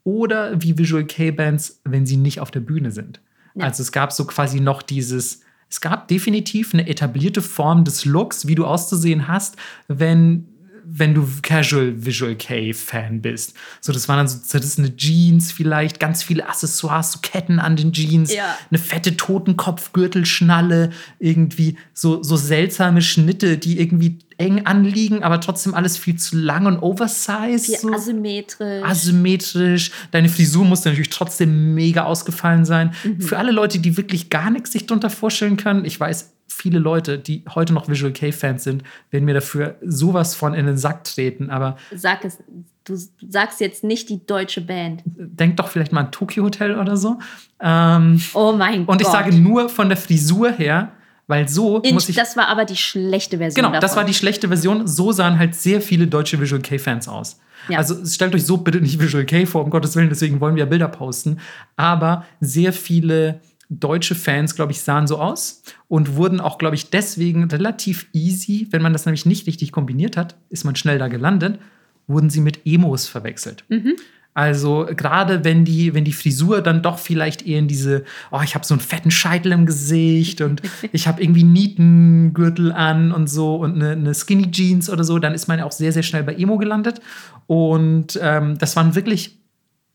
Oder 0.04 0.60
wie 0.60 0.78
Visual 0.78 1.04
K-Bands, 1.04 1.80
wenn 1.84 2.06
sie 2.06 2.16
nicht 2.16 2.40
auf 2.40 2.50
der 2.50 2.60
Bühne 2.60 2.90
sind. 2.90 3.20
Ja. 3.54 3.66
Also 3.66 3.82
es 3.82 3.92
gab 3.92 4.12
so 4.12 4.24
quasi 4.24 4.60
noch 4.60 4.82
dieses, 4.82 5.42
es 5.68 5.80
gab 5.80 6.08
definitiv 6.08 6.74
eine 6.74 6.88
etablierte 6.88 7.42
Form 7.42 7.84
des 7.84 8.04
Looks, 8.04 8.46
wie 8.46 8.54
du 8.54 8.66
auszusehen 8.66 9.28
hast, 9.28 9.56
wenn 9.88 10.48
wenn 10.84 11.14
du 11.14 11.28
Casual 11.42 12.04
Visual 12.04 12.34
K-Fan 12.34 13.20
bist. 13.22 13.54
So, 13.80 13.92
das 13.92 14.08
waren 14.08 14.18
dann 14.18 14.28
so 14.28 14.38
zerrissene 14.38 14.96
Jeans 14.96 15.52
vielleicht, 15.52 16.00
ganz 16.00 16.22
viele 16.22 16.48
Accessoires, 16.48 17.12
so 17.12 17.18
Ketten 17.20 17.58
an 17.58 17.76
den 17.76 17.92
Jeans, 17.92 18.32
ja. 18.32 18.56
eine 18.70 18.78
fette 18.78 19.16
Totenkopfgürtelschnalle, 19.16 20.90
irgendwie 21.18 21.76
so, 21.94 22.22
so 22.22 22.36
seltsame 22.36 23.02
Schnitte, 23.02 23.58
die 23.58 23.80
irgendwie 23.80 24.18
eng 24.38 24.66
anliegen, 24.66 25.22
aber 25.22 25.40
trotzdem 25.40 25.74
alles 25.74 25.96
viel 25.96 26.16
zu 26.16 26.36
lang 26.36 26.66
und 26.66 26.78
oversized. 26.78 27.80
So. 27.80 27.92
Asymmetrisch. 27.92 28.84
Asymmetrisch. 28.84 29.90
Deine 30.10 30.28
Frisur 30.28 30.64
muss 30.64 30.84
natürlich 30.84 31.10
trotzdem 31.10 31.74
mega 31.74 32.04
ausgefallen 32.04 32.64
sein. 32.64 32.94
Mhm. 33.04 33.20
Für 33.20 33.38
alle 33.38 33.52
Leute, 33.52 33.78
die 33.78 33.96
wirklich 33.96 34.30
gar 34.30 34.50
nichts 34.50 34.72
sich 34.72 34.86
darunter 34.86 35.10
vorstellen 35.10 35.56
können, 35.56 35.84
ich 35.84 35.98
weiß, 35.98 36.32
viele 36.52 36.78
Leute, 36.78 37.18
die 37.18 37.44
heute 37.54 37.72
noch 37.72 37.88
Visual 37.88 38.12
K-Fans 38.12 38.64
sind, 38.64 38.82
werden 39.10 39.24
mir 39.24 39.34
dafür 39.34 39.76
sowas 39.82 40.34
von 40.34 40.54
in 40.54 40.66
den 40.66 40.76
Sack 40.76 41.04
treten. 41.04 41.50
Aber 41.50 41.76
sag 41.94 42.24
es, 42.24 42.38
du 42.84 42.96
sagst 43.28 43.60
jetzt 43.60 43.84
nicht 43.84 44.08
die 44.08 44.24
deutsche 44.24 44.60
Band. 44.60 45.02
Denk 45.04 45.56
doch 45.56 45.68
vielleicht 45.68 45.92
mal 45.92 46.02
an 46.02 46.12
Tokyo 46.12 46.44
Hotel 46.44 46.78
oder 46.78 46.96
so. 46.96 47.18
Ähm, 47.60 48.20
oh 48.34 48.52
mein 48.52 48.86
Gott. 48.86 48.94
Und 48.94 49.00
ich 49.00 49.08
sage 49.08 49.34
nur 49.34 49.68
von 49.68 49.88
der 49.88 49.96
Frisur 49.96 50.52
her, 50.52 50.92
weil 51.26 51.48
so 51.48 51.78
In, 51.78 51.94
muss 51.94 52.08
ich. 52.08 52.16
Das 52.16 52.36
war 52.36 52.48
aber 52.48 52.64
die 52.64 52.76
schlechte 52.76 53.38
Version. 53.38 53.56
Genau, 53.56 53.68
davon. 53.68 53.80
das 53.80 53.96
war 53.96 54.04
die 54.04 54.14
schlechte 54.14 54.48
Version. 54.48 54.86
So 54.86 55.12
sahen 55.12 55.38
halt 55.38 55.54
sehr 55.54 55.80
viele 55.80 56.06
deutsche 56.06 56.40
Visual 56.40 56.60
K-Fans 56.60 57.08
aus. 57.08 57.40
Ja. 57.68 57.78
Also 57.78 58.04
stellt 58.04 58.34
euch 58.34 58.44
so 58.44 58.56
bitte 58.56 58.80
nicht 58.80 59.00
Visual 59.00 59.24
K 59.24 59.46
vor, 59.46 59.64
um 59.64 59.70
Gottes 59.70 59.94
Willen, 59.94 60.08
deswegen 60.08 60.40
wollen 60.40 60.56
wir 60.56 60.64
ja 60.64 60.68
Bilder 60.68 60.88
posten. 60.88 61.38
Aber 61.76 62.24
sehr 62.40 62.72
viele 62.72 63.40
deutsche 63.80 64.14
Fans, 64.14 64.54
glaube 64.54 64.72
ich, 64.72 64.80
sahen 64.80 65.06
so 65.06 65.18
aus 65.18 65.62
und 65.88 66.16
wurden 66.16 66.40
auch, 66.40 66.58
glaube 66.58 66.76
ich, 66.76 66.90
deswegen 66.90 67.44
relativ 67.44 68.06
easy, 68.12 68.68
wenn 68.70 68.82
man 68.82 68.92
das 68.92 69.06
nämlich 69.06 69.26
nicht 69.26 69.46
richtig 69.46 69.72
kombiniert 69.72 70.16
hat, 70.16 70.36
ist 70.48 70.64
man 70.64 70.76
schnell 70.76 70.98
da 70.98 71.08
gelandet, 71.08 71.58
wurden 72.06 72.30
sie 72.30 72.40
mit 72.40 72.60
Emos 72.66 73.08
verwechselt. 73.08 73.64
Mhm. 73.68 73.96
Also 74.34 74.88
gerade 74.96 75.44
wenn 75.44 75.66
die, 75.66 75.92
wenn 75.92 76.04
die 76.04 76.12
Frisur 76.12 76.62
dann 76.62 76.82
doch 76.82 76.98
vielleicht 76.98 77.46
eher 77.46 77.58
in 77.58 77.68
diese, 77.68 78.04
oh, 78.30 78.40
ich 78.42 78.54
habe 78.54 78.64
so 78.64 78.72
einen 78.72 78.80
fetten 78.80 79.10
Scheitel 79.10 79.52
im 79.52 79.66
Gesicht 79.66 80.40
und 80.40 80.62
ich 80.92 81.06
habe 81.06 81.22
irgendwie 81.22 81.44
Nietengürtel 81.44 82.72
an 82.72 83.12
und 83.12 83.28
so 83.28 83.56
und 83.56 83.74
eine, 83.74 83.90
eine, 83.90 84.14
Skinny 84.14 84.50
Jeans 84.50 84.88
oder 84.88 85.04
so, 85.04 85.18
dann 85.18 85.34
ist 85.34 85.48
man 85.48 85.58
ja 85.58 85.66
auch 85.66 85.72
sehr, 85.72 85.92
sehr 85.92 86.02
schnell 86.02 86.22
bei 86.22 86.34
Emo 86.34 86.56
gelandet. 86.56 87.02
Und 87.46 88.18
ähm, 88.22 88.56
das 88.56 88.74
waren 88.74 88.94
wirklich 88.94 89.38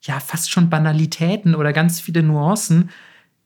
ja 0.03 0.19
fast 0.19 0.51
schon 0.51 0.69
Banalitäten 0.69 1.55
oder 1.55 1.73
ganz 1.73 1.99
viele 1.99 2.21
Nuancen, 2.21 2.91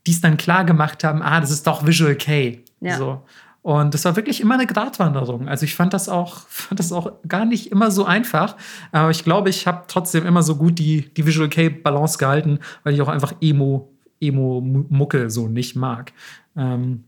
die 0.08 0.12
es 0.12 0.22
dann 0.22 0.38
klar 0.38 0.66
gemacht 0.66 1.04
haben, 1.04 1.22
ah, 1.22 1.39
das 1.39 1.52
ist 1.52 1.68
doch 1.68 1.86
Visual 1.86 2.16
K. 2.16 2.64
Ja. 2.80 2.97
So. 2.97 3.22
Und 3.62 3.93
das 3.93 4.06
war 4.06 4.16
wirklich 4.16 4.41
immer 4.41 4.56
eine 4.56 4.66
Gratwanderung. 4.66 5.47
Also 5.47 5.66
ich 5.66 5.76
fand 5.76 5.93
das 5.93 6.10
auch, 6.10 6.39
fand 6.47 6.80
das 6.80 6.91
auch 6.91 7.12
gar 7.28 7.45
nicht 7.45 7.72
immer 7.72 7.91
so 7.91 8.06
einfach. 8.06 8.56
Aber 8.91 9.12
ich 9.12 9.24
glaube, 9.24 9.49
ich 9.49 9.68
habe 9.68 9.84
trotzdem 9.88 10.26
immer 10.26 10.43
so 10.43 10.56
gut 10.56 10.80
die, 10.80 11.14
die 11.14 11.26
Visual 11.26 11.49
K 11.49 11.70
Balance 11.70 12.18
gehalten, 12.18 12.60
weil 12.84 12.93
ich 12.93 13.02
auch 13.02 13.08
einfach 13.08 13.34
Emo, 13.41 13.91
Emo-Mucke 14.20 15.30
so 15.30 15.47
nicht 15.47 15.76
mag. 15.76 16.14
Ähm, 16.56 17.04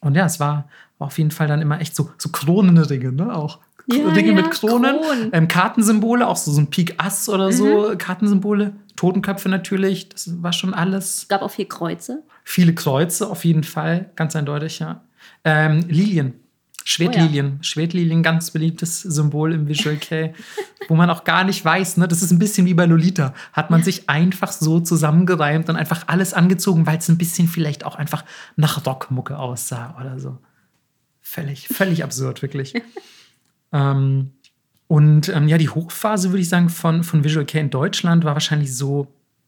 und 0.00 0.16
ja, 0.16 0.26
es 0.26 0.40
war 0.40 0.68
auf 0.98 1.18
jeden 1.18 1.30
Fall 1.30 1.48
dann 1.48 1.60
immer 1.60 1.80
echt 1.80 1.94
so, 1.94 2.10
so 2.16 2.30
Kronenringe, 2.30 3.12
ne? 3.12 3.34
Auch 3.34 3.58
ja, 3.86 4.10
Dinge 4.10 4.28
ja, 4.28 4.34
mit 4.34 4.50
Kronen, 4.50 5.00
Kronen. 5.00 5.30
Ähm, 5.32 5.48
Kartensymbole, 5.48 6.26
auch 6.26 6.36
so, 6.36 6.52
so 6.52 6.60
ein 6.60 6.68
Pik 6.70 6.94
Ass 6.98 7.28
oder 7.28 7.46
mhm. 7.46 7.52
so, 7.52 7.94
Kartensymbole, 7.98 8.74
Totenköpfe 8.96 9.48
natürlich, 9.48 10.08
das 10.08 10.42
war 10.42 10.52
schon 10.52 10.74
alles. 10.74 11.18
Es 11.18 11.28
gab 11.28 11.42
auch 11.42 11.50
viele 11.50 11.68
Kreuze. 11.68 12.22
Viele 12.44 12.74
Kreuze, 12.74 13.28
auf 13.28 13.44
jeden 13.44 13.64
Fall, 13.64 14.10
ganz 14.16 14.36
eindeutig, 14.36 14.78
ja. 14.78 15.02
Ähm, 15.44 15.84
Lilien. 15.88 16.34
Schwertlilien. 16.84 17.46
Oh 17.46 17.56
ja. 17.56 17.62
Schwertlilien, 17.62 18.22
ganz 18.22 18.50
beliebtes 18.50 19.02
Symbol 19.02 19.52
im 19.52 19.68
Visual 19.68 19.96
K, 19.96 20.34
wo 20.88 20.94
man 20.94 21.10
auch 21.10 21.24
gar 21.24 21.44
nicht 21.44 21.64
weiß, 21.64 21.96
ne, 21.98 22.08
das 22.08 22.22
ist 22.22 22.32
ein 22.32 22.38
bisschen 22.38 22.66
wie 22.66 22.74
bei 22.74 22.86
Lolita. 22.86 23.34
Hat 23.52 23.70
man 23.70 23.82
sich 23.82 24.08
einfach 24.08 24.52
so 24.52 24.80
zusammengereimt 24.80 25.68
und 25.68 25.76
einfach 25.76 26.08
alles 26.08 26.34
angezogen, 26.34 26.86
weil 26.86 26.98
es 26.98 27.08
ein 27.08 27.18
bisschen 27.18 27.48
vielleicht 27.48 27.84
auch 27.84 27.94
einfach 27.94 28.24
nach 28.56 28.84
Rockmucke 28.84 29.38
aussah 29.38 29.96
oder 30.00 30.18
so. 30.18 30.38
Völlig, 31.20 31.68
völlig 31.68 32.02
absurd, 32.02 32.42
wirklich. 32.42 32.74
ähm, 33.72 34.32
und 34.92 35.30
ähm, 35.30 35.48
ja, 35.48 35.56
die 35.56 35.70
Hochphase, 35.70 36.32
würde 36.32 36.42
ich 36.42 36.50
sagen, 36.50 36.68
von, 36.68 37.02
von 37.02 37.24
Visual 37.24 37.46
K 37.46 37.58
in 37.58 37.70
Deutschland 37.70 38.24
war 38.24 38.34
wahrscheinlich 38.34 38.76
so, 38.76 39.06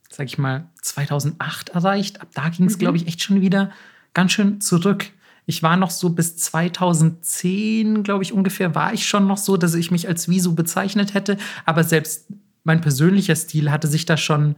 sag 0.08 0.24
ich 0.24 0.38
mal, 0.38 0.70
2008 0.80 1.68
erreicht. 1.68 2.22
Ab 2.22 2.28
da 2.32 2.48
ging 2.48 2.64
es, 2.64 2.76
mhm. 2.76 2.78
glaube 2.78 2.96
ich, 2.96 3.06
echt 3.06 3.22
schon 3.22 3.42
wieder 3.42 3.70
ganz 4.14 4.32
schön 4.32 4.62
zurück. 4.62 5.10
Ich 5.44 5.62
war 5.62 5.76
noch 5.76 5.90
so 5.90 6.08
bis 6.08 6.38
2010, 6.38 8.04
glaube 8.04 8.24
ich, 8.24 8.32
ungefähr, 8.32 8.74
war 8.74 8.94
ich 8.94 9.06
schon 9.06 9.26
noch 9.26 9.36
so, 9.36 9.58
dass 9.58 9.74
ich 9.74 9.90
mich 9.90 10.08
als 10.08 10.30
Visu 10.30 10.54
bezeichnet 10.54 11.12
hätte. 11.12 11.36
Aber 11.66 11.84
selbst 11.84 12.28
mein 12.62 12.80
persönlicher 12.80 13.36
Stil 13.36 13.70
hatte 13.70 13.86
sich 13.86 14.06
da 14.06 14.16
schon, 14.16 14.56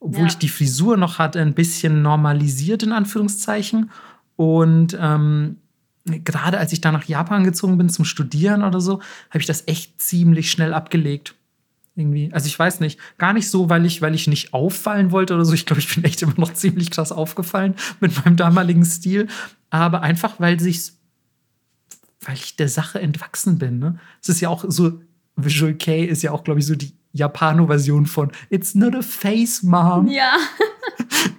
obwohl 0.00 0.22
ja. 0.22 0.26
ich 0.26 0.38
die 0.38 0.48
Frisur 0.48 0.96
noch 0.96 1.20
hatte, 1.20 1.40
ein 1.40 1.54
bisschen 1.54 2.02
normalisiert, 2.02 2.82
in 2.82 2.90
Anführungszeichen. 2.90 3.88
Und 4.34 4.98
ähm, 5.00 5.58
gerade 6.04 6.58
als 6.58 6.72
ich 6.72 6.80
da 6.80 6.92
nach 6.92 7.04
Japan 7.04 7.44
gezogen 7.44 7.78
bin 7.78 7.88
zum 7.88 8.04
Studieren 8.04 8.62
oder 8.62 8.80
so, 8.80 9.00
habe 9.30 9.40
ich 9.40 9.46
das 9.46 9.64
echt 9.66 10.00
ziemlich 10.02 10.50
schnell 10.50 10.74
abgelegt. 10.74 11.34
Irgendwie. 11.96 12.28
Also 12.32 12.48
ich 12.48 12.58
weiß 12.58 12.80
nicht, 12.80 12.98
gar 13.18 13.32
nicht 13.32 13.48
so, 13.48 13.70
weil 13.70 13.86
ich, 13.86 14.02
weil 14.02 14.16
ich 14.16 14.26
nicht 14.26 14.52
auffallen 14.52 15.12
wollte 15.12 15.34
oder 15.34 15.44
so. 15.44 15.52
Ich 15.52 15.64
glaube, 15.64 15.80
ich 15.80 15.94
bin 15.94 16.02
echt 16.02 16.22
immer 16.22 16.34
noch 16.36 16.52
ziemlich 16.54 16.90
krass 16.90 17.12
aufgefallen 17.12 17.74
mit 18.00 18.24
meinem 18.24 18.36
damaligen 18.36 18.84
Stil 18.84 19.28
aber 19.74 20.02
einfach, 20.02 20.38
weil 20.38 20.60
sich, 20.60 20.92
weil 22.20 22.36
ich 22.36 22.54
der 22.54 22.68
Sache 22.68 23.00
entwachsen 23.00 23.58
bin. 23.58 23.80
Ne? 23.80 23.98
Es 24.22 24.28
ist 24.28 24.40
ja 24.40 24.48
auch 24.48 24.64
so, 24.68 25.00
Visual 25.34 25.74
K 25.74 26.04
ist 26.04 26.22
ja 26.22 26.30
auch, 26.30 26.44
glaube 26.44 26.60
ich, 26.60 26.66
so 26.66 26.76
die 26.76 26.92
Japano-Version 27.12 28.06
von 28.06 28.30
It's 28.50 28.76
not 28.76 28.94
a 28.94 29.02
face, 29.02 29.64
Mom. 29.64 30.06
Ja. 30.06 30.36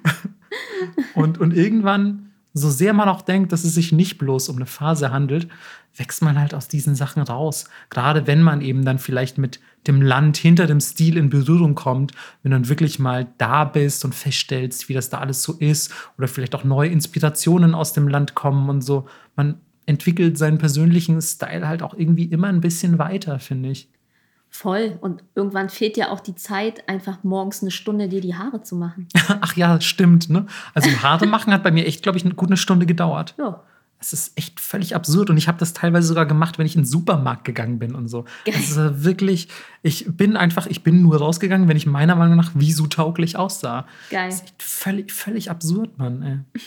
und, 1.15 1.37
und 1.37 1.53
irgendwann, 1.53 2.33
so 2.57 2.69
sehr 2.69 2.93
man 2.93 3.09
auch 3.09 3.21
denkt, 3.21 3.51
dass 3.51 3.65
es 3.65 3.75
sich 3.75 3.91
nicht 3.91 4.17
bloß 4.17 4.47
um 4.47 4.55
eine 4.55 4.65
Phase 4.65 5.11
handelt, 5.11 5.49
wächst 5.93 6.21
man 6.21 6.39
halt 6.39 6.55
aus 6.55 6.69
diesen 6.69 6.95
Sachen 6.95 7.21
raus. 7.21 7.65
Gerade 7.89 8.27
wenn 8.27 8.41
man 8.41 8.61
eben 8.61 8.85
dann 8.85 8.97
vielleicht 8.97 9.37
mit 9.37 9.59
dem 9.87 10.01
Land 10.01 10.37
hinter 10.37 10.65
dem 10.65 10.79
Stil 10.79 11.17
in 11.17 11.29
Berührung 11.29 11.75
kommt, 11.75 12.13
wenn 12.41 12.51
du 12.51 12.55
dann 12.57 12.69
wirklich 12.69 12.97
mal 12.97 13.27
da 13.37 13.65
bist 13.65 14.05
und 14.05 14.15
feststellst, 14.15 14.87
wie 14.87 14.93
das 14.93 15.09
da 15.09 15.19
alles 15.19 15.43
so 15.43 15.53
ist 15.53 15.93
oder 16.17 16.29
vielleicht 16.29 16.55
auch 16.55 16.63
neue 16.63 16.89
Inspirationen 16.89 17.75
aus 17.75 17.91
dem 17.91 18.07
Land 18.07 18.35
kommen 18.35 18.69
und 18.69 18.81
so. 18.81 19.05
Man 19.35 19.59
entwickelt 19.85 20.37
seinen 20.37 20.57
persönlichen 20.57 21.21
Style 21.21 21.67
halt 21.67 21.83
auch 21.83 21.93
irgendwie 21.93 22.25
immer 22.25 22.47
ein 22.47 22.61
bisschen 22.61 22.97
weiter, 22.97 23.39
finde 23.39 23.69
ich. 23.69 23.89
Voll. 24.55 24.97
Und 25.01 25.21
irgendwann 25.35 25.69
fehlt 25.69 25.97
ja 25.97 26.11
auch 26.11 26.21
die 26.21 26.33
Zeit, 26.33 26.87
einfach 26.87 27.23
morgens 27.23 27.61
eine 27.61 27.71
Stunde 27.71 28.07
dir 28.07 28.21
die 28.21 28.35
Haare 28.35 28.63
zu 28.63 28.77
machen. 28.77 29.09
Ach 29.41 29.53
ja, 29.57 29.81
stimmt. 29.81 30.29
Ne? 30.29 30.45
Also 30.73 30.89
Haare 31.03 31.27
machen 31.27 31.51
hat 31.51 31.61
bei 31.61 31.71
mir 31.71 31.85
echt, 31.85 32.03
glaube 32.03 32.17
ich, 32.17 32.23
eine 32.23 32.35
gute 32.35 32.55
Stunde 32.55 32.85
gedauert. 32.85 33.35
Ja. 33.37 33.61
Es 33.99 34.13
ist 34.13 34.37
echt 34.37 34.61
völlig 34.61 34.95
absurd 34.95 35.29
und 35.29 35.35
ich 35.35 35.49
habe 35.49 35.57
das 35.57 35.73
teilweise 35.73 36.07
sogar 36.07 36.25
gemacht, 36.25 36.57
wenn 36.57 36.65
ich 36.65 36.75
in 36.75 36.83
den 36.83 36.87
Supermarkt 36.87 37.43
gegangen 37.43 37.79
bin 37.79 37.95
und 37.95 38.07
so. 38.07 38.23
Geil. 38.45 38.53
Das 38.55 38.69
ist 38.69 39.03
wirklich, 39.03 39.49
ich 39.83 40.05
bin 40.07 40.37
einfach, 40.37 40.67
ich 40.67 40.83
bin 40.83 41.01
nur 41.01 41.17
rausgegangen, 41.17 41.67
wenn 41.67 41.77
ich 41.77 41.85
meiner 41.85 42.15
Meinung 42.15 42.37
nach 42.37 42.51
tauglich 42.89 43.35
aussah. 43.35 43.85
Geil. 44.09 44.29
Das 44.29 44.35
ist 44.35 44.43
echt 44.45 44.63
völlig, 44.63 45.11
völlig 45.11 45.51
absurd, 45.51 45.97
Mann. 45.97 46.21
Ey. 46.23 46.61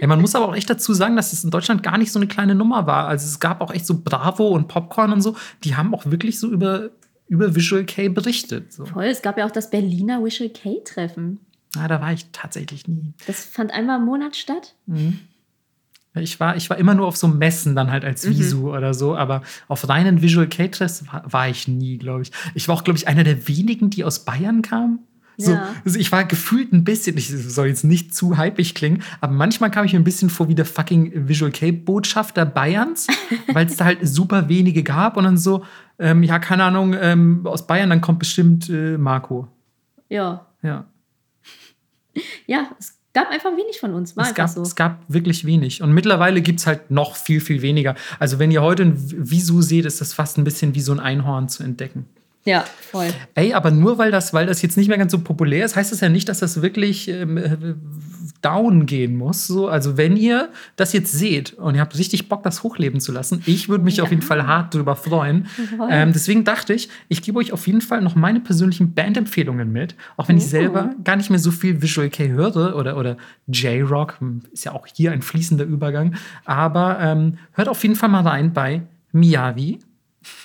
Ey, 0.00 0.06
man 0.06 0.20
muss 0.20 0.34
aber 0.34 0.48
auch 0.48 0.54
echt 0.54 0.70
dazu 0.70 0.94
sagen, 0.94 1.16
dass 1.16 1.32
es 1.32 1.44
in 1.44 1.50
Deutschland 1.50 1.82
gar 1.82 1.98
nicht 1.98 2.12
so 2.12 2.18
eine 2.18 2.28
kleine 2.28 2.54
Nummer 2.54 2.86
war. 2.86 3.06
Also 3.08 3.26
es 3.26 3.40
gab 3.40 3.60
auch 3.60 3.72
echt 3.72 3.86
so 3.86 4.00
Bravo 4.02 4.48
und 4.48 4.68
Popcorn 4.68 5.12
und 5.12 5.20
so, 5.20 5.36
die 5.64 5.76
haben 5.76 5.94
auch 5.94 6.06
wirklich 6.06 6.38
so 6.38 6.50
über, 6.50 6.90
über 7.28 7.54
Visual 7.54 7.84
K 7.84 8.08
berichtet. 8.08 8.72
So. 8.72 8.84
Voll, 8.86 9.04
es 9.04 9.22
gab 9.22 9.38
ja 9.38 9.46
auch 9.46 9.50
das 9.50 9.70
Berliner 9.70 10.24
Visual 10.24 10.50
K-Treffen. 10.50 11.40
Ja, 11.74 11.88
da 11.88 12.00
war 12.00 12.12
ich 12.12 12.26
tatsächlich 12.32 12.86
nie. 12.86 13.14
Das 13.26 13.44
fand 13.44 13.72
einmal 13.72 13.98
im 13.98 14.04
Monat 14.04 14.36
statt. 14.36 14.74
Mhm. 14.86 15.20
Ich 16.16 16.38
war, 16.38 16.54
ich 16.56 16.70
war 16.70 16.78
immer 16.78 16.94
nur 16.94 17.08
auf 17.08 17.16
so 17.16 17.26
Messen 17.26 17.74
dann 17.74 17.90
halt 17.90 18.04
als 18.04 18.24
mhm. 18.24 18.30
Visu 18.30 18.58
mhm. 18.58 18.68
oder 18.68 18.94
so, 18.94 19.16
aber 19.16 19.42
auf 19.66 19.88
reinen 19.88 20.22
Visual 20.22 20.48
K-Tests 20.48 21.08
war, 21.08 21.24
war, 21.32 21.48
ich 21.48 21.66
nie, 21.66 21.98
glaube 21.98 22.22
ich. 22.22 22.30
Ich 22.54 22.68
war 22.68 22.76
auch, 22.76 22.84
glaube 22.84 22.98
ich, 22.98 23.08
einer 23.08 23.24
der 23.24 23.48
wenigen, 23.48 23.90
die 23.90 24.04
aus 24.04 24.24
Bayern 24.24 24.62
kamen. 24.62 25.00
So, 25.36 25.52
ja. 25.52 25.74
also 25.84 25.98
ich 25.98 26.12
war 26.12 26.24
gefühlt 26.24 26.72
ein 26.72 26.84
bisschen, 26.84 27.16
ich 27.16 27.28
soll 27.28 27.66
jetzt 27.66 27.84
nicht 27.84 28.14
zu 28.14 28.38
hypig 28.38 28.74
klingen, 28.74 29.02
aber 29.20 29.32
manchmal 29.32 29.70
kam 29.70 29.84
ich 29.84 29.92
mir 29.92 29.98
ein 29.98 30.04
bisschen 30.04 30.30
vor 30.30 30.48
wie 30.48 30.54
der 30.54 30.64
fucking 30.64 31.28
Visual 31.28 31.50
K-Botschafter 31.50 32.46
Bayerns, 32.46 33.06
weil 33.52 33.66
es 33.66 33.76
da 33.76 33.86
halt 33.86 34.06
super 34.06 34.48
wenige 34.48 34.82
gab 34.82 35.16
und 35.16 35.24
dann 35.24 35.36
so, 35.36 35.64
ähm, 35.98 36.22
ja, 36.22 36.38
keine 36.38 36.64
Ahnung, 36.64 36.94
ähm, 37.00 37.46
aus 37.46 37.66
Bayern, 37.66 37.90
dann 37.90 38.00
kommt 38.00 38.20
bestimmt 38.20 38.68
äh, 38.68 38.96
Marco. 38.96 39.48
Ja. 40.08 40.46
Ja. 40.62 40.86
Ja, 42.46 42.70
es 42.78 42.96
gab 43.12 43.28
einfach 43.30 43.50
wenig 43.56 43.80
von 43.80 43.92
uns. 43.92 44.16
War 44.16 44.26
es, 44.26 44.34
gab, 44.34 44.48
so. 44.48 44.62
es 44.62 44.76
gab 44.76 45.02
wirklich 45.08 45.44
wenig. 45.44 45.82
Und 45.82 45.92
mittlerweile 45.92 46.42
gibt 46.42 46.60
es 46.60 46.66
halt 46.68 46.92
noch 46.92 47.16
viel, 47.16 47.40
viel 47.40 47.60
weniger. 47.60 47.96
Also, 48.20 48.38
wenn 48.38 48.52
ihr 48.52 48.62
heute 48.62 48.84
ein 48.84 48.94
Visu 48.96 49.62
seht, 49.62 49.84
ist 49.84 50.00
das 50.00 50.12
fast 50.12 50.38
ein 50.38 50.44
bisschen 50.44 50.76
wie 50.76 50.80
so 50.80 50.92
ein 50.92 51.00
Einhorn 51.00 51.48
zu 51.48 51.64
entdecken. 51.64 52.06
Ja, 52.46 52.64
voll. 52.90 53.08
Ey, 53.34 53.54
aber 53.54 53.70
nur 53.70 53.96
weil 53.96 54.10
das, 54.10 54.34
weil 54.34 54.46
das 54.46 54.60
jetzt 54.60 54.76
nicht 54.76 54.88
mehr 54.88 54.98
ganz 54.98 55.12
so 55.12 55.18
populär 55.18 55.64
ist, 55.64 55.76
heißt 55.76 55.92
das 55.92 56.00
ja 56.00 56.10
nicht, 56.10 56.28
dass 56.28 56.40
das 56.40 56.60
wirklich 56.60 57.08
ähm, 57.08 57.40
down 58.42 58.84
gehen 58.84 59.16
muss. 59.16 59.46
So, 59.46 59.68
also 59.68 59.96
wenn 59.96 60.16
ihr 60.16 60.50
das 60.76 60.92
jetzt 60.92 61.12
seht 61.12 61.54
und 61.54 61.74
ihr 61.74 61.80
habt 61.80 61.98
richtig 61.98 62.28
Bock, 62.28 62.42
das 62.42 62.62
hochleben 62.62 63.00
zu 63.00 63.12
lassen, 63.12 63.42
ich 63.46 63.70
würde 63.70 63.84
mich 63.84 63.96
ja. 63.96 64.04
auf 64.04 64.10
jeden 64.10 64.22
Fall 64.22 64.46
hart 64.46 64.74
darüber 64.74 64.94
freuen. 64.94 65.46
Ähm, 65.88 66.12
deswegen 66.12 66.44
dachte 66.44 66.74
ich, 66.74 66.90
ich 67.08 67.22
gebe 67.22 67.38
euch 67.38 67.52
auf 67.52 67.66
jeden 67.66 67.80
Fall 67.80 68.02
noch 68.02 68.14
meine 68.14 68.40
persönlichen 68.40 68.92
Bandempfehlungen 68.92 69.72
mit, 69.72 69.94
auch 70.18 70.28
wenn 70.28 70.36
oh. 70.36 70.38
ich 70.38 70.46
selber 70.46 70.90
gar 71.02 71.16
nicht 71.16 71.30
mehr 71.30 71.38
so 71.38 71.50
viel 71.50 71.80
Visual 71.80 72.10
K 72.10 72.28
höre 72.28 72.76
oder, 72.76 72.98
oder 72.98 73.16
J-Rock, 73.46 74.20
hm, 74.20 74.42
ist 74.52 74.64
ja 74.64 74.72
auch 74.72 74.86
hier 74.86 75.12
ein 75.12 75.22
fließender 75.22 75.64
Übergang. 75.64 76.14
Aber 76.44 76.98
ähm, 77.00 77.38
hört 77.52 77.68
auf 77.68 77.82
jeden 77.82 77.96
Fall 77.96 78.10
mal 78.10 78.22
rein 78.22 78.52
bei 78.52 78.82
Miyavi. 79.12 79.78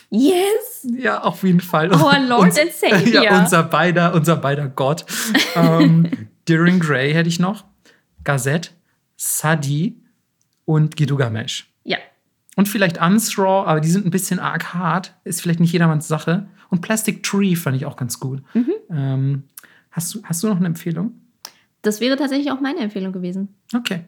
Yes! 0.09 0.87
Ja, 0.97 1.21
auf 1.21 1.43
jeden 1.43 1.61
Fall. 1.61 1.91
Our 1.93 2.19
Lord 2.27 2.41
Uns, 2.43 2.59
and 2.59 2.71
Savior. 2.71 3.23
Ja, 3.23 3.39
unser 3.39 3.63
beider, 3.63 4.13
unser 4.13 4.37
beider 4.37 4.67
Gott. 4.67 5.05
ähm, 5.55 6.29
Deering 6.47 6.79
Gray 6.79 7.13
hätte 7.13 7.29
ich 7.29 7.39
noch. 7.39 7.65
Gazette, 8.23 8.71
Sadi 9.15 10.01
und 10.65 10.95
Gilgamesh. 10.95 11.71
Ja. 11.83 11.97
Und 12.55 12.67
vielleicht 12.67 12.99
Unsraw, 13.01 13.65
aber 13.65 13.79
die 13.79 13.89
sind 13.89 14.05
ein 14.05 14.11
bisschen 14.11 14.39
arg 14.39 14.73
hart. 14.73 15.15
Ist 15.23 15.41
vielleicht 15.41 15.59
nicht 15.59 15.71
jedermanns 15.71 16.07
Sache. 16.07 16.47
Und 16.69 16.81
Plastic 16.81 17.23
Tree 17.23 17.55
fand 17.55 17.77
ich 17.77 17.85
auch 17.85 17.95
ganz 17.95 18.19
gut. 18.19 18.41
Mhm. 18.53 18.73
Ähm, 18.91 19.43
hast, 19.91 20.15
du, 20.15 20.23
hast 20.23 20.43
du 20.43 20.47
noch 20.47 20.57
eine 20.57 20.67
Empfehlung? 20.67 21.13
Das 21.81 22.01
wäre 22.01 22.17
tatsächlich 22.17 22.51
auch 22.51 22.59
meine 22.59 22.79
Empfehlung 22.79 23.13
gewesen. 23.13 23.55
Okay. 23.75 24.03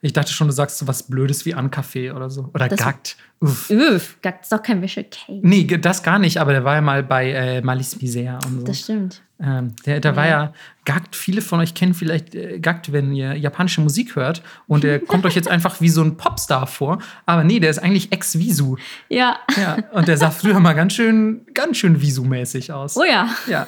Ich 0.00 0.12
dachte 0.12 0.32
schon, 0.32 0.46
du 0.46 0.52
sagst 0.52 0.78
so 0.78 0.86
was 0.86 1.04
Blödes 1.04 1.44
wie 1.44 1.54
Ankaffee 1.54 2.12
oder 2.12 2.30
so. 2.30 2.50
Oder 2.54 2.68
das 2.68 2.78
Gackt. 2.78 3.16
Uff. 3.40 3.70
Uff. 3.70 4.18
Gackt 4.22 4.44
ist 4.44 4.52
doch 4.52 4.62
kein 4.62 4.80
Visual 4.80 5.06
Cake. 5.10 5.40
Nee, 5.42 5.64
das 5.64 6.02
gar 6.02 6.18
nicht, 6.18 6.38
aber 6.38 6.52
der 6.52 6.64
war 6.64 6.76
ja 6.76 6.80
mal 6.80 7.02
bei 7.02 7.30
äh, 7.32 7.62
Malice 7.62 7.96
Misère 7.96 8.44
und 8.46 8.60
so. 8.60 8.66
Das 8.66 8.80
stimmt. 8.80 9.22
Ähm, 9.40 9.74
der 9.86 10.00
der 10.00 10.12
ja. 10.12 10.16
war 10.16 10.26
ja 10.26 10.52
Gackt. 10.84 11.14
Viele 11.14 11.42
von 11.42 11.60
euch 11.60 11.74
kennen 11.74 11.94
vielleicht 11.94 12.34
äh, 12.34 12.58
Gackt, 12.58 12.92
wenn 12.92 13.12
ihr 13.12 13.34
japanische 13.34 13.80
Musik 13.80 14.16
hört. 14.16 14.42
Und 14.66 14.84
der 14.84 14.98
kommt 15.06 15.26
euch 15.26 15.34
jetzt 15.34 15.48
einfach 15.48 15.80
wie 15.80 15.88
so 15.88 16.02
ein 16.02 16.16
Popstar 16.16 16.66
vor. 16.66 16.98
Aber 17.26 17.44
nee, 17.44 17.60
der 17.60 17.70
ist 17.70 17.78
eigentlich 17.78 18.12
Ex-Visu. 18.12 18.76
Ja. 19.08 19.38
ja. 19.56 19.78
Und 19.92 20.08
der 20.08 20.16
sah 20.16 20.30
früher 20.30 20.60
mal 20.60 20.74
ganz 20.74 20.94
schön, 20.94 21.46
ganz 21.54 21.76
schön 21.76 22.00
Visu-mäßig 22.00 22.72
aus. 22.72 22.96
Oh 22.96 23.04
ja. 23.04 23.28
Ja. 23.46 23.66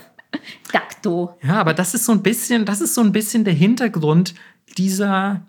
Dakto. 0.72 1.36
Ja, 1.42 1.60
aber 1.60 1.74
das 1.74 1.94
ist 1.94 2.04
so 2.04 2.12
ein 2.12 2.22
bisschen, 2.22 2.64
das 2.64 2.80
ist 2.80 2.94
so 2.94 3.00
ein 3.00 3.12
bisschen 3.12 3.44
der 3.44 3.54
Hintergrund 3.54 4.34
dieser, 4.78 5.42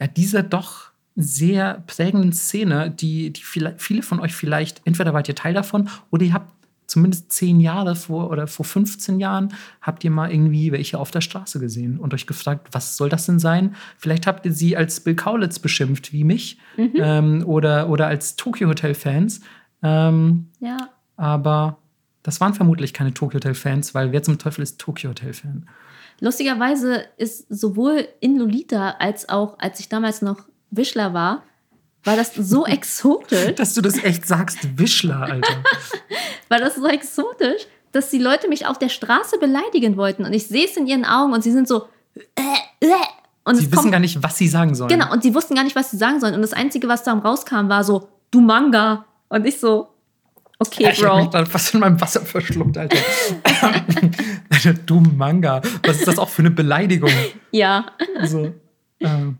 ja, 0.00 0.06
dieser 0.06 0.42
doch 0.42 0.90
sehr 1.16 1.82
prägenden 1.86 2.32
Szene, 2.32 2.90
die, 2.90 3.32
die 3.32 3.42
viele, 3.42 3.74
viele 3.78 4.02
von 4.02 4.20
euch 4.20 4.34
vielleicht, 4.34 4.82
entweder 4.84 5.14
wart 5.14 5.28
ihr 5.28 5.34
Teil 5.34 5.54
davon 5.54 5.88
oder 6.10 6.24
ihr 6.24 6.34
habt 6.34 6.52
zumindest 6.86 7.32
zehn 7.32 7.58
Jahre 7.58 7.96
vor 7.96 8.30
oder 8.30 8.46
vor 8.46 8.64
15 8.64 9.18
Jahren 9.18 9.52
habt 9.80 10.04
ihr 10.04 10.10
mal 10.10 10.30
irgendwie 10.30 10.72
welche 10.72 10.98
auf 10.98 11.10
der 11.10 11.20
Straße 11.20 11.58
gesehen 11.58 11.98
und 11.98 12.14
euch 12.14 12.26
gefragt, 12.26 12.68
was 12.72 12.96
soll 12.96 13.08
das 13.08 13.26
denn 13.26 13.38
sein? 13.38 13.74
Vielleicht 13.98 14.26
habt 14.26 14.46
ihr 14.46 14.52
sie 14.52 14.76
als 14.76 15.00
Bill 15.00 15.16
Kaulitz 15.16 15.58
beschimpft, 15.58 16.12
wie 16.12 16.24
mich, 16.24 16.58
mhm. 16.76 16.92
ähm, 16.96 17.42
oder, 17.46 17.88
oder 17.88 18.06
als 18.06 18.36
Tokyo 18.36 18.68
Hotel-Fans. 18.68 19.40
Ähm, 19.82 20.46
ja. 20.60 20.76
Aber 21.16 21.78
das 22.22 22.40
waren 22.40 22.54
vermutlich 22.54 22.92
keine 22.92 23.14
Tokyo 23.14 23.36
Hotel-Fans, 23.36 23.94
weil 23.94 24.12
wer 24.12 24.22
zum 24.22 24.38
Teufel 24.38 24.62
ist 24.62 24.78
Tokyo 24.78 25.10
Hotel-Fan? 25.10 25.66
Lustigerweise 26.20 27.04
ist 27.16 27.46
sowohl 27.48 28.08
in 28.20 28.38
Lolita 28.38 28.96
als 28.98 29.28
auch, 29.28 29.58
als 29.58 29.80
ich 29.80 29.88
damals 29.88 30.22
noch 30.22 30.44
Wischler 30.70 31.12
war, 31.12 31.42
war 32.04 32.16
das 32.16 32.34
so 32.34 32.64
exotisch. 32.66 33.54
Dass 33.56 33.74
du 33.74 33.82
das 33.82 34.02
echt 34.02 34.26
sagst, 34.26 34.78
Wischler, 34.78 35.20
Alter. 35.20 35.62
war 36.48 36.58
das 36.58 36.76
so 36.76 36.86
exotisch, 36.86 37.66
dass 37.92 38.10
die 38.10 38.18
Leute 38.18 38.48
mich 38.48 38.66
auf 38.66 38.78
der 38.78 38.88
Straße 38.88 39.38
beleidigen 39.38 39.96
wollten. 39.96 40.24
Und 40.24 40.32
ich 40.32 40.46
sehe 40.46 40.66
es 40.66 40.76
in 40.76 40.86
ihren 40.86 41.04
Augen 41.04 41.32
und 41.32 41.42
sie 41.42 41.52
sind 41.52 41.68
so. 41.68 41.88
Äh, 42.34 42.42
äh. 42.80 42.92
Und 43.44 43.54
sie 43.56 43.66
wissen 43.66 43.76
kommt, 43.76 43.92
gar 43.92 44.00
nicht, 44.00 44.20
was 44.22 44.36
sie 44.36 44.48
sagen 44.48 44.74
sollen. 44.74 44.88
Genau, 44.88 45.12
und 45.12 45.22
sie 45.22 45.32
wussten 45.32 45.54
gar 45.54 45.62
nicht, 45.62 45.76
was 45.76 45.92
sie 45.92 45.96
sagen 45.96 46.18
sollen. 46.18 46.34
Und 46.34 46.42
das 46.42 46.52
Einzige, 46.52 46.88
was 46.88 47.04
da 47.04 47.12
rauskam, 47.12 47.68
war 47.68 47.84
so, 47.84 48.08
du 48.32 48.40
Manga. 48.40 49.04
Und 49.28 49.46
ich 49.46 49.60
so, 49.60 49.88
okay, 50.58 50.84
ja, 50.84 50.90
ich 50.90 51.00
Bro. 51.00 51.18
Ich 51.18 51.26
hab 51.26 51.40
mich 51.40 51.48
fast 51.48 51.74
in 51.74 51.80
meinem 51.80 52.00
Wasser 52.00 52.22
verschluckt, 52.22 52.76
Alter. 52.76 52.96
du 54.86 55.00
Manga. 55.00 55.60
Was 55.84 55.98
ist 55.98 56.08
das 56.08 56.18
auch 56.18 56.28
für 56.28 56.42
eine 56.42 56.50
Beleidigung? 56.50 57.10
Ja. 57.52 57.86
So, 58.24 58.52
ähm. 59.00 59.38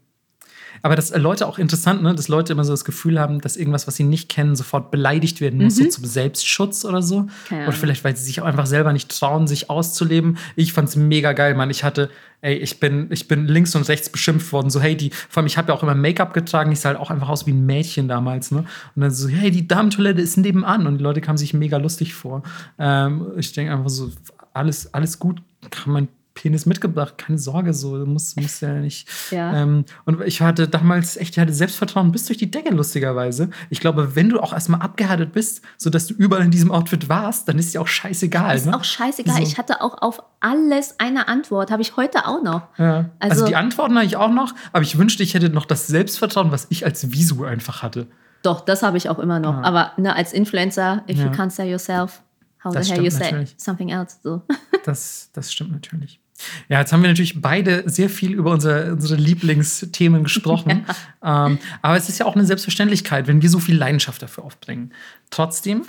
Aber 0.87 0.95
dass 0.95 1.11
äh, 1.11 1.19
Leute 1.19 1.47
auch 1.47 1.59
interessant, 1.59 2.03
ne, 2.03 2.15
dass 2.15 2.29
Leute 2.29 2.53
immer 2.53 2.65
so 2.65 2.73
das 2.73 2.85
Gefühl 2.85 3.19
haben, 3.19 3.41
dass 3.41 3.57
irgendwas, 3.57 3.87
was 3.89 3.97
sie 3.97 4.05
nicht 4.05 4.29
kennen, 4.29 4.55
sofort 4.55 4.93
beleidigt 4.93 5.41
werden 5.41 5.61
muss, 5.61 5.77
mhm. 5.77 5.85
so 5.85 5.89
zum 5.89 6.05
Selbstschutz 6.05 6.85
oder 6.85 7.03
so. 7.03 7.27
Oder 7.51 7.73
vielleicht, 7.73 8.05
weil 8.05 8.17
sie 8.17 8.25
sich 8.25 8.41
auch 8.41 8.47
einfach 8.47 8.67
selber 8.67 8.93
nicht 8.93 9.11
trauen, 9.11 9.49
sich 9.49 9.69
auszuleben. 9.69 10.39
Ich 10.55 10.73
fand's 10.73 10.95
mega 10.95 11.33
geil, 11.33 11.55
Mann. 11.55 11.71
Ich 11.71 11.83
hatte, 11.83 12.09
ey, 12.41 12.55
ich 12.55 12.79
bin, 12.79 13.09
ich 13.11 13.27
bin 13.27 13.49
links 13.49 13.75
und 13.75 13.89
rechts 13.89 14.11
beschimpft 14.11 14.53
worden. 14.53 14.71
So, 14.71 14.81
hey, 14.81 14.97
die, 14.97 15.11
vor 15.11 15.41
allem, 15.41 15.49
ich 15.49 15.59
habe 15.59 15.69
ja 15.69 15.75
auch 15.75 15.83
immer 15.83 15.97
Make-up 15.97 16.33
getragen, 16.33 16.71
ich 16.71 16.79
sah 16.79 16.91
halt 16.91 17.01
auch 17.01 17.11
einfach 17.11 17.29
aus 17.29 17.47
wie 17.47 17.53
ein 17.53 17.67
Mädchen 17.67 18.07
damals, 18.07 18.53
ne? 18.53 18.65
Und 18.95 19.03
dann 19.03 19.11
so, 19.11 19.29
hey, 19.29 19.51
die 19.51 19.67
Damentoilette 19.67 20.21
ist 20.21 20.37
nebenan. 20.37 20.87
Und 20.87 20.99
die 20.99 21.03
Leute 21.03 21.21
kamen 21.21 21.39
sich 21.39 21.53
mega 21.53 21.79
lustig 21.79 22.15
vor. 22.15 22.45
Ähm, 22.79 23.27
ich 23.37 23.53
denke 23.53 23.73
einfach 23.73 23.91
so, 23.91 24.11
alles, 24.57 24.93
alles 24.95 25.19
gut, 25.19 25.43
kann 25.71 25.93
man 25.93 26.09
Penis 26.37 26.67
mitgebracht, 26.67 27.19
keine 27.19 27.39
Sorge, 27.39 27.75
so 27.75 27.97
muss, 28.07 28.37
muss 28.37 28.61
ja 28.61 28.75
nicht. 28.75 29.09
Ja. 29.33 29.57
Ähm, 29.57 29.85
und 30.05 30.21
ich 30.21 30.43
hatte 30.43 30.69
damals 30.69 31.17
echt, 31.17 31.35
ich 31.35 31.41
hatte 31.41 31.53
Selbstvertrauen 31.53 32.13
bis 32.13 32.27
durch 32.27 32.37
die 32.37 32.51
Decke, 32.51 32.73
lustigerweise. 32.73 33.49
Ich 33.71 33.81
glaube, 33.81 34.15
wenn 34.15 34.29
du 34.29 34.39
auch 34.39 34.53
erstmal 34.53 34.83
abgehärtet 34.83 35.33
bist, 35.33 35.63
sodass 35.79 36.07
du 36.07 36.15
überall 36.15 36.45
in 36.45 36.51
diesem 36.51 36.71
Outfit 36.71 37.09
warst, 37.09 37.49
dann 37.49 37.59
ist 37.59 37.75
dir 37.75 37.81
auch 37.81 37.89
scheißegal. 37.89 38.55
Ist 38.55 38.67
ne? 38.67 38.77
auch 38.77 38.85
scheißegal. 38.85 39.37
So. 39.37 39.43
Ich 39.43 39.59
hatte 39.59 39.81
auch 39.81 40.01
auf 40.03 40.23
alles 40.41 41.01
eine 41.01 41.27
Antwort, 41.27 41.71
habe 41.71 41.83
ich 41.83 41.97
heute 41.97 42.27
auch 42.27 42.43
noch. 42.43 42.63
Ja. 42.77 43.07
Also, 43.19 43.43
also 43.43 43.47
die 43.47 43.57
Antworten 43.57 43.97
habe 43.97 44.07
ich 44.07 44.17
auch 44.17 44.31
noch, 44.31 44.55
aber 44.73 44.83
ich 44.83 44.99
wünschte, 44.99 45.23
ich 45.23 45.35
hätte 45.35 45.49
noch 45.49 45.65
das 45.65 45.87
Selbstvertrauen, 45.87 46.53
was 46.53 46.67
ich 46.69 46.85
als 46.85 47.11
Visu 47.11 47.45
einfach 47.45 47.83
hatte. 47.83 48.07
Doch, 48.43 48.61
das 48.61 48.83
habe 48.83 48.99
ich 48.99 49.09
auch 49.09 49.19
immer 49.19 49.41
noch. 49.41 49.55
Ja. 49.55 49.63
Aber 49.63 49.93
ne, 49.97 50.15
als 50.15 50.33
Influencer, 50.35 51.03
if 51.09 51.19
you 51.19 51.31
can't 51.31 51.51
say 51.51 51.69
yourself, 51.69 52.23
how 52.67 52.75
das 52.75 52.89
the 52.89 52.95
hell 52.95 53.05
you 53.05 53.11
say 53.11 53.47
something 53.57 53.91
else? 53.91 54.19
So. 54.23 54.43
Das, 54.85 55.31
das 55.33 55.53
stimmt 55.53 55.73
natürlich. 55.73 56.21
Ja, 56.69 56.81
jetzt 56.81 56.93
haben 56.93 57.03
wir 57.03 57.09
natürlich 57.09 57.41
beide 57.41 57.89
sehr 57.89 58.11
viel 58.11 58.33
über 58.35 58.53
unsere, 58.53 58.93
unsere 58.93 59.17
Lieblingsthemen 59.17 60.23
gesprochen. 60.23 60.85
Ja. 61.23 61.47
Ähm, 61.47 61.59
aber 61.83 61.97
es 61.97 62.09
ist 62.09 62.19
ja 62.19 62.27
auch 62.27 62.37
eine 62.37 62.45
Selbstverständlichkeit, 62.45 63.27
wenn 63.27 63.43
wir 63.43 63.51
so 63.51 63.59
viel 63.59 63.77
Leidenschaft 63.77 64.23
dafür 64.23 64.45
aufbringen. 64.45 64.93
Trotzdem, 65.31 65.83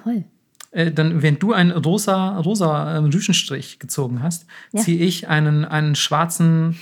äh, 0.71 0.91
dann, 0.91 1.21
wenn 1.21 1.37
du 1.37 1.53
einen 1.53 1.71
rosa, 1.71 2.39
rosa 2.39 2.95
äh, 2.95 2.97
Rüschenstrich 2.97 3.77
gezogen 3.77 4.23
hast, 4.23 4.47
ja. 4.71 4.81
ziehe 4.81 4.99
ich 4.99 5.27
einen, 5.27 5.63
einen 5.65 5.95
schwarzen 5.95 6.77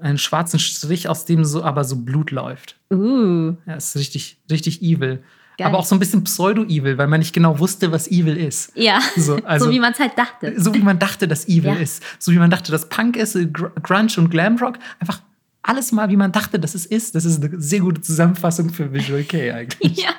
einen 0.00 0.18
schwarzen 0.18 0.58
Strich, 0.58 1.08
aus 1.08 1.24
dem 1.24 1.44
so 1.44 1.62
aber 1.62 1.84
so 1.84 1.96
Blut 1.96 2.30
läuft. 2.30 2.76
Uh. 2.92 3.54
Ja, 3.66 3.74
ist 3.76 3.96
richtig, 3.96 4.38
richtig 4.50 4.82
evil. 4.82 5.22
Geil. 5.56 5.68
Aber 5.68 5.78
auch 5.78 5.84
so 5.84 5.94
ein 5.94 6.00
bisschen 6.00 6.24
Pseudo-Evil, 6.24 6.98
weil 6.98 7.06
man 7.06 7.20
nicht 7.20 7.32
genau 7.32 7.58
wusste, 7.60 7.92
was 7.92 8.08
Evil 8.08 8.36
ist. 8.36 8.72
Ja, 8.74 9.00
so, 9.16 9.36
also, 9.44 9.66
so 9.66 9.72
wie 9.72 9.78
man 9.78 9.92
es 9.92 10.00
halt 10.00 10.18
dachte. 10.18 10.60
So 10.60 10.74
wie 10.74 10.80
man 10.80 10.98
dachte, 10.98 11.28
dass 11.28 11.46
Evil 11.46 11.74
ja. 11.74 11.74
ist. 11.74 12.02
So 12.18 12.32
wie 12.32 12.38
man 12.38 12.50
dachte, 12.50 12.72
dass 12.72 12.88
Punk 12.88 13.16
ist, 13.16 13.38
Grunge 13.52 14.12
und 14.16 14.30
Glamrock. 14.30 14.78
Einfach 14.98 15.20
alles 15.62 15.92
mal, 15.92 16.10
wie 16.10 16.16
man 16.16 16.32
dachte, 16.32 16.58
dass 16.58 16.74
es 16.74 16.86
ist. 16.86 17.14
Das 17.14 17.24
ist 17.24 17.42
eine 17.42 17.60
sehr 17.60 17.80
gute 17.80 18.00
Zusammenfassung 18.00 18.70
für 18.70 18.92
Visual 18.92 19.22
K 19.24 19.52
eigentlich. 19.52 19.96
Ja. 20.04 20.10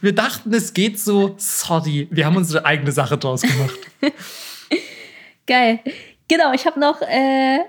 Wir 0.00 0.14
dachten, 0.14 0.52
es 0.52 0.74
geht 0.74 0.98
so, 0.98 1.34
sorry, 1.38 2.08
wir 2.10 2.26
haben 2.26 2.36
unsere 2.36 2.66
eigene 2.66 2.92
Sache 2.92 3.16
draus 3.16 3.42
gemacht. 3.42 3.78
Geil. 5.46 5.80
Genau, 6.28 6.52
ich 6.52 6.66
habe 6.66 6.78
noch 6.78 7.00
äh, 7.00 7.60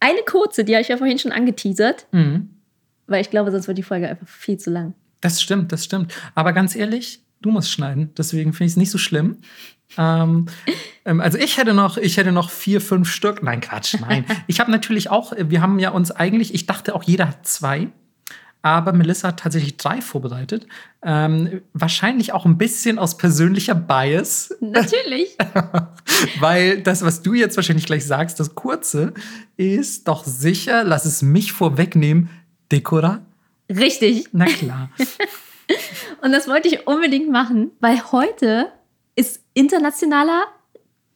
eine 0.00 0.22
kurze, 0.26 0.64
die 0.64 0.74
habe 0.74 0.82
ich 0.82 0.88
ja 0.88 0.96
vorhin 0.96 1.18
schon 1.18 1.32
angeteasert. 1.32 2.06
Mhm. 2.12 2.50
Weil 3.06 3.20
ich 3.20 3.30
glaube, 3.30 3.50
sonst 3.50 3.68
wird 3.68 3.76
die 3.76 3.82
Folge 3.82 4.08
einfach 4.08 4.26
viel 4.26 4.56
zu 4.56 4.70
lang. 4.70 4.94
Das 5.24 5.40
stimmt, 5.40 5.72
das 5.72 5.82
stimmt. 5.84 6.12
Aber 6.34 6.52
ganz 6.52 6.76
ehrlich, 6.76 7.20
du 7.40 7.50
musst 7.50 7.70
schneiden. 7.70 8.10
Deswegen 8.18 8.52
finde 8.52 8.66
ich 8.66 8.72
es 8.72 8.76
nicht 8.76 8.90
so 8.90 8.98
schlimm. 8.98 9.38
Ähm, 9.96 10.46
ähm, 11.06 11.22
also 11.22 11.38
ich 11.38 11.56
hätte 11.56 11.72
noch, 11.72 11.96
ich 11.96 12.18
hätte 12.18 12.30
noch 12.30 12.50
vier, 12.50 12.82
fünf 12.82 13.10
Stück. 13.10 13.42
Nein, 13.42 13.62
Quatsch, 13.62 13.96
nein. 13.98 14.26
Ich 14.48 14.60
habe 14.60 14.70
natürlich 14.70 15.08
auch, 15.08 15.32
wir 15.34 15.62
haben 15.62 15.78
ja 15.78 15.90
uns 15.90 16.10
eigentlich, 16.10 16.52
ich 16.52 16.66
dachte 16.66 16.94
auch 16.94 17.04
jeder 17.04 17.28
hat 17.28 17.46
zwei. 17.46 17.88
Aber 18.60 18.92
Melissa 18.92 19.28
hat 19.28 19.40
tatsächlich 19.40 19.78
drei 19.78 20.02
vorbereitet. 20.02 20.66
Ähm, 21.02 21.62
wahrscheinlich 21.72 22.34
auch 22.34 22.44
ein 22.44 22.58
bisschen 22.58 22.98
aus 22.98 23.16
persönlicher 23.16 23.74
Bias. 23.74 24.54
Natürlich. 24.60 25.38
Weil 26.38 26.82
das, 26.82 27.02
was 27.02 27.22
du 27.22 27.32
jetzt 27.32 27.56
wahrscheinlich 27.56 27.86
gleich 27.86 28.04
sagst, 28.04 28.40
das 28.40 28.54
kurze, 28.54 29.14
ist 29.56 30.06
doch 30.06 30.24
sicher, 30.24 30.84
lass 30.84 31.06
es 31.06 31.22
mich 31.22 31.52
vorwegnehmen, 31.52 32.28
Dekora 32.70 33.22
Richtig. 33.68 34.28
Na 34.32 34.46
klar. 34.46 34.90
Und 36.22 36.32
das 36.32 36.48
wollte 36.48 36.68
ich 36.68 36.86
unbedingt 36.86 37.30
machen, 37.30 37.70
weil 37.80 38.00
heute 38.12 38.72
ist 39.16 39.40
internationaler 39.54 40.46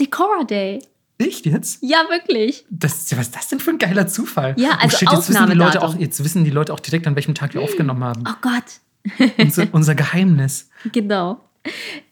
Decora 0.00 0.44
Day. 0.44 0.80
Echt 1.18 1.46
jetzt? 1.46 1.82
Ja, 1.82 2.04
wirklich. 2.08 2.64
Das, 2.70 3.10
was 3.16 3.26
ist 3.26 3.36
das 3.36 3.48
denn 3.48 3.58
für 3.58 3.70
ein 3.70 3.78
geiler 3.78 4.06
Zufall? 4.06 4.54
Ja, 4.56 4.78
also 4.80 4.96
oh, 4.96 4.98
shit, 4.98 5.12
jetzt 5.12 5.28
wissen, 5.28 5.50
die 5.50 5.56
Leute 5.56 5.82
auch, 5.82 5.96
jetzt 5.98 6.24
wissen 6.24 6.44
die 6.44 6.50
Leute 6.50 6.72
auch 6.72 6.80
direkt, 6.80 7.06
an 7.06 7.16
welchem 7.16 7.34
Tag 7.34 7.54
wir 7.54 7.60
aufgenommen 7.60 8.04
haben. 8.04 8.24
Oh 8.26 8.34
Gott. 8.40 9.34
unser, 9.36 9.66
unser 9.72 9.94
Geheimnis. 9.96 10.70
Genau. 10.92 11.40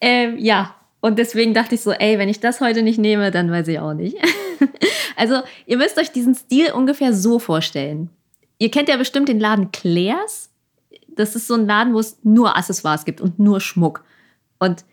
Ähm, 0.01 0.39
ja, 0.39 0.75
und 1.01 1.21
deswegen 1.21 1.55
dachte 1.55 1.77
ich 1.77 1.83
so, 1.83 1.93
ey, 1.93 2.19
wenn 2.19 2.29
ich 2.29 2.41
das 2.41 2.61
heute 2.61 2.83
nicht 2.83 2.99
nehme, 2.99 3.31
dann 3.31 3.51
weiß 3.51 3.69
ich 3.69 3.79
auch 3.79 3.95
nicht. 3.95 4.17
also, 5.17 5.43
ihr 5.67 5.77
müsst 5.77 5.99
euch 5.99 6.11
diesen 6.11 6.35
Stil 6.35 6.73
ungefähr 6.73 7.13
so 7.13 7.39
vorstellen. 7.39 8.11
Ihr 8.59 8.71
kennt 8.71 8.89
ja 8.89 8.97
bestimmt 8.97 9.29
den 9.29 9.41
Laden 9.41 9.71
Claire's. 9.73 10.51
Das 11.09 11.35
ist 11.35 11.47
so 11.47 11.55
ein 11.55 11.67
Laden, 11.67 11.95
wo 11.95 11.99
es 11.99 12.19
nur 12.23 12.57
Accessoires 12.57 13.05
gibt 13.05 13.21
und 13.21 13.39
nur 13.39 13.61
Schmuck. 13.61 14.05
Und 14.59 14.85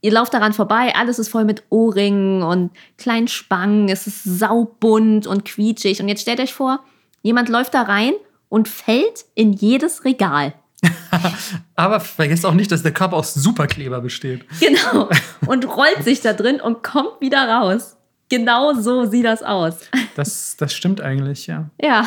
ihr 0.00 0.12
lauft 0.12 0.34
daran 0.34 0.52
vorbei, 0.52 0.94
alles 0.94 1.18
ist 1.18 1.28
voll 1.28 1.44
mit 1.44 1.64
Ohrringen 1.70 2.42
und 2.42 2.70
kleinen 2.98 3.28
Spangen, 3.28 3.88
es 3.88 4.06
ist 4.06 4.24
saubunt 4.24 5.26
und 5.26 5.44
quietschig. 5.44 6.00
Und 6.00 6.08
jetzt 6.08 6.22
stellt 6.22 6.40
euch 6.40 6.52
vor, 6.52 6.84
jemand 7.22 7.48
läuft 7.48 7.74
da 7.74 7.82
rein 7.82 8.12
und 8.48 8.68
fällt 8.68 9.24
in 9.34 9.52
jedes 9.52 10.04
Regal. 10.04 10.54
Aber 11.74 12.00
vergesst 12.00 12.44
auch 12.44 12.54
nicht, 12.54 12.70
dass 12.70 12.82
der 12.82 12.92
Körper 12.92 13.16
aus 13.16 13.34
Superkleber 13.34 14.00
besteht. 14.00 14.44
Genau. 14.60 15.08
Und 15.46 15.66
rollt 15.66 16.04
sich 16.04 16.20
da 16.20 16.32
drin 16.32 16.60
und 16.60 16.82
kommt 16.82 17.20
wieder 17.20 17.48
raus. 17.48 17.96
Genau 18.28 18.72
so 18.74 19.04
sieht 19.04 19.24
das 19.24 19.42
aus. 19.42 19.76
Das, 20.16 20.56
das 20.56 20.72
stimmt 20.72 21.00
eigentlich, 21.00 21.46
ja. 21.46 21.70
Ja. 21.80 22.06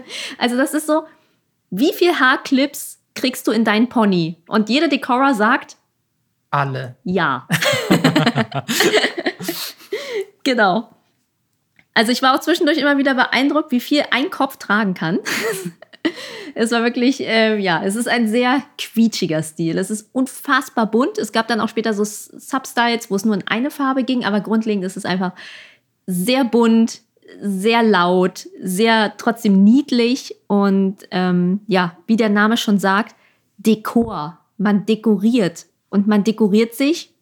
Also, 0.38 0.56
das 0.56 0.74
ist 0.74 0.86
so, 0.86 1.04
wie 1.70 1.92
viel 1.92 2.18
Haarclips 2.18 2.98
kriegst 3.14 3.46
du 3.46 3.52
in 3.52 3.64
dein 3.64 3.88
Pony? 3.88 4.36
Und 4.46 4.68
jeder 4.68 4.88
Decorer 4.88 5.34
sagt, 5.34 5.76
alle. 6.54 6.94
Ja. 7.02 7.48
genau. 10.44 10.88
Also 11.94 12.12
ich 12.12 12.22
war 12.22 12.34
auch 12.34 12.40
zwischendurch 12.40 12.78
immer 12.78 12.96
wieder 12.96 13.14
beeindruckt, 13.14 13.72
wie 13.72 13.80
viel 13.80 14.04
ein 14.12 14.30
Kopf 14.30 14.56
tragen 14.56 14.94
kann. 14.94 15.18
es 16.54 16.70
war 16.70 16.84
wirklich, 16.84 17.20
äh, 17.20 17.56
ja, 17.58 17.82
es 17.84 17.96
ist 17.96 18.08
ein 18.08 18.28
sehr 18.28 18.62
quietschiger 18.78 19.42
Stil. 19.42 19.78
Es 19.78 19.90
ist 19.90 20.10
unfassbar 20.12 20.86
bunt. 20.86 21.18
Es 21.18 21.32
gab 21.32 21.48
dann 21.48 21.60
auch 21.60 21.68
später 21.68 21.92
so 21.92 22.04
Substyles, 22.04 23.10
wo 23.10 23.16
es 23.16 23.24
nur 23.24 23.34
in 23.34 23.46
eine 23.48 23.70
Farbe 23.70 24.04
ging, 24.04 24.24
aber 24.24 24.40
grundlegend 24.40 24.84
ist 24.84 24.96
es 24.96 25.04
einfach 25.04 25.32
sehr 26.06 26.44
bunt, 26.44 27.00
sehr 27.40 27.82
laut, 27.82 28.48
sehr 28.62 29.14
trotzdem 29.16 29.64
niedlich 29.64 30.36
und 30.46 30.98
ähm, 31.10 31.60
ja, 31.66 31.96
wie 32.06 32.16
der 32.16 32.28
Name 32.28 32.56
schon 32.56 32.78
sagt, 32.78 33.14
Dekor. 33.58 34.38
Man 34.56 34.86
dekoriert 34.86 35.66
und 35.88 36.06
man 36.06 36.22
dekoriert 36.22 36.74
sich 36.74 37.12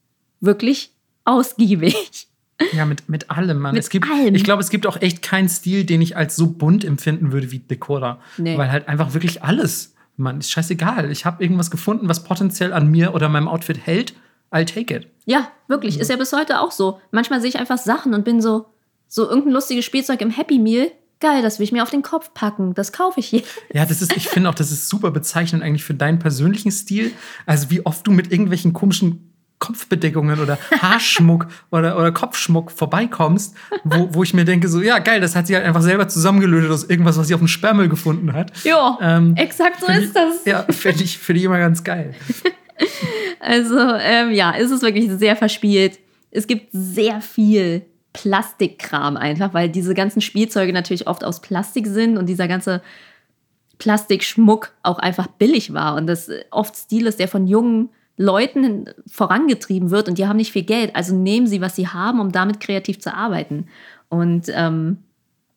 wirklich 0.40 0.92
ausgiebig. 1.24 2.28
Ja, 2.72 2.84
mit, 2.84 3.08
mit 3.08 3.30
allem, 3.30 3.58
Mann. 3.58 3.74
Mit 3.74 3.82
es 3.82 3.90
gibt, 3.90 4.08
allem. 4.08 4.34
Ich 4.34 4.44
glaube, 4.44 4.62
es 4.62 4.70
gibt 4.70 4.86
auch 4.86 5.00
echt 5.00 5.22
keinen 5.22 5.48
Stil, 5.48 5.84
den 5.84 6.00
ich 6.02 6.16
als 6.16 6.36
so 6.36 6.48
bunt 6.48 6.84
empfinden 6.84 7.32
würde 7.32 7.50
wie 7.50 7.58
Decora. 7.58 8.20
Nee. 8.36 8.56
Weil 8.56 8.70
halt 8.70 8.88
einfach 8.88 9.14
wirklich 9.14 9.42
alles, 9.42 9.94
Mann, 10.16 10.38
ist 10.38 10.50
scheißegal. 10.50 11.10
Ich 11.10 11.24
habe 11.24 11.42
irgendwas 11.42 11.70
gefunden, 11.70 12.08
was 12.08 12.22
potenziell 12.24 12.72
an 12.72 12.90
mir 12.90 13.14
oder 13.14 13.28
meinem 13.28 13.48
Outfit 13.48 13.78
hält. 13.84 14.14
I'll 14.52 14.66
take 14.66 14.94
it. 14.94 15.08
Ja, 15.24 15.48
wirklich. 15.66 15.98
Ist 15.98 16.10
ja 16.10 16.16
bis 16.16 16.32
heute 16.32 16.60
auch 16.60 16.70
so. 16.70 17.00
Manchmal 17.10 17.40
sehe 17.40 17.48
ich 17.48 17.58
einfach 17.58 17.78
Sachen 17.78 18.12
und 18.14 18.24
bin 18.24 18.42
so, 18.42 18.66
so 19.14 19.28
irgendein 19.28 19.52
lustiges 19.52 19.84
Spielzeug 19.84 20.22
im 20.22 20.30
Happy 20.30 20.58
Meal. 20.58 20.90
Geil, 21.20 21.42
das 21.42 21.58
will 21.58 21.64
ich 21.64 21.72
mir 21.72 21.82
auf 21.82 21.90
den 21.90 22.00
Kopf 22.02 22.32
packen. 22.32 22.72
Das 22.72 22.92
kaufe 22.92 23.20
ich 23.20 23.26
hier. 23.26 23.42
Ja, 23.74 23.84
das 23.84 24.00
ist, 24.00 24.16
ich 24.16 24.26
finde 24.28 24.48
auch, 24.48 24.54
das 24.54 24.72
ist 24.72 24.88
super 24.88 25.10
bezeichnend 25.10 25.62
eigentlich 25.62 25.84
für 25.84 25.92
deinen 25.94 26.18
persönlichen 26.18 26.72
Stil. 26.72 27.12
Also 27.44 27.70
wie 27.70 27.84
oft 27.84 28.06
du 28.06 28.10
mit 28.10 28.32
irgendwelchen 28.32 28.72
komischen 28.72 29.28
Kopfbedeckungen 29.58 30.40
oder 30.40 30.58
Haarschmuck 30.80 31.46
oder, 31.70 31.96
oder 31.98 32.10
Kopfschmuck 32.10 32.72
vorbeikommst, 32.72 33.54
wo, 33.84 34.08
wo 34.12 34.22
ich 34.22 34.32
mir 34.34 34.44
denke, 34.46 34.66
so, 34.68 34.80
ja, 34.80 34.98
geil, 34.98 35.20
das 35.20 35.36
hat 35.36 35.46
sie 35.46 35.54
halt 35.54 35.64
einfach 35.66 35.82
selber 35.82 36.08
zusammengelötet 36.08 36.70
aus 36.70 36.84
irgendwas, 36.84 37.18
was 37.18 37.28
sie 37.28 37.34
auf 37.34 37.40
dem 37.40 37.48
Sperrmüll 37.48 37.88
gefunden 37.88 38.32
hat. 38.32 38.50
Ja, 38.64 38.98
Ähm, 39.00 39.36
exakt 39.36 39.80
so 39.80 39.86
ist 39.92 40.04
ich- 40.06 40.12
das. 40.14 40.44
Ja, 40.46 40.64
finde 40.70 41.04
ich, 41.04 41.18
find 41.18 41.38
ich 41.38 41.44
immer 41.44 41.58
ganz 41.58 41.84
geil. 41.84 42.14
Also, 43.38 43.76
ähm, 43.78 44.30
ja, 44.32 44.54
es 44.58 44.70
ist 44.70 44.82
wirklich 44.82 45.10
sehr 45.10 45.36
verspielt. 45.36 45.98
Es 46.30 46.46
gibt 46.46 46.68
sehr 46.72 47.20
viel 47.20 47.84
Plastikkram 48.12 49.16
einfach, 49.16 49.54
weil 49.54 49.68
diese 49.68 49.94
ganzen 49.94 50.20
Spielzeuge 50.20 50.72
natürlich 50.72 51.06
oft 51.06 51.24
aus 51.24 51.40
Plastik 51.40 51.86
sind 51.86 52.18
und 52.18 52.26
dieser 52.26 52.48
ganze 52.48 52.82
Plastikschmuck 53.78 54.72
auch 54.82 54.98
einfach 54.98 55.26
billig 55.26 55.72
war 55.72 55.96
und 55.96 56.06
das 56.06 56.30
oft 56.50 56.76
Stil 56.76 57.06
ist, 57.06 57.18
der 57.18 57.28
von 57.28 57.46
jungen 57.46 57.90
Leuten 58.16 58.90
vorangetrieben 59.06 59.90
wird 59.90 60.08
und 60.08 60.18
die 60.18 60.26
haben 60.26 60.36
nicht 60.36 60.52
viel 60.52 60.62
Geld, 60.62 60.94
also 60.94 61.14
nehmen 61.14 61.46
sie, 61.46 61.60
was 61.60 61.74
sie 61.74 61.88
haben, 61.88 62.20
um 62.20 62.30
damit 62.30 62.60
kreativ 62.60 63.00
zu 63.00 63.14
arbeiten. 63.14 63.66
Und 64.08 64.44
ähm, 64.50 64.98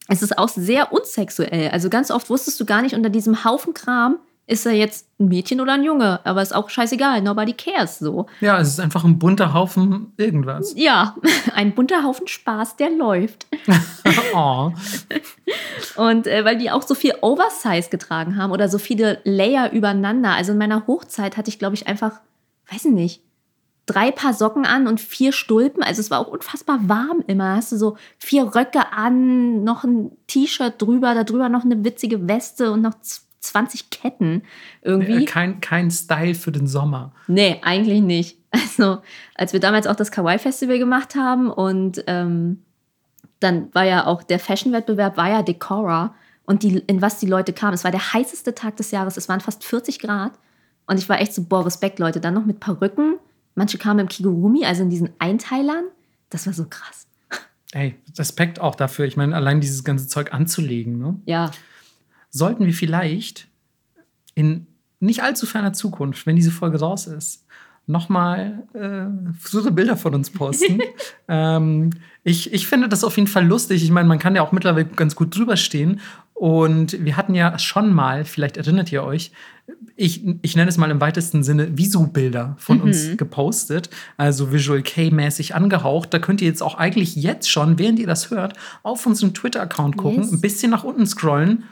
es 0.08 0.22
ist 0.22 0.38
auch 0.38 0.48
sehr 0.50 0.94
unsexuell. 0.94 1.70
Also 1.70 1.90
ganz 1.90 2.12
oft 2.12 2.30
wusstest 2.30 2.60
du 2.60 2.66
gar 2.66 2.82
nicht, 2.82 2.96
unter 2.96 3.10
diesem 3.10 3.44
Haufen 3.44 3.74
Kram 3.74 4.18
ist 4.48 4.66
er 4.66 4.74
jetzt 4.74 5.08
ein 5.20 5.28
Mädchen 5.28 5.60
oder 5.60 5.74
ein 5.74 5.84
Junge, 5.84 6.20
aber 6.24 6.42
ist 6.42 6.54
auch 6.56 6.70
scheißegal, 6.70 7.22
nobody 7.22 7.54
cares 7.54 7.98
so. 8.00 8.28
Ja, 8.42 8.60
es 8.60 8.68
ist 8.70 8.80
einfach 8.80 9.04
ein 9.04 9.18
bunter 9.18 9.54
Haufen 9.54 10.14
irgendwas. 10.18 10.74
Ja, 10.78 11.16
ein 11.56 11.74
bunter 11.74 12.04
Haufen 12.04 12.28
Spaß, 12.28 12.76
der 12.76 12.92
läuft. 12.92 13.48
oh. 14.36 14.72
Und 15.96 16.28
äh, 16.28 16.46
weil 16.46 16.58
die 16.58 16.70
auch 16.72 16.84
so 16.84 16.96
viel 16.96 17.14
Oversize 17.22 17.90
getragen 17.90 18.38
haben 18.38 18.52
oder 18.52 18.70
so 18.70 18.78
viele 18.78 19.20
Layer 19.24 19.72
übereinander. 19.72 20.32
Also 20.32 20.52
in 20.52 20.58
meiner 20.58 20.86
Hochzeit 20.88 21.38
hatte 21.38 21.50
ich, 21.50 21.60
glaube 21.60 21.76
ich, 21.76 21.88
einfach, 21.88 22.20
weiß 22.72 22.86
ich 22.86 22.92
nicht, 22.92 23.22
drei 23.88 24.12
Paar 24.12 24.34
Socken 24.34 24.66
an 24.66 24.88
und 24.88 25.00
vier 25.00 25.32
Stulpen. 25.32 25.84
Also 25.84 26.02
es 26.02 26.12
war 26.12 26.20
auch 26.20 26.28
unfassbar 26.28 26.80
warm 26.90 27.24
immer. 27.28 27.56
Hast 27.56 27.72
du 27.72 27.78
so 27.78 27.98
vier 28.18 28.56
Röcke 28.56 28.92
an, 28.92 29.64
noch 29.64 29.84
ein 29.84 30.12
T-Shirt 30.28 30.82
drüber, 30.82 31.14
da 31.14 31.24
drüber 31.24 31.50
noch 31.50 31.64
eine 31.64 31.84
witzige 31.84 32.28
Weste 32.28 32.72
und 32.72 32.82
noch 32.82 33.00
z- 33.02 33.22
20 33.46 33.90
Ketten 33.90 34.44
irgendwie. 34.82 35.24
Äh, 35.24 35.26
Kein, 35.26 35.62
kein 35.62 35.92
Style 35.92 36.36
für 36.36 36.52
den 36.52 36.68
Sommer. 36.68 37.14
Nee, 37.28 37.60
eigentlich 37.64 38.02
nicht. 38.02 38.38
Also, 38.56 39.02
als 39.36 39.52
wir 39.52 39.60
damals 39.60 39.86
auch 39.86 39.98
das 39.98 40.12
Kawaii-Festival 40.12 40.80
gemacht 40.80 41.16
haben 41.16 41.52
und 41.52 42.02
ähm, 42.08 42.64
dann 43.42 43.68
war 43.74 43.84
ja 43.84 44.06
auch 44.06 44.24
der 44.24 44.40
Fashion-Wettbewerb, 44.40 45.18
war 45.18 45.30
ja 45.30 45.44
Decora 45.44 46.16
und 46.46 46.64
die, 46.64 46.78
in 46.88 47.02
was 47.02 47.20
die 47.20 47.26
Leute 47.26 47.52
kamen. 47.52 47.74
Es 47.74 47.84
war 47.84 47.92
der 47.92 48.14
heißeste 48.14 48.56
Tag 48.56 48.78
des 48.78 48.92
Jahres, 48.92 49.18
es 49.18 49.28
waren 49.28 49.42
fast 49.42 49.66
40 49.66 50.00
Grad 50.00 50.32
und 50.88 50.98
ich 50.98 51.10
war 51.10 51.20
echt 51.20 51.34
so, 51.34 51.44
boah, 51.44 51.66
Respekt, 51.66 52.00
Leute. 52.00 52.20
Dann 52.22 52.34
noch 52.34 52.46
mit 52.46 52.60
Perücken. 52.60 53.18
Manche 53.56 53.78
kamen 53.78 54.00
im 54.00 54.08
Kigurumi, 54.08 54.66
also 54.66 54.84
in 54.84 54.90
diesen 54.90 55.10
Einteilern. 55.20 55.86
Das 56.30 56.46
war 56.46 56.54
so 56.54 56.66
krass. 56.70 57.08
Ey, 57.72 57.96
Respekt 58.18 58.60
auch 58.62 58.76
dafür. 58.76 59.06
Ich 59.06 59.18
meine, 59.18 59.36
allein 59.36 59.60
dieses 59.60 59.84
ganze 59.84 60.08
Zeug 60.08 60.34
anzulegen. 60.34 60.98
Ne? 60.98 61.20
Ja, 61.26 61.52
Sollten 62.36 62.66
wir 62.66 62.74
vielleicht 62.74 63.48
in 64.34 64.68
nicht 65.00 65.24
allzu 65.24 65.46
ferner 65.46 65.72
Zukunft, 65.72 66.26
wenn 66.26 66.36
diese 66.36 66.52
Folge 66.52 66.82
raus 66.82 67.08
ist, 67.08 67.46
nochmal 67.88 68.68
äh, 68.74 69.06
so 69.42 69.72
Bilder 69.72 69.96
von 69.96 70.14
uns 70.14 70.32
posten. 70.32 70.82
ähm, 71.30 71.92
ich, 72.26 72.52
ich 72.52 72.68
finde 72.68 72.90
das 72.90 73.06
auf 73.06 73.16
jeden 73.16 73.30
Fall 73.30 73.48
lustig. 73.48 73.86
Ich 73.86 73.92
meine, 73.92 74.10
man 74.10 74.20
kann 74.20 74.36
ja 74.36 74.42
auch 74.42 74.52
mittlerweile 74.52 74.84
ganz 74.84 75.16
gut 75.16 75.34
drüber 75.34 75.56
stehen. 75.56 76.02
Und 76.34 77.06
wir 77.06 77.16
hatten 77.16 77.36
ja 77.36 77.58
schon 77.58 77.94
mal, 77.94 78.26
vielleicht 78.26 78.58
erinnert 78.58 78.92
ihr 78.92 79.06
euch, 79.06 79.32
ich, 79.96 80.26
ich 80.42 80.58
nenne 80.58 80.68
es 80.68 80.78
mal 80.78 80.92
im 80.92 81.00
weitesten 81.00 81.42
Sinne 81.42 81.78
Visu-Bilder 81.78 82.58
von 82.60 82.82
uns 82.82 83.16
gepostet, 83.18 83.90
also 84.18 84.52
Visual 84.52 84.82
K-mäßig 84.82 85.56
angehaucht. 85.56 86.14
Da 86.14 86.20
könnt 86.20 86.42
ihr 86.42 86.50
jetzt 86.50 86.62
auch 86.62 86.76
eigentlich 86.76 87.16
jetzt 87.16 87.50
schon, 87.50 87.80
während 87.80 88.00
ihr 88.00 88.08
das 88.08 88.30
hört, 88.30 88.58
auf 88.84 89.06
unseren 89.06 89.34
Twitter-Account 89.34 89.96
gucken, 89.96 90.24
Yes. 90.24 90.34
ein 90.34 90.42
bisschen 90.42 90.72
nach 90.72 90.84
unten 90.84 91.08
scrollen 91.08 91.64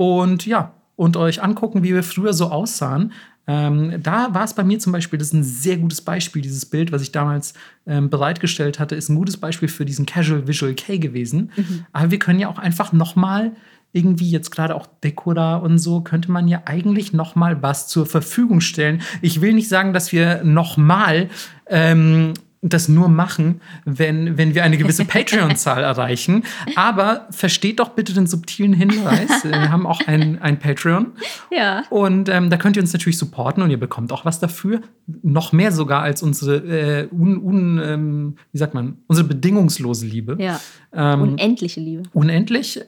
und 0.00 0.46
ja, 0.46 0.72
und 0.96 1.18
euch 1.18 1.42
angucken, 1.42 1.82
wie 1.82 1.92
wir 1.92 2.02
früher 2.02 2.32
so 2.32 2.46
aussahen. 2.46 3.12
Ähm, 3.46 4.02
da 4.02 4.32
war 4.32 4.44
es 4.44 4.54
bei 4.54 4.64
mir 4.64 4.78
zum 4.78 4.92
Beispiel, 4.92 5.18
das 5.18 5.28
ist 5.28 5.34
ein 5.34 5.44
sehr 5.44 5.76
gutes 5.76 6.00
Beispiel, 6.00 6.40
dieses 6.40 6.64
Bild, 6.64 6.90
was 6.90 7.02
ich 7.02 7.12
damals 7.12 7.52
ähm, 7.86 8.08
bereitgestellt 8.08 8.78
hatte, 8.78 8.94
ist 8.94 9.10
ein 9.10 9.16
gutes 9.16 9.36
Beispiel 9.36 9.68
für 9.68 9.84
diesen 9.84 10.06
Casual 10.06 10.48
Visual 10.48 10.72
K 10.72 10.96
gewesen. 10.96 11.52
Aber 11.92 12.10
wir 12.10 12.18
können 12.18 12.40
ja 12.40 12.48
auch 12.48 12.58
einfach 12.58 12.94
noch 12.94 13.14
mal 13.14 13.52
irgendwie 13.92 14.30
jetzt 14.30 14.50
gerade 14.50 14.74
auch 14.74 14.86
Decora 15.04 15.56
und 15.56 15.78
so 15.78 16.00
könnte 16.00 16.32
man 16.32 16.48
ja 16.48 16.62
eigentlich 16.64 17.12
noch 17.12 17.34
mal 17.34 17.62
was 17.62 17.86
zur 17.86 18.06
Verfügung 18.06 18.62
stellen. 18.62 19.02
Ich 19.20 19.42
will 19.42 19.52
nicht 19.52 19.68
sagen, 19.68 19.92
dass 19.92 20.12
wir 20.12 20.44
noch 20.44 20.78
mal 20.78 21.28
ähm, 21.66 22.32
das 22.62 22.88
nur 22.88 23.08
machen, 23.08 23.60
wenn, 23.84 24.36
wenn 24.36 24.54
wir 24.54 24.64
eine 24.64 24.76
gewisse 24.76 25.04
Patreon-Zahl 25.06 25.82
erreichen. 25.82 26.44
Aber 26.76 27.26
versteht 27.30 27.80
doch 27.80 27.90
bitte 27.90 28.12
den 28.12 28.26
subtilen 28.26 28.74
Hinweis. 28.74 29.44
Wir 29.44 29.70
haben 29.70 29.86
auch 29.86 30.00
ein, 30.06 30.40
ein 30.42 30.58
Patreon. 30.58 31.12
ja. 31.50 31.84
Und 31.88 32.28
ähm, 32.28 32.50
da 32.50 32.56
könnt 32.58 32.76
ihr 32.76 32.82
uns 32.82 32.92
natürlich 32.92 33.16
supporten 33.18 33.62
und 33.62 33.70
ihr 33.70 33.80
bekommt 33.80 34.12
auch 34.12 34.24
was 34.24 34.40
dafür. 34.40 34.82
Noch 35.22 35.52
mehr 35.52 35.72
sogar 35.72 36.02
als 36.02 36.22
unsere, 36.22 36.56
äh, 36.56 37.08
un, 37.10 37.38
un, 37.38 37.80
ähm, 37.82 38.36
wie 38.52 38.58
sagt 38.58 38.74
man, 38.74 38.98
unsere 39.06 39.26
bedingungslose 39.26 40.06
Liebe. 40.06 40.36
Ja. 40.38 40.60
Ähm, 40.92 41.22
Unendliche 41.22 41.80
Liebe. 41.80 42.02
unendlich. 42.12 42.80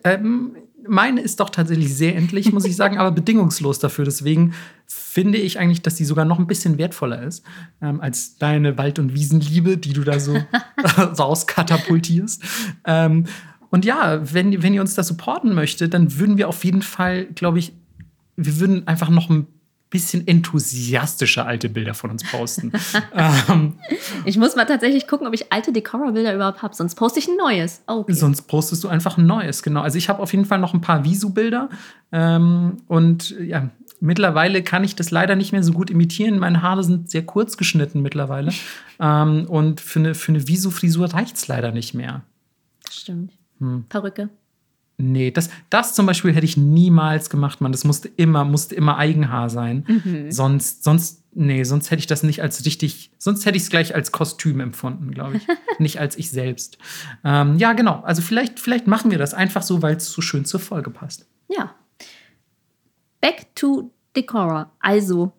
Meine 0.87 1.21
ist 1.21 1.41
doch 1.41 1.51
tatsächlich 1.51 1.95
sehr 1.95 2.17
endlich, 2.17 2.53
muss 2.53 2.65
ich 2.65 2.77
sagen, 2.77 2.99
aber 2.99 3.11
bedingungslos 3.11 3.79
dafür. 3.79 4.05
Deswegen 4.05 4.55
finde 4.87 5.39
ich 5.39 5.59
eigentlich, 5.59 5.83
dass 5.83 5.95
die 5.95 6.05
sogar 6.05 6.25
noch 6.25 6.39
ein 6.39 6.47
bisschen 6.47 6.79
wertvoller 6.79 7.23
ist 7.23 7.45
ähm, 7.81 8.01
als 8.01 8.37
deine 8.39 8.79
Wald- 8.79 8.99
und 8.99 9.15
Wiesenliebe, 9.15 9.77
die 9.77 9.93
du 9.93 10.03
da 10.03 10.19
so 10.19 10.37
rauskatapultierst. 11.19 12.43
Ähm, 12.87 13.27
und 13.71 13.85
ja, 13.85 14.21
wenn, 14.33 14.63
wenn 14.63 14.75
ihr 14.75 14.83
uns 14.83 14.95
da 14.95 15.03
supporten 15.03 15.55
möchtet, 15.55 15.95
dann 15.95 16.19
würden 16.19 16.37
wir 16.37 16.49
auf 16.49 16.65
jeden 16.65 16.83
Fall, 16.83 17.25
glaube 17.27 17.59
ich, 17.59 17.73
wir 18.37 18.61
würden 18.61 18.87
einfach 18.87 19.09
noch 19.09 19.31
ein 19.31 19.47
bisschen 19.93 20.27
enthusiastischer 20.27 21.47
alte 21.47 21.69
Bilder 21.69 21.94
von 21.94 22.10
uns 22.10 22.24
posten. 22.24 22.73
ähm, 23.14 23.74
Ich 24.24 24.39
muss 24.39 24.56
mal 24.56 24.64
tatsächlich 24.64 25.06
gucken, 25.06 25.27
ob 25.27 25.35
ich 25.35 25.52
alte 25.52 25.73
Decora-Bilder 25.73 26.35
überhaupt 26.35 26.62
habe, 26.62 26.74
sonst 26.74 26.94
poste 26.94 27.20
ich 27.20 27.28
ein 27.28 27.36
neues. 27.36 27.82
Oh, 27.86 27.98
okay. 27.98 28.14
Sonst 28.14 28.43
postest 28.43 28.82
du 28.82 28.89
einfach 28.89 29.19
ein 29.19 29.27
neues, 29.27 29.62
genau. 29.62 29.82
Also 29.82 29.98
ich 29.98 30.09
habe 30.09 30.20
auf 30.20 30.32
jeden 30.32 30.47
Fall 30.47 30.59
noch 30.59 30.74
ein 30.74 30.81
paar 30.81 31.05
Visu-Bilder. 31.05 31.69
Ähm, 32.10 32.78
und 32.89 33.39
ja, 33.39 33.69
mittlerweile 34.01 34.62
kann 34.62 34.82
ich 34.82 34.97
das 34.97 35.10
leider 35.10 35.36
nicht 35.36 35.52
mehr 35.52 35.62
so 35.62 35.73
gut 35.73 35.90
imitieren. 35.90 36.39
Meine 36.39 36.62
Haare 36.62 36.82
sind 36.82 37.10
sehr 37.10 37.24
kurz 37.24 37.56
geschnitten 37.56 38.01
mittlerweile. 38.01 38.52
ähm, 38.98 39.47
und 39.47 39.81
für 39.81 39.98
eine, 39.98 40.14
für 40.14 40.32
eine 40.32 40.48
Visu-Frisur 40.48 41.12
reicht 41.12 41.36
es 41.36 41.48
leider 41.48 41.70
nicht 41.70 41.93
mehr. 41.93 42.23
Stimmt. 42.90 43.32
Hm. 43.59 43.85
Perücke. 43.90 44.31
Nee, 45.03 45.33
das, 45.33 45.51
das 45.69 45.95
zum 45.95 46.07
Beispiel 46.07 46.33
hätte 46.33 46.47
ich 46.47 46.57
niemals 46.57 47.29
gemacht, 47.29 47.61
Mann. 47.61 47.73
Das 47.73 47.83
musste 47.83 48.09
immer, 48.09 48.45
musste 48.45 48.77
immer 48.77 48.99
Eigenhaar 48.99 49.51
sein. 49.51 49.85
Mhm. 49.89 50.31
Sonst, 50.31 50.85
sonst, 50.85 51.24
nee, 51.35 51.65
sonst 51.65 51.91
hätte 51.91 51.99
ich 51.99 52.07
das 52.07 52.23
nicht 52.23 52.41
als 52.41 52.65
richtig, 52.65 53.11
sonst 53.19 53.45
hätte 53.45 53.57
ich 53.57 53.65
es 53.65 53.70
gleich 53.70 53.97
als 53.97 54.12
Kostüm 54.12 54.61
empfunden, 54.61 55.11
glaube 55.11 55.39
ich. 55.39 55.47
nicht 55.81 55.99
als 55.99 56.16
ich 56.16 56.31
selbst. 56.31 56.79
Ähm, 57.24 57.59
ja, 57.59 57.73
genau. 57.73 58.01
Also 58.05 58.23
vielleicht, 58.23 58.61
vielleicht 58.61 58.87
machen 58.87 59.11
wir 59.11 59.19
das 59.19 59.35
einfach 59.35 59.62
so, 59.62 59.83
weil 59.83 59.97
es 59.97 60.09
so 60.12 60.23
schön 60.23 60.45
zur 60.45 60.61
Folge 60.61 60.91
passt. 60.91 61.27
Ja. 61.49 61.74
Back 63.20 63.55
to 63.57 63.91
Decora. 64.15 64.70
Also, 64.79 65.33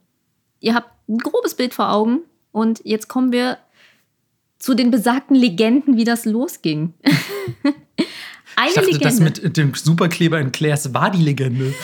ihr 0.60 0.76
habt 0.76 0.90
ein 1.08 1.20
grobes 1.20 1.56
Bild 1.56 1.74
vor 1.74 1.90
Augen 1.90 2.20
und 2.52 2.82
jetzt 2.84 3.08
kommen 3.08 3.32
wir 3.32 3.60
zu 4.60 4.74
den 4.74 4.92
besagten 4.92 5.38
Legenden, 5.38 5.96
wie 5.96 6.04
das 6.04 6.26
losging. 6.26 6.94
Eine 8.56 8.70
Ich 8.70 8.76
dachte, 8.76 8.88
Legende. 8.88 9.06
das 9.06 9.20
mit 9.20 9.58
dem 9.58 9.74
Superkleber 9.74 10.40
in 10.40 10.52
Claire's 10.52 10.94
war 10.94 11.12
die 11.12 11.24
Legende. 11.24 11.74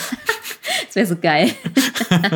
Das 0.85 0.95
wäre 0.95 1.05
so 1.05 1.17
geil. 1.17 1.51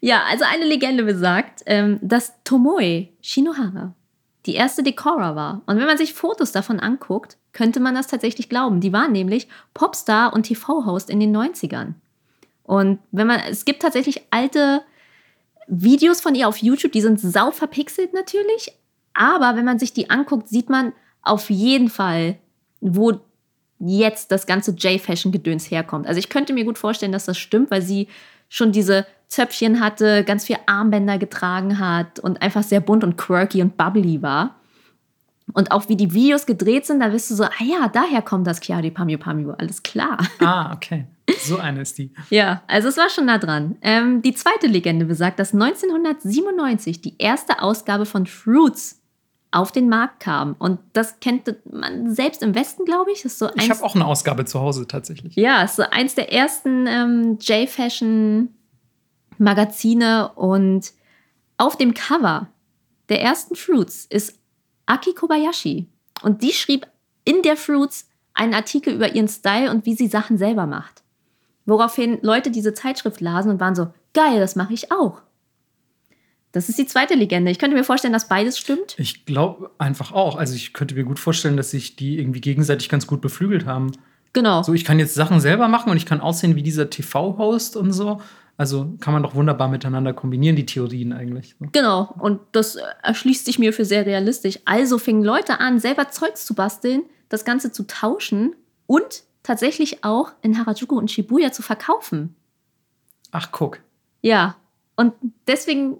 ja, 0.00 0.22
also 0.28 0.44
eine 0.44 0.64
Legende 0.64 1.02
besagt, 1.02 1.62
ähm, 1.66 1.98
dass 2.00 2.32
Tomoe 2.44 3.08
Shinohara 3.20 3.92
die 4.46 4.54
erste 4.54 4.82
Decora 4.84 5.34
war. 5.34 5.62
Und 5.66 5.78
wenn 5.78 5.86
man 5.86 5.98
sich 5.98 6.14
Fotos 6.14 6.52
davon 6.52 6.78
anguckt, 6.78 7.36
könnte 7.52 7.80
man 7.80 7.94
das 7.94 8.06
tatsächlich 8.06 8.48
glauben. 8.48 8.80
Die 8.80 8.92
war 8.92 9.08
nämlich 9.08 9.48
Popstar 9.74 10.32
und 10.32 10.44
TV-Host 10.44 11.10
in 11.10 11.20
den 11.20 11.36
90ern. 11.36 11.94
Und 12.62 13.00
wenn 13.10 13.26
man, 13.26 13.40
es 13.48 13.64
gibt 13.64 13.82
tatsächlich 13.82 14.22
alte 14.30 14.82
Videos 15.66 16.20
von 16.20 16.34
ihr 16.34 16.48
auf 16.48 16.58
YouTube, 16.58 16.92
die 16.92 17.00
sind 17.00 17.20
sau 17.20 17.50
verpixelt 17.50 18.14
natürlich, 18.14 18.72
Aber 19.12 19.56
wenn 19.56 19.64
man 19.64 19.78
sich 19.78 19.92
die 19.92 20.08
anguckt, 20.08 20.48
sieht 20.48 20.70
man 20.70 20.92
auf 21.22 21.50
jeden 21.50 21.88
Fall, 21.88 22.38
wo 22.80 23.20
jetzt 23.78 24.30
das 24.30 24.46
ganze 24.46 24.72
J-Fashion-Gedöns 24.72 25.70
herkommt. 25.70 26.06
Also 26.06 26.18
ich 26.18 26.28
könnte 26.28 26.52
mir 26.52 26.64
gut 26.64 26.78
vorstellen, 26.78 27.12
dass 27.12 27.24
das 27.24 27.38
stimmt, 27.38 27.70
weil 27.70 27.82
sie 27.82 28.08
schon 28.48 28.72
diese 28.72 29.06
Zöpfchen 29.28 29.80
hatte, 29.80 30.24
ganz 30.24 30.44
viel 30.44 30.56
Armbänder 30.66 31.16
getragen 31.16 31.78
hat 31.78 32.18
und 32.18 32.42
einfach 32.42 32.62
sehr 32.62 32.80
bunt 32.80 33.04
und 33.04 33.16
quirky 33.16 33.62
und 33.62 33.76
bubbly 33.76 34.22
war. 34.22 34.56
Und 35.52 35.72
auch 35.72 35.88
wie 35.88 35.96
die 35.96 36.12
Videos 36.12 36.46
gedreht 36.46 36.86
sind, 36.86 37.00
da 37.00 37.12
wirst 37.12 37.30
du 37.30 37.34
so, 37.34 37.44
ah 37.44 37.64
ja, 37.64 37.88
daher 37.88 38.22
kommt 38.22 38.46
das 38.46 38.60
Chiari 38.60 38.90
Pamio 38.90 39.18
Pamio, 39.18 39.52
alles 39.52 39.82
klar. 39.82 40.18
Ah, 40.40 40.72
okay. 40.74 41.06
So 41.38 41.58
eine 41.58 41.82
ist 41.82 41.98
die. 41.98 42.12
ja, 42.30 42.62
also 42.66 42.88
es 42.88 42.96
war 42.96 43.08
schon 43.08 43.26
nah 43.26 43.38
dran. 43.38 43.76
Ähm, 43.82 44.22
die 44.22 44.34
zweite 44.34 44.66
Legende 44.66 45.06
besagt, 45.06 45.38
dass 45.38 45.54
1997 45.54 47.00
die 47.00 47.14
erste 47.18 47.62
Ausgabe 47.62 48.06
von 48.06 48.26
Fruits 48.26 48.99
auf 49.52 49.72
den 49.72 49.88
Markt 49.88 50.20
kam. 50.20 50.54
Und 50.58 50.78
das 50.92 51.18
kennt 51.20 51.56
man 51.70 52.14
selbst 52.14 52.42
im 52.42 52.54
Westen, 52.54 52.84
glaube 52.84 53.10
ich. 53.10 53.24
Ist 53.24 53.38
so 53.38 53.48
ich 53.54 53.70
habe 53.70 53.82
auch 53.82 53.94
eine 53.94 54.04
Ausgabe 54.06 54.44
zu 54.44 54.60
Hause 54.60 54.86
tatsächlich. 54.86 55.34
Ja, 55.36 55.62
ist 55.62 55.76
so 55.76 55.84
eins 55.90 56.14
der 56.14 56.30
ersten 56.32 56.86
ähm, 56.86 57.38
J-Fashion-Magazine. 57.40 60.32
Und 60.36 60.92
auf 61.56 61.76
dem 61.76 61.94
Cover 61.94 62.48
der 63.08 63.22
ersten 63.22 63.56
Fruits 63.56 64.04
ist 64.06 64.38
Aki 64.86 65.14
Kobayashi. 65.14 65.88
Und 66.22 66.42
die 66.42 66.52
schrieb 66.52 66.86
in 67.24 67.42
der 67.42 67.56
Fruits 67.56 68.08
einen 68.34 68.54
Artikel 68.54 68.94
über 68.94 69.14
ihren 69.14 69.28
Style 69.28 69.70
und 69.70 69.84
wie 69.84 69.94
sie 69.94 70.06
Sachen 70.06 70.38
selber 70.38 70.66
macht. 70.66 71.02
Woraufhin 71.66 72.18
Leute 72.22 72.50
diese 72.50 72.74
Zeitschrift 72.74 73.20
lasen 73.20 73.50
und 73.50 73.60
waren 73.60 73.74
so, 73.74 73.88
geil, 74.14 74.38
das 74.38 74.56
mache 74.56 74.74
ich 74.74 74.92
auch. 74.92 75.20
Das 76.52 76.68
ist 76.68 76.78
die 76.78 76.86
zweite 76.86 77.14
Legende. 77.14 77.50
Ich 77.50 77.58
könnte 77.58 77.76
mir 77.76 77.84
vorstellen, 77.84 78.12
dass 78.12 78.28
beides 78.28 78.58
stimmt. 78.58 78.94
Ich 78.98 79.24
glaube 79.24 79.70
einfach 79.78 80.12
auch. 80.12 80.36
Also 80.36 80.54
ich 80.54 80.72
könnte 80.72 80.94
mir 80.94 81.04
gut 81.04 81.18
vorstellen, 81.18 81.56
dass 81.56 81.70
sich 81.70 81.96
die 81.96 82.18
irgendwie 82.18 82.40
gegenseitig 82.40 82.88
ganz 82.88 83.06
gut 83.06 83.20
beflügelt 83.20 83.66
haben. 83.66 83.92
Genau. 84.32 84.62
So, 84.62 84.72
ich 84.74 84.84
kann 84.84 84.98
jetzt 84.98 85.14
Sachen 85.14 85.40
selber 85.40 85.68
machen 85.68 85.90
und 85.90 85.96
ich 85.96 86.06
kann 86.06 86.20
aussehen 86.20 86.56
wie 86.56 86.62
dieser 86.62 86.90
TV-Host 86.90 87.76
und 87.76 87.92
so. 87.92 88.20
Also 88.56 88.94
kann 89.00 89.14
man 89.14 89.22
doch 89.22 89.34
wunderbar 89.34 89.68
miteinander 89.68 90.12
kombinieren, 90.12 90.54
die 90.54 90.66
Theorien 90.66 91.12
eigentlich. 91.12 91.54
Genau, 91.72 92.14
und 92.18 92.40
das 92.52 92.76
erschließt 93.02 93.46
sich 93.46 93.58
mir 93.58 93.72
für 93.72 93.86
sehr 93.86 94.04
realistisch. 94.04 94.58
Also 94.66 94.98
fingen 94.98 95.24
Leute 95.24 95.60
an, 95.60 95.78
selber 95.78 96.10
Zeugs 96.10 96.44
zu 96.44 96.54
basteln, 96.54 97.04
das 97.30 97.46
Ganze 97.46 97.72
zu 97.72 97.86
tauschen 97.86 98.54
und 98.86 99.22
tatsächlich 99.42 100.04
auch 100.04 100.32
in 100.42 100.58
Harajuku 100.58 100.98
und 100.98 101.10
Shibuya 101.10 101.52
zu 101.52 101.62
verkaufen. 101.62 102.36
Ach, 103.30 103.50
guck. 103.50 103.80
Ja, 104.20 104.56
und 104.94 105.14
deswegen 105.46 105.96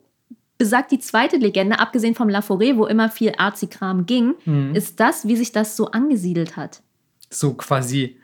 besagt 0.61 0.93
die 0.93 0.99
zweite 0.99 1.39
Legende, 1.39 1.79
abgesehen 1.79 2.15
vom 2.15 2.29
La 2.29 2.41
Forêt, 2.41 2.77
wo 2.77 2.85
immer 2.85 3.09
viel 3.09 3.33
Arzi-Kram 3.39 4.05
ging, 4.05 4.35
mhm. 4.45 4.75
ist 4.75 5.01
das, 5.01 5.27
wie 5.27 5.35
sich 5.35 5.53
das 5.53 5.75
so 5.75 5.87
angesiedelt 5.87 6.59
hat. 6.59 6.83
So 7.31 7.55
quasi 7.55 8.19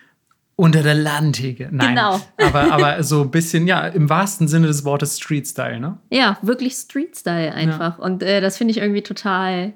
unter 0.55 0.83
der 0.83 0.93
Ladenteke. 0.93 1.71
Nein. 1.73 1.95
Genau. 1.95 2.21
aber, 2.37 2.71
aber 2.71 3.03
so 3.03 3.23
ein 3.23 3.31
bisschen, 3.31 3.67
ja, 3.67 3.87
im 3.87 4.11
wahrsten 4.11 4.49
Sinne 4.49 4.67
des 4.67 4.85
Wortes 4.85 5.17
Street-Style, 5.17 5.81
ne? 5.81 5.97
Ja, 6.11 6.37
wirklich 6.43 6.75
Street-Style 6.75 7.55
einfach. 7.55 7.99
Ja. 7.99 8.05
Und 8.05 8.23
äh, 8.23 8.43
das 8.43 8.59
finde 8.59 8.73
ich 8.73 8.79
irgendwie 8.79 9.03
total 9.03 9.73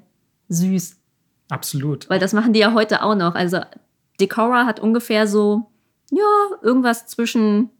süß. 0.50 0.98
Absolut. 1.48 2.10
Weil 2.10 2.20
das 2.20 2.34
machen 2.34 2.52
die 2.52 2.60
ja 2.60 2.74
heute 2.74 3.02
auch 3.02 3.14
noch. 3.14 3.34
Also 3.36 3.60
Decora 4.20 4.66
hat 4.66 4.80
ungefähr 4.80 5.26
so, 5.26 5.70
ja, 6.10 6.58
irgendwas 6.60 7.06
zwischen 7.06 7.70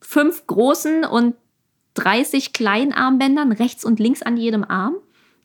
fünf 0.00 0.46
großen 0.46 1.04
und 1.04 1.34
30 1.94 2.52
kleinen 2.52 2.92
Armbändern 2.92 3.52
rechts 3.52 3.84
und 3.84 3.98
links 4.00 4.22
an 4.22 4.36
jedem 4.36 4.64
Arm. 4.64 4.94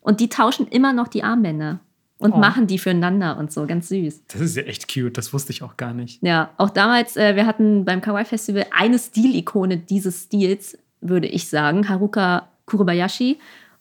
Und 0.01 0.19
die 0.19 0.29
tauschen 0.29 0.67
immer 0.67 0.93
noch 0.93 1.07
die 1.07 1.23
Armbänder 1.23 1.79
und 2.19 2.33
oh. 2.33 2.37
machen 2.37 2.67
die 2.67 2.77
füreinander 2.77 3.37
und 3.37 3.51
so, 3.51 3.65
ganz 3.65 3.89
süß. 3.89 4.23
Das 4.27 4.41
ist 4.41 4.57
ja 4.57 4.63
echt 4.63 4.93
cute, 4.93 5.17
das 5.17 5.33
wusste 5.33 5.51
ich 5.51 5.63
auch 5.63 5.77
gar 5.77 5.93
nicht. 5.93 6.21
Ja, 6.21 6.51
auch 6.57 6.69
damals, 6.69 7.17
äh, 7.17 7.35
wir 7.35 7.45
hatten 7.45 7.85
beim 7.85 8.01
Kawaii 8.01 8.25
Festival 8.25 8.65
eine 8.71 8.99
Stilikone 8.99 9.77
dieses 9.77 10.23
Stils, 10.23 10.77
würde 11.01 11.27
ich 11.27 11.49
sagen, 11.49 11.87
Haruka 11.87 12.49
Kurobayashi. 12.65 13.39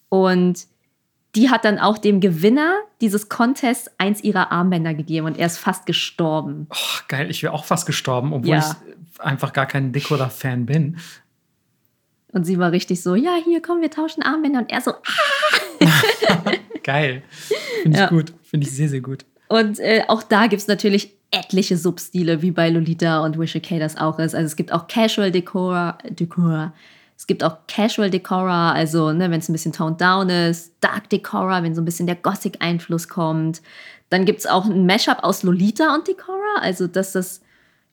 Und 0.08 0.66
die 1.34 1.50
hat 1.50 1.64
dann 1.64 1.78
auch 1.78 1.98
dem 1.98 2.20
Gewinner 2.20 2.74
dieses 3.00 3.28
Contests 3.28 3.90
eins 3.98 4.22
ihrer 4.22 4.50
Armbänder 4.50 4.94
gegeben 4.94 5.26
und 5.26 5.38
er 5.38 5.46
ist 5.46 5.58
fast 5.58 5.84
gestorben. 5.84 6.66
Oh, 6.70 7.00
geil, 7.08 7.30
ich 7.30 7.42
wäre 7.42 7.52
auch 7.52 7.64
fast 7.64 7.86
gestorben, 7.86 8.32
obwohl 8.32 8.50
ja. 8.50 8.58
ich 8.58 9.20
einfach 9.20 9.52
gar 9.52 9.66
kein 9.66 9.92
Dekora-Fan 9.92 10.64
bin. 10.66 10.98
Und 12.32 12.44
sie 12.44 12.58
war 12.58 12.72
richtig 12.72 13.02
so, 13.02 13.14
ja, 13.14 13.36
hier, 13.42 13.62
komm, 13.62 13.80
wir 13.80 13.90
tauschen 13.90 14.22
Armbänder. 14.22 14.60
Und 14.60 14.70
er 14.70 14.80
so, 14.80 14.90
ah! 14.90 15.48
Geil. 16.82 17.22
Finde 17.82 17.96
ich 17.96 18.02
ja. 18.02 18.08
gut. 18.08 18.32
Finde 18.42 18.66
ich 18.66 18.74
sehr, 18.74 18.88
sehr 18.88 19.00
gut. 19.00 19.24
Und 19.48 19.78
äh, 19.78 20.02
auch 20.08 20.22
da 20.22 20.46
gibt 20.46 20.60
es 20.60 20.68
natürlich 20.68 21.14
etliche 21.30 21.76
Substile, 21.76 22.42
wie 22.42 22.50
bei 22.50 22.70
Lolita 22.70 23.24
und 23.24 23.38
Wish 23.38 23.58
K 23.62 23.78
das 23.78 23.96
auch 23.96 24.18
ist. 24.18 24.34
Also 24.34 24.46
es 24.46 24.56
gibt 24.56 24.72
auch 24.72 24.88
Casual 24.88 25.30
Decora, 25.30 25.98
Decora. 26.08 26.72
Es 27.16 27.26
gibt 27.26 27.42
auch 27.42 27.58
Casual 27.66 28.10
Decora, 28.10 28.72
also 28.72 29.12
ne, 29.12 29.30
wenn 29.30 29.40
es 29.40 29.48
ein 29.48 29.52
bisschen 29.52 29.72
toned 29.72 30.00
down 30.00 30.28
ist. 30.30 30.72
Dark 30.80 31.10
Decora, 31.10 31.62
wenn 31.62 31.74
so 31.74 31.82
ein 31.82 31.84
bisschen 31.84 32.06
der 32.06 32.16
Gothic-Einfluss 32.16 33.08
kommt. 33.08 33.60
Dann 34.10 34.24
gibt 34.24 34.40
es 34.40 34.46
auch 34.46 34.64
ein 34.64 34.86
Mashup 34.86 35.22
aus 35.22 35.42
Lolita 35.42 35.94
und 35.94 36.08
Decora, 36.08 36.60
also 36.60 36.86
dass 36.86 37.12
das 37.12 37.42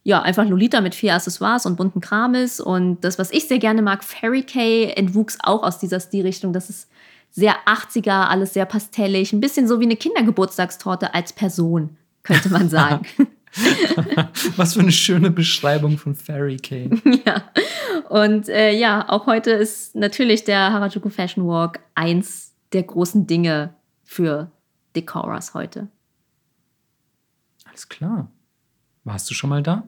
ja 0.05 0.21
einfach 0.21 0.47
Lolita 0.47 0.79
mit 0.79 0.95
vier 0.95 1.15
Accessoires 1.15 1.65
und 1.65 1.75
bunten 1.75 1.99
Kram 1.99 2.35
ist. 2.35 2.61
Und 2.61 3.01
das, 3.01 3.19
was 3.19 3.31
ich 3.31 3.49
sehr 3.49 3.59
gerne 3.59 3.81
mag, 3.81 4.03
Fairy 4.03 4.43
Kay, 4.43 4.93
entwuchs 4.95 5.37
auch 5.41 5.63
aus 5.63 5.79
dieser 5.79 5.99
Stilrichtung. 5.99 6.53
Das 6.53 6.69
ist 6.69 6.89
sehr 7.31 7.55
80er, 7.65 8.27
alles 8.27 8.53
sehr 8.53 8.65
pastellig, 8.65 9.33
ein 9.33 9.41
bisschen 9.41 9.67
so 9.67 9.81
wie 9.81 9.85
eine 9.85 9.97
Kindergeburtstagstorte 9.97 11.13
als 11.13 11.33
Person, 11.33 11.97
könnte 12.23 12.49
man 12.49 12.69
sagen. 12.69 13.05
Was 14.57 14.73
für 14.73 14.81
eine 14.81 14.91
schöne 14.91 15.31
Beschreibung 15.31 15.97
von 15.97 16.15
Fairy 16.15 16.57
Kane. 16.57 17.01
ja. 17.25 17.49
Und 18.09 18.49
äh, 18.49 18.71
ja, 18.71 19.07
auch 19.07 19.27
heute 19.27 19.51
ist 19.51 19.95
natürlich 19.95 20.43
der 20.43 20.73
Harajuku 20.73 21.09
Fashion 21.09 21.47
Walk 21.47 21.79
eins 21.95 22.53
der 22.73 22.83
großen 22.83 23.27
Dinge 23.27 23.73
für 24.03 24.51
Decoras 24.95 25.53
heute. 25.53 25.87
Alles 27.63 27.87
klar. 27.87 28.29
Warst 29.03 29.29
du 29.29 29.33
schon 29.33 29.49
mal 29.49 29.63
da? 29.63 29.83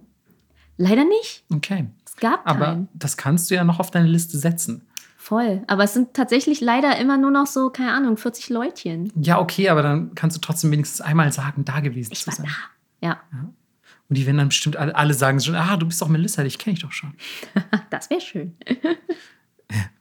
Leider 0.77 1.03
nicht. 1.05 1.43
Okay. 1.53 1.87
Es 2.05 2.15
gab 2.15 2.45
keinen. 2.45 2.61
Aber 2.61 2.87
das 2.93 3.17
kannst 3.17 3.49
du 3.49 3.55
ja 3.55 3.63
noch 3.63 3.79
auf 3.79 3.91
deine 3.91 4.07
Liste 4.07 4.37
setzen. 4.37 4.87
Voll. 5.17 5.63
Aber 5.67 5.83
es 5.83 5.93
sind 5.93 6.13
tatsächlich 6.13 6.61
leider 6.61 6.97
immer 6.97 7.17
nur 7.17 7.31
noch 7.31 7.47
so, 7.47 7.69
keine 7.69 7.91
Ahnung, 7.91 8.15
40 8.15 8.49
Leutchen. 8.49 9.11
Ja, 9.19 9.39
okay, 9.39 9.67
aber 9.69 9.81
dann 9.81 10.15
kannst 10.15 10.37
du 10.37 10.41
trotzdem 10.41 10.71
wenigstens 10.71 11.01
einmal 11.01 11.33
sagen, 11.33 11.65
da 11.65 11.81
gewesen 11.81 12.13
ich 12.13 12.23
zu 12.23 12.31
sein. 12.31 12.45
Da. 13.01 13.07
Ja. 13.07 13.21
ja. 13.33 13.49
Und 14.09 14.17
die 14.17 14.25
werden 14.25 14.37
dann 14.37 14.47
bestimmt 14.47 14.77
alle, 14.77 14.95
alle 14.95 15.13
sagen 15.13 15.41
schon, 15.41 15.55
ah, 15.55 15.75
du 15.75 15.85
bist 15.85 16.01
doch 16.01 16.07
Melissa, 16.07 16.43
dich 16.43 16.57
kenne 16.57 16.75
ich 16.75 16.81
doch 16.81 16.93
schon. 16.93 17.13
das 17.89 18.09
wäre 18.09 18.21
schön. 18.21 18.55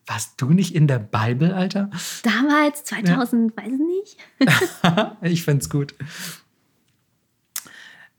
Warst 0.07 0.41
du 0.41 0.51
nicht 0.51 0.77
in 0.77 0.87
der 0.87 1.01
Bibel, 1.01 1.53
Alter? 1.53 1.91
Damals, 2.23 2.85
2000, 2.85 3.53
ja. 3.57 3.65
weiß 3.65 3.73
nicht. 3.73 4.17
ich 5.23 5.43
fände 5.43 5.63
es 5.63 5.69
gut. 5.69 5.97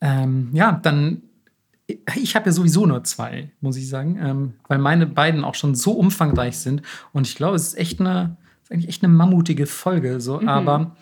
Ähm, 0.02 0.50
ja, 0.52 0.74
dann 0.74 1.22
ich 2.16 2.36
habe 2.36 2.48
ja 2.48 2.52
sowieso 2.52 2.86
nur 2.86 3.04
zwei, 3.04 3.52
muss 3.62 3.78
ich 3.78 3.88
sagen, 3.88 4.20
ähm, 4.22 4.54
weil 4.68 4.78
meine 4.78 5.06
beiden 5.06 5.44
auch 5.44 5.56
schon 5.56 5.76
so 5.76 5.94
umfangreich 5.94 6.58
sind. 6.58 6.82
Und 7.14 7.28
ich 7.28 7.36
glaube, 7.36 7.56
es 7.56 7.70
ist 7.70 7.78
echt 7.78 8.00
eine, 8.00 8.38
ist 8.64 8.72
eigentlich 8.72 8.90
echt 8.90 9.04
eine 9.04 9.14
mammutige 9.14 9.66
Folge. 9.66 10.20
So. 10.20 10.40
Mhm. 10.40 10.50
Aber 10.50 10.96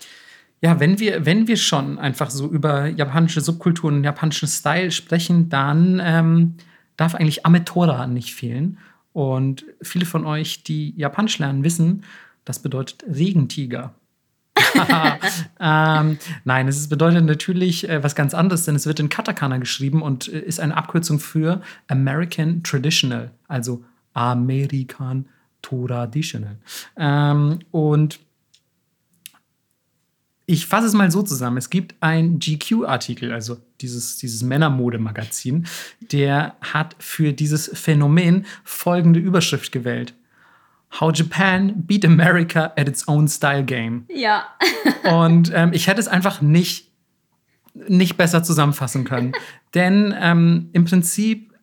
ja, 0.61 0.79
wenn 0.79 0.99
wir, 0.99 1.25
wenn 1.25 1.47
wir 1.47 1.57
schon 1.57 1.97
einfach 1.97 2.29
so 2.29 2.47
über 2.47 2.87
japanische 2.87 3.41
Subkulturen 3.41 3.95
und 3.95 4.03
japanischen 4.03 4.47
Style 4.47 4.91
sprechen, 4.91 5.49
dann 5.49 6.01
ähm, 6.03 6.55
darf 6.97 7.15
eigentlich 7.15 7.45
Ametora 7.45 8.07
nicht 8.07 8.33
fehlen. 8.33 8.77
Und 9.11 9.65
viele 9.81 10.05
von 10.05 10.25
euch, 10.25 10.63
die 10.63 10.93
Japanisch 10.97 11.39
lernen, 11.39 11.63
wissen, 11.63 12.03
das 12.43 12.61
bedeutet 12.61 13.05
Regentiger. 13.07 13.95
ähm, 15.59 16.17
nein, 16.43 16.67
es 16.67 16.87
bedeutet 16.87 17.25
natürlich 17.25 17.89
äh, 17.89 18.03
was 18.03 18.15
ganz 18.15 18.33
anderes, 18.33 18.65
denn 18.65 18.75
es 18.75 18.85
wird 18.85 18.99
in 18.99 19.09
Katakana 19.09 19.57
geschrieben 19.57 20.01
und 20.01 20.27
äh, 20.27 20.39
ist 20.39 20.59
eine 20.59 20.75
Abkürzung 20.77 21.19
für 21.19 21.61
American 21.87 22.63
Traditional, 22.63 23.31
also 23.47 23.83
American 24.13 25.27
Traditional. 25.61 26.57
Ähm, 26.97 27.59
und 27.71 28.19
ich 30.47 30.67
fasse 30.67 30.87
es 30.87 30.93
mal 30.93 31.09
so 31.09 31.23
zusammen. 31.23 31.57
Es 31.57 31.69
gibt 31.69 31.95
ein 32.01 32.39
GQ-Artikel, 32.39 33.33
also 33.33 33.57
dieses, 33.81 34.17
dieses 34.17 34.43
Männermode-Magazin, 34.43 35.65
der 36.11 36.55
hat 36.61 36.95
für 36.99 37.33
dieses 37.33 37.71
Phänomen 37.73 38.45
folgende 38.63 39.19
Überschrift 39.19 39.71
gewählt. 39.71 40.13
How 40.99 41.11
Japan 41.13 41.73
Beat 41.75 42.05
America 42.05 42.73
at 42.77 42.87
its 42.87 43.07
own 43.07 43.27
style 43.27 43.63
game. 43.63 44.05
Ja. 44.09 44.45
Und 45.03 45.51
ähm, 45.53 45.71
ich 45.73 45.87
hätte 45.87 45.99
es 45.99 46.07
einfach 46.07 46.41
nicht, 46.41 46.91
nicht 47.73 48.17
besser 48.17 48.43
zusammenfassen 48.43 49.03
können. 49.03 49.33
Denn 49.73 50.15
ähm, 50.19 50.69
im 50.73 50.85
Prinzip 50.85 51.53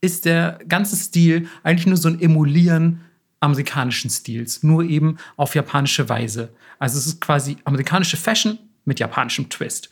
ist 0.00 0.24
der 0.24 0.58
ganze 0.68 0.96
Stil 0.96 1.48
eigentlich 1.62 1.86
nur 1.86 1.96
so 1.96 2.08
ein 2.08 2.20
Emulieren 2.20 3.00
amerikanischen 3.40 4.10
Stils, 4.10 4.62
nur 4.62 4.82
eben 4.82 5.18
auf 5.36 5.54
japanische 5.54 6.08
Weise. 6.08 6.52
Also 6.78 6.98
es 6.98 7.06
ist 7.06 7.20
quasi 7.20 7.56
amerikanische 7.64 8.16
Fashion 8.16 8.58
mit 8.84 9.00
japanischem 9.00 9.48
Twist. 9.48 9.90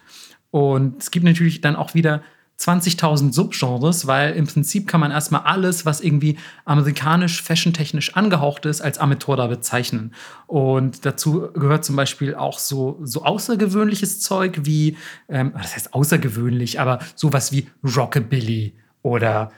Und 0.50 1.00
es 1.00 1.10
gibt 1.10 1.24
natürlich 1.24 1.60
dann 1.60 1.76
auch 1.76 1.94
wieder 1.94 2.22
20.000 2.58 3.32
Subgenres, 3.32 4.06
weil 4.06 4.34
im 4.34 4.46
Prinzip 4.46 4.88
kann 4.88 5.00
man 5.00 5.10
erstmal 5.10 5.42
alles, 5.42 5.84
was 5.84 6.00
irgendwie 6.00 6.38
amerikanisch, 6.64 7.42
fashiontechnisch 7.42 8.16
angehaucht 8.16 8.64
ist, 8.64 8.80
als 8.80 8.98
Ametora 8.98 9.46
bezeichnen. 9.46 10.14
Und 10.46 11.04
dazu 11.04 11.48
gehört 11.52 11.84
zum 11.84 11.96
Beispiel 11.96 12.34
auch 12.34 12.58
so, 12.58 12.98
so 13.02 13.24
außergewöhnliches 13.24 14.20
Zeug 14.20 14.60
wie, 14.64 14.96
ähm, 15.28 15.52
das 15.54 15.74
heißt 15.74 15.94
außergewöhnlich, 15.94 16.80
aber 16.80 17.00
sowas 17.14 17.52
wie 17.52 17.68
Rockabilly 17.84 18.74
oder 19.02 19.52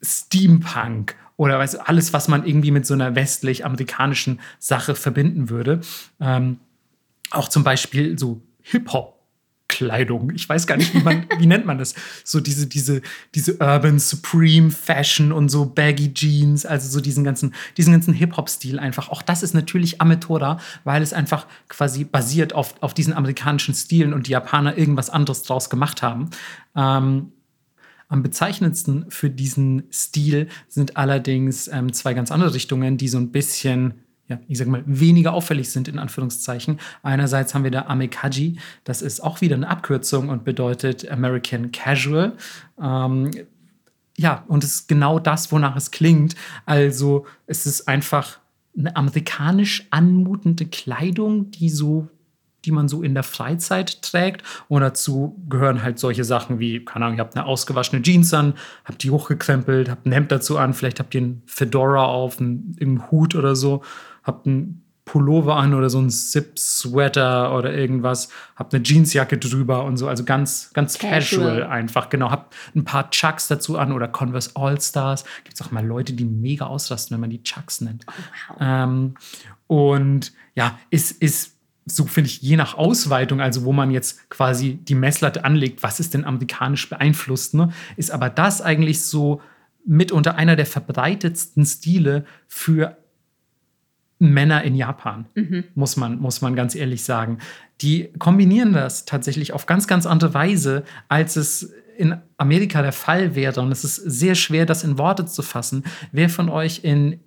Steampunk 0.00 1.16
oder 1.36 1.58
weiß, 1.58 1.76
alles, 1.76 2.12
was 2.12 2.28
man 2.28 2.46
irgendwie 2.46 2.70
mit 2.70 2.86
so 2.86 2.94
einer 2.94 3.14
westlich-amerikanischen 3.14 4.40
Sache 4.58 4.94
verbinden 4.94 5.50
würde. 5.50 5.80
Ähm, 6.20 6.60
auch 7.30 7.48
zum 7.48 7.64
Beispiel 7.64 8.18
so 8.18 8.40
Hip-Hop 8.62 9.15
Kleidung. 9.68 10.32
Ich 10.34 10.48
weiß 10.48 10.66
gar 10.66 10.76
nicht, 10.76 10.94
wie 10.94 11.00
man, 11.00 11.26
wie 11.38 11.46
nennt 11.46 11.66
man 11.66 11.78
das? 11.78 11.94
So 12.24 12.40
diese, 12.40 12.66
diese, 12.66 13.02
diese 13.34 13.54
Urban 13.54 13.98
Supreme 13.98 14.70
Fashion 14.70 15.32
und 15.32 15.48
so 15.48 15.66
Baggy 15.66 16.14
Jeans, 16.14 16.64
also 16.64 16.88
so 16.88 17.00
diesen 17.00 17.24
ganzen, 17.24 17.54
diesen 17.76 17.92
ganzen 17.92 18.14
Hip-Hop-Stil 18.14 18.78
einfach. 18.78 19.08
Auch 19.08 19.22
das 19.22 19.42
ist 19.42 19.54
natürlich 19.54 20.00
Ametora, 20.00 20.58
weil 20.84 21.02
es 21.02 21.12
einfach 21.12 21.46
quasi 21.68 22.04
basiert 22.04 22.54
auf, 22.54 22.74
auf 22.80 22.94
diesen 22.94 23.12
amerikanischen 23.12 23.74
Stilen 23.74 24.12
und 24.12 24.28
die 24.28 24.32
Japaner 24.32 24.78
irgendwas 24.78 25.10
anderes 25.10 25.42
draus 25.42 25.68
gemacht 25.68 26.02
haben. 26.02 26.30
Ähm, 26.74 27.32
am 28.08 28.22
bezeichnendsten 28.22 29.10
für 29.10 29.30
diesen 29.30 29.84
Stil 29.92 30.48
sind 30.68 30.96
allerdings 30.96 31.68
ähm, 31.68 31.92
zwei 31.92 32.14
ganz 32.14 32.30
andere 32.30 32.54
Richtungen, 32.54 32.98
die 32.98 33.08
so 33.08 33.18
ein 33.18 33.32
bisschen 33.32 33.94
ja, 34.28 34.38
ich 34.48 34.58
sag 34.58 34.66
mal, 34.66 34.82
weniger 34.86 35.32
auffällig 35.32 35.70
sind, 35.70 35.88
in 35.88 35.98
Anführungszeichen. 35.98 36.80
Einerseits 37.02 37.54
haben 37.54 37.64
wir 37.64 37.70
da 37.70 37.82
Amekaji, 37.82 38.58
das 38.84 39.02
ist 39.02 39.20
auch 39.20 39.40
wieder 39.40 39.56
eine 39.56 39.68
Abkürzung 39.68 40.28
und 40.28 40.44
bedeutet 40.44 41.08
American 41.10 41.70
Casual. 41.72 42.32
Ähm, 42.80 43.30
ja, 44.18 44.44
und 44.48 44.64
es 44.64 44.74
ist 44.74 44.88
genau 44.88 45.18
das, 45.18 45.52
wonach 45.52 45.76
es 45.76 45.90
klingt. 45.90 46.34
Also 46.64 47.26
es 47.46 47.66
ist 47.66 47.86
einfach 47.86 48.38
eine 48.76 48.96
amerikanisch 48.96 49.86
anmutende 49.90 50.66
Kleidung, 50.66 51.50
die 51.50 51.70
so 51.70 52.08
die 52.66 52.72
man 52.72 52.88
so 52.88 53.02
in 53.02 53.14
der 53.14 53.22
Freizeit 53.22 54.02
trägt. 54.02 54.42
Und 54.68 54.82
dazu 54.82 55.40
gehören 55.48 55.82
halt 55.82 55.98
solche 55.98 56.24
Sachen 56.24 56.58
wie, 56.58 56.84
keine 56.84 57.06
Ahnung, 57.06 57.18
ihr 57.18 57.24
habt 57.24 57.36
eine 57.36 57.46
ausgewaschene 57.46 58.02
Jeans 58.02 58.34
an, 58.34 58.54
habt 58.84 59.02
die 59.02 59.10
hochgekrempelt, 59.10 59.88
habt 59.88 60.04
ein 60.04 60.12
Hemd 60.12 60.32
dazu 60.32 60.58
an, 60.58 60.74
vielleicht 60.74 60.98
habt 60.98 61.14
ihr 61.14 61.22
einen 61.22 61.42
Fedora 61.46 62.04
auf, 62.04 62.40
einen, 62.40 62.76
einen 62.80 63.10
Hut 63.10 63.34
oder 63.34 63.56
so 63.56 63.82
habt 64.26 64.46
einen 64.46 64.82
Pullover 65.06 65.54
an 65.56 65.72
oder 65.72 65.88
so 65.88 66.00
ein 66.00 66.10
Zip-Sweater 66.10 67.56
oder 67.56 67.72
irgendwas, 67.72 68.28
habt 68.56 68.74
eine 68.74 68.82
Jeansjacke 68.82 69.38
drüber 69.38 69.84
und 69.84 69.96
so, 69.96 70.08
also 70.08 70.24
ganz, 70.24 70.72
ganz 70.74 70.98
casual, 70.98 71.20
casual 71.20 71.62
einfach, 71.62 72.10
genau. 72.10 72.30
Habt 72.32 72.54
ein 72.74 72.84
paar 72.84 73.08
Chucks 73.10 73.46
dazu 73.46 73.78
an 73.78 73.92
oder 73.92 74.08
Converse 74.08 74.50
All-Stars. 74.54 75.24
Gibt 75.44 75.54
es 75.58 75.64
auch 75.64 75.70
mal 75.70 75.86
Leute, 75.86 76.12
die 76.12 76.24
mega 76.24 76.66
ausrasten, 76.66 77.14
wenn 77.14 77.20
man 77.20 77.30
die 77.30 77.42
Chucks 77.44 77.80
nennt. 77.80 78.04
Oh, 78.08 78.12
wow. 78.48 78.56
ähm, 78.60 79.14
und 79.68 80.32
ja, 80.56 80.76
ist, 80.90 81.22
ist 81.22 81.56
so 81.86 82.04
finde 82.04 82.28
ich, 82.28 82.42
je 82.42 82.56
nach 82.56 82.74
Ausweitung, 82.74 83.40
also 83.40 83.64
wo 83.64 83.72
man 83.72 83.92
jetzt 83.92 84.28
quasi 84.28 84.74
die 84.74 84.96
Messlatte 84.96 85.44
anlegt, 85.44 85.84
was 85.84 86.00
ist 86.00 86.14
denn 86.14 86.24
amerikanisch 86.24 86.90
beeinflusst, 86.90 87.54
ne, 87.54 87.72
ist 87.96 88.10
aber 88.10 88.28
das 88.28 88.60
eigentlich 88.60 89.04
so 89.04 89.40
mitunter 89.84 90.34
einer 90.34 90.56
der 90.56 90.66
verbreitetsten 90.66 91.64
Stile 91.64 92.24
für 92.48 92.96
Männer 94.18 94.62
in 94.62 94.74
Japan, 94.74 95.26
mhm. 95.34 95.64
muss, 95.74 95.96
man, 95.96 96.18
muss 96.18 96.40
man 96.40 96.56
ganz 96.56 96.74
ehrlich 96.74 97.04
sagen. 97.04 97.38
Die 97.82 98.10
kombinieren 98.18 98.72
das 98.72 99.04
tatsächlich 99.04 99.52
auf 99.52 99.66
ganz, 99.66 99.86
ganz 99.86 100.06
andere 100.06 100.32
Weise, 100.32 100.84
als 101.08 101.36
es 101.36 101.74
in 101.98 102.16
Amerika 102.36 102.82
der 102.82 102.92
Fall 102.92 103.34
wäre. 103.34 103.60
Und 103.60 103.72
es 103.72 103.84
ist 103.84 103.96
sehr 103.96 104.34
schwer, 104.34 104.66
das 104.66 104.84
in 104.84 104.98
Worte 104.98 105.26
zu 105.26 105.42
fassen. 105.42 105.84
Wer 106.12 106.28
von 106.28 106.48
euch 106.48 106.80
in 106.82 107.20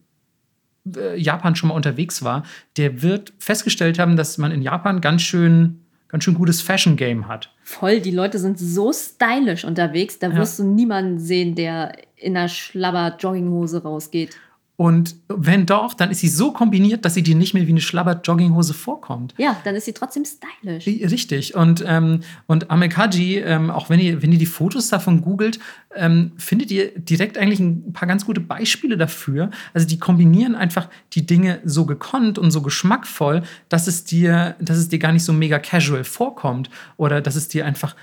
äh, 0.95 1.19
Japan 1.19 1.55
schon 1.55 1.69
mal 1.69 1.75
unterwegs 1.75 2.23
war, 2.23 2.43
der 2.77 3.01
wird 3.01 3.33
festgestellt 3.39 3.99
haben, 3.99 4.15
dass 4.15 4.37
man 4.37 4.51
in 4.51 4.61
Japan 4.61 5.01
ganz 5.01 5.21
schön 5.21 5.81
ganz 6.09 6.23
schön 6.23 6.33
gutes 6.33 6.61
Fashion 6.61 6.97
Game 6.97 7.27
hat. 7.27 7.53
Voll, 7.63 8.01
die 8.01 8.11
Leute 8.11 8.39
sind 8.39 8.59
so 8.59 8.91
stylisch 8.91 9.63
unterwegs, 9.63 10.19
da 10.19 10.35
wirst 10.35 10.59
ja. 10.59 10.65
du 10.65 10.71
niemanden 10.71 11.19
sehen, 11.19 11.55
der 11.55 11.93
in 12.15 12.35
einer 12.35 12.49
Schlabber 12.49 13.15
Jogginghose 13.17 13.83
rausgeht. 13.83 14.35
Und 14.79 15.17
wenn 15.27 15.65
doch, 15.65 15.93
dann 15.93 16.09
ist 16.09 16.21
sie 16.21 16.29
so 16.29 16.53
kombiniert, 16.53 17.03
dass 17.03 17.13
sie 17.13 17.21
dir 17.21 17.35
nicht 17.35 17.53
mehr 17.53 17.67
wie 17.67 17.71
eine 17.71 17.81
Schlabber-Jogginghose 17.81 18.73
vorkommt. 18.73 19.33
Ja, 19.37 19.57
dann 19.65 19.75
ist 19.75 19.83
sie 19.83 19.91
trotzdem 19.91 20.23
stylisch. 20.23 20.87
Richtig. 20.87 21.53
Und, 21.53 21.83
ähm, 21.85 22.21
und 22.47 22.71
Amekaji, 22.71 23.39
ähm, 23.39 23.71
auch 23.71 23.89
wenn 23.89 23.99
ihr, 23.99 24.21
wenn 24.21 24.31
ihr 24.31 24.37
die 24.37 24.45
Fotos 24.45 24.87
davon 24.87 25.21
googelt, 25.21 25.59
ähm, 25.93 26.31
findet 26.37 26.71
ihr 26.71 26.97
direkt 26.97 27.37
eigentlich 27.37 27.59
ein 27.59 27.91
paar 27.91 28.07
ganz 28.07 28.25
gute 28.25 28.39
Beispiele 28.39 28.95
dafür. 28.95 29.51
Also 29.73 29.85
die 29.85 29.99
kombinieren 29.99 30.55
einfach 30.55 30.87
die 31.11 31.25
Dinge 31.25 31.59
so 31.65 31.85
gekonnt 31.85 32.39
und 32.39 32.51
so 32.51 32.61
geschmackvoll, 32.61 33.43
dass 33.67 33.87
es 33.87 34.05
dir, 34.05 34.55
dass 34.61 34.77
es 34.77 34.87
dir 34.87 34.99
gar 34.99 35.11
nicht 35.11 35.25
so 35.25 35.33
mega 35.33 35.59
casual 35.59 36.05
vorkommt. 36.05 36.69
Oder 36.95 37.19
dass 37.19 37.35
es 37.35 37.49
dir 37.49 37.65
einfach 37.65 37.97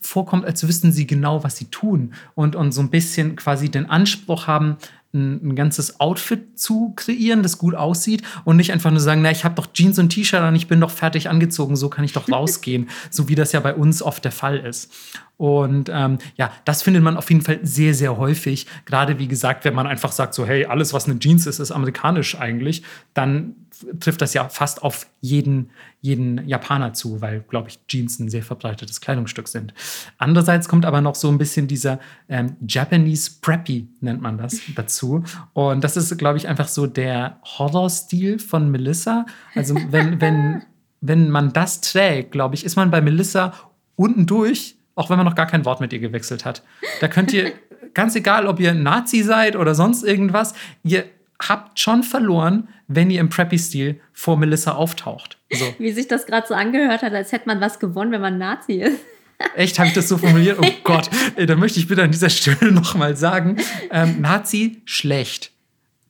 vorkommt, 0.00 0.44
als 0.44 0.66
wüssten 0.66 0.90
sie 0.90 1.06
genau, 1.06 1.44
was 1.44 1.56
sie 1.56 1.66
tun 1.66 2.14
und, 2.34 2.56
und 2.56 2.72
so 2.72 2.80
ein 2.80 2.90
bisschen 2.90 3.36
quasi 3.36 3.70
den 3.70 3.88
Anspruch 3.88 4.46
haben, 4.46 4.76
ein, 5.16 5.48
ein, 5.48 5.56
ganzes 5.56 5.98
Outfit 5.98 6.58
zu 6.58 6.92
kreieren, 6.94 7.42
das 7.42 7.58
gut 7.58 7.74
aussieht 7.74 8.22
und 8.44 8.56
nicht 8.56 8.72
einfach 8.72 8.90
nur 8.90 9.00
sagen, 9.00 9.22
na, 9.22 9.32
ich 9.32 9.44
habe 9.44 9.56
doch 9.56 9.72
Jeans 9.72 9.98
und 9.98 10.10
T-Shirt 10.10 10.40
an, 10.40 10.54
ich 10.54 10.68
bin 10.68 10.80
doch 10.80 10.90
fertig 10.90 11.28
angezogen, 11.28 11.74
so 11.74 11.88
kann 11.88 12.04
ich 12.04 12.12
doch 12.12 12.28
rausgehen, 12.32 12.88
so 13.10 13.28
wie 13.28 13.34
das 13.34 13.52
ja 13.52 13.60
bei 13.60 13.74
uns 13.74 14.02
oft 14.02 14.24
der 14.24 14.32
Fall 14.32 14.58
ist. 14.58 14.92
Und 15.38 15.90
ähm, 15.92 16.18
ja, 16.36 16.50
das 16.64 16.82
findet 16.82 17.02
man 17.02 17.16
auf 17.16 17.28
jeden 17.30 17.42
Fall 17.42 17.60
sehr, 17.62 17.92
sehr 17.92 18.16
häufig. 18.16 18.66
Gerade 18.86 19.18
wie 19.18 19.28
gesagt, 19.28 19.64
wenn 19.64 19.74
man 19.74 19.86
einfach 19.86 20.12
sagt, 20.12 20.32
so, 20.34 20.46
hey, 20.46 20.64
alles, 20.64 20.92
was 20.92 21.08
eine 21.08 21.18
Jeans 21.18 21.46
ist, 21.46 21.58
ist 21.58 21.72
amerikanisch 21.72 22.38
eigentlich, 22.38 22.82
dann 23.12 23.54
trifft 24.00 24.20
das 24.20 24.34
ja 24.34 24.48
fast 24.48 24.82
auf 24.82 25.06
jeden, 25.20 25.70
jeden 26.00 26.46
Japaner 26.46 26.92
zu, 26.92 27.20
weil, 27.20 27.40
glaube 27.48 27.68
ich, 27.68 27.78
Jeans 27.86 28.18
ein 28.18 28.28
sehr 28.28 28.42
verbreitetes 28.42 29.00
Kleidungsstück 29.00 29.48
sind. 29.48 29.74
Andererseits 30.18 30.68
kommt 30.68 30.84
aber 30.84 31.00
noch 31.00 31.14
so 31.14 31.28
ein 31.28 31.38
bisschen 31.38 31.66
dieser 31.66 31.98
ähm, 32.28 32.56
Japanese 32.66 33.30
Preppy, 33.40 33.88
nennt 34.00 34.22
man 34.22 34.38
das, 34.38 34.60
dazu. 34.74 35.24
Und 35.52 35.84
das 35.84 35.96
ist, 35.96 36.16
glaube 36.18 36.38
ich, 36.38 36.48
einfach 36.48 36.68
so 36.68 36.86
der 36.86 37.40
Horror-Stil 37.44 38.38
von 38.38 38.70
Melissa. 38.70 39.26
Also, 39.54 39.76
wenn, 39.90 40.20
wenn, 40.20 40.62
wenn 41.00 41.30
man 41.30 41.52
das 41.52 41.80
trägt, 41.80 42.32
glaube 42.32 42.54
ich, 42.54 42.64
ist 42.64 42.76
man 42.76 42.90
bei 42.90 43.00
Melissa 43.00 43.52
unten 43.96 44.26
durch 44.26 44.76
auch 44.96 45.10
wenn 45.10 45.18
man 45.18 45.26
noch 45.26 45.34
gar 45.36 45.46
kein 45.46 45.64
Wort 45.64 45.80
mit 45.80 45.92
ihr 45.92 46.00
gewechselt 46.00 46.44
hat. 46.44 46.62
Da 47.00 47.06
könnt 47.06 47.32
ihr, 47.32 47.52
ganz 47.94 48.16
egal, 48.16 48.46
ob 48.46 48.58
ihr 48.58 48.74
Nazi 48.74 49.22
seid 49.22 49.54
oder 49.54 49.74
sonst 49.74 50.02
irgendwas, 50.02 50.54
ihr 50.82 51.04
habt 51.40 51.78
schon 51.78 52.02
verloren, 52.02 52.68
wenn 52.88 53.10
ihr 53.10 53.20
im 53.20 53.28
Preppy-Stil 53.28 54.00
vor 54.12 54.36
Melissa 54.36 54.72
auftaucht. 54.72 55.38
So. 55.50 55.64
Wie 55.78 55.92
sich 55.92 56.08
das 56.08 56.26
gerade 56.26 56.46
so 56.46 56.54
angehört 56.54 57.02
hat, 57.02 57.12
als 57.12 57.32
hätte 57.32 57.46
man 57.46 57.60
was 57.60 57.78
gewonnen, 57.78 58.12
wenn 58.12 58.20
man 58.20 58.38
Nazi 58.38 58.74
ist. 58.74 59.00
Echt, 59.54 59.78
habe 59.78 59.88
ich 59.88 59.94
das 59.94 60.08
so 60.08 60.16
formuliert? 60.16 60.58
Oh 60.60 60.66
Gott, 60.84 61.10
da 61.36 61.56
möchte 61.56 61.78
ich 61.78 61.88
bitte 61.88 62.02
an 62.02 62.10
dieser 62.10 62.30
Stelle 62.30 62.72
nochmal 62.72 63.16
sagen, 63.16 63.56
ähm, 63.90 64.20
Nazi 64.20 64.80
schlecht. 64.84 65.52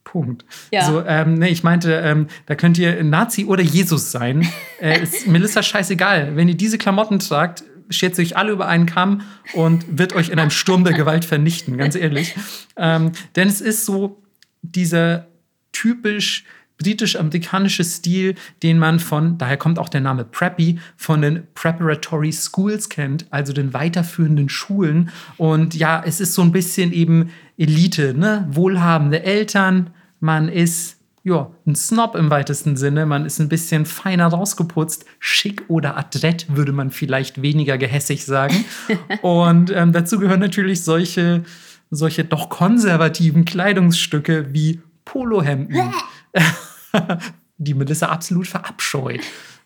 Punkt. 0.04 0.44
Ja. 0.70 0.86
So, 0.86 1.04
ähm, 1.04 1.34
nee, 1.34 1.48
ich 1.48 1.64
meinte, 1.64 1.92
ähm, 1.92 2.28
da 2.46 2.54
könnt 2.54 2.78
ihr 2.78 3.02
Nazi 3.02 3.44
oder 3.44 3.62
Jesus 3.62 4.12
sein. 4.12 4.48
Äh, 4.80 5.02
ist 5.02 5.26
Melissa 5.26 5.62
scheißegal. 5.62 6.36
Wenn 6.36 6.48
ihr 6.48 6.54
diese 6.54 6.78
Klamotten 6.78 7.18
tragt, 7.18 7.64
schert 7.90 8.14
sich 8.14 8.36
alle 8.36 8.52
über 8.52 8.68
einen 8.68 8.86
Kamm 8.86 9.22
und 9.54 9.98
wird 9.98 10.14
euch 10.14 10.28
in 10.28 10.38
einem 10.38 10.50
Sturm 10.50 10.84
der 10.84 10.92
Gewalt 10.92 11.24
vernichten, 11.24 11.76
ganz 11.76 11.96
ehrlich. 11.96 12.34
Ähm, 12.76 13.12
denn 13.34 13.48
es 13.48 13.60
ist 13.60 13.84
so 13.84 14.22
dieser 14.72 15.26
typisch 15.72 16.44
britisch-amerikanische 16.78 17.84
Stil, 17.84 18.34
den 18.62 18.78
man 18.78 19.00
von, 19.00 19.38
daher 19.38 19.56
kommt 19.56 19.78
auch 19.78 19.88
der 19.88 20.02
Name 20.02 20.24
Preppy, 20.24 20.78
von 20.96 21.22
den 21.22 21.46
Preparatory 21.54 22.32
Schools 22.32 22.88
kennt, 22.88 23.26
also 23.30 23.52
den 23.52 23.72
weiterführenden 23.72 24.48
Schulen. 24.48 25.10
Und 25.38 25.74
ja, 25.74 26.02
es 26.04 26.20
ist 26.20 26.34
so 26.34 26.42
ein 26.42 26.52
bisschen 26.52 26.92
eben 26.92 27.30
Elite, 27.56 28.12
ne? 28.12 28.46
Wohlhabende 28.50 29.22
Eltern, 29.22 29.90
man 30.20 30.48
ist 30.48 30.96
ja, 31.26 31.50
ein 31.66 31.74
Snob 31.74 32.14
im 32.14 32.30
weitesten 32.30 32.76
Sinne. 32.76 33.04
Man 33.04 33.26
ist 33.26 33.40
ein 33.40 33.48
bisschen 33.48 33.84
feiner 33.84 34.28
rausgeputzt. 34.28 35.06
Schick 35.18 35.64
oder 35.66 35.96
adrett 35.96 36.46
würde 36.54 36.70
man 36.70 36.92
vielleicht 36.92 37.42
weniger 37.42 37.78
gehässig 37.78 38.24
sagen. 38.24 38.64
Und 39.22 39.72
ähm, 39.74 39.92
dazu 39.92 40.20
gehören 40.20 40.38
natürlich 40.38 40.84
solche, 40.84 41.42
solche 41.90 42.24
doch 42.24 42.48
konservativen 42.48 43.44
Kleidungsstücke 43.44 44.52
wie 44.52 44.80
Polohemden, 45.04 45.92
die 47.58 47.74
Melissa 47.74 48.08
absolut 48.08 48.46
verabscheut. 48.46 49.20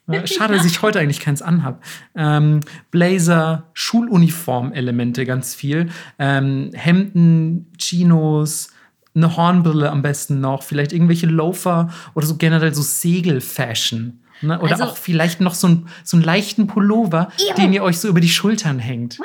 Äh, 0.07 0.27
schade, 0.27 0.55
dass 0.55 0.67
ich 0.67 0.83
heute 0.83 0.99
eigentlich 0.99 1.21
keins 1.21 1.43
anhab. 1.43 1.83
Ähm, 2.15 2.61
Blazer, 2.91 3.71
Schuluniform-Elemente 3.75 5.25
ganz 5.25 5.55
viel. 5.55 5.89
Ähm, 6.19 6.71
Hemden, 6.75 7.73
Chinos, 7.79 8.71
eine 9.15 9.37
Hornbrille 9.37 9.91
am 9.91 10.03
besten 10.03 10.41
noch, 10.41 10.63
vielleicht 10.63 10.93
irgendwelche 10.93 11.27
Loafer 11.27 11.91
oder 12.15 12.27
so 12.27 12.37
generell 12.37 12.75
so 12.75 12.83
Segelfashion. 12.83 14.20
Ne? 14.43 14.59
Oder 14.61 14.73
Also- 14.73 14.85
auch 14.85 14.97
vielleicht 14.97 15.41
noch 15.41 15.55
so, 15.55 15.69
ein, 15.69 15.89
so 16.05 16.17
einen 16.17 16.25
leichten 16.25 16.67
Pullover, 16.67 17.31
Ew. 17.39 17.55
den 17.57 17.73
ihr 17.73 17.83
euch 17.83 17.99
so 17.99 18.09
über 18.09 18.21
die 18.21 18.29
Schultern 18.29 18.79
hängt. 18.79 19.19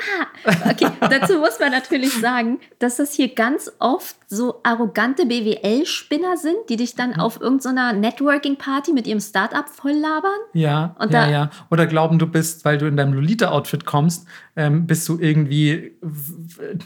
Okay, 0.70 0.88
dazu 1.00 1.40
muss 1.40 1.60
man 1.60 1.72
natürlich 1.72 2.12
sagen, 2.14 2.60
dass 2.80 2.98
das 2.98 3.14
hier 3.14 3.34
ganz 3.34 3.72
oft 3.80 4.16
so 4.28 4.60
arrogante 4.64 5.26
BWL-Spinner 5.26 6.38
sind, 6.38 6.56
die 6.70 6.76
dich 6.78 6.94
Mhm. 6.94 6.98
dann 6.98 7.16
auf 7.20 7.40
irgendeiner 7.40 7.94
Networking-Party 7.94 8.92
mit 8.94 9.08
ihrem 9.08 9.20
Startup 9.22 9.68
voll 9.70 9.94
labern. 9.94 10.32
Ja, 10.54 10.96
Und 11.00 11.12
ja, 11.14 11.30
ja. 11.30 11.50
Oder 11.72 11.86
glauben, 11.88 12.20
du 12.20 12.28
bist, 12.28 12.66
weil 12.66 12.78
du 12.78 12.88
in 12.88 12.98
deinem 12.98 13.14
Lolita-Outfit 13.14 13.86
kommst, 13.86 14.28
ähm, 14.56 14.88
bist 14.88 15.08
du 15.10 15.18
irgendwie, 15.20 15.92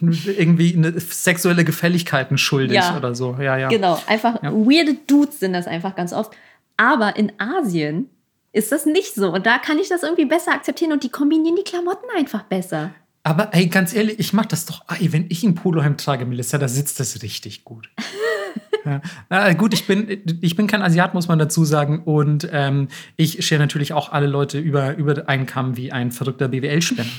irgendwie 0.01 0.75
eine 0.75 0.99
sexuelle 0.99 1.63
Gefälligkeiten 1.63 2.37
schuldig 2.37 2.77
Ja. 2.77 2.97
oder 2.97 3.15
so. 3.15 3.37
Ja, 3.39 3.57
ja. 3.57 3.69
Genau, 3.69 3.99
einfach 4.07 4.41
Ja. 4.43 4.51
weirde 4.53 4.95
Dudes 5.07 5.39
sind 5.39 5.53
das 5.53 5.67
einfach 5.67 5.95
ganz 5.95 6.13
oft. 6.13 6.31
Aber 6.77 7.15
in 7.17 7.31
Asien 7.39 8.09
ist 8.51 8.71
das 8.71 8.85
nicht 8.85 9.13
so. 9.15 9.31
Und 9.31 9.45
da 9.45 9.57
kann 9.57 9.79
ich 9.79 9.89
das 9.89 10.03
irgendwie 10.03 10.25
besser 10.25 10.53
akzeptieren 10.53 10.91
und 10.91 11.03
die 11.03 11.09
kombinieren 11.09 11.55
die 11.55 11.63
Klamotten 11.63 12.05
einfach 12.15 12.43
besser. 12.43 12.91
Aber 13.23 13.53
ey, 13.53 13.67
ganz 13.67 13.93
ehrlich, 13.93 14.17
ich 14.19 14.33
mach 14.33 14.45
das 14.45 14.65
doch. 14.65 14.83
Ey, 14.99 15.11
wenn 15.11 15.25
ich 15.29 15.43
ein 15.43 15.53
Polohemd 15.53 16.03
trage, 16.03 16.25
Melissa, 16.25 16.57
da 16.57 16.67
sitzt 16.67 16.99
das 16.99 17.21
richtig 17.21 17.63
gut. 17.63 17.89
ja. 18.85 19.01
Na, 19.29 19.53
gut, 19.53 19.73
ich 19.73 19.85
bin, 19.85 20.39
ich 20.41 20.55
bin 20.55 20.67
kein 20.67 20.81
Asiat, 20.81 21.13
muss 21.13 21.27
man 21.27 21.37
dazu 21.37 21.65
sagen. 21.65 22.01
Und 22.03 22.47
ähm, 22.51 22.87
ich 23.17 23.45
schere 23.45 23.59
natürlich 23.59 23.93
auch 23.93 24.11
alle 24.11 24.27
Leute 24.27 24.59
über, 24.59 24.95
über 24.95 25.27
einen 25.27 25.45
Kamm 25.45 25.77
wie 25.77 25.91
ein 25.91 26.11
verrückter 26.11 26.47
BWL-Spinner. 26.47 27.09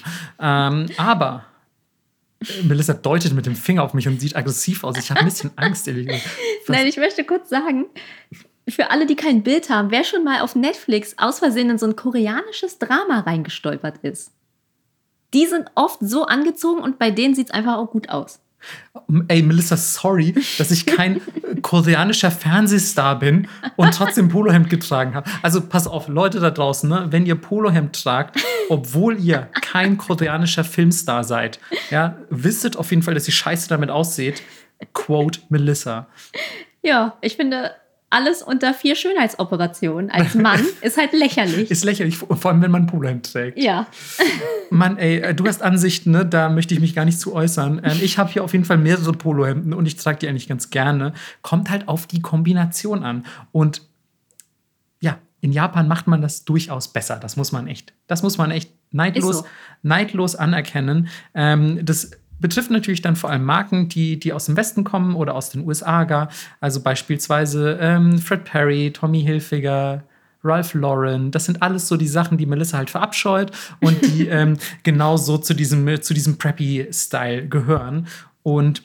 ähm, 0.41 0.87
aber 0.97 1.45
äh, 2.41 2.63
Melissa 2.63 2.95
deutet 2.95 3.35
mit 3.35 3.47
dem 3.47 3.55
Finger 3.55 3.83
auf 3.83 3.93
mich 3.95 4.09
und 4.09 4.21
sieht 4.21 4.37
aggressiv 4.37 4.85
aus. 4.85 4.97
Ich 4.99 5.11
habe 5.11 5.21
ein 5.21 5.27
bisschen 5.27 5.51
Angst, 5.57 5.87
ehrlich 5.87 6.07
gesagt. 6.07 6.29
Nein, 6.69 6.87
ich 6.87 6.97
möchte 6.97 7.25
kurz 7.25 7.51
sagen, 7.51 7.87
für 8.71 8.91
alle, 8.91 9.07
die 9.07 9.17
kein 9.17 9.43
Bild 9.43 9.71
haben, 9.71 9.91
wer 9.91 10.05
schon 10.05 10.25
mal 10.25 10.41
auf 10.41 10.55
Netflix 10.55 11.15
aus 11.19 11.39
Versehen 11.39 11.71
in 11.71 11.79
so 11.79 11.87
ein 11.87 11.97
koreanisches 11.97 12.79
Drama 12.79 13.21
reingestolpert 13.21 13.99
ist, 14.03 14.33
die 15.33 15.47
sind 15.47 15.71
oft 15.75 15.99
so 16.01 16.27
angezogen 16.27 16.83
und 16.83 16.99
bei 16.99 17.11
denen 17.11 17.35
sieht 17.35 17.49
es 17.49 17.55
einfach 17.55 17.77
auch 17.77 17.91
gut 17.91 18.09
aus. 18.09 18.41
Ey, 19.29 19.43
Melissa, 19.43 19.77
sorry, 19.77 20.35
dass 20.59 20.71
ich 20.71 20.85
kein 20.85 21.21
koreanischer 21.63 22.31
Fernsehstar 22.31 23.19
bin 23.19 23.49
und 23.77 23.95
trotzdem 23.95 24.29
Polohemd 24.29 24.69
getragen 24.69 25.15
habe. 25.15 25.31
Also 25.43 25.63
pass 25.63 25.87
auf, 25.87 26.09
Leute 26.09 26.41
da 26.41 26.51
draußen, 26.51 26.89
ne? 26.89 27.07
wenn 27.11 27.25
ihr 27.25 27.37
Polohemd 27.37 28.03
tragt, 28.03 28.39
obwohl 28.69 29.19
ihr 29.19 29.49
kein 29.63 29.97
koreanischer 29.97 30.65
Filmstar 30.65 31.25
seid, 31.25 31.59
ja, 31.91 32.19
wisset 32.29 32.77
auf 32.77 32.91
jeden 32.91 33.03
Fall, 33.03 33.15
dass 33.15 33.27
ihr 33.27 33.35
scheiße 33.35 33.69
damit 33.69 33.91
ausseht. 33.91 34.43
Quote 34.93 35.41
Melissa. 35.49 36.09
Ja, 36.83 37.17
ich 37.23 37.37
finde, 37.37 37.73
alles 38.11 38.43
unter 38.43 38.75
vier 38.75 38.97
Schönheitsoperationen 38.97 40.11
als 40.11 40.35
Mann 40.35 40.61
ist 40.83 40.99
halt 40.99 41.13
lächerlich. 41.13 41.71
Ist 41.71 41.85
lächerlich, 41.85 42.19
vor 42.19 42.45
allem 42.47 42.61
wenn 42.61 42.73
man 42.73 42.87
Polohemd 42.87 43.33
trägt. 43.33 43.59
ja, 43.59 43.87
Mann, 44.71 44.99
ey, 44.99 45.21
äh, 45.21 45.35
du 45.35 45.47
hast 45.47 45.63
Ansichten, 45.63 46.11
ne? 46.11 46.27
da 46.27 46.49
möchte 46.49 46.75
ich 46.75 46.81
mich 46.81 46.95
gar 46.95 47.05
nicht 47.05 47.21
zu 47.21 47.33
äußern. 47.35 47.81
Ähm, 47.85 47.99
ich 48.03 48.19
habe 48.19 48.31
hier 48.31 48.43
auf 48.43 48.53
jeden 48.53 48.65
Fall 48.65 48.79
mehrere 48.79 49.13
Polohemden 49.13 49.73
und 49.73 49.87
ich 49.87 49.97
trage 49.97 50.19
die 50.19 50.29
eigentlich 50.29 50.49
ganz 50.49 50.71
gerne. 50.71 51.13
Kommt 51.43 51.71
halt 51.71 51.89
auf 51.89 52.07
die 52.07 52.21
Kombination 52.21 53.05
an. 53.05 53.25
Und 53.53 53.83
ja, 55.01 55.19
in 55.41 55.53
Japan 55.53 55.87
macht 55.87 56.09
man 56.09 56.21
das 56.21 56.45
durchaus 56.45 56.89
besser. 56.89 57.17
Das 57.17 57.37
muss 57.37 57.53
man 57.53 57.69
echt, 57.69 57.93
das 58.09 58.23
muss 58.23 58.39
man 58.39 58.51
echt 58.51 58.73
neidlos, 58.91 59.39
so. 59.39 59.47
neidlos 59.83 60.35
anerkennen. 60.35 61.09
Ähm, 61.35 61.85
das 61.85 62.11
betrifft 62.41 62.71
natürlich 62.71 63.03
dann 63.03 63.17
vor 63.17 63.31
allem 63.31 63.45
Marken, 63.45 63.89
die, 63.89 64.19
die 64.19 64.33
aus 64.33 64.47
dem 64.47 64.57
Westen 64.57 64.85
kommen 64.85 65.15
oder 65.15 65.35
aus 65.35 65.51
den 65.51 65.67
USA 65.67 66.05
gar. 66.05 66.29
Also 66.61 66.83
beispielsweise 66.83 67.79
ähm, 67.81 68.19
Fred 68.19 68.45
Perry, 68.45 68.93
Tommy 68.93 69.23
Hilfiger, 69.23 70.05
Ralph 70.43 70.75
Lauren, 70.75 71.31
das 71.31 71.45
sind 71.45 71.61
alles 71.63 71.87
so 71.87 71.97
die 71.97 72.09
Sachen, 72.09 72.39
die 72.39 72.47
Melissa 72.47 72.79
halt 72.79 72.91
verabscheut 72.91 73.51
und 73.81 74.01
die 74.07 74.27
ähm, 74.27 74.57
genauso 74.83 75.39
zu 75.39 75.55
diesem, 75.55 76.01
zu 76.03 76.15
diesem 76.15 76.39
Preppy-Style 76.39 77.49
gehören. 77.49 78.07
Und 78.43 78.83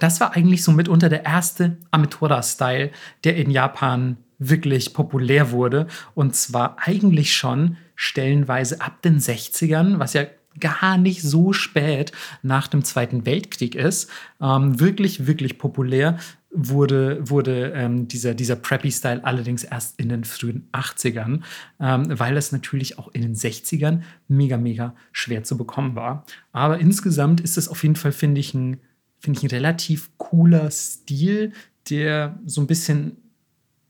das 0.00 0.20
war 0.20 0.34
eigentlich 0.34 0.64
so 0.64 0.72
mitunter 0.72 1.08
der 1.08 1.24
erste 1.24 1.76
Amitora-Style, 1.92 2.90
der 3.22 3.36
in 3.36 3.50
Japan 3.50 4.16
wirklich 4.38 4.92
populär 4.92 5.52
wurde. 5.52 5.86
Und 6.14 6.34
zwar 6.34 6.76
eigentlich 6.80 7.34
schon 7.34 7.76
stellenweise 7.94 8.80
ab 8.80 9.02
den 9.02 9.20
60ern, 9.20 10.00
was 10.00 10.14
ja 10.14 10.24
gar 10.60 10.98
nicht 10.98 11.22
so 11.22 11.52
spät 11.52 12.12
nach 12.42 12.68
dem 12.68 12.84
Zweiten 12.84 13.26
Weltkrieg 13.26 13.74
ist. 13.74 14.10
Ähm, 14.40 14.78
wirklich, 14.80 15.26
wirklich 15.26 15.58
populär 15.58 16.18
wurde, 16.50 17.18
wurde 17.28 17.72
ähm, 17.74 18.06
dieser, 18.06 18.34
dieser 18.34 18.56
Preppy-Style 18.56 19.24
allerdings 19.24 19.64
erst 19.64 19.98
in 19.98 20.08
den 20.08 20.24
frühen 20.24 20.68
80ern, 20.72 21.40
ähm, 21.80 22.18
weil 22.18 22.36
es 22.36 22.52
natürlich 22.52 22.98
auch 22.98 23.08
in 23.12 23.22
den 23.22 23.34
60ern 23.34 24.02
mega, 24.28 24.56
mega 24.56 24.94
schwer 25.12 25.42
zu 25.42 25.56
bekommen 25.56 25.96
war. 25.96 26.24
Aber 26.52 26.78
insgesamt 26.78 27.40
ist 27.40 27.58
es 27.58 27.68
auf 27.68 27.82
jeden 27.82 27.96
Fall, 27.96 28.12
finde 28.12 28.40
ich, 28.40 28.54
ein 28.54 28.80
finde 29.24 29.38
ich, 29.38 29.44
ein 29.44 29.56
relativ 29.56 30.10
cooler 30.18 30.70
Stil, 30.70 31.52
der 31.88 32.38
so 32.44 32.60
ein 32.60 32.66
bisschen 32.66 33.16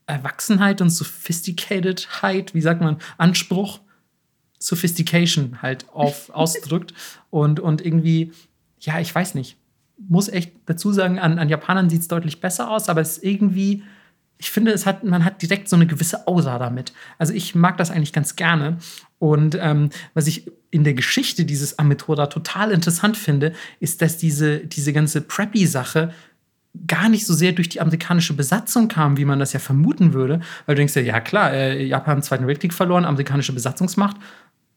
Erwachsenheit 0.07 0.81
und 0.81 0.89
Sophisticatedheit, 0.89 2.53
wie 2.53 2.61
sagt 2.61 2.81
man, 2.81 2.97
Anspruch, 3.17 3.81
Sophistication 4.65 5.61
halt 5.61 5.87
auf, 5.93 6.29
ausdrückt. 6.33 6.93
Und, 7.29 7.59
und 7.59 7.85
irgendwie, 7.85 8.31
ja, 8.79 8.99
ich 8.99 9.13
weiß 9.13 9.35
nicht, 9.35 9.57
muss 9.97 10.27
echt 10.27 10.51
dazu 10.65 10.91
sagen, 10.91 11.19
an, 11.19 11.39
an 11.39 11.49
Japanern 11.49 11.89
sieht 11.89 12.01
es 12.01 12.07
deutlich 12.07 12.41
besser 12.41 12.69
aus, 12.69 12.89
aber 12.89 13.01
es 13.01 13.17
ist 13.17 13.23
irgendwie, 13.23 13.83
ich 14.37 14.49
finde, 14.49 14.71
es 14.71 14.85
hat, 14.85 15.03
man 15.03 15.23
hat 15.23 15.41
direkt 15.41 15.69
so 15.69 15.75
eine 15.75 15.85
gewisse 15.85 16.27
Aura 16.27 16.57
damit. 16.57 16.93
Also 17.17 17.33
ich 17.33 17.55
mag 17.55 17.77
das 17.77 17.91
eigentlich 17.91 18.11
ganz 18.11 18.35
gerne. 18.35 18.77
Und 19.19 19.57
ähm, 19.61 19.89
was 20.13 20.27
ich 20.27 20.51
in 20.71 20.83
der 20.83 20.95
Geschichte 20.95 21.45
dieses 21.45 21.79
Amitora 21.79 22.27
total 22.27 22.71
interessant 22.71 23.17
finde, 23.17 23.53
ist, 23.79 24.01
dass 24.01 24.17
diese, 24.17 24.59
diese 24.59 24.91
ganze 24.91 25.21
Preppy-Sache 25.21 26.11
gar 26.87 27.09
nicht 27.09 27.25
so 27.25 27.33
sehr 27.33 27.53
durch 27.53 27.69
die 27.69 27.81
amerikanische 27.81 28.33
Besatzung 28.33 28.87
kam, 28.87 29.17
wie 29.17 29.25
man 29.25 29.39
das 29.39 29.53
ja 29.53 29.59
vermuten 29.59 30.13
würde. 30.13 30.41
Weil 30.65 30.75
du 30.75 30.79
denkst 30.79 30.95
ja, 30.95 31.01
ja 31.01 31.19
klar, 31.21 31.53
äh, 31.53 31.85
Japan 31.85 32.17
im 32.17 32.23
Zweiten 32.23 32.47
Weltkrieg 32.47 32.73
verloren, 32.73 33.05
amerikanische 33.05 33.53
Besatzungsmacht, 33.53 34.17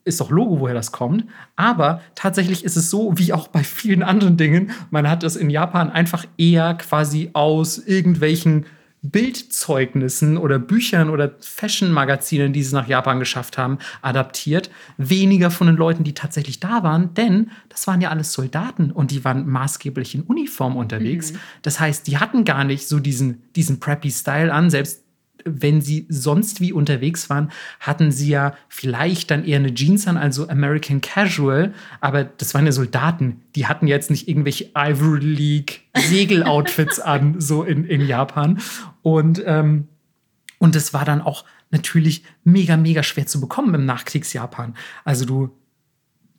ist 0.08 0.20
doch 0.20 0.30
Logo, 0.30 0.60
woher 0.60 0.74
das 0.74 0.92
kommt. 0.92 1.24
Aber 1.56 2.00
tatsächlich 2.14 2.64
ist 2.64 2.76
es 2.76 2.90
so, 2.90 3.12
wie 3.16 3.32
auch 3.32 3.48
bei 3.48 3.62
vielen 3.62 4.02
anderen 4.02 4.36
Dingen, 4.36 4.70
man 4.90 5.08
hat 5.08 5.22
es 5.22 5.36
in 5.36 5.50
Japan 5.50 5.90
einfach 5.90 6.24
eher 6.36 6.74
quasi 6.74 7.30
aus 7.32 7.78
irgendwelchen 7.78 8.66
Bildzeugnissen 9.02 10.36
oder 10.36 10.58
Büchern 10.58 11.08
oder 11.08 11.36
Fashion-Magazinen, 11.40 12.52
die 12.52 12.60
es 12.60 12.72
nach 12.72 12.88
Japan 12.88 13.20
geschafft 13.20 13.56
haben, 13.56 13.78
adaptiert. 14.02 14.70
Weniger 14.96 15.50
von 15.50 15.68
den 15.68 15.76
Leuten, 15.76 16.02
die 16.02 16.14
tatsächlich 16.14 16.58
da 16.58 16.82
waren, 16.82 17.14
denn 17.14 17.50
das 17.68 17.86
waren 17.86 18.00
ja 18.00 18.10
alles 18.10 18.32
Soldaten 18.32 18.90
und 18.90 19.12
die 19.12 19.24
waren 19.24 19.46
maßgeblich 19.48 20.16
in 20.16 20.22
Uniform 20.22 20.76
unterwegs. 20.76 21.32
Das 21.62 21.78
heißt, 21.78 22.06
die 22.08 22.18
hatten 22.18 22.44
gar 22.44 22.64
nicht 22.64 22.88
so 22.88 22.98
diesen, 22.98 23.42
diesen 23.54 23.78
Preppy-Style 23.78 24.52
an, 24.52 24.68
selbst 24.68 25.04
wenn 25.44 25.80
sie 25.80 26.06
sonst 26.08 26.60
wie 26.60 26.72
unterwegs 26.72 27.30
waren, 27.30 27.50
hatten 27.80 28.10
sie 28.12 28.28
ja 28.28 28.54
vielleicht 28.68 29.30
dann 29.30 29.44
eher 29.44 29.58
eine 29.58 29.74
Jeans 29.74 30.06
an, 30.06 30.16
also 30.16 30.48
American 30.48 31.00
Casual, 31.00 31.72
aber 32.00 32.24
das 32.24 32.54
waren 32.54 32.66
ja 32.66 32.72
Soldaten, 32.72 33.40
die 33.54 33.66
hatten 33.66 33.86
jetzt 33.86 34.10
nicht 34.10 34.28
irgendwelche 34.28 34.70
Ivory 34.74 35.24
League 35.24 35.82
Segel-Outfits 35.96 37.00
an, 37.00 37.40
so 37.40 37.62
in, 37.62 37.84
in 37.84 38.06
Japan. 38.06 38.60
Und, 39.02 39.42
ähm, 39.46 39.88
und 40.58 40.74
das 40.74 40.92
war 40.92 41.04
dann 41.04 41.20
auch 41.20 41.44
natürlich 41.70 42.24
mega, 42.44 42.76
mega 42.76 43.02
schwer 43.02 43.26
zu 43.26 43.40
bekommen 43.40 43.74
im 43.74 43.84
Nachkriegsjapan. 43.84 44.74
Also 45.04 45.24
du 45.24 45.50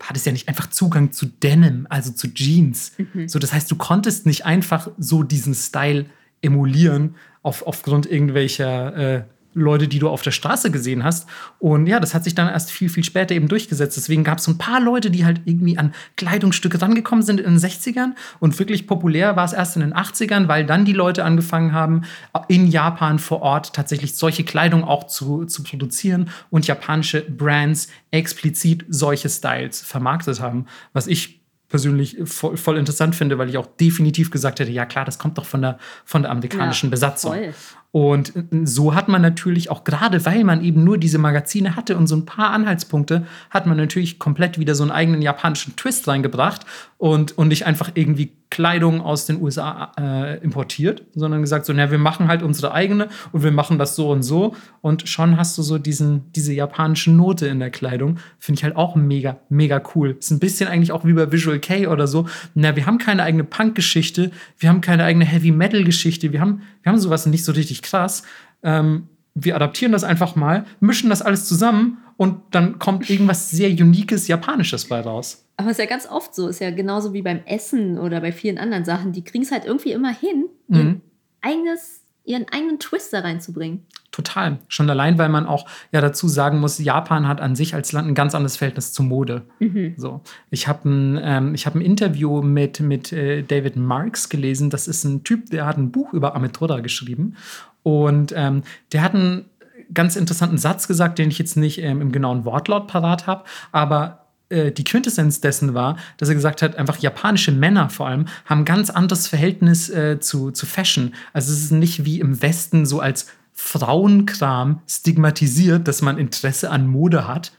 hattest 0.01 0.25
ja 0.25 0.31
nicht 0.31 0.47
einfach 0.47 0.69
Zugang 0.69 1.11
zu 1.11 1.25
Denim, 1.25 1.85
also 1.89 2.11
zu 2.11 2.33
Jeans. 2.33 2.93
So, 3.27 3.37
das 3.37 3.53
heißt, 3.53 3.69
du 3.69 3.75
konntest 3.75 4.25
nicht 4.25 4.45
einfach 4.45 4.89
so 4.97 5.23
diesen 5.23 5.53
Style 5.53 6.05
emulieren 6.41 7.15
auf, 7.41 7.65
aufgrund 7.65 8.09
irgendwelcher 8.09 8.95
äh, 8.95 9.23
Leute, 9.53 9.87
die 9.87 9.99
du 9.99 10.09
auf 10.09 10.21
der 10.21 10.31
Straße 10.31 10.69
gesehen 10.69 11.03
hast. 11.03 11.27
Und 11.57 11.87
ja, 11.87 11.99
das 11.99 12.13
hat 12.13 12.23
sich 12.23 12.35
dann 12.35 12.47
erst 12.47 12.71
viel, 12.71 12.89
viel 12.89 13.03
später 13.03 13.33
eben 13.33 13.47
durchgesetzt. 13.47 13.97
Deswegen 13.97 14.23
gab 14.23 14.37
es 14.37 14.43
so 14.43 14.51
ein 14.51 14.57
paar 14.57 14.79
Leute, 14.79 15.09
die 15.09 15.25
halt 15.25 15.41
irgendwie 15.45 15.77
an 15.77 15.93
Kleidungsstücke 16.17 16.81
rangekommen 16.81 17.23
sind 17.23 17.39
in 17.39 17.55
den 17.55 17.57
60ern. 17.57 18.11
Und 18.39 18.57
wirklich 18.59 18.85
populär 18.85 19.35
war 19.35 19.45
es 19.45 19.53
erst 19.53 19.75
in 19.75 19.81
den 19.81 19.93
80ern, 19.93 20.47
weil 20.47 20.65
dann 20.65 20.85
die 20.85 20.93
Leute 20.93 21.25
angefangen 21.25 21.73
haben, 21.73 22.03
in 22.47 22.67
Japan 22.67 23.17
vor 23.17 23.41
Ort 23.41 23.73
tatsächlich 23.73 24.15
solche 24.15 24.43
Kleidung 24.43 24.83
auch 24.83 25.05
zu, 25.07 25.45
zu 25.45 25.63
produzieren 25.63 26.29
und 26.51 26.67
japanische 26.67 27.21
Brands 27.21 27.87
explizit 28.11 28.85
solche 28.87 29.29
Styles 29.29 29.81
vermarktet 29.81 30.39
haben. 30.41 30.65
Was 30.93 31.07
ich 31.07 31.38
persönlich 31.69 32.17
voll, 32.25 32.57
voll 32.57 32.77
interessant 32.77 33.15
finde, 33.15 33.37
weil 33.37 33.49
ich 33.49 33.57
auch 33.57 33.67
definitiv 33.79 34.31
gesagt 34.31 34.59
hätte, 34.59 34.71
ja 34.71 34.85
klar, 34.85 35.05
das 35.05 35.17
kommt 35.19 35.37
doch 35.37 35.45
von 35.45 35.61
der, 35.61 35.77
von 36.03 36.23
der 36.23 36.31
amerikanischen 36.31 36.87
Ja, 36.87 36.91
Besatzung. 36.91 37.33
voll. 37.33 37.53
Und 37.91 38.33
so 38.65 38.93
hat 38.93 39.07
man 39.07 39.21
natürlich 39.21 39.71
auch 39.71 39.83
gerade, 39.83 40.23
weil 40.25 40.43
man 40.43 40.63
eben 40.63 40.83
nur 40.83 40.99
diese 40.99 41.17
Magazine 41.17 41.75
hatte 41.75 41.97
und 41.97 42.05
so 42.05 42.15
ein 42.15 42.25
paar 42.25 42.51
Anhaltspunkte, 42.51 43.25
hat 43.49 43.65
man 43.65 43.77
natürlich 43.77 44.19
komplett 44.19 44.59
wieder 44.59 44.75
so 44.75 44.83
einen 44.83 44.91
eigenen 44.91 45.23
japanischen 45.23 45.75
Twist 45.75 46.07
reingebracht 46.07 46.65
und, 46.97 47.37
und 47.37 47.47
nicht 47.47 47.65
einfach 47.65 47.91
irgendwie 47.95 48.33
Kleidung 48.51 49.01
aus 49.01 49.27
den 49.27 49.41
USA 49.41 49.91
äh, 49.97 50.43
importiert, 50.43 51.03
sondern 51.13 51.41
gesagt 51.41 51.65
so, 51.65 51.73
na, 51.73 51.91
wir 51.91 51.99
machen 51.99 52.27
halt 52.27 52.41
unsere 52.41 52.73
eigene 52.73 53.07
und 53.31 53.43
wir 53.43 53.51
machen 53.51 53.77
das 53.77 53.95
so 53.95 54.09
und 54.09 54.23
so. 54.23 54.55
Und 54.81 55.07
schon 55.07 55.37
hast 55.37 55.57
du 55.57 55.61
so 55.61 55.77
diesen, 55.77 56.31
diese 56.33 56.53
japanische 56.53 57.11
Note 57.11 57.45
in 57.45 57.59
der 57.59 57.69
Kleidung. 57.69 58.17
Finde 58.39 58.59
ich 58.59 58.63
halt 58.63 58.75
auch 58.75 58.95
mega, 58.95 59.37
mega 59.49 59.81
cool. 59.93 60.15
Ist 60.19 60.31
ein 60.31 60.39
bisschen 60.39 60.67
eigentlich 60.67 60.91
auch 60.91 61.05
wie 61.05 61.13
bei 61.13 61.31
Visual 61.31 61.59
K 61.59 61.87
oder 61.87 62.07
so. 62.07 62.27
Na, 62.55 62.75
wir 62.75 62.87
haben 62.87 62.97
keine 62.97 63.21
eigene 63.21 63.43
Punk-Geschichte, 63.43 64.31
wir 64.57 64.69
haben 64.69 64.81
keine 64.81 65.03
eigene 65.03 65.25
Heavy-Metal-Geschichte, 65.25 66.31
wir 66.31 66.41
haben, 66.41 66.63
wir 66.81 66.91
haben 66.91 66.99
sowas 66.99 67.27
nicht 67.27 67.45
so 67.45 67.51
richtig 67.51 67.78
krass. 67.83 68.23
Ähm, 68.63 69.07
wir 69.35 69.55
adaptieren 69.55 69.91
das 69.91 70.03
einfach 70.03 70.35
mal, 70.35 70.65
mischen 70.79 71.09
das 71.09 71.21
alles 71.21 71.45
zusammen 71.45 71.99
und 72.17 72.41
dann 72.51 72.79
kommt 72.79 73.09
irgendwas 73.09 73.49
sehr 73.49 73.69
Unikes, 73.69 74.27
Japanisches 74.27 74.85
bei 74.89 74.99
raus. 74.99 75.45
Aber 75.57 75.71
es 75.71 75.77
ist 75.77 75.83
ja 75.83 75.89
ganz 75.89 76.07
oft 76.07 76.35
so, 76.35 76.47
ist 76.47 76.59
ja 76.59 76.71
genauso 76.71 77.13
wie 77.13 77.21
beim 77.21 77.41
Essen 77.45 77.97
oder 77.97 78.21
bei 78.21 78.31
vielen 78.31 78.57
anderen 78.57 78.85
Sachen. 78.85 79.11
Die 79.11 79.23
kriegen 79.23 79.43
es 79.43 79.51
halt 79.51 79.65
irgendwie 79.65 79.91
immer 79.91 80.13
hin, 80.13 80.45
mhm. 80.67 80.77
ihr 80.77 81.01
eigenes, 81.41 82.01
ihren 82.25 82.47
eigenen 82.49 82.79
Twist 82.79 83.13
da 83.13 83.19
reinzubringen. 83.19 83.85
Total. 84.19 84.59
Schon 84.67 84.89
allein, 84.89 85.17
weil 85.17 85.29
man 85.29 85.45
auch 85.45 85.65
ja 85.93 86.01
dazu 86.01 86.27
sagen 86.27 86.59
muss, 86.59 86.77
Japan 86.77 87.25
hat 87.25 87.39
an 87.39 87.55
sich 87.55 87.73
als 87.73 87.93
Land 87.93 88.09
ein 88.09 88.15
ganz 88.15 88.35
anderes 88.35 88.57
Verhältnis 88.57 88.91
zur 88.91 89.05
Mode. 89.05 89.43
Mhm. 89.59 89.93
So. 89.95 90.19
Ich 90.49 90.67
habe 90.67 90.89
ein, 90.89 91.17
ähm, 91.23 91.55
hab 91.55 91.73
ein 91.73 91.79
Interview 91.79 92.41
mit, 92.41 92.81
mit 92.81 93.13
äh, 93.13 93.43
David 93.43 93.77
Marks 93.77 94.27
gelesen. 94.27 94.69
Das 94.69 94.89
ist 94.89 95.05
ein 95.05 95.23
Typ, 95.23 95.51
der 95.51 95.65
hat 95.65 95.77
ein 95.77 95.93
Buch 95.93 96.11
über 96.11 96.35
Ametora 96.35 96.81
geschrieben. 96.81 97.37
Und 97.81 98.33
ähm, 98.35 98.63
der 98.91 99.03
hat 99.03 99.15
einen 99.15 99.45
ganz 99.93 100.17
interessanten 100.17 100.57
Satz 100.57 100.89
gesagt, 100.89 101.17
den 101.17 101.29
ich 101.29 101.39
jetzt 101.39 101.55
nicht 101.55 101.81
ähm, 101.81 102.01
im 102.01 102.11
genauen 102.11 102.43
Wortlaut 102.43 102.87
parat 102.87 103.25
habe, 103.25 103.45
aber 103.71 104.25
äh, 104.49 104.71
die 104.71 104.83
Quintessenz 104.83 105.39
dessen 105.41 105.73
war, 105.73 105.95
dass 106.17 106.27
er 106.27 106.35
gesagt 106.35 106.61
hat, 106.61 106.75
einfach 106.75 106.97
japanische 106.97 107.51
Männer 107.51 107.89
vor 107.89 108.07
allem 108.07 108.25
haben 108.45 108.61
ein 108.61 108.65
ganz 108.65 108.89
anderes 108.89 109.27
Verhältnis 109.27 109.89
äh, 109.89 110.19
zu, 110.19 110.51
zu 110.51 110.65
Fashion. 110.65 111.13
Also 111.31 111.53
es 111.53 111.63
ist 111.63 111.71
nicht 111.71 112.03
wie 112.03 112.19
im 112.19 112.41
Westen 112.41 112.85
so 112.85 112.99
als 112.99 113.27
Frauenkram 113.61 114.81
stigmatisiert, 114.87 115.87
dass 115.89 116.01
man 116.01 116.17
Interesse 116.17 116.71
an 116.71 116.87
Mode 116.87 117.27
hat, 117.27 117.51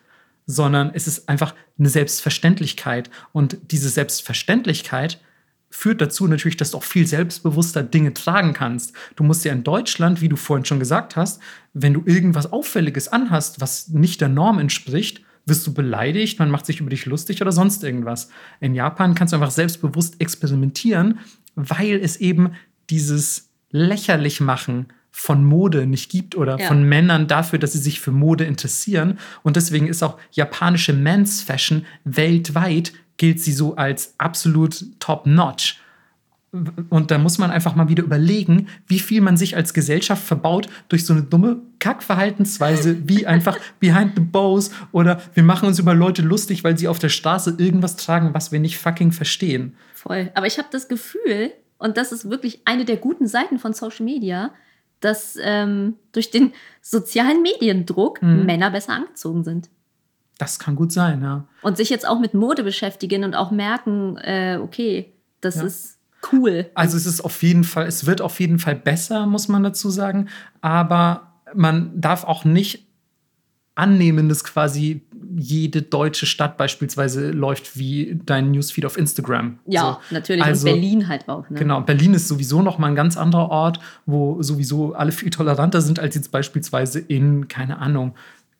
sondern 0.46 0.90
es 0.94 1.06
ist 1.06 1.28
einfach 1.28 1.54
eine 1.78 1.90
Selbstverständlichkeit. 1.90 3.10
Und 3.32 3.58
diese 3.70 3.90
Selbstverständlichkeit 3.90 5.20
führt 5.68 6.00
dazu 6.00 6.26
natürlich, 6.26 6.56
dass 6.56 6.70
du 6.70 6.78
auch 6.78 6.84
viel 6.84 7.06
selbstbewusster 7.06 7.82
Dinge 7.82 8.14
tragen 8.14 8.54
kannst. 8.54 8.94
Du 9.14 9.24
musst 9.24 9.44
ja 9.44 9.52
in 9.52 9.62
Deutschland, 9.62 10.22
wie 10.22 10.30
du 10.30 10.36
vorhin 10.36 10.64
schon 10.64 10.80
gesagt 10.80 11.16
hast, 11.16 11.38
wenn 11.74 11.92
du 11.92 12.02
irgendwas 12.06 12.50
Auffälliges 12.50 13.08
anhast, 13.08 13.60
was 13.60 13.88
nicht 13.88 14.22
der 14.22 14.30
Norm 14.30 14.58
entspricht, 14.58 15.20
wirst 15.44 15.66
du 15.66 15.74
beleidigt, 15.74 16.38
man 16.38 16.50
macht 16.50 16.64
sich 16.64 16.80
über 16.80 16.90
dich 16.90 17.04
lustig 17.04 17.42
oder 17.42 17.52
sonst 17.52 17.84
irgendwas. 17.84 18.30
In 18.60 18.74
Japan 18.74 19.14
kannst 19.14 19.32
du 19.32 19.36
einfach 19.36 19.50
selbstbewusst 19.50 20.18
experimentieren, 20.18 21.20
weil 21.56 22.00
es 22.02 22.16
eben 22.16 22.54
dieses 22.88 23.50
lächerlich 23.70 24.40
machen 24.40 24.86
von 25.10 25.44
Mode 25.44 25.86
nicht 25.86 26.10
gibt 26.10 26.36
oder 26.36 26.58
ja. 26.58 26.66
von 26.66 26.82
Männern 26.84 27.26
dafür, 27.26 27.58
dass 27.58 27.72
sie 27.72 27.78
sich 27.78 28.00
für 28.00 28.12
Mode 28.12 28.44
interessieren. 28.44 29.18
Und 29.42 29.56
deswegen 29.56 29.88
ist 29.88 30.02
auch 30.02 30.18
japanische 30.30 30.92
Men's 30.92 31.42
Fashion 31.42 31.84
weltweit 32.04 32.92
gilt 33.16 33.40
sie 33.40 33.52
so 33.52 33.76
als 33.76 34.14
absolut 34.16 34.82
top-notch. 34.98 35.78
Und 36.88 37.12
da 37.12 37.18
muss 37.18 37.38
man 37.38 37.52
einfach 37.52 37.76
mal 37.76 37.88
wieder 37.88 38.02
überlegen, 38.02 38.66
wie 38.86 38.98
viel 38.98 39.20
man 39.20 39.36
sich 39.36 39.56
als 39.56 39.72
Gesellschaft 39.72 40.24
verbaut 40.24 40.68
durch 40.88 41.06
so 41.06 41.12
eine 41.12 41.22
dumme 41.22 41.58
Kackverhaltensweise 41.78 42.96
wie 43.08 43.26
einfach 43.26 43.56
behind 43.78 44.12
the 44.16 44.22
bows 44.22 44.70
oder 44.90 45.20
wir 45.34 45.44
machen 45.44 45.68
uns 45.68 45.78
über 45.78 45.94
Leute 45.94 46.22
lustig, 46.22 46.64
weil 46.64 46.76
sie 46.76 46.88
auf 46.88 46.98
der 46.98 47.08
Straße 47.08 47.54
irgendwas 47.58 47.94
tragen, 47.96 48.34
was 48.34 48.50
wir 48.50 48.58
nicht 48.58 48.78
fucking 48.78 49.12
verstehen. 49.12 49.76
Voll. 49.94 50.32
Aber 50.34 50.46
ich 50.46 50.58
habe 50.58 50.68
das 50.72 50.88
Gefühl, 50.88 51.52
und 51.78 51.96
das 51.96 52.10
ist 52.10 52.28
wirklich 52.28 52.62
eine 52.64 52.84
der 52.84 52.96
guten 52.96 53.28
Seiten 53.28 53.60
von 53.60 53.72
Social 53.72 54.04
Media, 54.04 54.50
dass 55.00 55.36
ähm, 55.40 55.96
durch 56.12 56.30
den 56.30 56.52
sozialen 56.82 57.42
Mediendruck 57.42 58.22
mhm. 58.22 58.44
Männer 58.46 58.70
besser 58.70 58.92
angezogen 58.92 59.44
sind. 59.44 59.70
Das 60.38 60.58
kann 60.58 60.74
gut 60.74 60.92
sein, 60.92 61.22
ja. 61.22 61.46
Und 61.62 61.76
sich 61.76 61.90
jetzt 61.90 62.08
auch 62.08 62.18
mit 62.18 62.32
Mode 62.32 62.62
beschäftigen 62.62 63.24
und 63.24 63.34
auch 63.34 63.50
merken, 63.50 64.16
äh, 64.18 64.58
okay, 64.62 65.12
das 65.40 65.56
ja. 65.56 65.64
ist 65.64 65.98
cool. 66.32 66.70
Also 66.74 66.96
es 66.96 67.06
ist 67.06 67.20
auf 67.20 67.42
jeden 67.42 67.64
Fall, 67.64 67.86
es 67.86 68.06
wird 68.06 68.20
auf 68.20 68.40
jeden 68.40 68.58
Fall 68.58 68.76
besser, 68.76 69.26
muss 69.26 69.48
man 69.48 69.62
dazu 69.62 69.90
sagen. 69.90 70.28
Aber 70.60 71.34
man 71.54 72.00
darf 72.00 72.24
auch 72.24 72.44
nicht 72.44 72.86
annehmen, 73.80 74.28
dass 74.28 74.44
quasi 74.44 75.00
jede 75.36 75.82
deutsche 75.82 76.26
Stadt 76.26 76.56
beispielsweise 76.56 77.30
läuft 77.30 77.78
wie 77.78 78.20
dein 78.26 78.50
Newsfeed 78.50 78.84
auf 78.84 78.96
Instagram. 78.98 79.58
Ja, 79.66 80.00
so. 80.08 80.14
natürlich. 80.14 80.44
Also, 80.44 80.68
und 80.68 80.74
Berlin 80.74 81.08
halt 81.08 81.28
auch. 81.28 81.48
Ne? 81.48 81.58
Genau, 81.58 81.80
Berlin 81.80 82.14
ist 82.14 82.28
sowieso 82.28 82.62
noch 82.62 82.78
mal 82.78 82.88
ein 82.88 82.94
ganz 82.94 83.16
anderer 83.16 83.48
Ort, 83.48 83.80
wo 84.06 84.42
sowieso 84.42 84.92
alle 84.94 85.12
viel 85.12 85.30
toleranter 85.30 85.80
sind 85.80 85.98
als 85.98 86.14
jetzt 86.14 86.30
beispielsweise 86.30 87.00
in, 87.00 87.48
keine 87.48 87.78
Ahnung, 87.78 88.14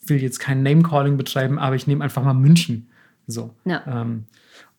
will 0.07 0.23
jetzt 0.23 0.39
kein 0.39 0.63
Name-Calling 0.63 1.17
betreiben, 1.17 1.59
aber 1.59 1.77
ich 1.77 1.87
nehme 1.87 2.03
einfach 2.03 2.23
mal 2.23 2.35
München. 2.35 2.89
So. 3.27 3.51
Ja. 3.65 3.83
Ähm, 3.87 4.25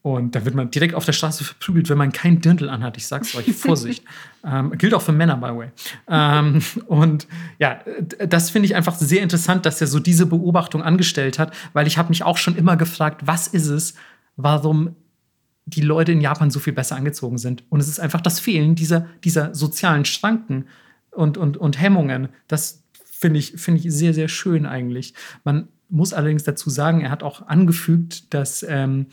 und 0.03 0.35
da 0.35 0.45
wird 0.45 0.55
man 0.55 0.71
direkt 0.71 0.95
auf 0.95 1.05
der 1.05 1.13
Straße 1.13 1.43
verprügelt, 1.43 1.89
wenn 1.89 1.97
man 1.97 2.11
kein 2.11 2.41
Dirndl 2.41 2.69
anhat. 2.69 2.97
Ich 2.97 3.05
sag's 3.05 3.35
euch, 3.35 3.45
Vorsicht. 3.55 4.03
ähm, 4.43 4.75
gilt 4.77 4.95
auch 4.95 5.01
für 5.01 5.11
Männer, 5.11 5.37
by 5.37 5.49
the 5.49 5.55
way. 5.55 5.67
Ähm, 6.07 6.61
und 6.87 7.27
ja, 7.59 7.79
das 8.27 8.49
finde 8.49 8.65
ich 8.65 8.75
einfach 8.75 8.95
sehr 8.95 9.21
interessant, 9.21 9.65
dass 9.65 9.79
er 9.79 9.87
so 9.87 9.99
diese 9.99 10.25
Beobachtung 10.25 10.81
angestellt 10.81 11.37
hat, 11.37 11.53
weil 11.73 11.85
ich 11.85 11.99
habe 11.99 12.09
mich 12.09 12.23
auch 12.23 12.37
schon 12.37 12.55
immer 12.55 12.77
gefragt, 12.77 13.21
was 13.25 13.47
ist 13.47 13.67
es, 13.67 13.93
warum 14.37 14.95
die 15.65 15.81
Leute 15.81 16.11
in 16.11 16.21
Japan 16.21 16.49
so 16.49 16.59
viel 16.59 16.73
besser 16.73 16.95
angezogen 16.95 17.37
sind. 17.37 17.63
Und 17.69 17.79
es 17.79 17.87
ist 17.87 17.99
einfach 17.99 18.21
das 18.21 18.39
Fehlen 18.39 18.73
dieser, 18.73 19.05
dieser 19.23 19.53
sozialen 19.53 20.05
Schranken 20.05 20.65
und, 21.11 21.37
und, 21.37 21.57
und 21.57 21.79
Hemmungen. 21.79 22.29
Das, 22.47 22.79
Finde 23.21 23.37
ich, 23.37 23.51
find 23.51 23.77
ich 23.77 23.93
sehr, 23.93 24.15
sehr 24.15 24.27
schön 24.27 24.65
eigentlich. 24.65 25.13
Man 25.43 25.67
muss 25.89 26.11
allerdings 26.11 26.43
dazu 26.43 26.71
sagen, 26.71 27.01
er 27.01 27.11
hat 27.11 27.21
auch 27.21 27.45
angefügt, 27.47 28.33
dass 28.33 28.65
ähm, 28.67 29.05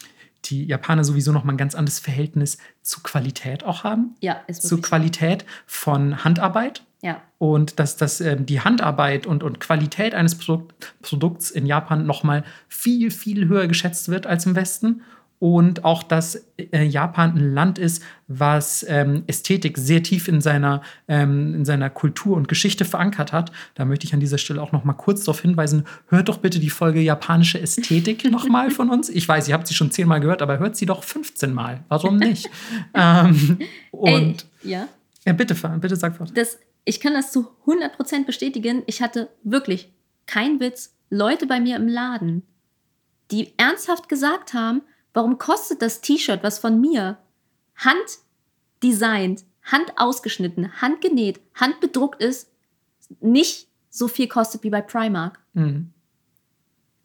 die 0.47 0.66
Japaner 0.66 1.05
sowieso 1.05 1.32
noch 1.32 1.44
mal 1.44 1.52
ein 1.55 1.59
ganz 1.59 1.74
anderes 1.74 1.98
Verhältnis 1.98 2.59
zu 2.82 3.02
Qualität 3.02 3.65
auch 3.65 3.85
haben. 3.85 4.15
Ja, 4.20 4.40
ist 4.47 4.62
Zu 4.62 4.81
Qualität 4.81 5.44
von 5.66 6.24
Handarbeit. 6.24 6.85
Ja. 7.02 7.23
Und 7.39 7.78
dass, 7.78 7.97
dass 7.97 8.20
ähm, 8.20 8.47
die 8.47 8.60
Handarbeit 8.60 9.27
und, 9.27 9.43
und 9.43 9.60
Qualität 9.60 10.15
eines 10.15 10.36
Produkt, 10.36 10.94
Produkts 11.01 11.51
in 11.51 11.66
Japan 11.66 12.06
noch 12.06 12.24
mal 12.24 12.44
viel, 12.69 13.10
viel 13.10 13.47
höher 13.47 13.69
geschätzt 13.69 14.09
wird 14.09 14.27
als 14.27 14.47
im 14.47 14.56
Westen 14.56 15.02
und 15.40 15.85
auch, 15.85 16.02
dass 16.02 16.47
äh, 16.56 16.85
Japan 16.85 17.36
ein 17.36 17.55
Land 17.55 17.78
ist, 17.78 18.02
was 18.27 18.85
ähm, 18.89 19.23
Ästhetik 19.28 19.78
sehr 19.78 20.02
tief 20.02 20.27
in 20.27 20.40
seiner, 20.40 20.82
ähm, 21.06 21.55
in 21.55 21.65
seiner 21.65 21.90
Kultur 21.90 22.36
und 22.36 22.48
Geschichte 22.48 22.85
verankert 22.85 23.32
hat. 23.32 23.52
Da 23.74 23.85
möchte 23.85 24.05
ich 24.05 24.15
an 24.15 24.20
dieser 24.20 24.39
Stelle 24.39 24.60
auch 24.60 24.73
noch 24.73 24.82
mal 24.82 24.94
kurz 24.94 25.24
darauf 25.24 25.40
hinweisen, 25.40 25.85
hört 26.09 26.28
doch 26.28 26.39
bitte 26.39 26.59
die 26.59 26.70
Folge 26.70 27.01
Japanische 27.01 27.60
Ästhetik 27.60 28.28
noch 28.31 28.48
mal 28.48 28.70
von 28.70 28.90
uns. 28.90 29.09
Ich 29.09 29.28
weiß, 29.28 29.47
ihr 29.48 29.55
habt 29.55 29.69
sie 29.69 29.74
schon 29.74 29.93
zehnmal 29.93 30.20
gehört, 30.20 30.43
aber 30.43 30.59
hört 30.59 30.77
sie 30.77 30.86
doch 30.86 31.05
15 31.05 31.52
Mal. 31.52 31.85
Warum 31.89 32.16
nicht? 32.16 32.51
ähm, 32.94 33.59
und 33.93 34.47
Ey, 34.65 34.70
ja? 34.70 34.89
ja, 35.24 35.32
bitte, 35.32 35.55
bitte 35.81 35.94
sag 35.94 36.16
fort. 36.16 36.32
Das, 36.35 36.59
ich 36.85 36.98
kann 36.98 37.15
das 37.15 37.31
zu 37.31 37.48
100% 37.66 38.27
bestätigen. 38.27 38.82
Ich 38.86 39.02
hatte 39.02 39.28
wirklich, 39.44 39.93
kein 40.27 40.59
Witz, 40.59 40.94
Leute 41.10 41.47
bei 41.47 41.60
mir 41.60 41.77
im 41.77 41.86
Laden, 41.86 42.43
die 43.31 43.52
ernsthaft 43.56 44.09
gesagt 44.09 44.52
haben, 44.52 44.82
Warum 45.15 45.39
kostet 45.39 45.83
das 45.83 46.01
T-Shirt, 46.01 46.43
was 46.43 46.59
von 46.59 46.81
mir 46.81 47.19
handdesignt, 47.77 49.45
handausgeschnitten, 49.63 50.81
handgenäht, 50.81 51.41
handbedruckt 51.55 52.23
ist, 52.23 52.51
nicht 53.21 53.69
so 53.91 54.09
viel 54.09 54.29
kostet 54.29 54.63
wie 54.63 54.71
bei 54.71 54.81
Primark? 54.81 55.41
Mhm. 55.55 55.93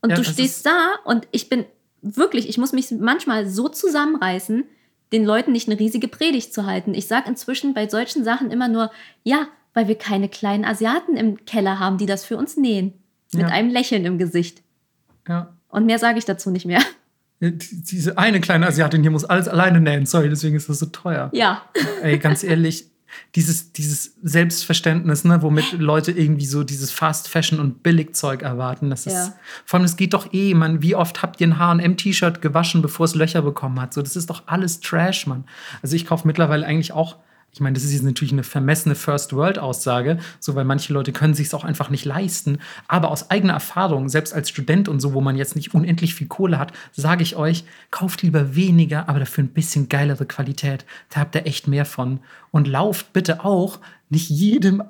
Und 0.02 0.10
ja, 0.10 0.16
du 0.18 0.24
stehst 0.24 0.66
da 0.66 0.96
und 1.06 1.28
ich 1.32 1.50
bin 1.50 1.66
wirklich, 2.02 2.50
ich 2.50 2.58
muss 2.58 2.74
mich 2.74 2.92
manchmal 2.92 3.48
so 3.48 3.70
zusammenreißen, 3.70 4.66
den 5.14 5.26
Leuten 5.26 5.52
nicht 5.52 5.70
eine 5.70 5.80
riesige 5.80 6.08
Predigt 6.08 6.54
zu 6.54 6.66
halten. 6.66 6.94
Ich 6.94 7.08
sage 7.08 7.30
inzwischen 7.30 7.74
bei 7.74 7.88
solchen 7.88 8.24
Sachen 8.24 8.52
immer 8.52 8.68
nur, 8.68 8.92
ja, 9.24 9.48
weil 9.74 9.88
wir 9.88 9.98
keine 9.98 10.28
kleinen 10.28 10.66
Asiaten 10.66 11.16
im 11.16 11.46
Keller 11.46 11.80
haben, 11.80 11.98
die 11.98 12.06
das 12.06 12.26
für 12.26 12.36
uns 12.36 12.58
nähen. 12.58 12.94
Mit 13.32 13.44
ja. 13.44 13.48
einem 13.48 13.70
Lächeln 13.70 14.06
im 14.06 14.18
Gesicht. 14.18 14.62
Ja. 15.28 15.56
Und 15.70 15.86
mehr 15.86 15.98
sage 15.98 16.20
ich 16.20 16.26
dazu 16.26 16.52
nicht 16.52 16.66
mehr. 16.66 16.82
Diese 17.52 18.18
eine 18.18 18.40
kleine 18.40 18.68
Asiatin 18.68 19.02
hier 19.02 19.12
muss 19.12 19.26
alles 19.26 19.48
alleine 19.48 19.82
nähen. 19.82 20.06
Sorry, 20.06 20.30
deswegen 20.30 20.56
ist 20.56 20.70
das 20.70 20.80
so 20.80 20.86
teuer. 20.88 21.30
Ja. 21.34 21.64
Ey, 22.02 22.18
ganz 22.18 22.44
ehrlich, 22.44 22.86
dieses, 23.36 23.74
dieses 23.74 24.16
Selbstverständnis, 24.24 25.24
ne, 25.24 25.42
womit 25.42 25.74
Leute 25.74 26.12
irgendwie 26.12 26.46
so 26.46 26.64
dieses 26.64 26.92
Fast 26.92 27.28
Fashion 27.28 27.60
und 27.60 27.84
Billigzeug 27.84 28.42
erwarten. 28.42 28.90
Das 28.90 29.06
ist, 29.06 29.14
ja. 29.14 29.34
vor 29.66 29.80
allem, 29.80 29.86
es 29.86 29.98
geht 29.98 30.14
doch 30.14 30.34
eh, 30.34 30.54
man, 30.54 30.82
wie 30.82 30.96
oft 30.96 31.22
habt 31.22 31.42
ihr 31.42 31.48
ein 31.48 31.60
HM-T-Shirt 31.60 32.42
gewaschen, 32.42 32.82
bevor 32.82 33.06
es 33.06 33.16
Löcher 33.16 33.42
bekommen 33.42 33.80
hat? 33.82 33.94
So, 33.94 34.02
das 34.02 34.16
ist 34.16 34.30
doch 34.30 34.44
alles 34.48 34.80
Trash, 34.80 35.28
Mann. 35.28 35.46
Also 35.82 35.96
ich 35.96 36.06
kaufe 36.06 36.28
mittlerweile 36.28 36.66
eigentlich 36.66 36.94
auch 36.94 37.18
ich 37.54 37.60
meine, 37.60 37.76
das 37.76 37.84
ist 37.84 37.94
jetzt 37.94 38.04
natürlich 38.04 38.34
eine 38.34 38.44
vermessene 38.44 38.96
First-World-Aussage, 38.96 40.18
so 40.40 40.56
weil 40.56 40.66
manche 40.66 40.92
Leute 40.92 41.12
können 41.12 41.36
sich 41.36 41.48
es 41.48 41.54
auch 41.54 41.64
einfach 41.64 41.92
nicht 41.92 42.04
leisten. 42.04 42.58
Aber 42.88 43.12
aus 43.12 43.30
eigener 43.30 43.54
Erfahrung, 43.54 44.10
selbst 44.10 44.34
als 44.34 44.50
Student 44.50 44.90
und 44.90 45.00
so, 45.00 45.14
wo 45.14 45.22
man 45.22 45.36
jetzt 45.36 45.56
nicht 45.56 45.76
unendlich 45.76 46.16
viel 46.16 46.28
Kohle 46.28 46.58
hat, 46.58 46.74
sage 46.94 47.22
ich 47.22 47.36
euch, 47.36 47.64
kauft 47.92 48.24
lieber 48.24 48.56
weniger, 48.56 49.08
aber 49.08 49.20
dafür 49.20 49.44
ein 49.44 49.54
bisschen 49.54 49.88
geilere 49.88 50.26
Qualität. 50.26 50.86
Da 51.12 51.20
habt 51.20 51.36
ihr 51.36 51.46
echt 51.46 51.68
mehr 51.68 51.86
von. 51.86 52.22
Und 52.50 52.68
lauft 52.68 53.14
bitte 53.14 53.46
auch 53.46 53.80
nicht 54.10 54.30
jedem 54.30 54.82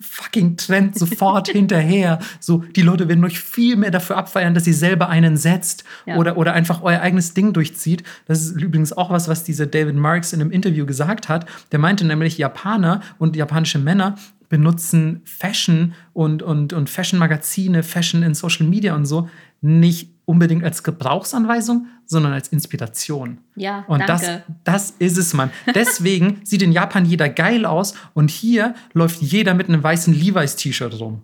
fucking 0.00 0.56
Trend 0.56 0.98
sofort 0.98 1.48
hinterher. 1.52 2.18
So, 2.40 2.58
die 2.58 2.82
Leute 2.82 3.08
werden 3.08 3.24
euch 3.24 3.38
viel 3.40 3.76
mehr 3.76 3.90
dafür 3.90 4.16
abfeiern, 4.16 4.54
dass 4.54 4.66
ihr 4.66 4.74
selber 4.74 5.08
einen 5.08 5.36
setzt 5.36 5.84
ja. 6.06 6.16
oder, 6.16 6.36
oder 6.36 6.52
einfach 6.52 6.82
euer 6.82 7.00
eigenes 7.00 7.34
Ding 7.34 7.52
durchzieht. 7.52 8.02
Das 8.26 8.42
ist 8.42 8.60
übrigens 8.60 8.92
auch 8.92 9.10
was, 9.10 9.28
was 9.28 9.44
dieser 9.44 9.66
David 9.66 9.96
Marks 9.96 10.32
in 10.32 10.40
einem 10.40 10.50
Interview 10.50 10.86
gesagt 10.86 11.28
hat. 11.28 11.46
Der 11.72 11.78
meinte 11.78 12.06
nämlich, 12.06 12.38
Japaner 12.38 13.00
und 13.18 13.36
japanische 13.36 13.78
Männer 13.78 14.16
benutzen 14.48 15.22
Fashion 15.24 15.94
und, 16.12 16.42
und, 16.42 16.72
und 16.72 16.90
Fashion-Magazine, 16.90 17.82
Fashion 17.82 18.22
in 18.22 18.34
Social 18.34 18.66
Media 18.66 18.94
und 18.94 19.06
so 19.06 19.28
nicht 19.62 20.10
unbedingt 20.30 20.62
als 20.62 20.84
Gebrauchsanweisung, 20.84 21.88
sondern 22.06 22.32
als 22.32 22.46
Inspiration. 22.48 23.38
Ja, 23.56 23.84
und 23.88 23.98
danke. 24.08 24.44
Das, 24.62 24.92
das 24.92 24.94
ist 25.00 25.18
es, 25.18 25.34
Mann. 25.34 25.50
Deswegen 25.74 26.40
sieht 26.44 26.62
in 26.62 26.70
Japan 26.70 27.04
jeder 27.04 27.28
geil 27.28 27.66
aus 27.66 27.94
und 28.14 28.30
hier 28.30 28.74
läuft 28.92 29.20
jeder 29.20 29.54
mit 29.54 29.68
einem 29.68 29.82
weißen 29.82 30.14
Levi's-T-Shirt 30.14 31.00
rum. 31.00 31.22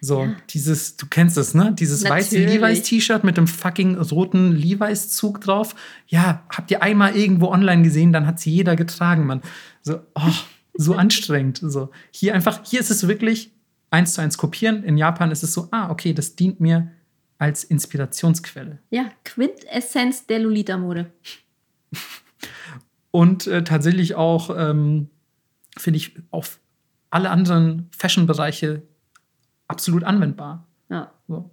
So, 0.00 0.24
ja. 0.24 0.36
dieses, 0.48 0.96
du 0.96 1.04
kennst 1.06 1.36
es, 1.36 1.52
ne? 1.52 1.74
Dieses 1.78 2.02
Natürlich. 2.02 2.32
weiße 2.32 2.38
Levi's-T-Shirt 2.38 3.24
mit 3.24 3.36
dem 3.36 3.46
fucking 3.46 3.98
roten 3.98 4.52
Levi's-Zug 4.52 5.42
drauf. 5.42 5.74
Ja, 6.06 6.44
habt 6.48 6.70
ihr 6.70 6.82
einmal 6.82 7.14
irgendwo 7.14 7.48
online 7.48 7.82
gesehen, 7.82 8.10
dann 8.10 8.26
hat 8.26 8.40
sie 8.40 8.50
jeder 8.50 8.74
getragen, 8.74 9.26
Mann. 9.26 9.42
So, 9.82 10.00
oh, 10.14 10.32
so 10.72 10.94
anstrengend. 10.96 11.60
So, 11.62 11.90
hier 12.10 12.34
einfach, 12.34 12.60
hier 12.64 12.80
ist 12.80 12.90
es 12.90 13.06
wirklich 13.06 13.52
eins 13.90 14.14
zu 14.14 14.22
eins 14.22 14.38
kopieren. 14.38 14.82
In 14.82 14.96
Japan 14.96 15.30
ist 15.30 15.42
es 15.42 15.52
so, 15.52 15.68
ah, 15.72 15.90
okay, 15.90 16.14
das 16.14 16.36
dient 16.36 16.58
mir 16.58 16.90
als 17.38 17.64
Inspirationsquelle. 17.64 18.78
Ja, 18.90 19.10
Quintessenz 19.24 20.26
der 20.26 20.40
Lolita-Mode. 20.40 21.10
Und 23.10 23.46
äh, 23.46 23.64
tatsächlich 23.64 24.14
auch, 24.14 24.50
ähm, 24.56 25.08
finde 25.78 25.96
ich, 25.98 26.16
auf 26.30 26.58
alle 27.10 27.30
anderen 27.30 27.88
Fashion-Bereiche 27.96 28.82
absolut 29.68 30.04
anwendbar. 30.04 30.66
Ja. 30.88 31.12
So. 31.28 31.50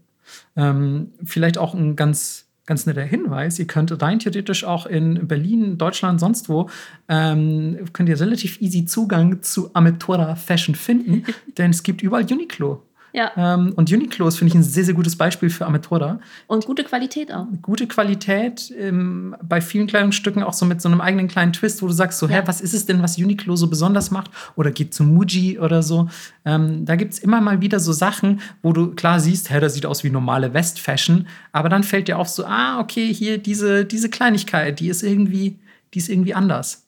Ähm, 0.55 1.13
vielleicht 1.23 1.57
auch 1.57 1.73
ein 1.73 1.95
ganz, 1.95 2.47
ganz 2.65 2.85
netter 2.85 3.03
Hinweis. 3.03 3.59
Ihr 3.59 3.67
könnt 3.67 4.01
rein 4.01 4.19
theoretisch 4.19 4.63
auch 4.63 4.85
in 4.85 5.27
Berlin, 5.27 5.77
Deutschland, 5.77 6.19
sonst 6.19 6.49
wo, 6.49 6.69
ähm, 7.07 7.85
könnt 7.93 8.09
ihr 8.09 8.19
relativ 8.19 8.61
easy 8.61 8.85
Zugang 8.85 9.41
zu 9.41 9.73
Ametora 9.73 10.35
Fashion 10.35 10.75
finden, 10.75 11.25
denn 11.57 11.71
es 11.71 11.83
gibt 11.83 12.01
überall 12.01 12.25
Uniqlo. 12.29 12.83
Ja. 13.13 13.31
Ähm, 13.37 13.73
und 13.75 13.91
Uniqlo 13.91 14.27
ist, 14.27 14.37
finde 14.37 14.49
ich, 14.49 14.55
ein 14.55 14.63
sehr, 14.63 14.83
sehr 14.83 14.95
gutes 14.95 15.15
Beispiel 15.15 15.51
für 15.51 15.67
Amatora. 15.67 16.19
Und 16.47 16.65
gute 16.65 16.83
Qualität 16.83 17.31
auch. 17.31 17.45
Gute 17.61 17.85
Qualität, 17.87 18.73
ähm, 18.75 19.35
bei 19.41 19.61
vielen 19.61 19.85
Kleidungsstücken 19.85 20.41
auch 20.41 20.53
so 20.53 20.65
mit 20.65 20.81
so 20.81 20.89
einem 20.89 20.99
eigenen 20.99 21.27
kleinen 21.27 21.53
Twist, 21.53 21.83
wo 21.83 21.87
du 21.87 21.93
sagst 21.93 22.17
so, 22.17 22.27
ja. 22.27 22.37
hä, 22.37 22.41
was 22.45 22.59
ist 22.59 22.73
es 22.73 22.87
denn, 22.87 23.03
was 23.03 23.19
Uniqlo 23.19 23.55
so 23.55 23.67
besonders 23.67 24.09
macht? 24.09 24.31
Oder 24.55 24.71
geht 24.71 24.95
zu 24.95 25.03
Muji 25.03 25.59
oder 25.59 25.83
so. 25.83 26.09
Ähm, 26.43 26.85
da 26.85 26.95
gibt 26.95 27.13
es 27.13 27.19
immer 27.19 27.39
mal 27.39 27.61
wieder 27.61 27.79
so 27.79 27.93
Sachen, 27.93 28.41
wo 28.63 28.73
du 28.73 28.95
klar 28.95 29.19
siehst, 29.19 29.51
hä, 29.51 29.59
das 29.59 29.75
sieht 29.75 29.85
aus 29.85 30.03
wie 30.03 30.09
normale 30.09 30.55
West-Fashion, 30.55 31.27
aber 31.51 31.69
dann 31.69 31.83
fällt 31.83 32.07
dir 32.07 32.17
auf 32.17 32.29
so, 32.29 32.45
ah, 32.45 32.79
okay, 32.79 33.13
hier 33.13 33.37
diese, 33.37 33.85
diese 33.85 34.09
Kleinigkeit, 34.09 34.79
die 34.79 34.89
ist 34.89 35.03
irgendwie, 35.03 35.59
die 35.93 35.99
ist 35.99 36.09
irgendwie 36.09 36.33
anders. 36.33 36.87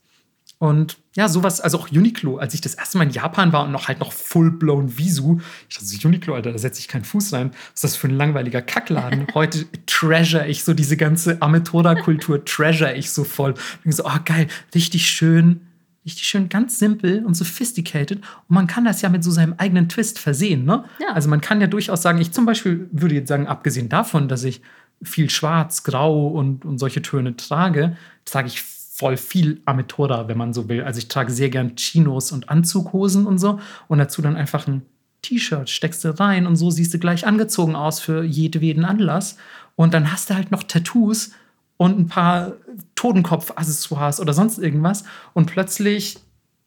Und 0.58 0.98
ja, 1.16 1.30
sowas, 1.30 1.62
also 1.62 1.80
auch 1.80 1.90
Uniqlo, 1.90 2.38
als 2.38 2.54
ich 2.54 2.62
das 2.62 2.76
erste 2.76 2.98
Mal 2.98 3.06
in 3.06 3.12
Japan 3.12 3.54
war 3.54 3.64
und 3.64 3.72
noch 3.72 3.88
halt 3.88 4.00
noch 4.00 4.12
full-blown 4.12 4.98
Visu, 4.98 5.40
ich 5.70 5.76
dachte 5.76 5.88
so, 5.88 6.08
Uniqlo, 6.08 6.36
Alter, 6.36 6.52
da 6.52 6.58
setze 6.58 6.82
ich 6.82 6.90
keinen 6.90 7.06
Fuß 7.06 7.32
rein. 7.32 7.52
Was 7.52 7.76
ist 7.76 7.84
das 7.86 7.96
für 7.96 8.08
ein 8.08 8.18
langweiliger 8.18 8.62
Kackladen? 8.62 9.28
Heute 9.34 9.66
treasure 9.86 10.46
ich 10.48 10.66
so 10.66 10.74
diese 10.74 10.98
ganze 10.98 11.42
Ametora-Kultur, 11.42 12.44
treasure 12.46 12.94
ich 12.96 13.12
so 13.12 13.24
voll. 13.24 13.54
Und 13.86 13.94
so, 13.94 14.06
oh 14.06 14.18
geil, 14.26 14.48
richtig 14.74 15.08
schön, 15.10 15.62
richtig 16.06 16.26
schön, 16.26 16.50
ganz 16.50 16.80
simpel 16.80 17.24
und 17.26 17.34
sophisticated. 17.36 18.18
Und 18.18 18.54
man 18.54 18.68
kann 18.68 18.84
das 18.84 19.02
ja 19.02 19.08
mit 19.08 19.24
so 19.24 19.32
seinem 19.32 19.54
eigenen 19.58 19.88
Twist 19.88 20.20
versehen, 20.20 20.66
ne? 20.66 20.84
Ja. 21.00 21.14
Also 21.14 21.30
man 21.30 21.40
kann 21.40 21.62
ja 21.62 21.68
durchaus 21.68 22.02
sagen, 22.02 22.20
ich 22.20 22.34
zum 22.34 22.46
Beispiel 22.46 22.90
würde 22.92 23.16
jetzt 23.16 23.30
sagen, 23.30 23.48
abgesehen 23.48 23.88
davon, 23.88 24.28
dass 24.28 24.44
ich 24.44 24.62
viel 25.02 25.30
schwarz, 25.30 25.84
grau 25.84 26.28
und, 26.28 26.66
und 26.66 26.78
solche 26.78 27.02
Töne 27.02 27.38
trage, 27.38 27.96
trage 28.26 28.48
ich 28.48 28.75
voll 28.96 29.18
viel 29.18 29.62
Ametora, 29.66 30.30
wenn 30.30 30.38
man 30.38 30.54
so 30.54 30.70
will. 30.70 30.82
Also 30.82 31.00
ich 31.00 31.10
trage 31.10 31.30
sehr 31.30 31.50
gern 31.50 31.76
Chinos 31.76 32.32
und 32.32 32.48
Anzughosen 32.48 33.28
und 33.28 33.40
so 33.40 33.60
und 33.90 33.98
dazu 33.98 34.22
dann 34.22 34.38
einfach 34.38 34.68
ein 34.68 34.84
T-Shirt, 35.22 35.70
steckst 35.70 36.06
du 36.06 36.18
rein 36.18 36.48
und 36.48 36.56
so 36.56 36.72
siehst 36.72 36.94
du 36.94 37.00
gleich 37.00 37.28
angezogen 37.28 37.76
aus 37.76 38.00
für 38.00 38.24
jedweden 38.24 38.86
Anlass. 38.86 39.38
Und 39.76 39.94
dann 39.94 40.14
hast 40.14 40.30
du 40.30 40.36
halt 40.36 40.50
noch 40.50 40.64
Tattoos 40.64 41.32
und 41.76 42.00
ein 42.00 42.08
paar 42.08 42.54
Totenkopf-Accessoires 42.96 44.22
oder 44.22 44.34
sonst 44.34 44.60
irgendwas. 44.60 45.04
Und 45.34 45.48
plötzlich, 45.48 46.18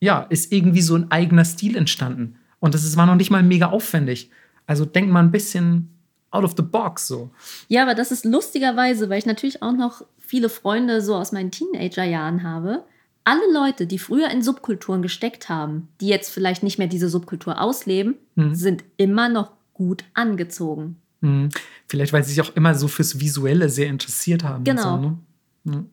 ja, 0.00 0.20
ist 0.28 0.52
irgendwie 0.52 0.82
so 0.82 0.96
ein 0.96 1.10
eigener 1.10 1.46
Stil 1.46 1.76
entstanden. 1.76 2.36
Und 2.60 2.74
das 2.74 2.94
war 2.98 3.06
noch 3.06 3.14
nicht 3.14 3.30
mal 3.30 3.42
mega 3.42 3.68
aufwendig. 3.68 4.30
Also 4.66 4.84
denk 4.84 5.08
mal 5.08 5.22
ein 5.22 5.30
bisschen 5.30 5.97
out 6.30 6.44
of 6.44 6.54
the 6.56 6.62
box 6.62 7.06
so. 7.06 7.30
Ja, 7.68 7.82
aber 7.82 7.94
das 7.94 8.12
ist 8.12 8.24
lustigerweise, 8.24 9.08
weil 9.08 9.18
ich 9.18 9.26
natürlich 9.26 9.62
auch 9.62 9.72
noch 9.72 10.02
viele 10.18 10.48
Freunde 10.48 11.00
so 11.00 11.14
aus 11.14 11.32
meinen 11.32 11.50
Teenagerjahren 11.50 12.42
habe. 12.42 12.84
Alle 13.24 13.52
Leute, 13.52 13.86
die 13.86 13.98
früher 13.98 14.30
in 14.30 14.42
Subkulturen 14.42 15.02
gesteckt 15.02 15.48
haben, 15.48 15.88
die 16.00 16.08
jetzt 16.08 16.30
vielleicht 16.30 16.62
nicht 16.62 16.78
mehr 16.78 16.86
diese 16.86 17.08
Subkultur 17.08 17.60
ausleben, 17.60 18.16
mhm. 18.34 18.54
sind 18.54 18.84
immer 18.96 19.28
noch 19.28 19.52
gut 19.74 20.04
angezogen. 20.14 20.96
Mhm. 21.20 21.50
Vielleicht, 21.86 22.12
weil 22.12 22.24
sie 22.24 22.30
sich 22.30 22.40
auch 22.40 22.54
immer 22.56 22.74
so 22.74 22.88
fürs 22.88 23.20
Visuelle 23.20 23.68
sehr 23.68 23.88
interessiert 23.88 24.44
haben. 24.44 24.64
Genau. 24.64 24.94
Und, 24.94 25.02
so, 25.02 25.08
ne? 25.08 25.18
mhm. 25.64 25.90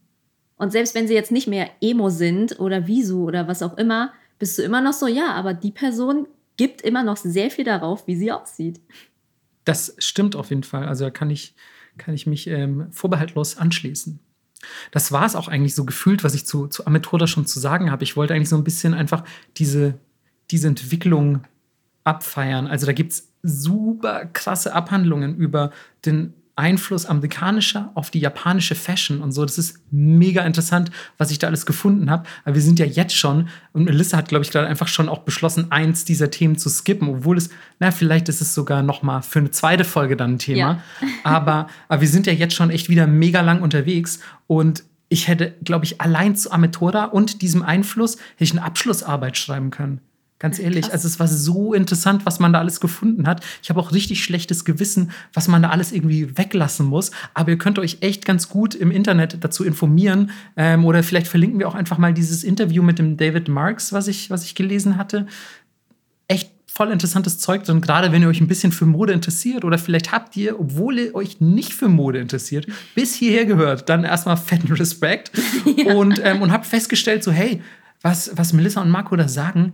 und 0.57 0.71
selbst 0.71 0.95
wenn 0.95 1.07
sie 1.07 1.13
jetzt 1.13 1.31
nicht 1.31 1.47
mehr 1.47 1.69
Emo 1.81 2.09
sind 2.09 2.59
oder 2.59 2.87
Visu 2.87 3.23
oder 3.25 3.47
was 3.47 3.63
auch 3.63 3.77
immer, 3.77 4.13
bist 4.39 4.57
du 4.57 4.63
immer 4.63 4.81
noch 4.81 4.93
so, 4.93 5.07
ja, 5.07 5.33
aber 5.33 5.53
die 5.53 5.71
Person 5.71 6.27
gibt 6.57 6.81
immer 6.81 7.03
noch 7.03 7.17
sehr 7.17 7.51
viel 7.51 7.65
darauf, 7.65 8.07
wie 8.07 8.15
sie 8.15 8.31
aussieht. 8.31 8.79
Das 9.65 9.95
stimmt 9.97 10.35
auf 10.35 10.49
jeden 10.49 10.63
Fall. 10.63 10.87
Also 10.87 11.05
da 11.05 11.11
kann 11.11 11.29
ich, 11.29 11.55
kann 11.97 12.13
ich 12.13 12.27
mich 12.27 12.47
ähm, 12.47 12.91
vorbehaltlos 12.91 13.57
anschließen. 13.57 14.19
Das 14.91 15.11
war 15.11 15.25
es 15.25 15.35
auch 15.35 15.47
eigentlich 15.47 15.75
so 15.75 15.85
gefühlt, 15.85 16.23
was 16.23 16.33
ich 16.33 16.45
zu, 16.45 16.67
zu 16.67 16.85
Ametroda 16.85 17.27
schon 17.27 17.45
zu 17.45 17.59
sagen 17.59 17.91
habe. 17.91 18.03
Ich 18.03 18.15
wollte 18.15 18.33
eigentlich 18.33 18.49
so 18.49 18.55
ein 18.55 18.63
bisschen 18.63 18.93
einfach 18.93 19.23
diese, 19.57 19.99
diese 20.51 20.67
Entwicklung 20.67 21.41
abfeiern. 22.03 22.67
Also 22.67 22.85
da 22.85 22.93
gibt 22.93 23.11
es 23.11 23.31
super 23.43 24.25
krasse 24.25 24.73
Abhandlungen 24.73 25.35
über 25.35 25.71
den 26.05 26.33
Einfluss 26.57 27.05
amerikanischer 27.05 27.91
auf 27.95 28.11
die 28.11 28.19
japanische 28.19 28.75
Fashion 28.75 29.21
und 29.21 29.33
so. 29.33 29.43
Das 29.43 29.57
ist 29.57 29.79
mega 29.91 30.43
interessant, 30.43 30.89
was 31.17 31.31
ich 31.31 31.39
da 31.39 31.47
alles 31.47 31.65
gefunden 31.65 32.09
habe. 32.09 32.23
Aber 32.45 32.55
wir 32.55 32.61
sind 32.61 32.79
ja 32.79 32.85
jetzt 32.85 33.15
schon, 33.15 33.49
und 33.73 33.83
Melissa 33.83 34.17
hat, 34.17 34.29
glaube 34.29 34.45
ich, 34.45 34.51
gerade 34.51 34.67
einfach 34.67 34.87
schon 34.87 35.09
auch 35.09 35.19
beschlossen, 35.19 35.71
eins 35.71 36.05
dieser 36.05 36.31
Themen 36.31 36.57
zu 36.57 36.69
skippen, 36.69 37.09
obwohl 37.09 37.37
es, 37.37 37.49
na, 37.79 37.91
vielleicht 37.91 38.29
ist 38.29 38.41
es 38.41 38.53
sogar 38.53 38.83
noch 38.83 39.03
mal 39.03 39.21
für 39.21 39.39
eine 39.39 39.51
zweite 39.51 39.83
Folge 39.83 40.15
dann 40.15 40.35
ein 40.35 40.39
Thema. 40.39 40.57
Ja. 40.57 41.07
aber, 41.23 41.67
aber 41.89 42.01
wir 42.01 42.07
sind 42.07 42.25
ja 42.25 42.33
jetzt 42.33 42.55
schon 42.55 42.69
echt 42.69 42.89
wieder 42.89 43.05
mega 43.05 43.41
lang 43.41 43.61
unterwegs 43.61 44.19
und 44.47 44.83
ich 45.09 45.27
hätte, 45.27 45.53
glaube 45.63 45.85
ich, 45.85 46.01
allein 46.01 46.35
zu 46.35 46.51
Ametora 46.51 47.05
und 47.05 47.41
diesem 47.41 47.61
Einfluss 47.61 48.15
hätte 48.15 48.43
ich 48.43 48.51
eine 48.51 48.63
Abschlussarbeit 48.63 49.37
schreiben 49.37 49.69
können. 49.69 50.01
Ganz 50.37 50.59
ehrlich, 50.59 50.81
Krass. 50.83 50.91
also 50.91 51.07
es 51.07 51.19
war 51.19 51.27
so 51.29 51.73
interessant, 51.73 52.25
was 52.25 52.39
man 52.39 52.51
da 52.51 52.59
alles 52.59 52.81
gefunden 52.81 53.25
hat. 53.25 53.43
Ich 53.63 53.69
habe 53.69 53.79
auch 53.79 53.93
richtig 53.93 54.21
schlechtes 54.21 54.65
Gewissen, 54.65 55.11
was 55.33 55.47
man 55.47 55.61
da 55.61 55.69
alles 55.69 55.93
irgendwie 55.93 56.37
weglassen 56.37 56.85
muss. 56.85 57.11
Aber 57.33 57.51
ihr 57.51 57.57
könnt 57.57 57.79
euch 57.79 57.99
echt 58.01 58.25
ganz 58.25 58.49
gut 58.49 58.75
im 58.75 58.91
Internet 58.91 59.37
dazu 59.45 59.63
informieren. 59.63 60.31
Ähm, 60.57 60.83
oder 60.83 61.03
vielleicht 61.03 61.27
verlinken 61.27 61.59
wir 61.59 61.69
auch 61.69 61.75
einfach 61.75 61.97
mal 61.97 62.13
dieses 62.13 62.43
Interview 62.43 62.83
mit 62.83 62.99
dem 62.99 63.15
David 63.15 63.47
Marks, 63.47 63.93
was 63.93 64.09
ich, 64.09 64.29
was 64.29 64.43
ich 64.43 64.55
gelesen 64.55 64.97
hatte. 64.97 65.25
Echt 66.27 66.51
voll 66.67 66.91
interessantes 66.91 67.39
Zeug 67.39 67.63
drin, 67.63 67.79
gerade 67.79 68.11
wenn 68.11 68.21
ihr 68.21 68.27
euch 68.27 68.41
ein 68.41 68.49
bisschen 68.49 68.73
für 68.73 68.85
Mode 68.85 69.13
interessiert 69.13 69.63
oder 69.63 69.77
vielleicht 69.77 70.11
habt 70.11 70.35
ihr, 70.35 70.59
obwohl 70.59 70.99
ihr 70.99 71.15
euch 71.15 71.39
nicht 71.39 71.73
für 71.73 71.87
Mode 71.87 72.19
interessiert, 72.19 72.67
bis 72.93 73.15
hierher 73.15 73.45
gehört, 73.45 73.87
dann 73.87 74.03
erstmal 74.03 74.35
fetten 74.35 74.73
Respekt 74.73 75.31
ja. 75.77 75.93
und, 75.93 76.19
ähm, 76.21 76.41
und 76.41 76.51
habt 76.51 76.65
festgestellt, 76.65 77.23
so 77.23 77.31
hey, 77.31 77.61
was, 78.01 78.31
was 78.35 78.51
Melissa 78.51 78.81
und 78.81 78.89
Marco 78.89 79.15
da 79.15 79.29
sagen, 79.29 79.71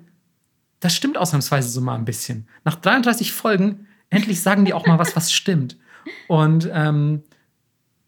das 0.81 0.95
stimmt 0.95 1.17
ausnahmsweise 1.17 1.69
so 1.69 1.79
mal 1.79 1.95
ein 1.95 2.05
bisschen. 2.05 2.47
Nach 2.65 2.75
33 2.75 3.31
Folgen, 3.31 3.87
endlich 4.09 4.41
sagen 4.41 4.65
die 4.65 4.73
auch 4.73 4.85
mal 4.85 4.99
was, 4.99 5.15
was 5.15 5.31
stimmt. 5.33 5.77
Und, 6.27 6.69
ähm, 6.73 7.23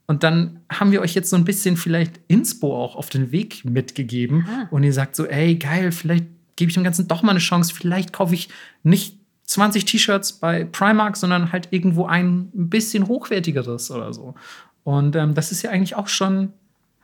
und 0.07 0.23
dann 0.23 0.59
haben 0.69 0.91
wir 0.91 1.01
euch 1.01 1.13
jetzt 1.13 1.29
so 1.29 1.37
ein 1.37 1.45
bisschen 1.45 1.77
vielleicht 1.77 2.19
Inspo 2.27 2.75
auch 2.75 2.95
auf 2.95 3.09
den 3.09 3.31
Weg 3.31 3.63
mitgegeben. 3.63 4.45
Aha. 4.47 4.67
Und 4.71 4.83
ihr 4.83 4.91
sagt 4.91 5.15
so, 5.15 5.25
ey, 5.25 5.55
geil, 5.55 5.91
vielleicht 5.91 6.25
gebe 6.55 6.69
ich 6.69 6.73
dem 6.73 6.83
Ganzen 6.83 7.07
doch 7.07 7.23
mal 7.23 7.31
eine 7.31 7.39
Chance. 7.39 7.73
Vielleicht 7.73 8.11
kaufe 8.11 8.33
ich 8.33 8.49
nicht 8.81 9.17
20 9.45 9.85
T-Shirts 9.85 10.33
bei 10.33 10.65
Primark, 10.65 11.15
sondern 11.15 11.51
halt 11.51 11.69
irgendwo 11.71 12.05
ein 12.05 12.49
bisschen 12.53 13.07
hochwertigeres 13.07 13.91
oder 13.91 14.13
so. 14.13 14.33
Und 14.83 15.15
ähm, 15.15 15.35
das 15.35 15.51
ist 15.51 15.61
ja 15.61 15.69
eigentlich 15.69 15.95
auch 15.95 16.07
schon, 16.07 16.53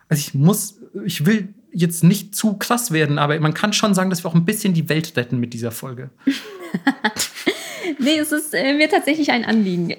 also 0.08 0.20
ich 0.20 0.34
muss, 0.34 0.80
ich 1.04 1.24
will 1.26 1.54
jetzt 1.72 2.04
nicht 2.04 2.34
zu 2.34 2.54
krass 2.54 2.90
werden, 2.90 3.18
aber 3.18 3.38
man 3.40 3.54
kann 3.54 3.72
schon 3.72 3.94
sagen, 3.94 4.10
dass 4.10 4.24
wir 4.24 4.30
auch 4.30 4.34
ein 4.34 4.44
bisschen 4.44 4.74
die 4.74 4.88
Welt 4.88 5.16
retten 5.16 5.38
mit 5.38 5.52
dieser 5.52 5.70
Folge. 5.70 6.10
nee, 7.98 8.18
es 8.18 8.32
ist 8.32 8.54
äh, 8.54 8.74
mir 8.74 8.88
tatsächlich 8.88 9.30
ein 9.30 9.44
Anliegen. 9.44 9.94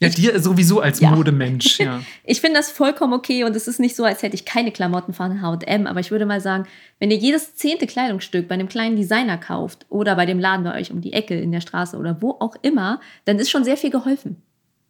Ja, 0.00 0.08
dir 0.08 0.40
sowieso 0.40 0.80
als 0.80 0.98
ja. 0.98 1.10
Modemensch, 1.10 1.78
ja. 1.78 2.02
ich 2.24 2.40
finde 2.40 2.58
das 2.58 2.72
vollkommen 2.72 3.12
okay 3.12 3.44
und 3.44 3.54
es 3.54 3.68
ist 3.68 3.78
nicht 3.78 3.94
so, 3.94 4.02
als 4.02 4.22
hätte 4.22 4.34
ich 4.34 4.44
keine 4.44 4.72
Klamotten 4.72 5.12
von 5.12 5.40
H&M, 5.40 5.86
aber 5.86 6.00
ich 6.00 6.10
würde 6.10 6.26
mal 6.26 6.40
sagen, 6.40 6.66
wenn 6.98 7.12
ihr 7.12 7.18
jedes 7.18 7.54
zehnte 7.54 7.86
Kleidungsstück 7.86 8.48
bei 8.48 8.54
einem 8.54 8.68
kleinen 8.68 8.96
Designer 8.96 9.38
kauft 9.38 9.86
oder 9.90 10.16
bei 10.16 10.26
dem 10.26 10.40
Laden 10.40 10.64
bei 10.64 10.74
euch 10.80 10.90
um 10.90 11.00
die 11.00 11.12
Ecke 11.12 11.38
in 11.38 11.52
der 11.52 11.60
Straße 11.60 11.96
oder 11.96 12.20
wo 12.20 12.32
auch 12.40 12.56
immer, 12.62 13.00
dann 13.26 13.38
ist 13.38 13.50
schon 13.50 13.62
sehr 13.62 13.76
viel 13.76 13.90
geholfen. 13.90 14.42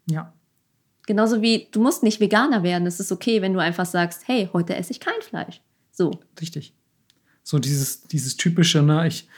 Ja. 0.06 0.32
Genauso 1.06 1.42
wie 1.42 1.68
du 1.72 1.82
musst 1.82 2.02
nicht 2.02 2.20
Veganer 2.20 2.62
werden. 2.62 2.86
Es 2.86 2.98
ist 2.98 3.12
okay, 3.12 3.42
wenn 3.42 3.52
du 3.52 3.60
einfach 3.60 3.86
sagst, 3.86 4.22
hey, 4.28 4.48
heute 4.54 4.76
esse 4.76 4.92
ich 4.92 5.00
kein 5.00 5.20
Fleisch. 5.20 5.60
So. 5.92 6.10
Richtig. 6.40 6.74
So 7.42 7.58
dieses, 7.58 8.02
dieses 8.02 8.36
typische, 8.36 8.82
ne, 8.82 9.06
ich 9.06 9.28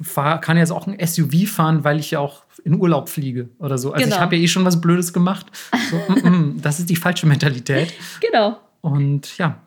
fahr, 0.00 0.40
kann 0.40 0.56
jetzt 0.56 0.72
auch 0.72 0.86
ein 0.86 0.98
SUV 1.04 1.48
fahren, 1.48 1.84
weil 1.84 1.98
ich 1.98 2.10
ja 2.10 2.18
auch 2.18 2.44
in 2.64 2.78
Urlaub 2.78 3.08
fliege 3.08 3.48
oder 3.58 3.78
so. 3.78 3.92
Also 3.92 4.04
genau. 4.04 4.16
ich 4.16 4.20
habe 4.20 4.36
ja 4.36 4.42
eh 4.42 4.48
schon 4.48 4.64
was 4.64 4.80
Blödes 4.80 5.12
gemacht. 5.12 5.46
So, 5.90 5.96
mm, 6.14 6.28
mm, 6.28 6.62
das 6.62 6.78
ist 6.78 6.90
die 6.90 6.96
falsche 6.96 7.26
Mentalität. 7.26 7.92
Genau. 8.20 8.58
Und 8.80 9.36
ja, 9.38 9.62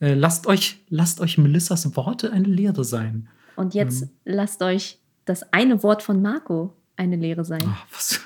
äh, 0.00 0.14
lasst 0.14 0.46
euch, 0.46 0.80
lasst 0.88 1.20
euch 1.20 1.38
Melissas 1.38 1.96
Worte 1.96 2.32
eine 2.32 2.48
Lehre 2.48 2.84
sein. 2.84 3.28
Und 3.56 3.74
jetzt 3.74 4.02
ähm. 4.02 4.10
lasst 4.24 4.62
euch 4.62 4.98
das 5.24 5.52
eine 5.52 5.82
Wort 5.82 6.02
von 6.02 6.20
Marco 6.20 6.74
eine 6.96 7.16
Lehre 7.16 7.44
sein. 7.44 7.64
Oh, 7.66 7.86
was, 7.92 8.20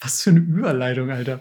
was, 0.00 0.22
für 0.22 0.30
eine 0.30 0.40
Überleitung, 0.40 1.10
Alter. 1.10 1.40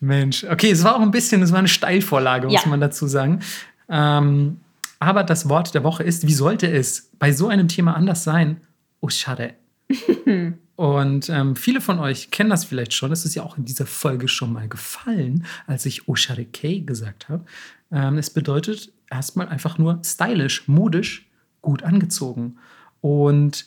Mensch. 0.00 0.44
Okay, 0.44 0.70
es 0.70 0.82
war 0.82 0.96
auch 0.96 1.00
ein 1.00 1.10
bisschen, 1.10 1.42
es 1.42 1.52
war 1.52 1.58
eine 1.58 1.68
Steilvorlage, 1.68 2.48
muss 2.48 2.64
ja. 2.64 2.70
man 2.70 2.80
dazu 2.80 3.06
sagen. 3.06 3.40
Ähm, 3.88 4.60
aber 5.04 5.24
das 5.24 5.48
Wort 5.48 5.74
der 5.74 5.84
Woche 5.84 6.02
ist, 6.02 6.26
wie 6.26 6.34
sollte 6.34 6.70
es 6.70 7.10
bei 7.18 7.32
so 7.32 7.48
einem 7.48 7.68
Thema 7.68 7.94
anders 7.94 8.24
sein? 8.24 8.60
Oshare. 9.00 9.54
Und 10.76 11.28
ähm, 11.28 11.54
viele 11.54 11.80
von 11.80 11.98
euch 11.98 12.30
kennen 12.30 12.50
das 12.50 12.64
vielleicht 12.64 12.94
schon. 12.94 13.12
Es 13.12 13.24
ist 13.24 13.34
ja 13.34 13.44
auch 13.44 13.56
in 13.56 13.64
dieser 13.64 13.86
Folge 13.86 14.26
schon 14.26 14.52
mal 14.52 14.68
gefallen, 14.68 15.44
als 15.66 15.86
ich 15.86 16.08
Oshare 16.08 16.44
Kei 16.44 16.82
gesagt 16.84 17.28
habe. 17.28 17.44
Ähm, 17.92 18.18
es 18.18 18.30
bedeutet 18.30 18.92
erstmal 19.10 19.48
einfach 19.48 19.78
nur 19.78 20.00
stylisch, 20.04 20.66
modisch, 20.66 21.30
gut 21.62 21.84
angezogen. 21.84 22.56
Und 23.00 23.66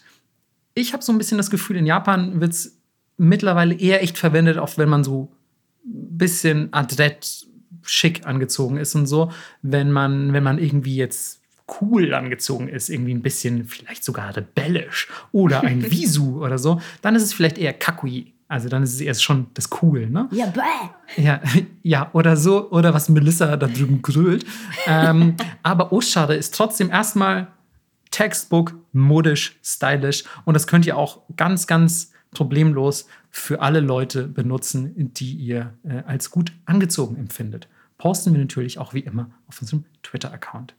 ich 0.74 0.94
habe 0.94 1.04
so 1.04 1.12
ein 1.12 1.18
bisschen 1.18 1.38
das 1.38 1.50
Gefühl, 1.50 1.78
in 1.78 1.86
Japan 1.86 2.42
wird 2.42 2.52
es 2.52 2.78
mittlerweile 3.18 3.76
eher 3.76 4.04
echt 4.04 4.18
verwendet, 4.18 4.58
auch 4.58 4.78
wenn 4.78 4.90
man 4.90 5.04
so 5.04 5.32
ein 5.86 6.18
bisschen 6.18 6.74
adrett 6.74 7.48
schick 7.88 8.26
angezogen 8.26 8.78
ist 8.78 8.96
und 8.96 9.08
so, 9.08 9.32
wenn 9.62 9.92
man, 9.92 10.34
wenn 10.34 10.44
man 10.44 10.60
irgendwie 10.60 10.96
jetzt 10.96 11.42
cool 11.82 12.14
angezogen 12.14 12.70
ist, 12.70 12.90
irgendwie 12.90 13.14
ein 13.14 13.22
bisschen 13.22 13.66
vielleicht 13.66 14.04
sogar 14.04 14.36
rebellisch 14.36 15.10
oder 15.32 15.62
ein 15.62 15.84
Visu 15.92 16.44
oder 16.44 16.58
so, 16.58 16.82
dann 17.02 17.16
ist 17.16 17.24
es 17.24 17.34
vielleicht 17.34 17.58
eher 17.58 17.74
Kakui. 17.74 18.34
Also 18.50 18.70
dann 18.70 18.82
ist 18.84 18.94
es 18.94 19.02
eher 19.02 19.14
schon 19.16 19.48
das 19.56 19.70
Cool, 19.82 20.10
ne? 20.10 20.30
Ja, 20.32 20.46
bäh. 20.46 21.22
Ja, 21.22 21.42
ja, 21.84 22.10
oder 22.14 22.38
so, 22.38 22.72
oder 22.72 22.94
was 22.94 23.10
Melissa 23.10 23.58
da 23.58 23.68
drüben 23.68 24.02
grölt. 24.02 24.46
ähm, 24.86 25.36
aber 25.64 25.92
Oshare 25.92 26.36
ist 26.36 26.56
trotzdem 26.56 26.90
erstmal 26.90 27.48
Textbook, 28.12 28.74
modisch, 28.94 29.60
stylisch 29.64 30.24
und 30.46 30.54
das 30.54 30.66
könnt 30.66 30.86
ihr 30.86 30.96
auch 30.96 31.24
ganz, 31.36 31.68
ganz 31.68 32.12
problemlos 32.32 33.08
für 33.30 33.62
alle 33.62 33.82
Leute 33.82 34.28
benutzen, 34.28 34.94
die 34.96 35.34
ihr 35.34 35.74
äh, 35.84 36.04
als 36.06 36.32
gut 36.32 36.54
angezogen 36.66 37.18
empfindet. 37.18 37.68
Posten 37.98 38.34
wir 38.34 38.40
natürlich 38.40 38.80
auch 38.80 38.94
wie 38.94 39.00
immer 39.00 39.30
auf 39.48 39.60
unserem 39.62 39.86
Twitter-Account. 40.04 40.76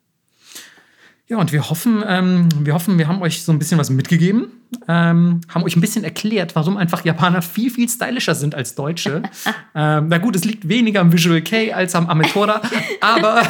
Ja, 1.27 1.37
und 1.37 1.53
wir 1.53 1.69
hoffen, 1.69 2.03
ähm, 2.07 2.49
wir 2.61 2.73
hoffen, 2.73 2.97
wir 2.97 3.07
haben 3.07 3.21
euch 3.21 3.43
so 3.43 3.53
ein 3.53 3.59
bisschen 3.59 3.79
was 3.79 3.91
mitgegeben, 3.91 4.47
ähm, 4.89 5.43
haben 5.51 5.63
euch 5.63 5.77
ein 5.77 5.83
bisschen 5.83 6.03
erklärt, 6.03 6.57
warum 6.57 6.79
einfach 6.79 7.05
Japaner 7.05 7.43
viel, 7.43 7.71
viel 7.71 7.87
stylischer 7.87 8.35
sind 8.35 8.55
als 8.55 8.75
Deutsche. 8.75 9.23
ähm, 9.75 10.09
na 10.09 10.17
gut, 10.17 10.37
es 10.37 10.47
liegt 10.47 10.69
weniger 10.71 11.03
am 11.03 11.13
Visual 11.13 11.43
K 11.43 11.73
als 11.73 11.95
am 11.95 12.07
Ametora, 12.09 12.63
aber, 13.03 13.43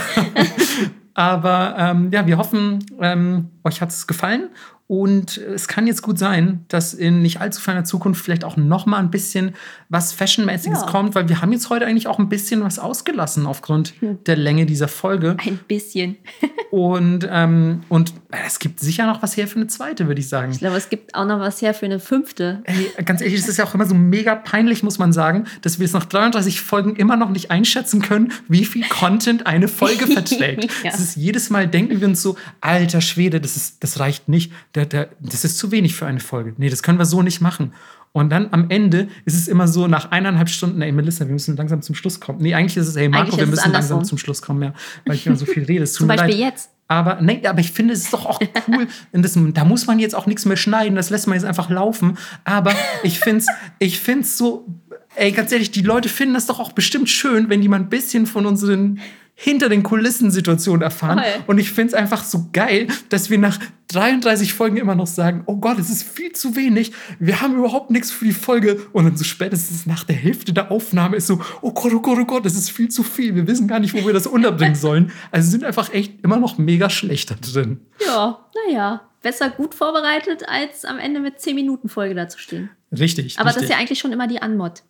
aber 1.15 1.77
ähm, 1.79 2.11
ja, 2.11 2.27
wir 2.27 2.37
hoffen, 2.37 2.85
ähm, 3.01 3.51
euch 3.63 3.81
hat 3.81 3.91
es 3.91 4.09
gefallen 4.09 4.49
und 4.89 5.37
es 5.37 5.69
kann 5.69 5.87
jetzt 5.87 6.01
gut 6.01 6.19
sein, 6.19 6.65
dass 6.69 6.95
in 6.95 7.21
nicht 7.21 7.43
allzu 7.43 7.61
ferner 7.61 7.85
Zukunft 7.85 8.25
vielleicht 8.25 8.43
auch 8.43 8.57
noch 8.57 8.87
mal 8.87 8.97
ein 8.97 9.11
bisschen 9.11 9.55
was 9.91 10.15
Fashionmäßiges 10.15 10.81
ja. 10.81 10.87
kommt, 10.87 11.15
weil 11.15 11.29
wir 11.29 11.43
haben 11.43 11.53
jetzt 11.53 11.69
heute 11.69 11.85
eigentlich 11.85 12.07
auch 12.09 12.19
ein 12.19 12.31
bisschen 12.31 12.63
was 12.65 12.79
ausgelassen 12.79 13.45
aufgrund 13.45 13.93
hm. 14.01 14.25
der 14.25 14.37
Länge 14.37 14.65
dieser 14.65 14.89
Folge. 14.89 15.37
Ein 15.47 15.61
bisschen. 15.69 16.17
und, 16.71 17.29
ähm, 17.31 17.83
und 17.91 18.15
es 18.47 18.59
gibt 18.59 18.81
sicher 18.81 19.05
noch 19.07 19.23
was 19.23 19.37
her 19.37 19.47
für 19.47 19.57
eine 19.57 19.67
zweite, 19.67 20.07
würde 20.07 20.21
ich 20.21 20.29
sagen. 20.31 20.53
Ich 20.53 20.59
glaube, 20.59 20.79
es 20.79 20.89
gibt 20.89 21.15
auch 21.15 21.27
noch 21.27 21.39
was 21.39 21.61
her 21.61 21.75
für 21.75 21.85
eine 21.85 22.01
fünfte. 22.01 22.63
Ey, 22.65 22.91
ganz 23.05 23.21
ehrlich, 23.21 23.41
es 23.41 23.49
ist 23.49 23.59
ja 23.59 23.67
auch 23.67 23.75
immer 23.75 23.87
so 23.87 23.95
mega 23.95 24.35
peinlich, 24.37 24.83
muss 24.83 24.99
man 24.99 25.13
sagen, 25.13 25.45
dass 25.61 25.79
wir 25.79 25.85
es 25.85 25.93
nach 25.93 26.07
33 26.07 26.63
Folgen 26.63 26.97
immer 26.97 27.17
noch 27.17 27.29
nicht 27.29 27.51
einschätzen 27.51 28.01
können, 28.01 28.33
wie 28.49 28.65
viel 28.65 28.89
Content 28.89 29.47
eine 29.47 29.69
Folge 29.69 30.07
verträgt. 30.13 30.65
ja. 30.83 30.91
Das 30.91 31.01
ist 31.01 31.17
jedes 31.17 31.51
Mal 31.51 31.69
denken 31.69 32.01
wir 32.01 32.09
uns 32.09 32.23
so, 32.23 32.37
alter 32.63 33.03
Schwede, 33.03 33.39
das, 33.39 33.57
ist, 33.57 33.85
das 33.85 34.01
reicht 34.01 34.31
nicht 34.31 34.51
der, 34.79 34.87
der, 34.87 35.09
das 35.21 35.45
ist 35.45 35.59
zu 35.59 35.73
wenig 35.73 35.95
für 35.95 36.07
eine 36.07 36.21
Folge. 36.21 36.55
Nee, 36.57 36.71
das 36.71 36.83
können 36.83 36.99
wir 36.99 37.05
so 37.05 37.23
nicht 37.23 37.41
machen. 37.41 37.73
Und 38.13 38.31
dann 38.31 38.49
am 38.53 38.71
Ende 38.71 39.09
ist 39.25 39.35
es 39.35 39.49
immer 39.49 39.69
so, 39.69 39.87
nach 39.87 40.11
eineinhalb 40.11 40.49
Stunden, 40.49 40.81
ey, 40.81 40.93
Melissa, 40.93 41.27
wir 41.27 41.33
müssen 41.33 41.57
langsam 41.57 41.83
zum 41.83 41.95
Schluss 41.95 42.21
kommen. 42.21 42.41
Nee, 42.41 42.55
eigentlich 42.55 42.77
ist 42.77 42.89
es, 42.89 42.97
ey, 42.97 43.09
Marco, 43.09 43.37
wir 43.37 43.47
müssen 43.47 43.73
langsam 43.73 44.05
zum 44.05 44.19
Schluss 44.19 44.41
kommen, 44.41 44.63
ja, 44.63 44.73
weil 45.05 45.17
ich 45.17 45.27
immer 45.27 45.37
so 45.37 45.47
viel 45.47 45.65
rede. 45.65 45.85
Zum 45.87 46.09
Beispiel 46.09 46.31
leid. 46.31 46.39
jetzt. 46.39 46.71
Aber, 46.91 47.21
nee, 47.21 47.43
aber 47.47 47.61
ich 47.61 47.73
finde, 47.73 47.93
es 47.93 48.05
ist 48.05 48.13
doch 48.15 48.25
auch 48.25 48.41
cool. 48.69 48.87
das, 49.13 49.39
da 49.53 49.65
muss 49.65 49.87
man 49.87 49.99
jetzt 49.99 50.15
auch 50.15 50.27
nichts 50.27 50.47
mehr 50.47 50.57
schneiden, 50.57 50.97
das 50.97 51.11
lässt 51.11 51.27
man 51.27 51.37
jetzt 51.37 51.45
einfach 51.45 51.69
laufen. 51.69 52.17
Aber 52.45 52.73
ich 53.03 53.21
finde 53.21 53.39
es 53.41 53.47
ich 53.79 54.01
find's 54.01 54.39
so, 54.39 54.67
ey, 55.15 55.33
ganz 55.33 55.53
ehrlich, 55.53 55.71
die 55.71 55.83
Leute 55.83 56.09
finden 56.09 56.35
das 56.35 56.47
doch 56.47 56.61
auch 56.61 56.73
bestimmt 56.73 57.11
schön, 57.11 57.51
wenn 57.51 57.61
die 57.61 57.69
mal 57.69 57.77
ein 57.77 57.91
bisschen 57.91 58.27
von 58.27 58.47
unseren 58.47 59.01
hinter 59.41 59.69
den 59.69 59.85
Kulissen 59.85 60.33
Situationen 60.33 60.83
erfahren. 60.83 61.19
Toll. 61.19 61.45
Und 61.47 61.59
ich 61.59 61.71
finde 61.71 61.89
es 61.89 61.95
einfach 61.95 62.25
so 62.25 62.49
geil, 62.53 62.89
dass 63.09 63.31
wir 63.31 63.39
nach 63.39 63.61
33 63.87 64.53
Folgen 64.53 64.79
immer 64.79 64.97
noch 64.97 65.07
sagen, 65.07 65.45
oh 65.47 65.55
Gott, 65.59 65.79
es 65.79 65.91
ist 65.91 66.03
viel 66.03 66.33
zu 66.33 66.57
wenig. 66.57 66.91
Wir 67.21 67.41
haben 67.41 67.57
überhaupt 67.57 67.93
nichts 67.93 68.11
für 68.11 68.25
die 68.25 68.33
Folge. 68.33 68.81
Und 68.93 69.05
dann 69.05 69.17
so 69.17 69.23
spätestens 69.23 69.87
nach 69.87 70.03
der 70.03 70.17
Hälfte 70.17 70.53
der 70.53 70.73
Aufnahme 70.73 71.17
ist 71.17 71.29
so, 71.29 71.41
oh 71.63 71.71
Gott, 71.71 71.93
oh 71.95 72.01
Gott, 72.01 72.19
oh 72.21 72.25
Gott, 72.25 72.47
das 72.47 72.57
ist 72.57 72.73
viel 72.73 72.89
zu 72.89 73.05
viel. 73.05 73.37
Wir 73.37 73.47
wissen 73.47 73.69
gar 73.69 73.79
nicht, 73.79 73.95
wo 73.95 74.05
wir 74.05 74.13
das 74.13 74.27
unterbringen 74.27 74.75
sollen. 74.75 75.13
Also 75.31 75.53
sind 75.53 75.63
einfach 75.63 75.95
echt 75.95 76.21
immer 76.25 76.39
noch 76.39 76.59
mega 76.59 76.91
schlechter 76.91 77.37
drin. 77.37 77.81
Ja, 78.05 78.45
naja. 78.67 79.03
Besser 79.23 79.51
gut 79.51 79.73
vorbereitet, 79.73 80.49
als 80.49 80.85
am 80.85 80.99
Ende 80.99 81.21
mit 81.21 81.41
10 81.41 81.55
Minuten 81.55 81.89
Folge 81.89 82.17
dazustehen. 82.17 82.71
Richtig. 82.91 83.39
Aber 83.39 83.51
richtig. 83.51 83.55
das 83.55 83.63
ist 83.63 83.71
ja 83.71 83.77
eigentlich 83.77 84.01
schon 84.01 84.13
immer 84.13 84.27
die 84.27 84.43
Anmod. 84.43 84.83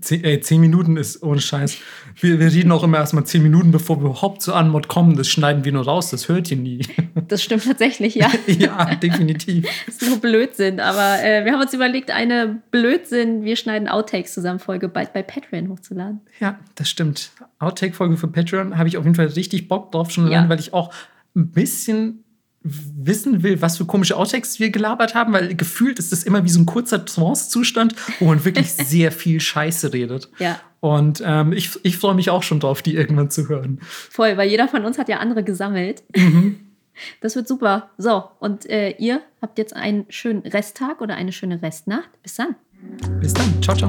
Zehn, 0.00 0.22
ey, 0.22 0.40
zehn 0.40 0.60
Minuten 0.60 0.96
ist 0.96 1.22
ohne 1.22 1.40
Scheiß. 1.40 1.78
Wir, 2.20 2.38
wir 2.38 2.52
reden 2.52 2.70
auch 2.70 2.84
immer 2.84 2.98
erstmal 2.98 3.24
zehn 3.24 3.42
Minuten, 3.42 3.72
bevor 3.72 3.98
wir 4.00 4.06
überhaupt 4.06 4.40
zur 4.40 4.54
Anmod 4.54 4.86
kommen. 4.86 5.16
Das 5.16 5.28
schneiden 5.28 5.64
wir 5.64 5.72
nur 5.72 5.84
raus, 5.84 6.10
das 6.10 6.28
hört 6.28 6.50
ihr 6.50 6.56
nie. 6.56 6.80
Das 7.28 7.42
stimmt 7.42 7.64
tatsächlich, 7.64 8.14
ja. 8.14 8.30
ja, 8.46 8.94
definitiv. 8.94 9.66
Das 9.84 9.96
ist 9.96 10.08
nur 10.08 10.18
Blödsinn, 10.18 10.80
aber 10.80 11.22
äh, 11.22 11.44
wir 11.44 11.52
haben 11.52 11.60
uns 11.60 11.74
überlegt, 11.74 12.10
eine 12.10 12.62
Blödsinn, 12.70 13.44
wir 13.44 13.56
schneiden 13.56 13.86
Outtakes 13.86 14.32
zusammen 14.32 14.60
Folge 14.60 14.88
bald 14.88 15.12
bei 15.12 15.22
Patreon 15.22 15.68
hochzuladen. 15.68 16.22
Ja, 16.40 16.58
das 16.76 16.88
stimmt. 16.88 17.32
Outtake-Folge 17.58 18.16
für 18.16 18.28
Patreon 18.28 18.78
habe 18.78 18.88
ich 18.88 18.96
auf 18.96 19.04
jeden 19.04 19.16
Fall 19.16 19.26
richtig 19.26 19.68
Bock 19.68 19.92
drauf, 19.92 20.10
schon 20.10 20.24
allein, 20.24 20.44
ja. 20.44 20.48
weil 20.48 20.60
ich 20.60 20.72
auch 20.72 20.90
ein 21.36 21.50
bisschen 21.50 22.24
wissen 22.96 23.42
will, 23.42 23.60
was 23.62 23.76
für 23.76 23.84
komische 23.84 24.16
Outtakes 24.16 24.60
wir 24.60 24.70
gelabert 24.70 25.14
haben, 25.14 25.32
weil 25.32 25.54
gefühlt 25.54 25.98
ist 25.98 26.12
das 26.12 26.22
immer 26.22 26.44
wie 26.44 26.48
so 26.48 26.60
ein 26.60 26.66
kurzer 26.66 27.04
Trance-Zustand, 27.04 27.94
wo 28.20 28.26
man 28.26 28.44
wirklich 28.44 28.72
sehr 28.72 29.12
viel 29.12 29.40
Scheiße 29.40 29.92
redet. 29.92 30.30
Ja. 30.38 30.60
Und 30.80 31.22
ähm, 31.24 31.52
ich, 31.52 31.70
ich 31.82 31.96
freue 31.96 32.14
mich 32.14 32.30
auch 32.30 32.42
schon 32.42 32.60
drauf, 32.60 32.82
die 32.82 32.94
irgendwann 32.94 33.30
zu 33.30 33.48
hören. 33.48 33.80
Voll, 33.82 34.36
weil 34.36 34.48
jeder 34.48 34.68
von 34.68 34.84
uns 34.84 34.98
hat 34.98 35.08
ja 35.08 35.18
andere 35.18 35.44
gesammelt. 35.44 36.02
Mhm. 36.14 36.60
Das 37.20 37.36
wird 37.36 37.46
super. 37.46 37.90
So, 37.96 38.24
und 38.40 38.68
äh, 38.68 38.90
ihr 38.98 39.22
habt 39.40 39.56
jetzt 39.58 39.72
einen 39.76 40.06
schönen 40.08 40.42
Resttag 40.42 41.00
oder 41.00 41.14
eine 41.14 41.30
schöne 41.30 41.62
Restnacht. 41.62 42.10
Bis 42.24 42.34
dann. 42.34 42.56
Bis 43.20 43.32
dann. 43.34 43.62
Ciao, 43.62 43.76
ciao. 43.76 43.88